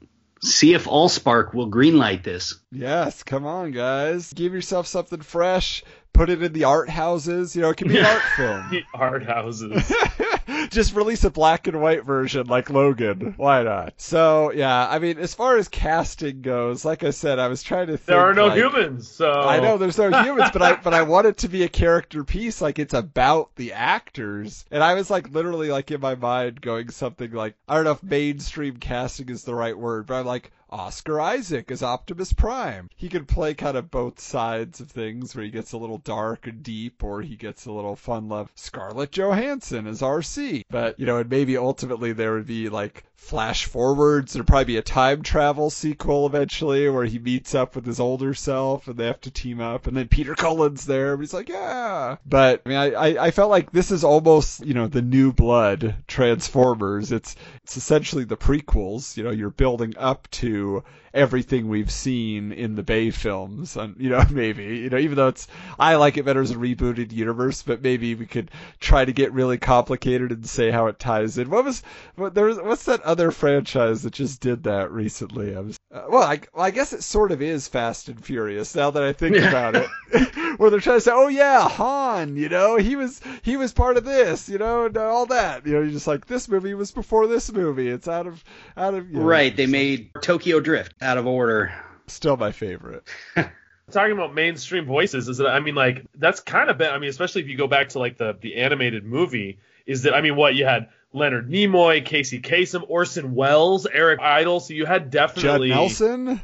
See 0.45 0.73
if 0.73 0.85
Allspark 0.85 1.53
will 1.53 1.69
greenlight 1.69 2.23
this. 2.23 2.55
Yes, 2.71 3.23
come 3.23 3.45
on, 3.45 3.71
guys. 3.71 4.31
Give 4.33 4.53
yourself 4.53 4.85
something 4.87 5.21
fresh. 5.21 5.83
Put 6.13 6.29
it 6.29 6.41
in 6.41 6.53
the 6.53 6.65
art 6.65 6.89
houses. 6.89 7.55
You 7.55 7.63
know, 7.63 7.69
it 7.71 7.77
can 7.77 7.87
be 7.87 7.97
an 7.97 8.05
art 8.05 8.21
film. 8.37 8.69
The 8.69 8.83
art 8.93 9.25
houses. 9.25 9.91
Just 10.70 10.95
release 10.95 11.24
a 11.24 11.30
black 11.30 11.68
and 11.68 11.82
white 11.82 12.05
version 12.05 12.47
like 12.47 12.70
Logan. 12.70 13.34
Why 13.38 13.63
not? 13.63 13.93
So 13.97 14.51
yeah, 14.51 14.88
I 14.88 14.99
mean, 14.99 15.18
as 15.18 15.34
far 15.34 15.57
as 15.57 15.68
casting 15.68 16.41
goes, 16.41 16.86
like 16.86 17.03
I 17.03 17.11
said, 17.11 17.39
I 17.39 17.47
was 17.47 17.63
trying 17.63 17.88
to 17.88 17.97
think. 17.97 18.07
There 18.07 18.20
are 18.20 18.34
no 18.34 18.47
like- 18.47 18.57
humans, 18.57 19.09
so 19.09 19.32
I 19.32 19.59
know 19.59 19.78
there's 19.78 19.97
no 19.97 20.09
humans, 20.24 20.49
but 20.51 20.61
I 20.61 20.76
but 20.84 20.93
I 20.93 21.03
want 21.03 21.28
it 21.28 21.38
to 21.39 21.47
be 21.47 21.63
a 21.63 21.70
character 21.70 22.24
piece, 22.24 22.61
like 22.61 22.80
it's 22.80 22.93
about 22.93 23.55
the 23.55 23.74
actors. 23.74 24.66
And 24.72 24.84
I 24.84 24.93
was 24.93 25.09
like 25.09 25.34
literally 25.34 25.70
like 25.70 25.91
in 25.91 26.01
my 26.01 26.16
mind 26.16 26.61
going 26.61 26.89
something 26.89 27.32
like 27.32 27.55
I 27.68 27.76
don't 27.76 27.86
know 27.86 27.91
if 27.91 28.03
mainstream 28.03 28.78
casting 28.78 29.30
is 29.30 29.43
the 29.43 29.55
right 29.55 29.78
word, 29.78 30.07
but 30.07 30.20
I'm 30.20 30.26
like 30.26 30.51
Oscar 30.72 31.22
Isaac 31.22 31.70
is 31.70 31.84
Optimus 31.84 32.34
Prime. 32.34 32.89
He 32.95 33.07
can 33.07 33.26
play 33.26 33.53
kind 33.53 33.78
of 33.78 33.91
both 33.91 34.20
sides 34.20 34.82
of 34.82 34.89
things 34.89 35.36
where 35.36 35.45
he 35.45 35.51
gets 35.51 35.74
a 35.74 35.78
little 35.78 35.99
dark 35.99 36.47
and 36.47 36.63
deep 36.63 37.03
or 37.03 37.22
he 37.22 37.36
gets 37.36 37.66
a 37.66 37.72
little 37.72 37.95
fun 37.95 38.28
love. 38.30 38.51
Scarlett 38.55 39.11
Johansson 39.11 39.86
is 39.86 40.01
Arcee. 40.01 40.55
But, 40.70 40.99
you 40.99 41.06
know, 41.06 41.18
and 41.18 41.30
maybe 41.30 41.58
ultimately 41.58 42.14
there 42.14 42.34
would 42.34 42.47
be 42.47 42.70
like 42.70 43.03
flash 43.16 43.66
forwards. 43.66 44.34
There'll 44.34 44.45
probably 44.45 44.66
be 44.66 44.78
a 44.78 44.84
time 44.84 45.24
travel 45.24 45.70
sequel 45.70 46.28
eventually 46.28 46.88
where 46.89 47.05
he 47.05 47.18
meets 47.18 47.55
up 47.55 47.76
with 47.76 47.86
his 47.86 47.99
older 47.99 48.34
self 48.34 48.88
and 48.88 48.97
they 48.97 49.07
have 49.07 49.22
to 49.22 49.32
team 49.32 49.59
up. 49.59 49.88
And 49.88 49.97
then 49.97 50.07
Peter 50.07 50.36
Cullen's 50.36 50.86
there. 50.86 51.18
He's 51.18 51.34
like, 51.34 51.49
yeah. 51.49 52.18
But 52.26 52.61
I 52.66 52.70
mean, 52.70 52.78
I, 52.78 52.91
I, 52.91 53.26
I 53.26 53.32
felt 53.32 53.49
like 53.49 53.72
this 53.72 53.91
is 53.91 54.03
almost, 54.03 54.66
you 54.66 54.74
know, 54.74 54.88
the 54.88 55.01
new 55.01 55.34
blood 55.34 55.95
Transformers. 56.07 57.11
It's, 57.11 57.36
it's 57.63 57.78
essentially 57.78 58.26
the 58.26 58.38
prequels. 58.38 59.18
You 59.18 59.24
know, 59.24 59.32
you're 59.32 59.49
building 59.49 59.95
up 59.97 60.30
to 60.32 60.84
everything 61.16 61.70
we've 61.70 61.89
seen 61.89 62.51
in 62.51 62.76
the 62.76 62.84
Bay 62.84 63.09
films. 63.09 63.78
And, 63.78 63.95
you 63.97 64.09
know, 64.09 64.24
maybe, 64.32 64.63
you 64.63 64.89
know, 64.89 64.97
even 64.97 65.16
though 65.16 65.30
it's, 65.30 65.47
I 65.80 65.95
like 65.95 66.18
it 66.18 66.26
better 66.26 66.41
as 66.41 66.51
a 66.51 66.55
rebooted 66.55 67.11
universe, 67.11 67.63
but 67.63 67.82
maybe 67.82 68.13
we 68.13 68.26
could 68.26 68.51
try 68.80 69.03
to 69.03 69.13
get 69.13 69.32
really 69.32 69.57
complicated 69.57 70.32
and 70.32 70.45
say 70.45 70.70
how 70.70 70.88
it 70.88 70.99
ties 70.99 71.38
in. 71.38 71.49
What 71.49 71.63
was, 71.63 71.82
what, 72.16 72.36
there 72.36 72.45
was, 72.45 72.59
what's 72.59 72.86
that 72.86 73.01
other 73.01 73.14
franchise 73.32 74.03
that 74.03 74.13
just 74.13 74.41
did 74.41 74.63
that 74.63 74.91
recently? 74.91 75.55
I 75.55 75.59
was, 75.59 75.78
uh, 75.93 76.05
well, 76.09 76.24
I, 76.24 76.41
well, 76.53 76.66
I 76.66 76.72
guess 76.72 76.93
it 76.93 77.03
sort 77.03 77.32
of 77.32 77.41
is 77.41 77.68
Fast 77.68 78.09
and 78.09 78.24
Furious 78.24 78.76
now 78.76 78.91
that 78.91 79.03
I 79.03 79.13
think 79.13 79.38
about 79.38 79.76
it. 79.76 79.88
Where 80.57 80.70
they're 80.70 80.80
trying 80.80 80.97
to 80.97 81.01
say, 81.01 81.11
oh 81.13 81.28
yeah, 81.28 81.68
Han, 81.68 82.38
you 82.38 82.49
know, 82.49 82.78
he 82.78 82.95
was, 82.95 83.20
he 83.41 83.57
was 83.57 83.74
part 83.74 83.97
of 83.97 84.05
this, 84.05 84.47
you 84.47 84.57
know, 84.57 84.86
and 84.86 84.97
all 84.97 85.26
that. 85.28 85.66
You 85.66 85.74
know, 85.74 85.82
you're 85.82 85.91
just 85.91 86.07
like, 86.07 86.26
this 86.28 86.47
movie 86.47 86.74
was 86.74 86.91
before 86.91 87.28
this 87.28 87.51
movie. 87.51 87.89
It's 87.89 88.07
out 88.07 88.28
of, 88.28 88.43
out 88.78 88.93
of, 88.93 89.09
you 89.09 89.18
know, 89.20 89.26
Right, 89.26 89.55
they 89.55 89.66
made 89.66 90.11
Tokyo 90.22 90.59
Drift 90.59 90.93
out 91.01 91.18
of 91.18 91.28
order. 91.28 91.74
still 92.07 92.38
my 92.38 92.51
favorite. 92.51 93.03
talking 93.91 94.13
about 94.13 94.34
mainstream 94.34 94.86
voices 94.86 95.28
is 95.28 95.38
that 95.38 95.47
I 95.47 95.59
mean 95.59 95.76
like 95.76 96.05
that's 96.16 96.39
kind 96.39 96.70
of 96.72 96.78
been 96.78 96.91
I 96.91 96.97
mean 96.97 97.09
especially 97.09 97.43
if 97.43 97.47
you 97.47 97.55
go 97.55 97.68
back 97.68 97.89
to 97.89 97.99
like 97.99 98.18
the 98.18 98.36
the 98.41 98.55
animated 98.55 99.03
movie 99.05 99.59
is 99.86 100.03
that 100.03 100.16
I 100.16 100.22
mean 100.22 100.36
what 100.36 100.55
you 100.55 100.66
had 100.66 100.89
Leonard 101.16 101.49
Nimoy, 101.49 102.05
Casey 102.05 102.39
Kasem, 102.41 102.84
Orson 102.88 103.34
Welles, 103.34 103.86
Eric 103.86 104.20
Idle, 104.20 104.59
so 104.59 104.74
you 104.74 104.86
had 104.86 105.03
Judd 105.11 105.11
definitely 105.11 105.70
Nelson? 105.70 106.41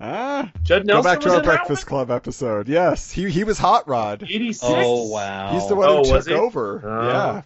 Ah, 0.00 0.50
Judd 0.62 0.86
Nelson. 0.86 1.02
go 1.04 1.14
back 1.14 1.20
to 1.20 1.28
our 1.30 1.36
in 1.36 1.42
that 1.42 1.46
Breakfast 1.46 1.86
Club 1.86 2.10
episode. 2.10 2.68
Yes, 2.68 3.10
he 3.10 3.30
he 3.30 3.44
was 3.44 3.58
Hot 3.58 3.86
Rod. 3.88 4.22
86. 4.24 4.64
Oh 4.66 5.08
wow. 5.08 5.52
He's 5.52 5.68
the 5.68 5.76
one 5.76 5.88
Oh, 5.88 5.98
who 6.04 6.04
took 6.18 6.26
he? 6.28 6.34
over. 6.34 6.82
Oh. 6.84 7.06
yeah, 7.06 7.42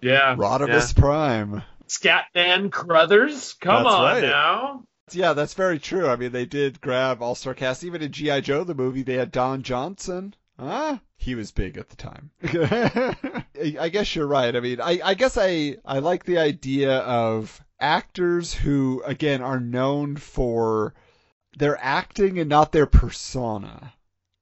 Yeah. 0.00 0.36
Rodimus 0.36 0.94
Prime. 0.94 1.54
yeah. 1.54 1.62
Scatman 1.88 2.70
Crothers. 2.70 3.54
Come 3.54 3.82
That's 3.82 3.94
on 3.94 4.02
right. 4.04 4.22
now. 4.22 4.84
Yeah, 5.12 5.32
that's 5.32 5.54
very 5.54 5.80
true. 5.80 6.06
I 6.08 6.14
mean, 6.14 6.30
they 6.30 6.46
did 6.46 6.80
grab 6.80 7.20
All 7.20 7.34
Star 7.34 7.52
cast. 7.54 7.82
Even 7.82 8.00
in 8.00 8.12
GI 8.12 8.42
Joe 8.42 8.62
the 8.62 8.76
movie, 8.76 9.02
they 9.02 9.14
had 9.14 9.32
Don 9.32 9.62
Johnson. 9.64 10.34
Huh? 10.58 10.98
He 11.20 11.34
was 11.34 11.52
big 11.52 11.76
at 11.76 11.90
the 11.90 11.96
time. 11.96 12.30
I 13.78 13.90
guess 13.90 14.16
you're 14.16 14.26
right. 14.26 14.56
I 14.56 14.60
mean, 14.60 14.80
I, 14.80 15.00
I 15.04 15.14
guess 15.14 15.36
I, 15.36 15.76
I 15.84 15.98
like 15.98 16.24
the 16.24 16.38
idea 16.38 16.98
of 16.98 17.62
actors 17.78 18.54
who, 18.54 19.02
again, 19.04 19.42
are 19.42 19.60
known 19.60 20.16
for 20.16 20.94
their 21.58 21.78
acting 21.82 22.38
and 22.38 22.48
not 22.48 22.72
their 22.72 22.86
persona, 22.86 23.92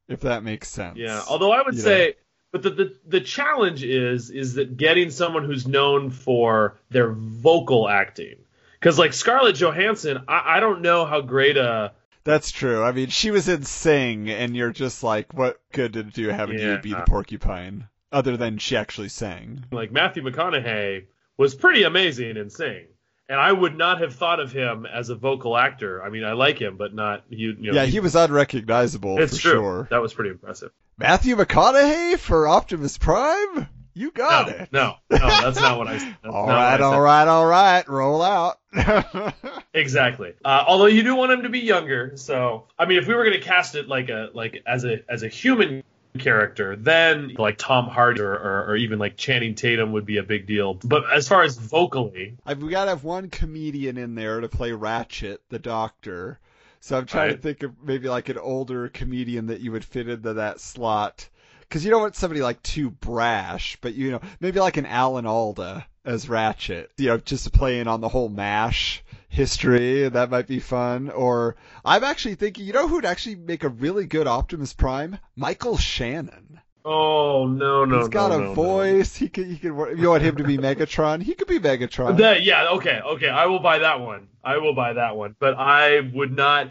if 0.09 0.21
that 0.21 0.45
makes 0.45 0.69
sense. 0.69 0.99
Yeah. 0.99 1.21
Although 1.29 1.51
I 1.51 1.63
would 1.63 1.75
You 1.75 1.81
say 1.81 2.15
but 2.51 2.63
the, 2.63 2.71
the 2.71 2.97
the 3.07 3.21
challenge 3.21 3.85
is 3.85 4.31
is 4.31 4.55
that 4.55 4.77
getting 4.77 5.11
someone 5.11 5.45
who's 5.45 5.67
known 5.67 6.11
for 6.11 6.79
their 6.91 7.11
vocal 7.11 7.89
acting. 7.89 8.37
Because 8.73 8.99
like 8.99 9.13
Scarlett 9.13 9.57
Johansson, 9.57 10.25
I, 10.29 10.57
I 10.57 10.61
don't 10.61 10.81
know 10.81 11.05
how 11.05 11.21
great 11.21 11.57
a 11.57 11.93
That's 12.29 12.51
true. 12.51 12.85
I 12.85 12.93
mean, 12.93 13.09
she 13.09 13.31
was 13.31 13.49
in 13.49 13.63
Sing, 13.65 14.29
and 14.29 14.55
you're 14.55 14.71
just 14.73 15.03
like, 15.03 15.33
what 15.33 15.61
good 15.73 15.93
did 15.93 16.09
it 16.09 16.15
do 16.15 16.29
having 16.29 16.59
you 16.59 16.69
Yeah. 16.73 16.77
be 16.77 16.93
the 16.93 17.03
porcupine? 17.07 17.89
Other 18.13 18.37
than 18.37 18.59
she 18.59 18.77
actually 18.77 19.09
sang. 19.09 19.65
like 19.73 19.91
Matthew 19.93 20.23
McConaughey 20.23 21.07
was 21.37 21.55
pretty 21.55 21.83
amazing 21.85 22.37
in 22.37 22.51
Sing, 22.51 22.85
and 23.29 23.39
I 23.41 23.53
would 23.53 23.77
not 23.77 24.01
have 24.01 24.15
thought 24.15 24.41
of 24.41 24.53
him 24.53 24.87
as 24.87 25.09
a 25.11 25.15
vocal 25.15 25.57
actor. 25.57 26.03
I 26.03 26.11
mean, 26.11 26.25
I 26.25 26.33
like 26.33 26.59
him, 26.61 26.77
but 26.77 26.95
not 26.95 27.25
you. 27.31 27.57
you 27.59 27.73
know, 27.73 27.81
yeah, 27.81 27.87
he 27.87 28.01
was 28.01 28.15
unrecognizable 28.15 29.21
It's 29.21 29.37
for 29.37 29.43
true. 29.43 29.53
sure. 29.53 29.89
That 29.91 30.03
was 30.03 30.13
pretty 30.15 30.31
impressive. 30.31 30.71
Matthew 30.99 31.37
McConaughey 31.37 32.19
for 32.19 32.47
Optimus 32.49 32.99
Prime? 32.99 33.69
You 33.99 34.13
got 34.13 34.47
no, 34.47 34.55
it. 34.55 34.69
no, 34.71 34.95
no, 35.11 35.19
that's 35.19 35.61
not 35.61 35.77
what 35.77 35.89
I. 35.89 35.95
That's 35.95 36.15
all 36.25 36.47
right, 36.47 36.77
said. 36.77 36.83
all 36.83 37.01
right, 37.01 37.27
all 37.27 37.47
right. 37.47 37.89
Roll 37.89 38.23
out. 38.23 38.61
Exactly. 39.75 40.33
Uh, 40.45 40.65
although 40.67 40.87
you 40.87 41.03
do 41.05 41.15
want 41.15 41.31
him 41.31 41.43
to 41.43 41.49
be 41.49 41.61
younger, 41.61 42.17
so 42.17 42.65
I 42.79 42.87
mean, 42.87 42.99
if 42.99 43.07
we 43.07 43.15
were 43.15 43.23
going 43.25 43.39
to 43.39 43.45
cast 43.45 43.75
it 43.77 43.87
like 43.87 44.09
a 44.09 44.31
like 44.35 44.63
as 44.67 44.85
a 44.85 44.99
as 45.09 45.23
a 45.23 45.29
human 45.29 45.85
character, 46.19 46.75
then 46.75 47.35
like 47.39 47.59
Tom 47.59 47.87
Hardy 47.87 48.21
or, 48.21 48.33
or, 48.33 48.71
or 48.71 48.77
even 48.77 48.99
like 48.99 49.17
Channing 49.17 49.55
Tatum 49.55 49.93
would 49.93 50.07
be 50.07 50.17
a 50.17 50.23
big 50.23 50.47
deal. 50.47 50.75
But 50.75 51.05
as 51.13 51.29
far 51.29 51.43
as 51.43 51.57
vocally, 51.57 52.37
I've 52.45 52.63
we 52.63 52.71
gotta 52.71 52.91
have 52.91 53.05
one 53.05 53.31
comedian 53.31 53.99
in 53.99 54.15
there 54.15 54.41
to 54.41 54.49
play 54.49 54.73
Ratchet, 54.73 55.43
the 55.49 55.59
Doctor. 55.59 56.41
So 56.81 56.97
I'm 56.99 57.07
trying 57.07 57.33
to 57.33 57.37
think 57.37 57.63
of 57.63 57.73
maybe 57.83 58.09
like 58.09 58.29
an 58.29 58.39
older 58.39 58.89
comedian 58.89 59.47
that 59.47 59.61
you 59.61 59.73
would 59.73 59.85
fit 59.85 60.09
into 60.09 60.35
that 60.35 60.61
slot. 60.61 61.29
Because 61.69 61.85
you 61.85 61.91
don't 61.91 62.01
want 62.01 62.17
somebody 62.17 62.41
like 62.41 62.63
too 62.63 62.91
brash, 62.91 63.77
but 63.81 63.95
you 63.95 64.11
know 64.11 64.21
maybe 64.41 64.59
like 64.61 64.77
an 64.79 64.87
Alan 64.87 65.27
Alda 65.27 65.87
as 66.05 66.29
Ratchet. 66.29 66.91
You 66.97 67.09
know, 67.09 67.19
just 67.19 67.53
playing 67.53 67.87
on 67.89 68.01
the 68.01 68.09
whole 68.09 68.29
Mash 68.31 69.05
history. 69.29 70.09
That 70.09 70.31
might 70.31 70.47
be 70.47 70.61
fun. 70.61 71.11
Or 71.11 71.57
I'm 71.85 72.05
actually 72.05 72.37
thinking, 72.37 72.65
you 72.65 72.73
know 72.73 72.89
who'd 72.89 73.05
actually 73.05 73.37
make 73.37 73.65
a 73.65 73.69
really 73.69 74.07
good 74.07 74.27
Optimus 74.27 74.73
Prime? 74.73 75.19
Michael 75.37 75.77
Shannon. 75.77 76.61
oh 76.87 77.47
no 77.47 77.85
no 77.85 77.99
He's 77.99 78.09
got 78.09 78.31
no, 78.31 78.37
a 78.37 78.41
no, 78.41 78.45
no. 78.47 78.55
voice. 78.55 79.15
He 79.15 79.29
could. 79.29 79.47
He 79.47 79.59
could. 79.59 79.99
You 79.99 80.09
want 80.09 80.23
him 80.23 80.37
to 80.37 80.45
be 80.45 80.57
Megatron? 80.57 81.23
He 81.23 81.35
could 81.35 81.49
be 81.49 81.59
Megatron. 81.61 82.17
That 82.17 82.43
yeah 82.45 82.71
okay 82.77 83.01
okay 83.05 83.29
I 83.29 83.45
will 83.47 83.61
buy 83.61 83.81
that 83.81 84.01
one 84.01 84.29
I 84.43 84.57
will 84.57 84.75
buy 84.75 84.95
that 84.95 85.17
one 85.17 85.37
but 85.39 85.55
I 85.59 86.01
would 86.15 86.35
not 86.35 86.71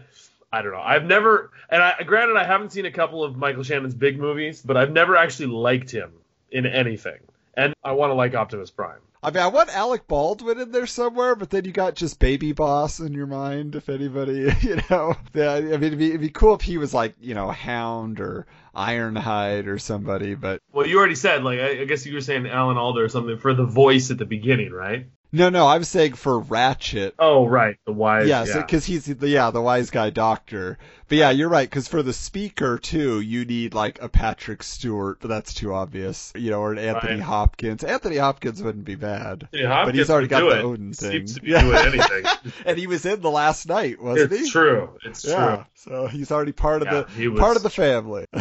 I 0.52 0.62
don't 0.62 0.72
know. 0.72 0.82
I've 0.82 1.04
never 1.04 1.52
and 1.70 1.82
I 1.82 2.04
granted 2.04 2.38
I 2.38 2.45
haven't 2.45 2.72
seen 2.72 2.86
a 2.86 2.91
couple 2.91 3.24
of 3.24 3.36
Michael 3.36 3.64
Shannon's 3.64 3.95
big 3.95 4.18
movies 4.18 4.62
but 4.62 4.78
I've 4.78 4.91
never 4.91 5.16
actually 5.16 5.48
liked 5.48 5.91
him 5.91 6.12
in 6.52 6.66
anything. 6.66 7.20
And 7.56 7.74
I 7.84 7.93
want 7.93 8.12
to 8.12 8.14
like 8.14 8.36
Optimus 8.36 8.70
Prime. 8.70 9.00
I 9.24 9.32
mean, 9.32 9.41
I 9.41 9.48
want 9.48 9.76
Alec 9.76 10.08
Baldwin 10.08 10.60
in 10.60 10.72
there 10.72 10.86
somewhere, 10.86 11.36
but 11.36 11.50
then 11.50 11.66
you 11.66 11.72
got 11.72 11.95
just 11.95 12.20
Baby 12.20 12.52
Boss 12.52 13.00
in 13.00 13.14
your 13.14 13.26
mind, 13.26 13.76
if 13.76 13.89
anybody, 13.89 14.54
you 14.62 14.80
know. 14.91 15.16
Yeah, 15.34 15.54
I 15.54 15.62
mean, 15.62 15.84
it'd 15.84 15.98
be, 15.98 16.10
it'd 16.10 16.22
be 16.22 16.30
cool 16.30 16.54
if 16.54 16.62
he 16.62 16.78
was 16.78 16.93
like, 16.93 17.16
you 17.20 17.34
know, 17.34 17.50
Hound 17.50 18.20
or 18.20 18.45
Ironhide 18.78 19.66
or 19.66 19.80
somebody, 19.80 20.36
but 20.36 20.62
well 20.72 20.86
you 20.86 21.00
already 21.00 21.16
said 21.16 21.43
like 21.43 21.60
I, 21.60 21.82
I 21.82 21.86
guess 21.86 22.06
you 22.06 22.14
were 22.14 22.22
saying 22.22 22.45
Alan 22.45 22.78
Alda 22.78 23.02
or 23.02 23.10
something 23.10 23.39
for 23.39 23.56
the 23.56 23.66
voice 23.66 24.12
at 24.12 24.20
the 24.20 24.26
beginning 24.26 24.72
right 24.72 25.08
no, 25.32 25.49
no, 25.49 25.67
I 25.67 25.78
was 25.78 25.88
saying 25.89 26.13
for 26.13 26.39
Ratchet. 26.39 27.15
oh 27.19 27.45
right 27.47 27.78
the 27.86 27.91
wise 27.91 28.28
Yeah, 28.28 28.45
yeah, 28.45 28.61
because 28.61 28.86
he's 28.86 29.05
the 29.05 29.28
yeah 29.28 29.51
the 29.51 29.61
wise 29.61 29.89
guy 29.89 30.09
doctor. 30.09 30.78
But 31.09 31.17
yeah, 31.19 31.30
you're 31.30 31.47
right. 31.47 31.69
Because 31.69 31.88
for 31.88 32.03
the 32.03 32.11
speaker 32.11 32.78
too, 32.78 33.21
you 33.21 33.45
need 33.45 33.73
like 33.73 34.01
a 34.01 34.09
Patrick 34.09 34.61
Stewart, 34.61 35.19
but 35.21 35.30
that's 35.30 35.53
too 35.53 35.73
obvious. 35.73 36.34
You 36.36 36.51
know, 36.51 36.59
or 36.59 36.73
an 36.73 36.80
Anthony 36.80 37.13
Right. 37.13 37.21
Hopkins. 37.21 37.84
Anthony 37.86 38.17
Hopkins 38.17 38.61
wouldn't 38.61 38.84
be 38.84 38.95
bad. 38.95 39.47
But 39.51 39.95
he's 39.95 40.09
already 40.09 40.28
got 40.28 40.41
the 40.41 40.59
it. 40.59 40.63
Odin 40.65 40.91
thing. 40.93 41.11
Seems 41.11 41.36
to 41.36 41.41
be 41.41 41.51
Yeah. 41.51 41.61
doing 41.61 41.78
anything. 41.78 42.51
and 42.65 42.78
he 42.78 42.88
was 42.88 43.05
in 43.05 43.21
the 43.21 43.30
Last 43.32 43.67
Knight, 43.69 44.01
wasn't 44.01 44.32
it's 44.34 44.39
he? 44.39 44.43
It's 44.45 44.51
true. 44.51 44.89
It's 45.05 45.23
Yeah, 45.25 45.55
true. 45.55 45.65
so 45.75 46.07
he's 46.07 46.30
already 46.32 46.51
part 46.51 46.82
of 46.82 46.88
Yeah, 46.91 47.03
he 47.15 47.23
the 47.23 47.28
was- 47.30 47.39
part 47.39 47.55
of 47.57 47.63
the 47.63 47.69
family. 47.69 48.25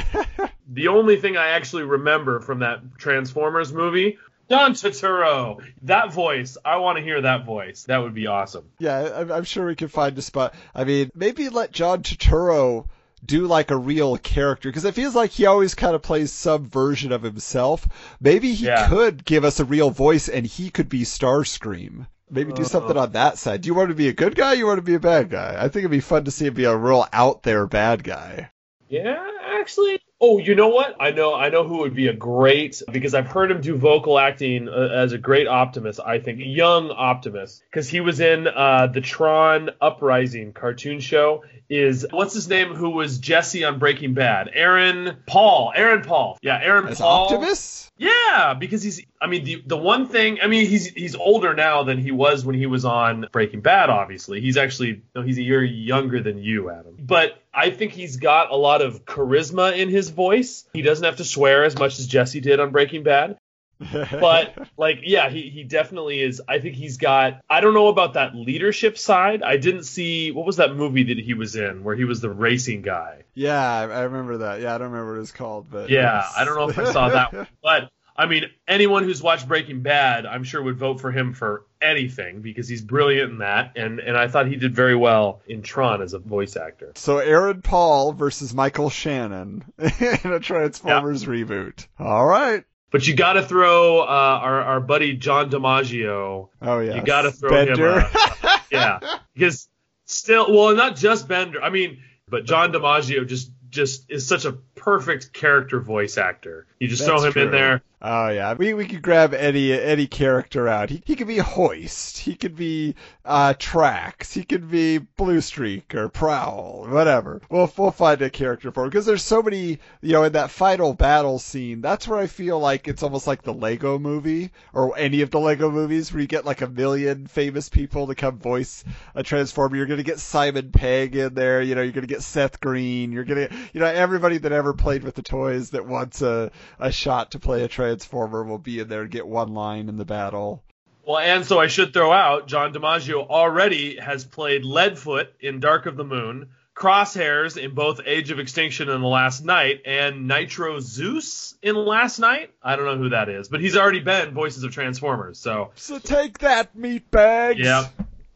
The 0.68 0.89
only 0.89 1.16
thing 1.20 1.37
I 1.37 1.51
actually 1.51 1.84
remember 1.84 2.41
from 2.41 2.59
that 2.59 2.80
Transformers 2.99 3.72
movie, 3.72 4.18
Don 4.49 4.72
Turturro. 4.74 5.61
That 5.82 6.12
voice, 6.12 6.57
I 6.64 6.76
want 6.76 6.99
to 6.99 7.05
hear 7.05 7.20
that 7.22 7.44
voice. 7.44 7.84
That 7.84 7.99
would 7.99 8.14
be 8.14 8.26
awesome. 8.26 8.70
yeah, 8.78 9.11
I'm, 9.16 9.32
I'm 9.32 9.44
sure 9.44 9.66
we 9.66 9.74
can 9.76 9.88
find 9.88 10.16
a 10.18 10.22
spot. 10.22 10.55
I 10.74 10.84
mean, 10.84 11.11
maybe 11.14 11.49
let 11.49 11.72
John 11.72 12.03
Turturro 12.03 12.86
do 13.24 13.47
like 13.47 13.70
a 13.72 13.76
real 13.76 14.16
character 14.18 14.68
because 14.68 14.84
it 14.84 14.94
feels 14.94 15.14
like 15.16 15.30
he 15.32 15.47
always 15.47 15.74
kind 15.74 15.94
of 15.97 16.03
plays 16.03 16.30
some 16.30 16.66
version 16.66 17.11
of 17.11 17.22
himself. 17.22 17.88
Maybe 18.20 18.53
he 18.53 18.66
Yeah. 18.66 18.88
could 18.88 19.24
give 19.24 19.44
us 19.44 19.59
a 19.59 19.64
real 19.64 19.90
voice 19.90 20.28
and 20.28 20.47
he 20.47 20.70
could 20.70 20.88
be 20.88 21.03
Starscream. 21.03 22.07
Maybe 22.30 22.53
do 22.53 22.64
something 22.64 22.97
uh. 22.97 23.03
on 23.03 23.12
that 23.12 23.38
side. 23.38 23.62
Do 23.62 23.68
you 23.68 23.74
want 23.74 23.88
to 23.88 23.94
be 23.94 24.09
a 24.09 24.12
good 24.12 24.34
guy? 24.34 24.53
Or 24.53 24.57
you 24.57 24.66
want 24.66 24.78
to 24.78 24.82
be 24.82 24.94
a 24.94 25.01
bad 25.01 25.30
guy? 25.30 25.55
I 25.59 25.62
think 25.68 25.76
it'd 25.78 25.90
be 25.90 26.01
fun 26.01 26.24
to 26.24 26.30
see 26.30 26.47
him 26.47 26.55
be 26.55 26.64
a 26.64 26.76
real 26.76 27.07
out 27.12 27.42
there 27.42 27.66
bad 27.66 28.05
guy. 28.05 28.51
Yeah, 28.88 29.24
actually. 29.61 30.01
Oh, 30.19 30.39
you 30.39 30.55
know 30.55 30.69
what? 30.69 30.97
I 30.99 31.11
know. 31.11 31.35
I 31.35 31.51
know 31.51 31.64
who 31.64 31.79
would 31.79 31.95
be 31.95 32.09
a 32.09 32.14
great 32.14 32.83
because 32.91 33.14
I've 33.14 33.27
heard 33.27 33.51
him 33.51 33.61
do 33.61 33.77
vocal 33.77 34.19
acting 34.19 34.69
uh, 34.69 34.73
as 34.73 35.12
a 35.12 35.19
great 35.19 35.47
Optimus. 35.47 36.01
I 36.01 36.21
think 36.21 36.41
young 36.43 36.91
Optimus 36.91 37.62
because 37.71 37.89
he 37.89 38.01
was 38.01 38.21
in 38.21 38.47
uh, 38.49 38.87
the 38.87 39.03
Tron 39.03 39.71
Uprising 39.81 40.55
cartoon 40.55 41.01
show. 41.01 41.45
Is 41.69 42.07
what's 42.11 42.33
his 42.33 42.49
name? 42.49 42.75
Who 42.75 42.91
was 42.91 43.19
Jesse 43.19 43.64
on 43.64 43.79
Breaking 43.79 44.14
Bad? 44.14 44.51
Aaron 44.55 45.19
Paul. 45.27 45.73
Aaron 45.75 46.03
Paul. 46.03 46.39
Yeah, 46.41 46.61
Aaron 46.62 46.89
As 46.89 46.99
Paul. 46.99 47.25
Optimus? 47.25 47.91
Yeah, 47.99 48.55
because 48.55 48.83
he's. 48.83 49.03
I 49.21 49.27
mean, 49.27 49.45
the 49.45 49.62
the 49.67 49.77
one 49.77 50.09
thing. 50.09 50.39
I 50.43 50.47
mean, 50.47 50.67
he's 50.67 50.87
he's 50.87 51.17
older 51.17 51.55
now 51.55 51.83
than 51.83 51.99
he 51.99 52.12
was 52.12 52.45
when 52.45 52.55
he 52.55 52.67
was 52.67 52.85
on 52.85 53.27
Breaking 53.33 53.61
Bad. 53.61 53.91
Obviously, 53.91 54.41
he's 54.41 54.57
actually 54.57 55.03
no, 55.14 55.23
he's 55.23 55.39
a 55.39 55.43
year 55.43 55.64
younger 55.64 56.23
than 56.23 56.39
you, 56.39 56.71
Adam. 56.71 56.97
But 56.99 57.43
I 57.57 57.71
think 57.71 57.93
he's 57.93 58.19
got 58.19 58.51
a 58.53 58.57
lot 58.57 58.83
of 58.83 59.05
charisma 59.07 59.77
in 59.77 59.89
his 59.89 60.11
voice. 60.11 60.69
He 60.75 60.83
doesn't 60.83 61.05
have 61.05 61.17
to 61.17 61.25
swear 61.25 61.65
as 61.65 61.77
much 61.79 61.99
as 61.99 62.07
Jesse 62.07 62.41
did 62.41 62.61
on 62.61 62.71
Breaking 62.71 63.03
Bad. 63.03 63.39
But 63.93 64.57
like, 64.78 65.01
yeah, 65.03 65.28
he 65.28 65.51
he 65.51 65.62
definitely 65.65 66.20
is. 66.23 66.41
I 66.49 66.61
think 66.61 66.77
he's 66.77 66.97
got. 66.97 67.41
I 67.51 67.61
don't 67.61 67.74
know 67.74 67.89
about 67.89 68.15
that 68.15 68.35
leadership 68.35 68.97
side. 68.97 69.43
I 69.43 69.59
didn't 69.59 69.83
see 69.85 70.33
what 70.33 70.47
was 70.47 70.57
that 70.57 70.74
movie 70.74 71.05
that 71.05 71.19
he 71.19 71.35
was 71.35 71.57
in 71.57 71.85
where 71.85 71.95
he 71.95 72.05
was 72.05 72.20
the 72.23 72.31
racing 72.31 72.81
guy. 72.83 73.24
yeah, 73.35 73.61
I 73.62 73.83
I 73.83 74.01
remember 74.05 74.39
that. 74.39 74.62
Yeah, 74.62 74.74
I 74.74 74.78
don't 74.78 74.93
remember 74.93 75.15
what 75.15 75.20
it's 75.20 75.31
called, 75.33 75.66
but 75.70 75.91
Yeah, 75.91 76.23
yes. 76.23 76.35
I 76.39 76.45
don't 76.47 76.57
know 76.57 76.70
if 76.70 76.78
I 76.78 76.91
saw 76.91 77.09
that 77.11 77.33
one. 77.35 77.47
But 77.62 77.91
I 78.18 78.26
mean, 78.26 78.44
anyone 78.66 79.05
who's 79.05 79.22
watched 79.22 79.47
Breaking 79.47 79.82
Bad, 79.82 80.26
I'm 80.26 80.43
sure 80.43 80.62
would 80.62 80.78
vote 80.78 81.01
for 81.01 81.10
him 81.10 81.34
for 81.34 81.66
anything 81.80 82.40
because 82.40 82.68
he's 82.68 82.80
brilliant 82.80 83.32
in 83.32 83.38
that, 83.38 83.72
and 83.76 84.01
and 84.01 84.16
I 84.16 84.28
thought 84.28 84.47
he 84.48 84.56
did 84.56 84.74
very 84.74 84.97
well 84.97 85.43
in 85.47 85.62
Tron 85.62 86.02
as 86.02 86.14
a 86.14 86.18
voice 86.18 86.56
actor. 86.56 86.93
So 86.94 87.18
Aaron 87.18 87.62
Paul 87.62 88.12
versus 88.12 88.55
Michael 88.55 88.90
Shannon 88.90 89.64
in 89.78 90.32
a 90.32 90.40
Transformers 90.40 91.24
reboot. 91.24 91.86
All 91.98 92.24
right. 92.24 92.64
But 92.90 93.06
you 93.06 93.14
got 93.14 93.34
to 93.34 93.43
throw 93.43 94.01
uh, 94.01 94.05
our 94.05 94.62
our 94.62 94.80
buddy 94.80 95.14
John 95.16 95.51
DiMaggio. 95.51 96.48
Oh 96.62 96.80
yeah. 96.80 96.94
You 96.94 97.02
got 97.02 97.22
to 97.22 97.32
throw 97.32 97.51
Bender. 97.51 98.01
him. 98.01 98.06
A, 98.43 98.60
yeah, 98.70 99.01
because 99.34 99.68
still, 100.06 100.55
well, 100.55 100.74
not 100.74 100.97
just 100.97 101.28
Bender. 101.28 101.62
I 101.62 101.70
mean, 101.70 102.02
but 102.28 102.44
John 102.44 102.72
DiMaggio 102.72 103.26
just 103.26 103.51
just 103.68 104.10
is 104.10 104.26
such 104.26 104.44
a 104.44 104.59
perfect 104.77 105.32
character 105.32 105.81
voice 105.81 106.19
actor. 106.19 106.66
You 106.78 106.89
just 106.89 107.05
throw 107.05 107.16
him 107.16 107.24
That's 107.24 107.36
in 107.36 107.51
there. 107.51 107.82
Oh 108.03 108.28
yeah, 108.28 108.53
we 108.53 108.74
we 108.74 108.86
could 108.86 109.01
grab 109.01 109.32
any 109.32 109.73
any 109.73 110.07
character 110.07 110.69
out. 110.69 110.90
He 110.90 111.03
he 111.07 111.16
could 111.16 111.27
be 111.27 111.39
Hoist. 111.39 112.19
He 112.19 112.35
could 112.35 112.55
be 112.55 112.94
uh 113.24 113.55
Tracks. 113.59 114.35
He 114.35 114.44
could 114.44 114.70
be 114.70 115.01
Bluestreak 115.19 115.94
or 115.94 116.11
Prowl, 116.11 116.86
whatever. 116.90 117.40
We'll 117.48 117.73
we'll 117.78 117.90
find 117.90 118.20
a 118.20 118.28
character 118.28 118.70
for 118.70 118.85
him 118.85 118.90
because 118.90 119.07
there's 119.07 119.23
so 119.23 119.43
many. 119.43 119.78
You 120.03 120.12
know, 120.12 120.24
in 120.24 120.32
that 120.32 120.51
final 120.51 120.93
battle 120.93 121.39
scene, 121.39 121.81
that's 121.81 122.07
where 122.07 122.19
I 122.19 122.27
feel 122.27 122.61
like 122.61 122.86
it's 122.86 123.03
almost 123.03 123.27
like 123.27 123.43
the 123.43 123.55
Lego 123.55 123.98
Movie 123.98 124.51
or 124.74 124.97
any 124.98 125.23
of 125.23 125.31
the 125.31 125.40
Lego 125.40 125.70
movies 125.70 126.12
where 126.12 126.20
you 126.20 126.28
get 126.28 126.44
like 126.44 126.61
a 126.61 126.69
million 126.69 127.27
famous 127.27 127.70
people 127.70 128.09
to 128.09 128.15
come 128.15 128.39
voice 128.39 128.85
a 129.15 129.23
Transformer. 129.23 129.74
You're 129.74 129.86
gonna 129.86 130.03
get 130.03 130.20
Simon 130.20 130.70
Pegg 130.70 131.16
in 131.16 131.32
there. 131.32 131.62
You 131.62 131.74
know, 131.74 131.82
you're 131.82 131.93
gonna 131.93 132.07
get 132.07 132.23
Seth 132.23 132.61
Green. 132.61 133.11
You're 133.11 133.24
gonna 133.24 133.48
you 133.73 133.81
know 133.81 133.86
everybody 133.86 134.36
that 134.36 134.53
ever 134.53 134.65
played 134.74 135.05
with 135.05 135.14
the 135.14 135.22
toys 135.22 135.70
that 135.70 135.86
wants 135.86 136.22
a 136.22 136.51
a 136.78 136.90
shot 136.93 137.32
to 137.32 137.38
play 137.38 137.62
a 137.64 137.68
Transformer 137.68 138.44
will 138.44 138.59
be 138.59 138.78
in 138.80 138.88
there 138.88 139.02
and 139.02 139.10
get 139.10 139.26
one 139.26 139.55
line 139.55 139.88
in 139.88 139.97
the 139.97 140.05
battle. 140.05 140.62
Well, 141.06 141.18
and 141.18 141.44
so 141.44 141.60
I 141.60 141.68
should 141.68 141.93
throw 141.93 142.12
out 142.12 142.48
John 142.48 142.72
DiMaggio 142.72 143.28
already 143.28 143.97
has 143.97 144.24
played 144.24 144.64
Leadfoot 144.64 145.28
in 145.40 145.60
Dark 145.60 145.86
of 145.86 145.97
the 145.97 146.02
Moon, 146.05 146.48
Crosshairs 146.74 147.56
in 147.56 147.74
both 147.74 148.01
Age 148.05 148.30
of 148.30 148.38
Extinction 148.38 148.88
and 148.90 149.02
The 149.02 149.09
Last 149.09 149.44
Knight, 149.44 149.82
and 149.86 150.26
Nitro 150.26 150.80
Zeus 150.80 151.55
in 151.62 151.76
Last 151.76 152.18
Knight. 152.18 152.51
I 152.62 152.74
don't 152.76 152.86
know 152.86 152.98
who 152.98 153.10
that 153.10 153.28
is, 153.28 153.48
but 153.48 153.60
he's 153.60 153.76
already 153.76 154.01
been 154.01 154.34
Voices 154.34 154.64
of 154.64 154.72
Transformers, 154.72 155.38
so 155.38 155.70
So 155.76 155.98
take 156.01 156.38
that, 156.38 156.76
meatbags. 156.76 157.59
yeah, 157.59 157.86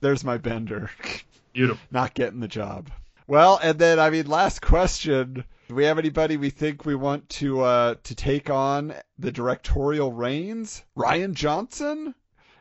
There's 0.00 0.24
my 0.24 0.38
bender. 0.38 0.90
beautiful. 1.52 1.80
Not 1.90 2.14
getting 2.14 2.40
the 2.40 2.48
job. 2.48 2.88
Well, 3.26 3.58
and 3.62 3.78
then 3.78 3.98
I 3.98 4.10
mean, 4.10 4.26
last 4.26 4.62
question. 4.62 5.44
Do 5.70 5.76
we 5.76 5.84
have 5.84 6.00
anybody 6.00 6.36
we 6.36 6.50
think 6.50 6.84
we 6.84 6.96
want 6.96 7.28
to 7.28 7.60
uh, 7.60 7.94
to 8.02 8.14
take 8.16 8.50
on 8.50 8.92
the 9.20 9.30
directorial 9.30 10.12
reins? 10.12 10.82
Rian 10.96 11.32
Johnson? 11.32 12.12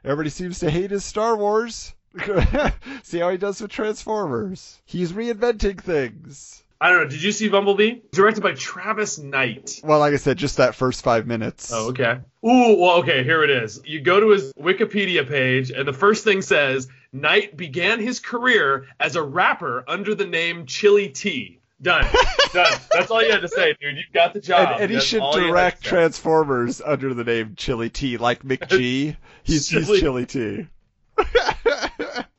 Everybody 0.06 0.30
seems 0.30 0.60
to 0.60 0.70
hate 0.70 0.92
his 0.92 1.04
Star 1.04 1.36
Wars. 1.36 1.96
See 3.02 3.18
how 3.18 3.32
he 3.32 3.38
does 3.38 3.62
with 3.62 3.72
Transformers. 3.72 4.80
He's 4.86 5.12
reinventing 5.12 5.82
things. 5.82 6.64
I 6.80 6.90
don't 6.90 7.00
know. 7.00 7.10
Did 7.10 7.24
you 7.24 7.32
see 7.32 7.50
Bumblebee? 7.50 8.02
Directed 8.12 8.42
by 8.42 8.54
Travis 8.54 9.18
Knight. 9.18 9.82
Well, 9.84 9.98
like 9.98 10.14
I 10.14 10.18
said, 10.18 10.38
just 10.38 10.58
that 10.58 10.76
first 10.76 11.02
five 11.02 11.26
minutes. 11.26 11.72
Oh, 11.74 11.90
okay. 11.90 12.20
Ooh, 12.46 12.80
well, 12.80 12.98
okay, 13.00 13.24
here 13.24 13.44
it 13.44 13.50
is. 13.50 13.82
You 13.86 14.02
go 14.02 14.20
to 14.20 14.30
his 14.30 14.54
Wikipedia 14.54 15.28
page, 15.28 15.72
and 15.72 15.88
the 15.88 15.94
first 15.94 16.24
thing 16.24 16.44
says 16.44 16.88
Knight 17.12 17.58
began 17.58 18.00
his 18.00 18.20
career 18.20 18.86
as 19.00 19.16
a 19.16 19.24
rapper 19.24 19.84
under 19.88 20.14
the 20.14 20.28
name 20.28 20.68
Chilly 20.68 21.10
Tee. 21.10 21.60
Done. 21.82 22.06
Done. 22.54 22.80
That's 22.92 23.10
all 23.10 23.24
you 23.24 23.32
had 23.32 23.42
to 23.42 23.48
say, 23.48 23.74
dude. 23.80 23.96
You 23.98 24.04
got 24.14 24.34
the 24.34 24.42
job. 24.42 24.74
And, 24.74 24.84
and 24.84 24.92
he 24.92 25.00
should 25.00 25.22
all 25.22 25.36
you 25.40 25.46
had 25.46 25.50
direct. 25.52 25.84
Transformers 25.84 26.82
under 26.82 27.14
the 27.14 27.24
name 27.24 27.56
Chilly 27.56 27.90
Tee, 27.90 28.18
like 28.18 28.44
McG. 28.44 29.16
He's, 29.44 29.70
he's 29.70 29.86
Chili- 29.88 30.00
Chilly 30.00 30.26
Tee. 30.26 30.68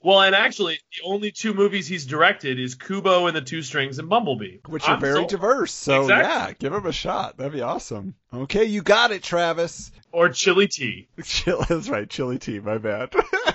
Well, 0.03 0.23
and 0.23 0.35
actually, 0.35 0.75
the 0.97 1.05
only 1.07 1.31
two 1.31 1.53
movies 1.53 1.87
he's 1.87 2.07
directed 2.07 2.59
is 2.59 2.75
Kubo 2.75 3.27
and 3.27 3.37
the 3.37 3.43
Two 3.43 3.61
Strings 3.61 3.99
and 3.99 4.09
Bumblebee. 4.09 4.59
Which 4.67 4.89
are 4.89 4.95
I'm 4.95 5.01
very 5.01 5.17
sold. 5.17 5.29
diverse. 5.29 5.73
So 5.75 6.03
Exactly. 6.03 6.31
yeah, 6.31 6.53
give 6.59 6.73
him 6.73 6.87
a 6.87 6.93
shot. 6.93 7.37
That'd 7.37 7.53
be 7.53 7.61
awesome. 7.61 8.15
Okay, 8.33 8.65
you 8.65 8.81
got 8.81 9.11
it, 9.11 9.23
Travis. 9.23 9.93
Or 10.11 10.31
Chilly 10.31 10.69
Tee. 10.69 11.09
Chill, 11.23 11.63
that's 11.69 11.91
right, 11.91 12.09
Chilly 12.09 12.39
Tee. 12.39 12.61
My 12.61 12.79
bad. 12.79 13.13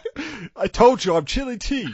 I 0.56 0.68
told 0.68 1.04
you 1.04 1.16
I'm 1.16 1.26
Chilly 1.26 1.58
Tee. 1.58 1.90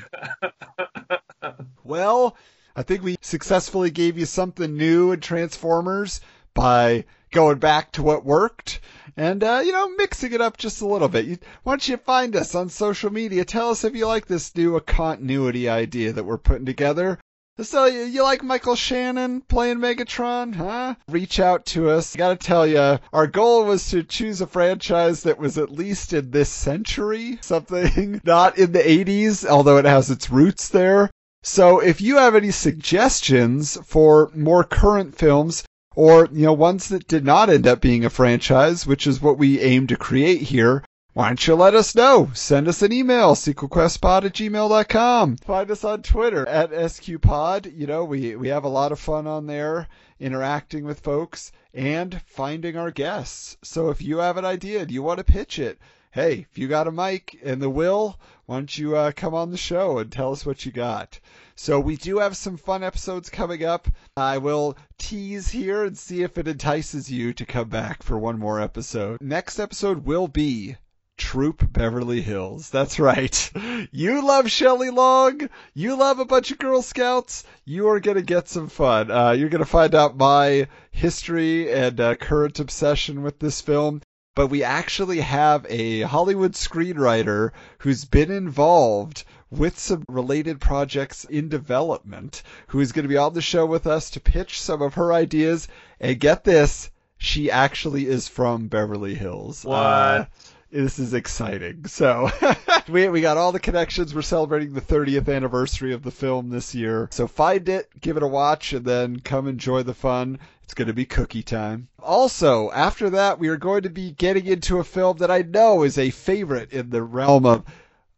well, 1.85 2.35
I 2.75 2.83
think 2.83 3.03
we 3.03 3.17
successfully 3.21 3.91
gave 3.91 4.17
you 4.17 4.25
something 4.25 4.75
new 4.75 5.11
in 5.11 5.19
Transformers 5.19 6.21
by 6.53 7.05
going 7.31 7.59
back 7.59 7.91
to 7.93 8.03
what 8.03 8.25
worked 8.25 8.81
and 9.17 9.43
uh, 9.43 9.61
you 9.63 9.71
know 9.71 9.89
mixing 9.95 10.33
it 10.33 10.41
up 10.41 10.57
just 10.57 10.81
a 10.81 10.87
little 10.87 11.09
bit. 11.09 11.25
You, 11.25 11.37
why 11.63 11.73
don't 11.73 11.87
you 11.87 11.97
find 11.97 12.35
us 12.35 12.55
on 12.55 12.69
social 12.69 13.11
media? 13.11 13.45
Tell 13.45 13.69
us 13.69 13.83
if 13.83 13.95
you 13.95 14.07
like 14.07 14.27
this 14.27 14.55
new 14.55 14.79
continuity 14.79 15.69
idea 15.69 16.13
that 16.13 16.23
we're 16.23 16.37
putting 16.37 16.65
together. 16.65 17.19
So 17.59 17.85
you, 17.85 18.03
you 18.03 18.23
like 18.23 18.43
Michael 18.43 18.75
Shannon 18.75 19.41
playing 19.41 19.77
Megatron, 19.79 20.55
huh? 20.55 20.95
Reach 21.09 21.39
out 21.39 21.65
to 21.67 21.89
us. 21.89 22.15
I 22.15 22.17
Gotta 22.17 22.35
tell 22.37 22.65
you, 22.65 22.97
our 23.13 23.27
goal 23.27 23.65
was 23.65 23.89
to 23.91 24.03
choose 24.03 24.41
a 24.41 24.47
franchise 24.47 25.23
that 25.23 25.37
was 25.37 25.57
at 25.57 25.69
least 25.69 26.13
in 26.13 26.31
this 26.31 26.49
century, 26.49 27.37
something 27.41 28.21
not 28.25 28.57
in 28.57 28.71
the 28.71 28.79
80s, 28.79 29.45
although 29.45 29.77
it 29.77 29.85
has 29.85 30.09
its 30.09 30.31
roots 30.31 30.69
there. 30.69 31.11
So 31.43 31.79
if 31.79 32.01
you 32.01 32.17
have 32.17 32.35
any 32.35 32.51
suggestions 32.51 33.75
for 33.83 34.29
more 34.35 34.63
current 34.63 35.15
films, 35.15 35.63
or 35.95 36.29
you 36.31 36.45
know 36.45 36.53
ones 36.53 36.87
that 36.89 37.07
did 37.07 37.25
not 37.25 37.49
end 37.49 37.65
up 37.65 37.81
being 37.81 38.05
a 38.05 38.11
franchise, 38.11 38.85
which 38.85 39.07
is 39.07 39.21
what 39.23 39.39
we 39.39 39.59
aim 39.59 39.87
to 39.87 39.97
create 39.97 40.41
here, 40.41 40.83
why 41.13 41.27
don't 41.27 41.47
you 41.47 41.55
let 41.55 41.73
us 41.73 41.95
know? 41.95 42.29
Send 42.33 42.67
us 42.67 42.81
an 42.83 42.93
email, 42.93 43.35
sequelquestpod 43.35 44.23
at 44.23 44.33
gmail.com. 44.33 45.37
Find 45.37 45.71
us 45.71 45.83
on 45.83 46.03
Twitter 46.03 46.47
at 46.47 46.71
SQPod. 46.71 47.75
You 47.75 47.87
know, 47.87 48.05
we, 48.05 48.35
we 48.35 48.47
have 48.47 48.63
a 48.63 48.69
lot 48.69 48.93
of 48.93 48.99
fun 48.99 49.25
on 49.27 49.47
there 49.47 49.87
interacting 50.19 50.85
with 50.85 50.99
folks 50.99 51.51
and 51.73 52.21
finding 52.27 52.77
our 52.77 52.91
guests. 52.91 53.57
So 53.63 53.89
if 53.89 54.01
you 54.01 54.19
have 54.19 54.37
an 54.37 54.45
idea 54.45 54.81
and 54.81 54.91
you 54.91 55.03
want 55.03 55.17
to 55.17 55.23
pitch 55.25 55.59
it, 55.59 55.79
hey, 56.11 56.45
if 56.51 56.57
you 56.57 56.67
got 56.67 56.87
a 56.87 56.91
mic 56.91 57.39
and 57.43 57.61
the 57.61 57.69
will, 57.69 58.19
why 58.45 58.57
don't 58.57 58.77
you 58.77 58.97
uh, 58.97 59.11
come 59.15 59.33
on 59.33 59.49
the 59.49 59.57
show 59.57 59.97
and 59.97 60.11
tell 60.11 60.31
us 60.31 60.45
what 60.45 60.65
you 60.65 60.71
got? 60.71 61.19
So 61.55 61.79
we 61.79 61.95
do 61.95 62.19
have 62.19 62.35
some 62.35 62.57
fun 62.57 62.83
episodes 62.83 63.29
coming 63.29 63.63
up. 63.63 63.87
I 64.17 64.39
will 64.39 64.77
tease 64.97 65.49
here 65.49 65.85
and 65.85 65.97
see 65.97 66.21
if 66.21 66.37
it 66.37 66.47
entices 66.47 67.09
you 67.09 67.33
to 67.33 67.45
come 67.45 67.69
back 67.69 68.03
for 68.03 68.17
one 68.17 68.39
more 68.39 68.59
episode. 68.59 69.21
Next 69.21 69.59
episode 69.59 70.05
will 70.05 70.27
be 70.27 70.75
Troop 71.17 71.71
Beverly 71.71 72.21
Hills. 72.21 72.69
That's 72.71 72.99
right. 72.99 73.51
You 73.91 74.25
love 74.25 74.49
Shelley 74.49 74.89
Long. 74.89 75.49
You 75.73 75.95
love 75.95 76.19
a 76.19 76.25
bunch 76.25 76.51
of 76.51 76.57
Girl 76.57 76.81
Scouts. 76.81 77.43
You 77.65 77.89
are 77.89 77.99
going 77.99 78.17
to 78.17 78.23
get 78.23 78.47
some 78.47 78.69
fun. 78.69 79.11
Uh, 79.11 79.31
you're 79.31 79.49
going 79.49 79.63
to 79.63 79.69
find 79.69 79.95
out 79.95 80.17
my 80.17 80.67
history 80.91 81.71
and 81.71 81.99
uh, 81.99 82.15
current 82.15 82.59
obsession 82.59 83.21
with 83.23 83.39
this 83.39 83.61
film. 83.61 84.01
But 84.33 84.47
we 84.47 84.63
actually 84.63 85.19
have 85.19 85.65
a 85.69 86.01
Hollywood 86.01 86.53
screenwriter 86.53 87.51
who's 87.79 88.05
been 88.05 88.31
involved 88.31 89.25
with 89.49 89.77
some 89.77 90.05
related 90.07 90.61
projects 90.61 91.25
in 91.25 91.49
development, 91.49 92.41
who 92.67 92.79
is 92.79 92.93
going 92.93 93.03
to 93.03 93.09
be 93.09 93.17
on 93.17 93.33
the 93.33 93.41
show 93.41 93.65
with 93.65 93.85
us 93.85 94.09
to 94.11 94.21
pitch 94.21 94.61
some 94.61 94.81
of 94.81 94.93
her 94.93 95.11
ideas. 95.11 95.67
And 95.99 96.19
get 96.19 96.45
this, 96.45 96.89
she 97.17 97.51
actually 97.51 98.07
is 98.07 98.29
from 98.29 98.67
Beverly 98.67 99.15
Hills. 99.15 99.65
What? 99.65 99.75
Uh, 99.75 100.25
this 100.71 100.99
is 100.99 101.13
exciting. 101.13 101.85
So 101.85 102.31
we 102.89 103.07
we 103.09 103.21
got 103.21 103.37
all 103.37 103.51
the 103.51 103.59
connections. 103.59 104.15
We're 104.15 104.21
celebrating 104.21 104.73
the 104.73 104.81
30th 104.81 105.33
anniversary 105.33 105.93
of 105.93 106.03
the 106.03 106.11
film 106.11 106.49
this 106.49 106.73
year. 106.73 107.07
So 107.11 107.27
find 107.27 107.67
it, 107.69 107.89
give 107.99 108.17
it 108.17 108.23
a 108.23 108.27
watch, 108.27 108.73
and 108.73 108.85
then 108.85 109.19
come 109.19 109.47
enjoy 109.47 109.83
the 109.83 109.93
fun. 109.93 110.39
It's 110.63 110.73
going 110.73 110.87
to 110.87 110.93
be 110.93 111.05
cookie 111.05 111.43
time. 111.43 111.89
Also, 112.01 112.71
after 112.71 113.09
that, 113.09 113.39
we 113.39 113.49
are 113.49 113.57
going 113.57 113.83
to 113.83 113.89
be 113.89 114.11
getting 114.11 114.45
into 114.45 114.79
a 114.79 114.85
film 114.85 115.17
that 115.17 115.29
I 115.29 115.41
know 115.41 115.83
is 115.83 115.97
a 115.97 116.11
favorite 116.11 116.71
in 116.71 116.91
the 116.91 117.03
realm 117.03 117.45
of 117.45 117.65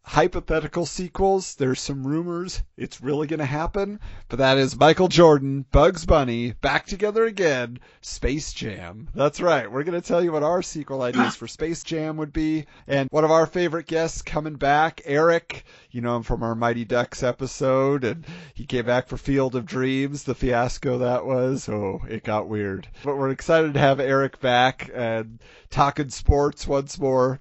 hypothetical 0.04 0.86
sequels. 0.86 1.56
There's 1.56 1.80
some 1.80 2.06
rumors 2.06 2.62
it's 2.76 3.02
really 3.02 3.28
going 3.28 3.40
to 3.40 3.46
happen, 3.46 4.00
but 4.28 4.40
that 4.40 4.58
is 4.58 4.78
Michael 4.78 5.08
Jordan, 5.08 5.66
Bugs 5.72 6.06
Bunny, 6.06 6.52
back 6.52 6.86
together 6.86 7.26
again, 7.26 7.80
Space 8.02 8.52
Jam. 8.52 9.08
That's 9.16 9.40
right. 9.40 9.72
We're 9.72 9.84
going 9.84 10.00
to 10.00 10.08
tell 10.08 10.24
you 10.24 10.32
what 10.32 10.44
our 10.44 10.62
sequel 10.62 11.02
ideas 11.02 11.36
for 11.36 11.48
Space 11.48 11.84
Jam 11.84 12.18
would 12.18 12.34
be. 12.34 12.66
And 12.88 13.10
one 13.12 13.24
of 13.24 13.32
our 13.32 13.46
favorite 13.46 13.88
guests 13.88 14.22
coming 14.22 14.56
back, 14.56 15.02
Eric, 15.06 15.66
you 15.92 16.02
know 16.02 16.18
him 16.18 16.24
from 16.24 16.44
our 16.44 16.56
Mighty 16.56 16.84
Ducks 16.84 17.24
episode, 17.24 18.04
and 18.04 18.26
he 18.54 18.66
came 18.66 18.86
back 18.86 19.08
for 19.08 19.18
Field 19.18 19.56
of 19.56 19.66
Dreams, 19.66 20.24
the 20.24 20.36
fiasco 20.36 20.98
that 20.98 21.26
was. 21.26 21.70
Oh, 21.70 22.02
it 22.10 22.24
got 22.24 22.50
weird. 22.50 22.88
But 23.04 23.18
we're 23.18 23.30
excited 23.30 23.76
to 23.76 23.80
have 23.80 24.00
Eric 24.00 24.40
back 24.42 24.90
and 24.94 25.40
talking 25.70 26.10
sports 26.10 26.68
once 26.68 27.00
more. 27.00 27.40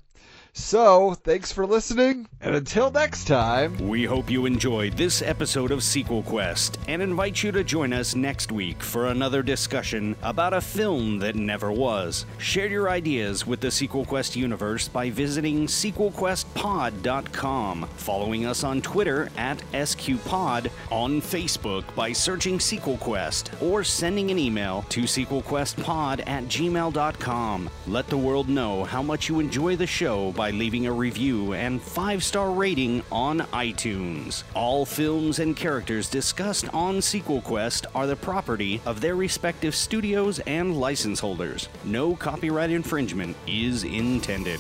So, 0.54 1.14
thanks 1.14 1.50
for 1.50 1.64
listening, 1.64 2.28
and 2.42 2.54
until 2.54 2.90
next 2.90 3.26
time. 3.26 3.88
We 3.88 4.04
hope 4.04 4.30
you 4.30 4.44
enjoyed 4.44 4.98
this 4.98 5.22
episode 5.22 5.70
of 5.70 5.82
Sequel 5.82 6.22
Quest 6.22 6.78
and 6.88 7.00
invite 7.00 7.42
you 7.42 7.52
to 7.52 7.64
join 7.64 7.94
us 7.94 8.14
next 8.14 8.52
week 8.52 8.82
for 8.82 9.06
another 9.06 9.42
discussion 9.42 10.14
about 10.22 10.52
a 10.52 10.60
film 10.60 11.18
that 11.20 11.36
never 11.36 11.72
was. 11.72 12.26
Share 12.36 12.66
your 12.66 12.90
ideas 12.90 13.46
with 13.46 13.60
the 13.60 13.70
Sequel 13.70 14.04
Quest 14.04 14.36
universe 14.36 14.88
by 14.88 15.08
visiting 15.08 15.66
sequelquestpod.com, 15.66 17.88
following 17.96 18.44
us 18.44 18.62
on 18.62 18.82
Twitter 18.82 19.30
at 19.38 19.56
SQPod, 19.72 20.70
on 20.90 21.22
Facebook 21.22 21.84
by 21.94 22.12
searching 22.12 22.60
Sequel 22.60 22.98
Quest, 22.98 23.50
or 23.62 23.82
sending 23.82 24.30
an 24.30 24.38
email 24.38 24.84
to 24.90 25.04
sequelquestpod 25.04 26.28
at 26.28 26.44
gmail.com. 26.44 27.70
Let 27.86 28.06
the 28.08 28.18
world 28.18 28.50
know 28.50 28.84
how 28.84 29.02
much 29.02 29.30
you 29.30 29.40
enjoy 29.40 29.76
the 29.76 29.86
show 29.86 30.30
by 30.42 30.50
leaving 30.50 30.88
a 30.88 30.92
review 30.92 31.52
and 31.52 31.80
five 31.80 32.24
star 32.24 32.50
rating 32.50 33.00
on 33.12 33.38
iTunes. 33.52 34.42
All 34.54 34.84
films 34.84 35.38
and 35.38 35.56
characters 35.56 36.10
discussed 36.10 36.68
on 36.74 37.00
Sequel 37.00 37.40
Quest 37.42 37.86
are 37.94 38.08
the 38.08 38.16
property 38.16 38.80
of 38.84 39.00
their 39.00 39.14
respective 39.14 39.72
studios 39.72 40.40
and 40.40 40.80
license 40.80 41.20
holders. 41.20 41.68
No 41.84 42.16
copyright 42.16 42.70
infringement 42.70 43.36
is 43.46 43.84
intended. 43.84 44.58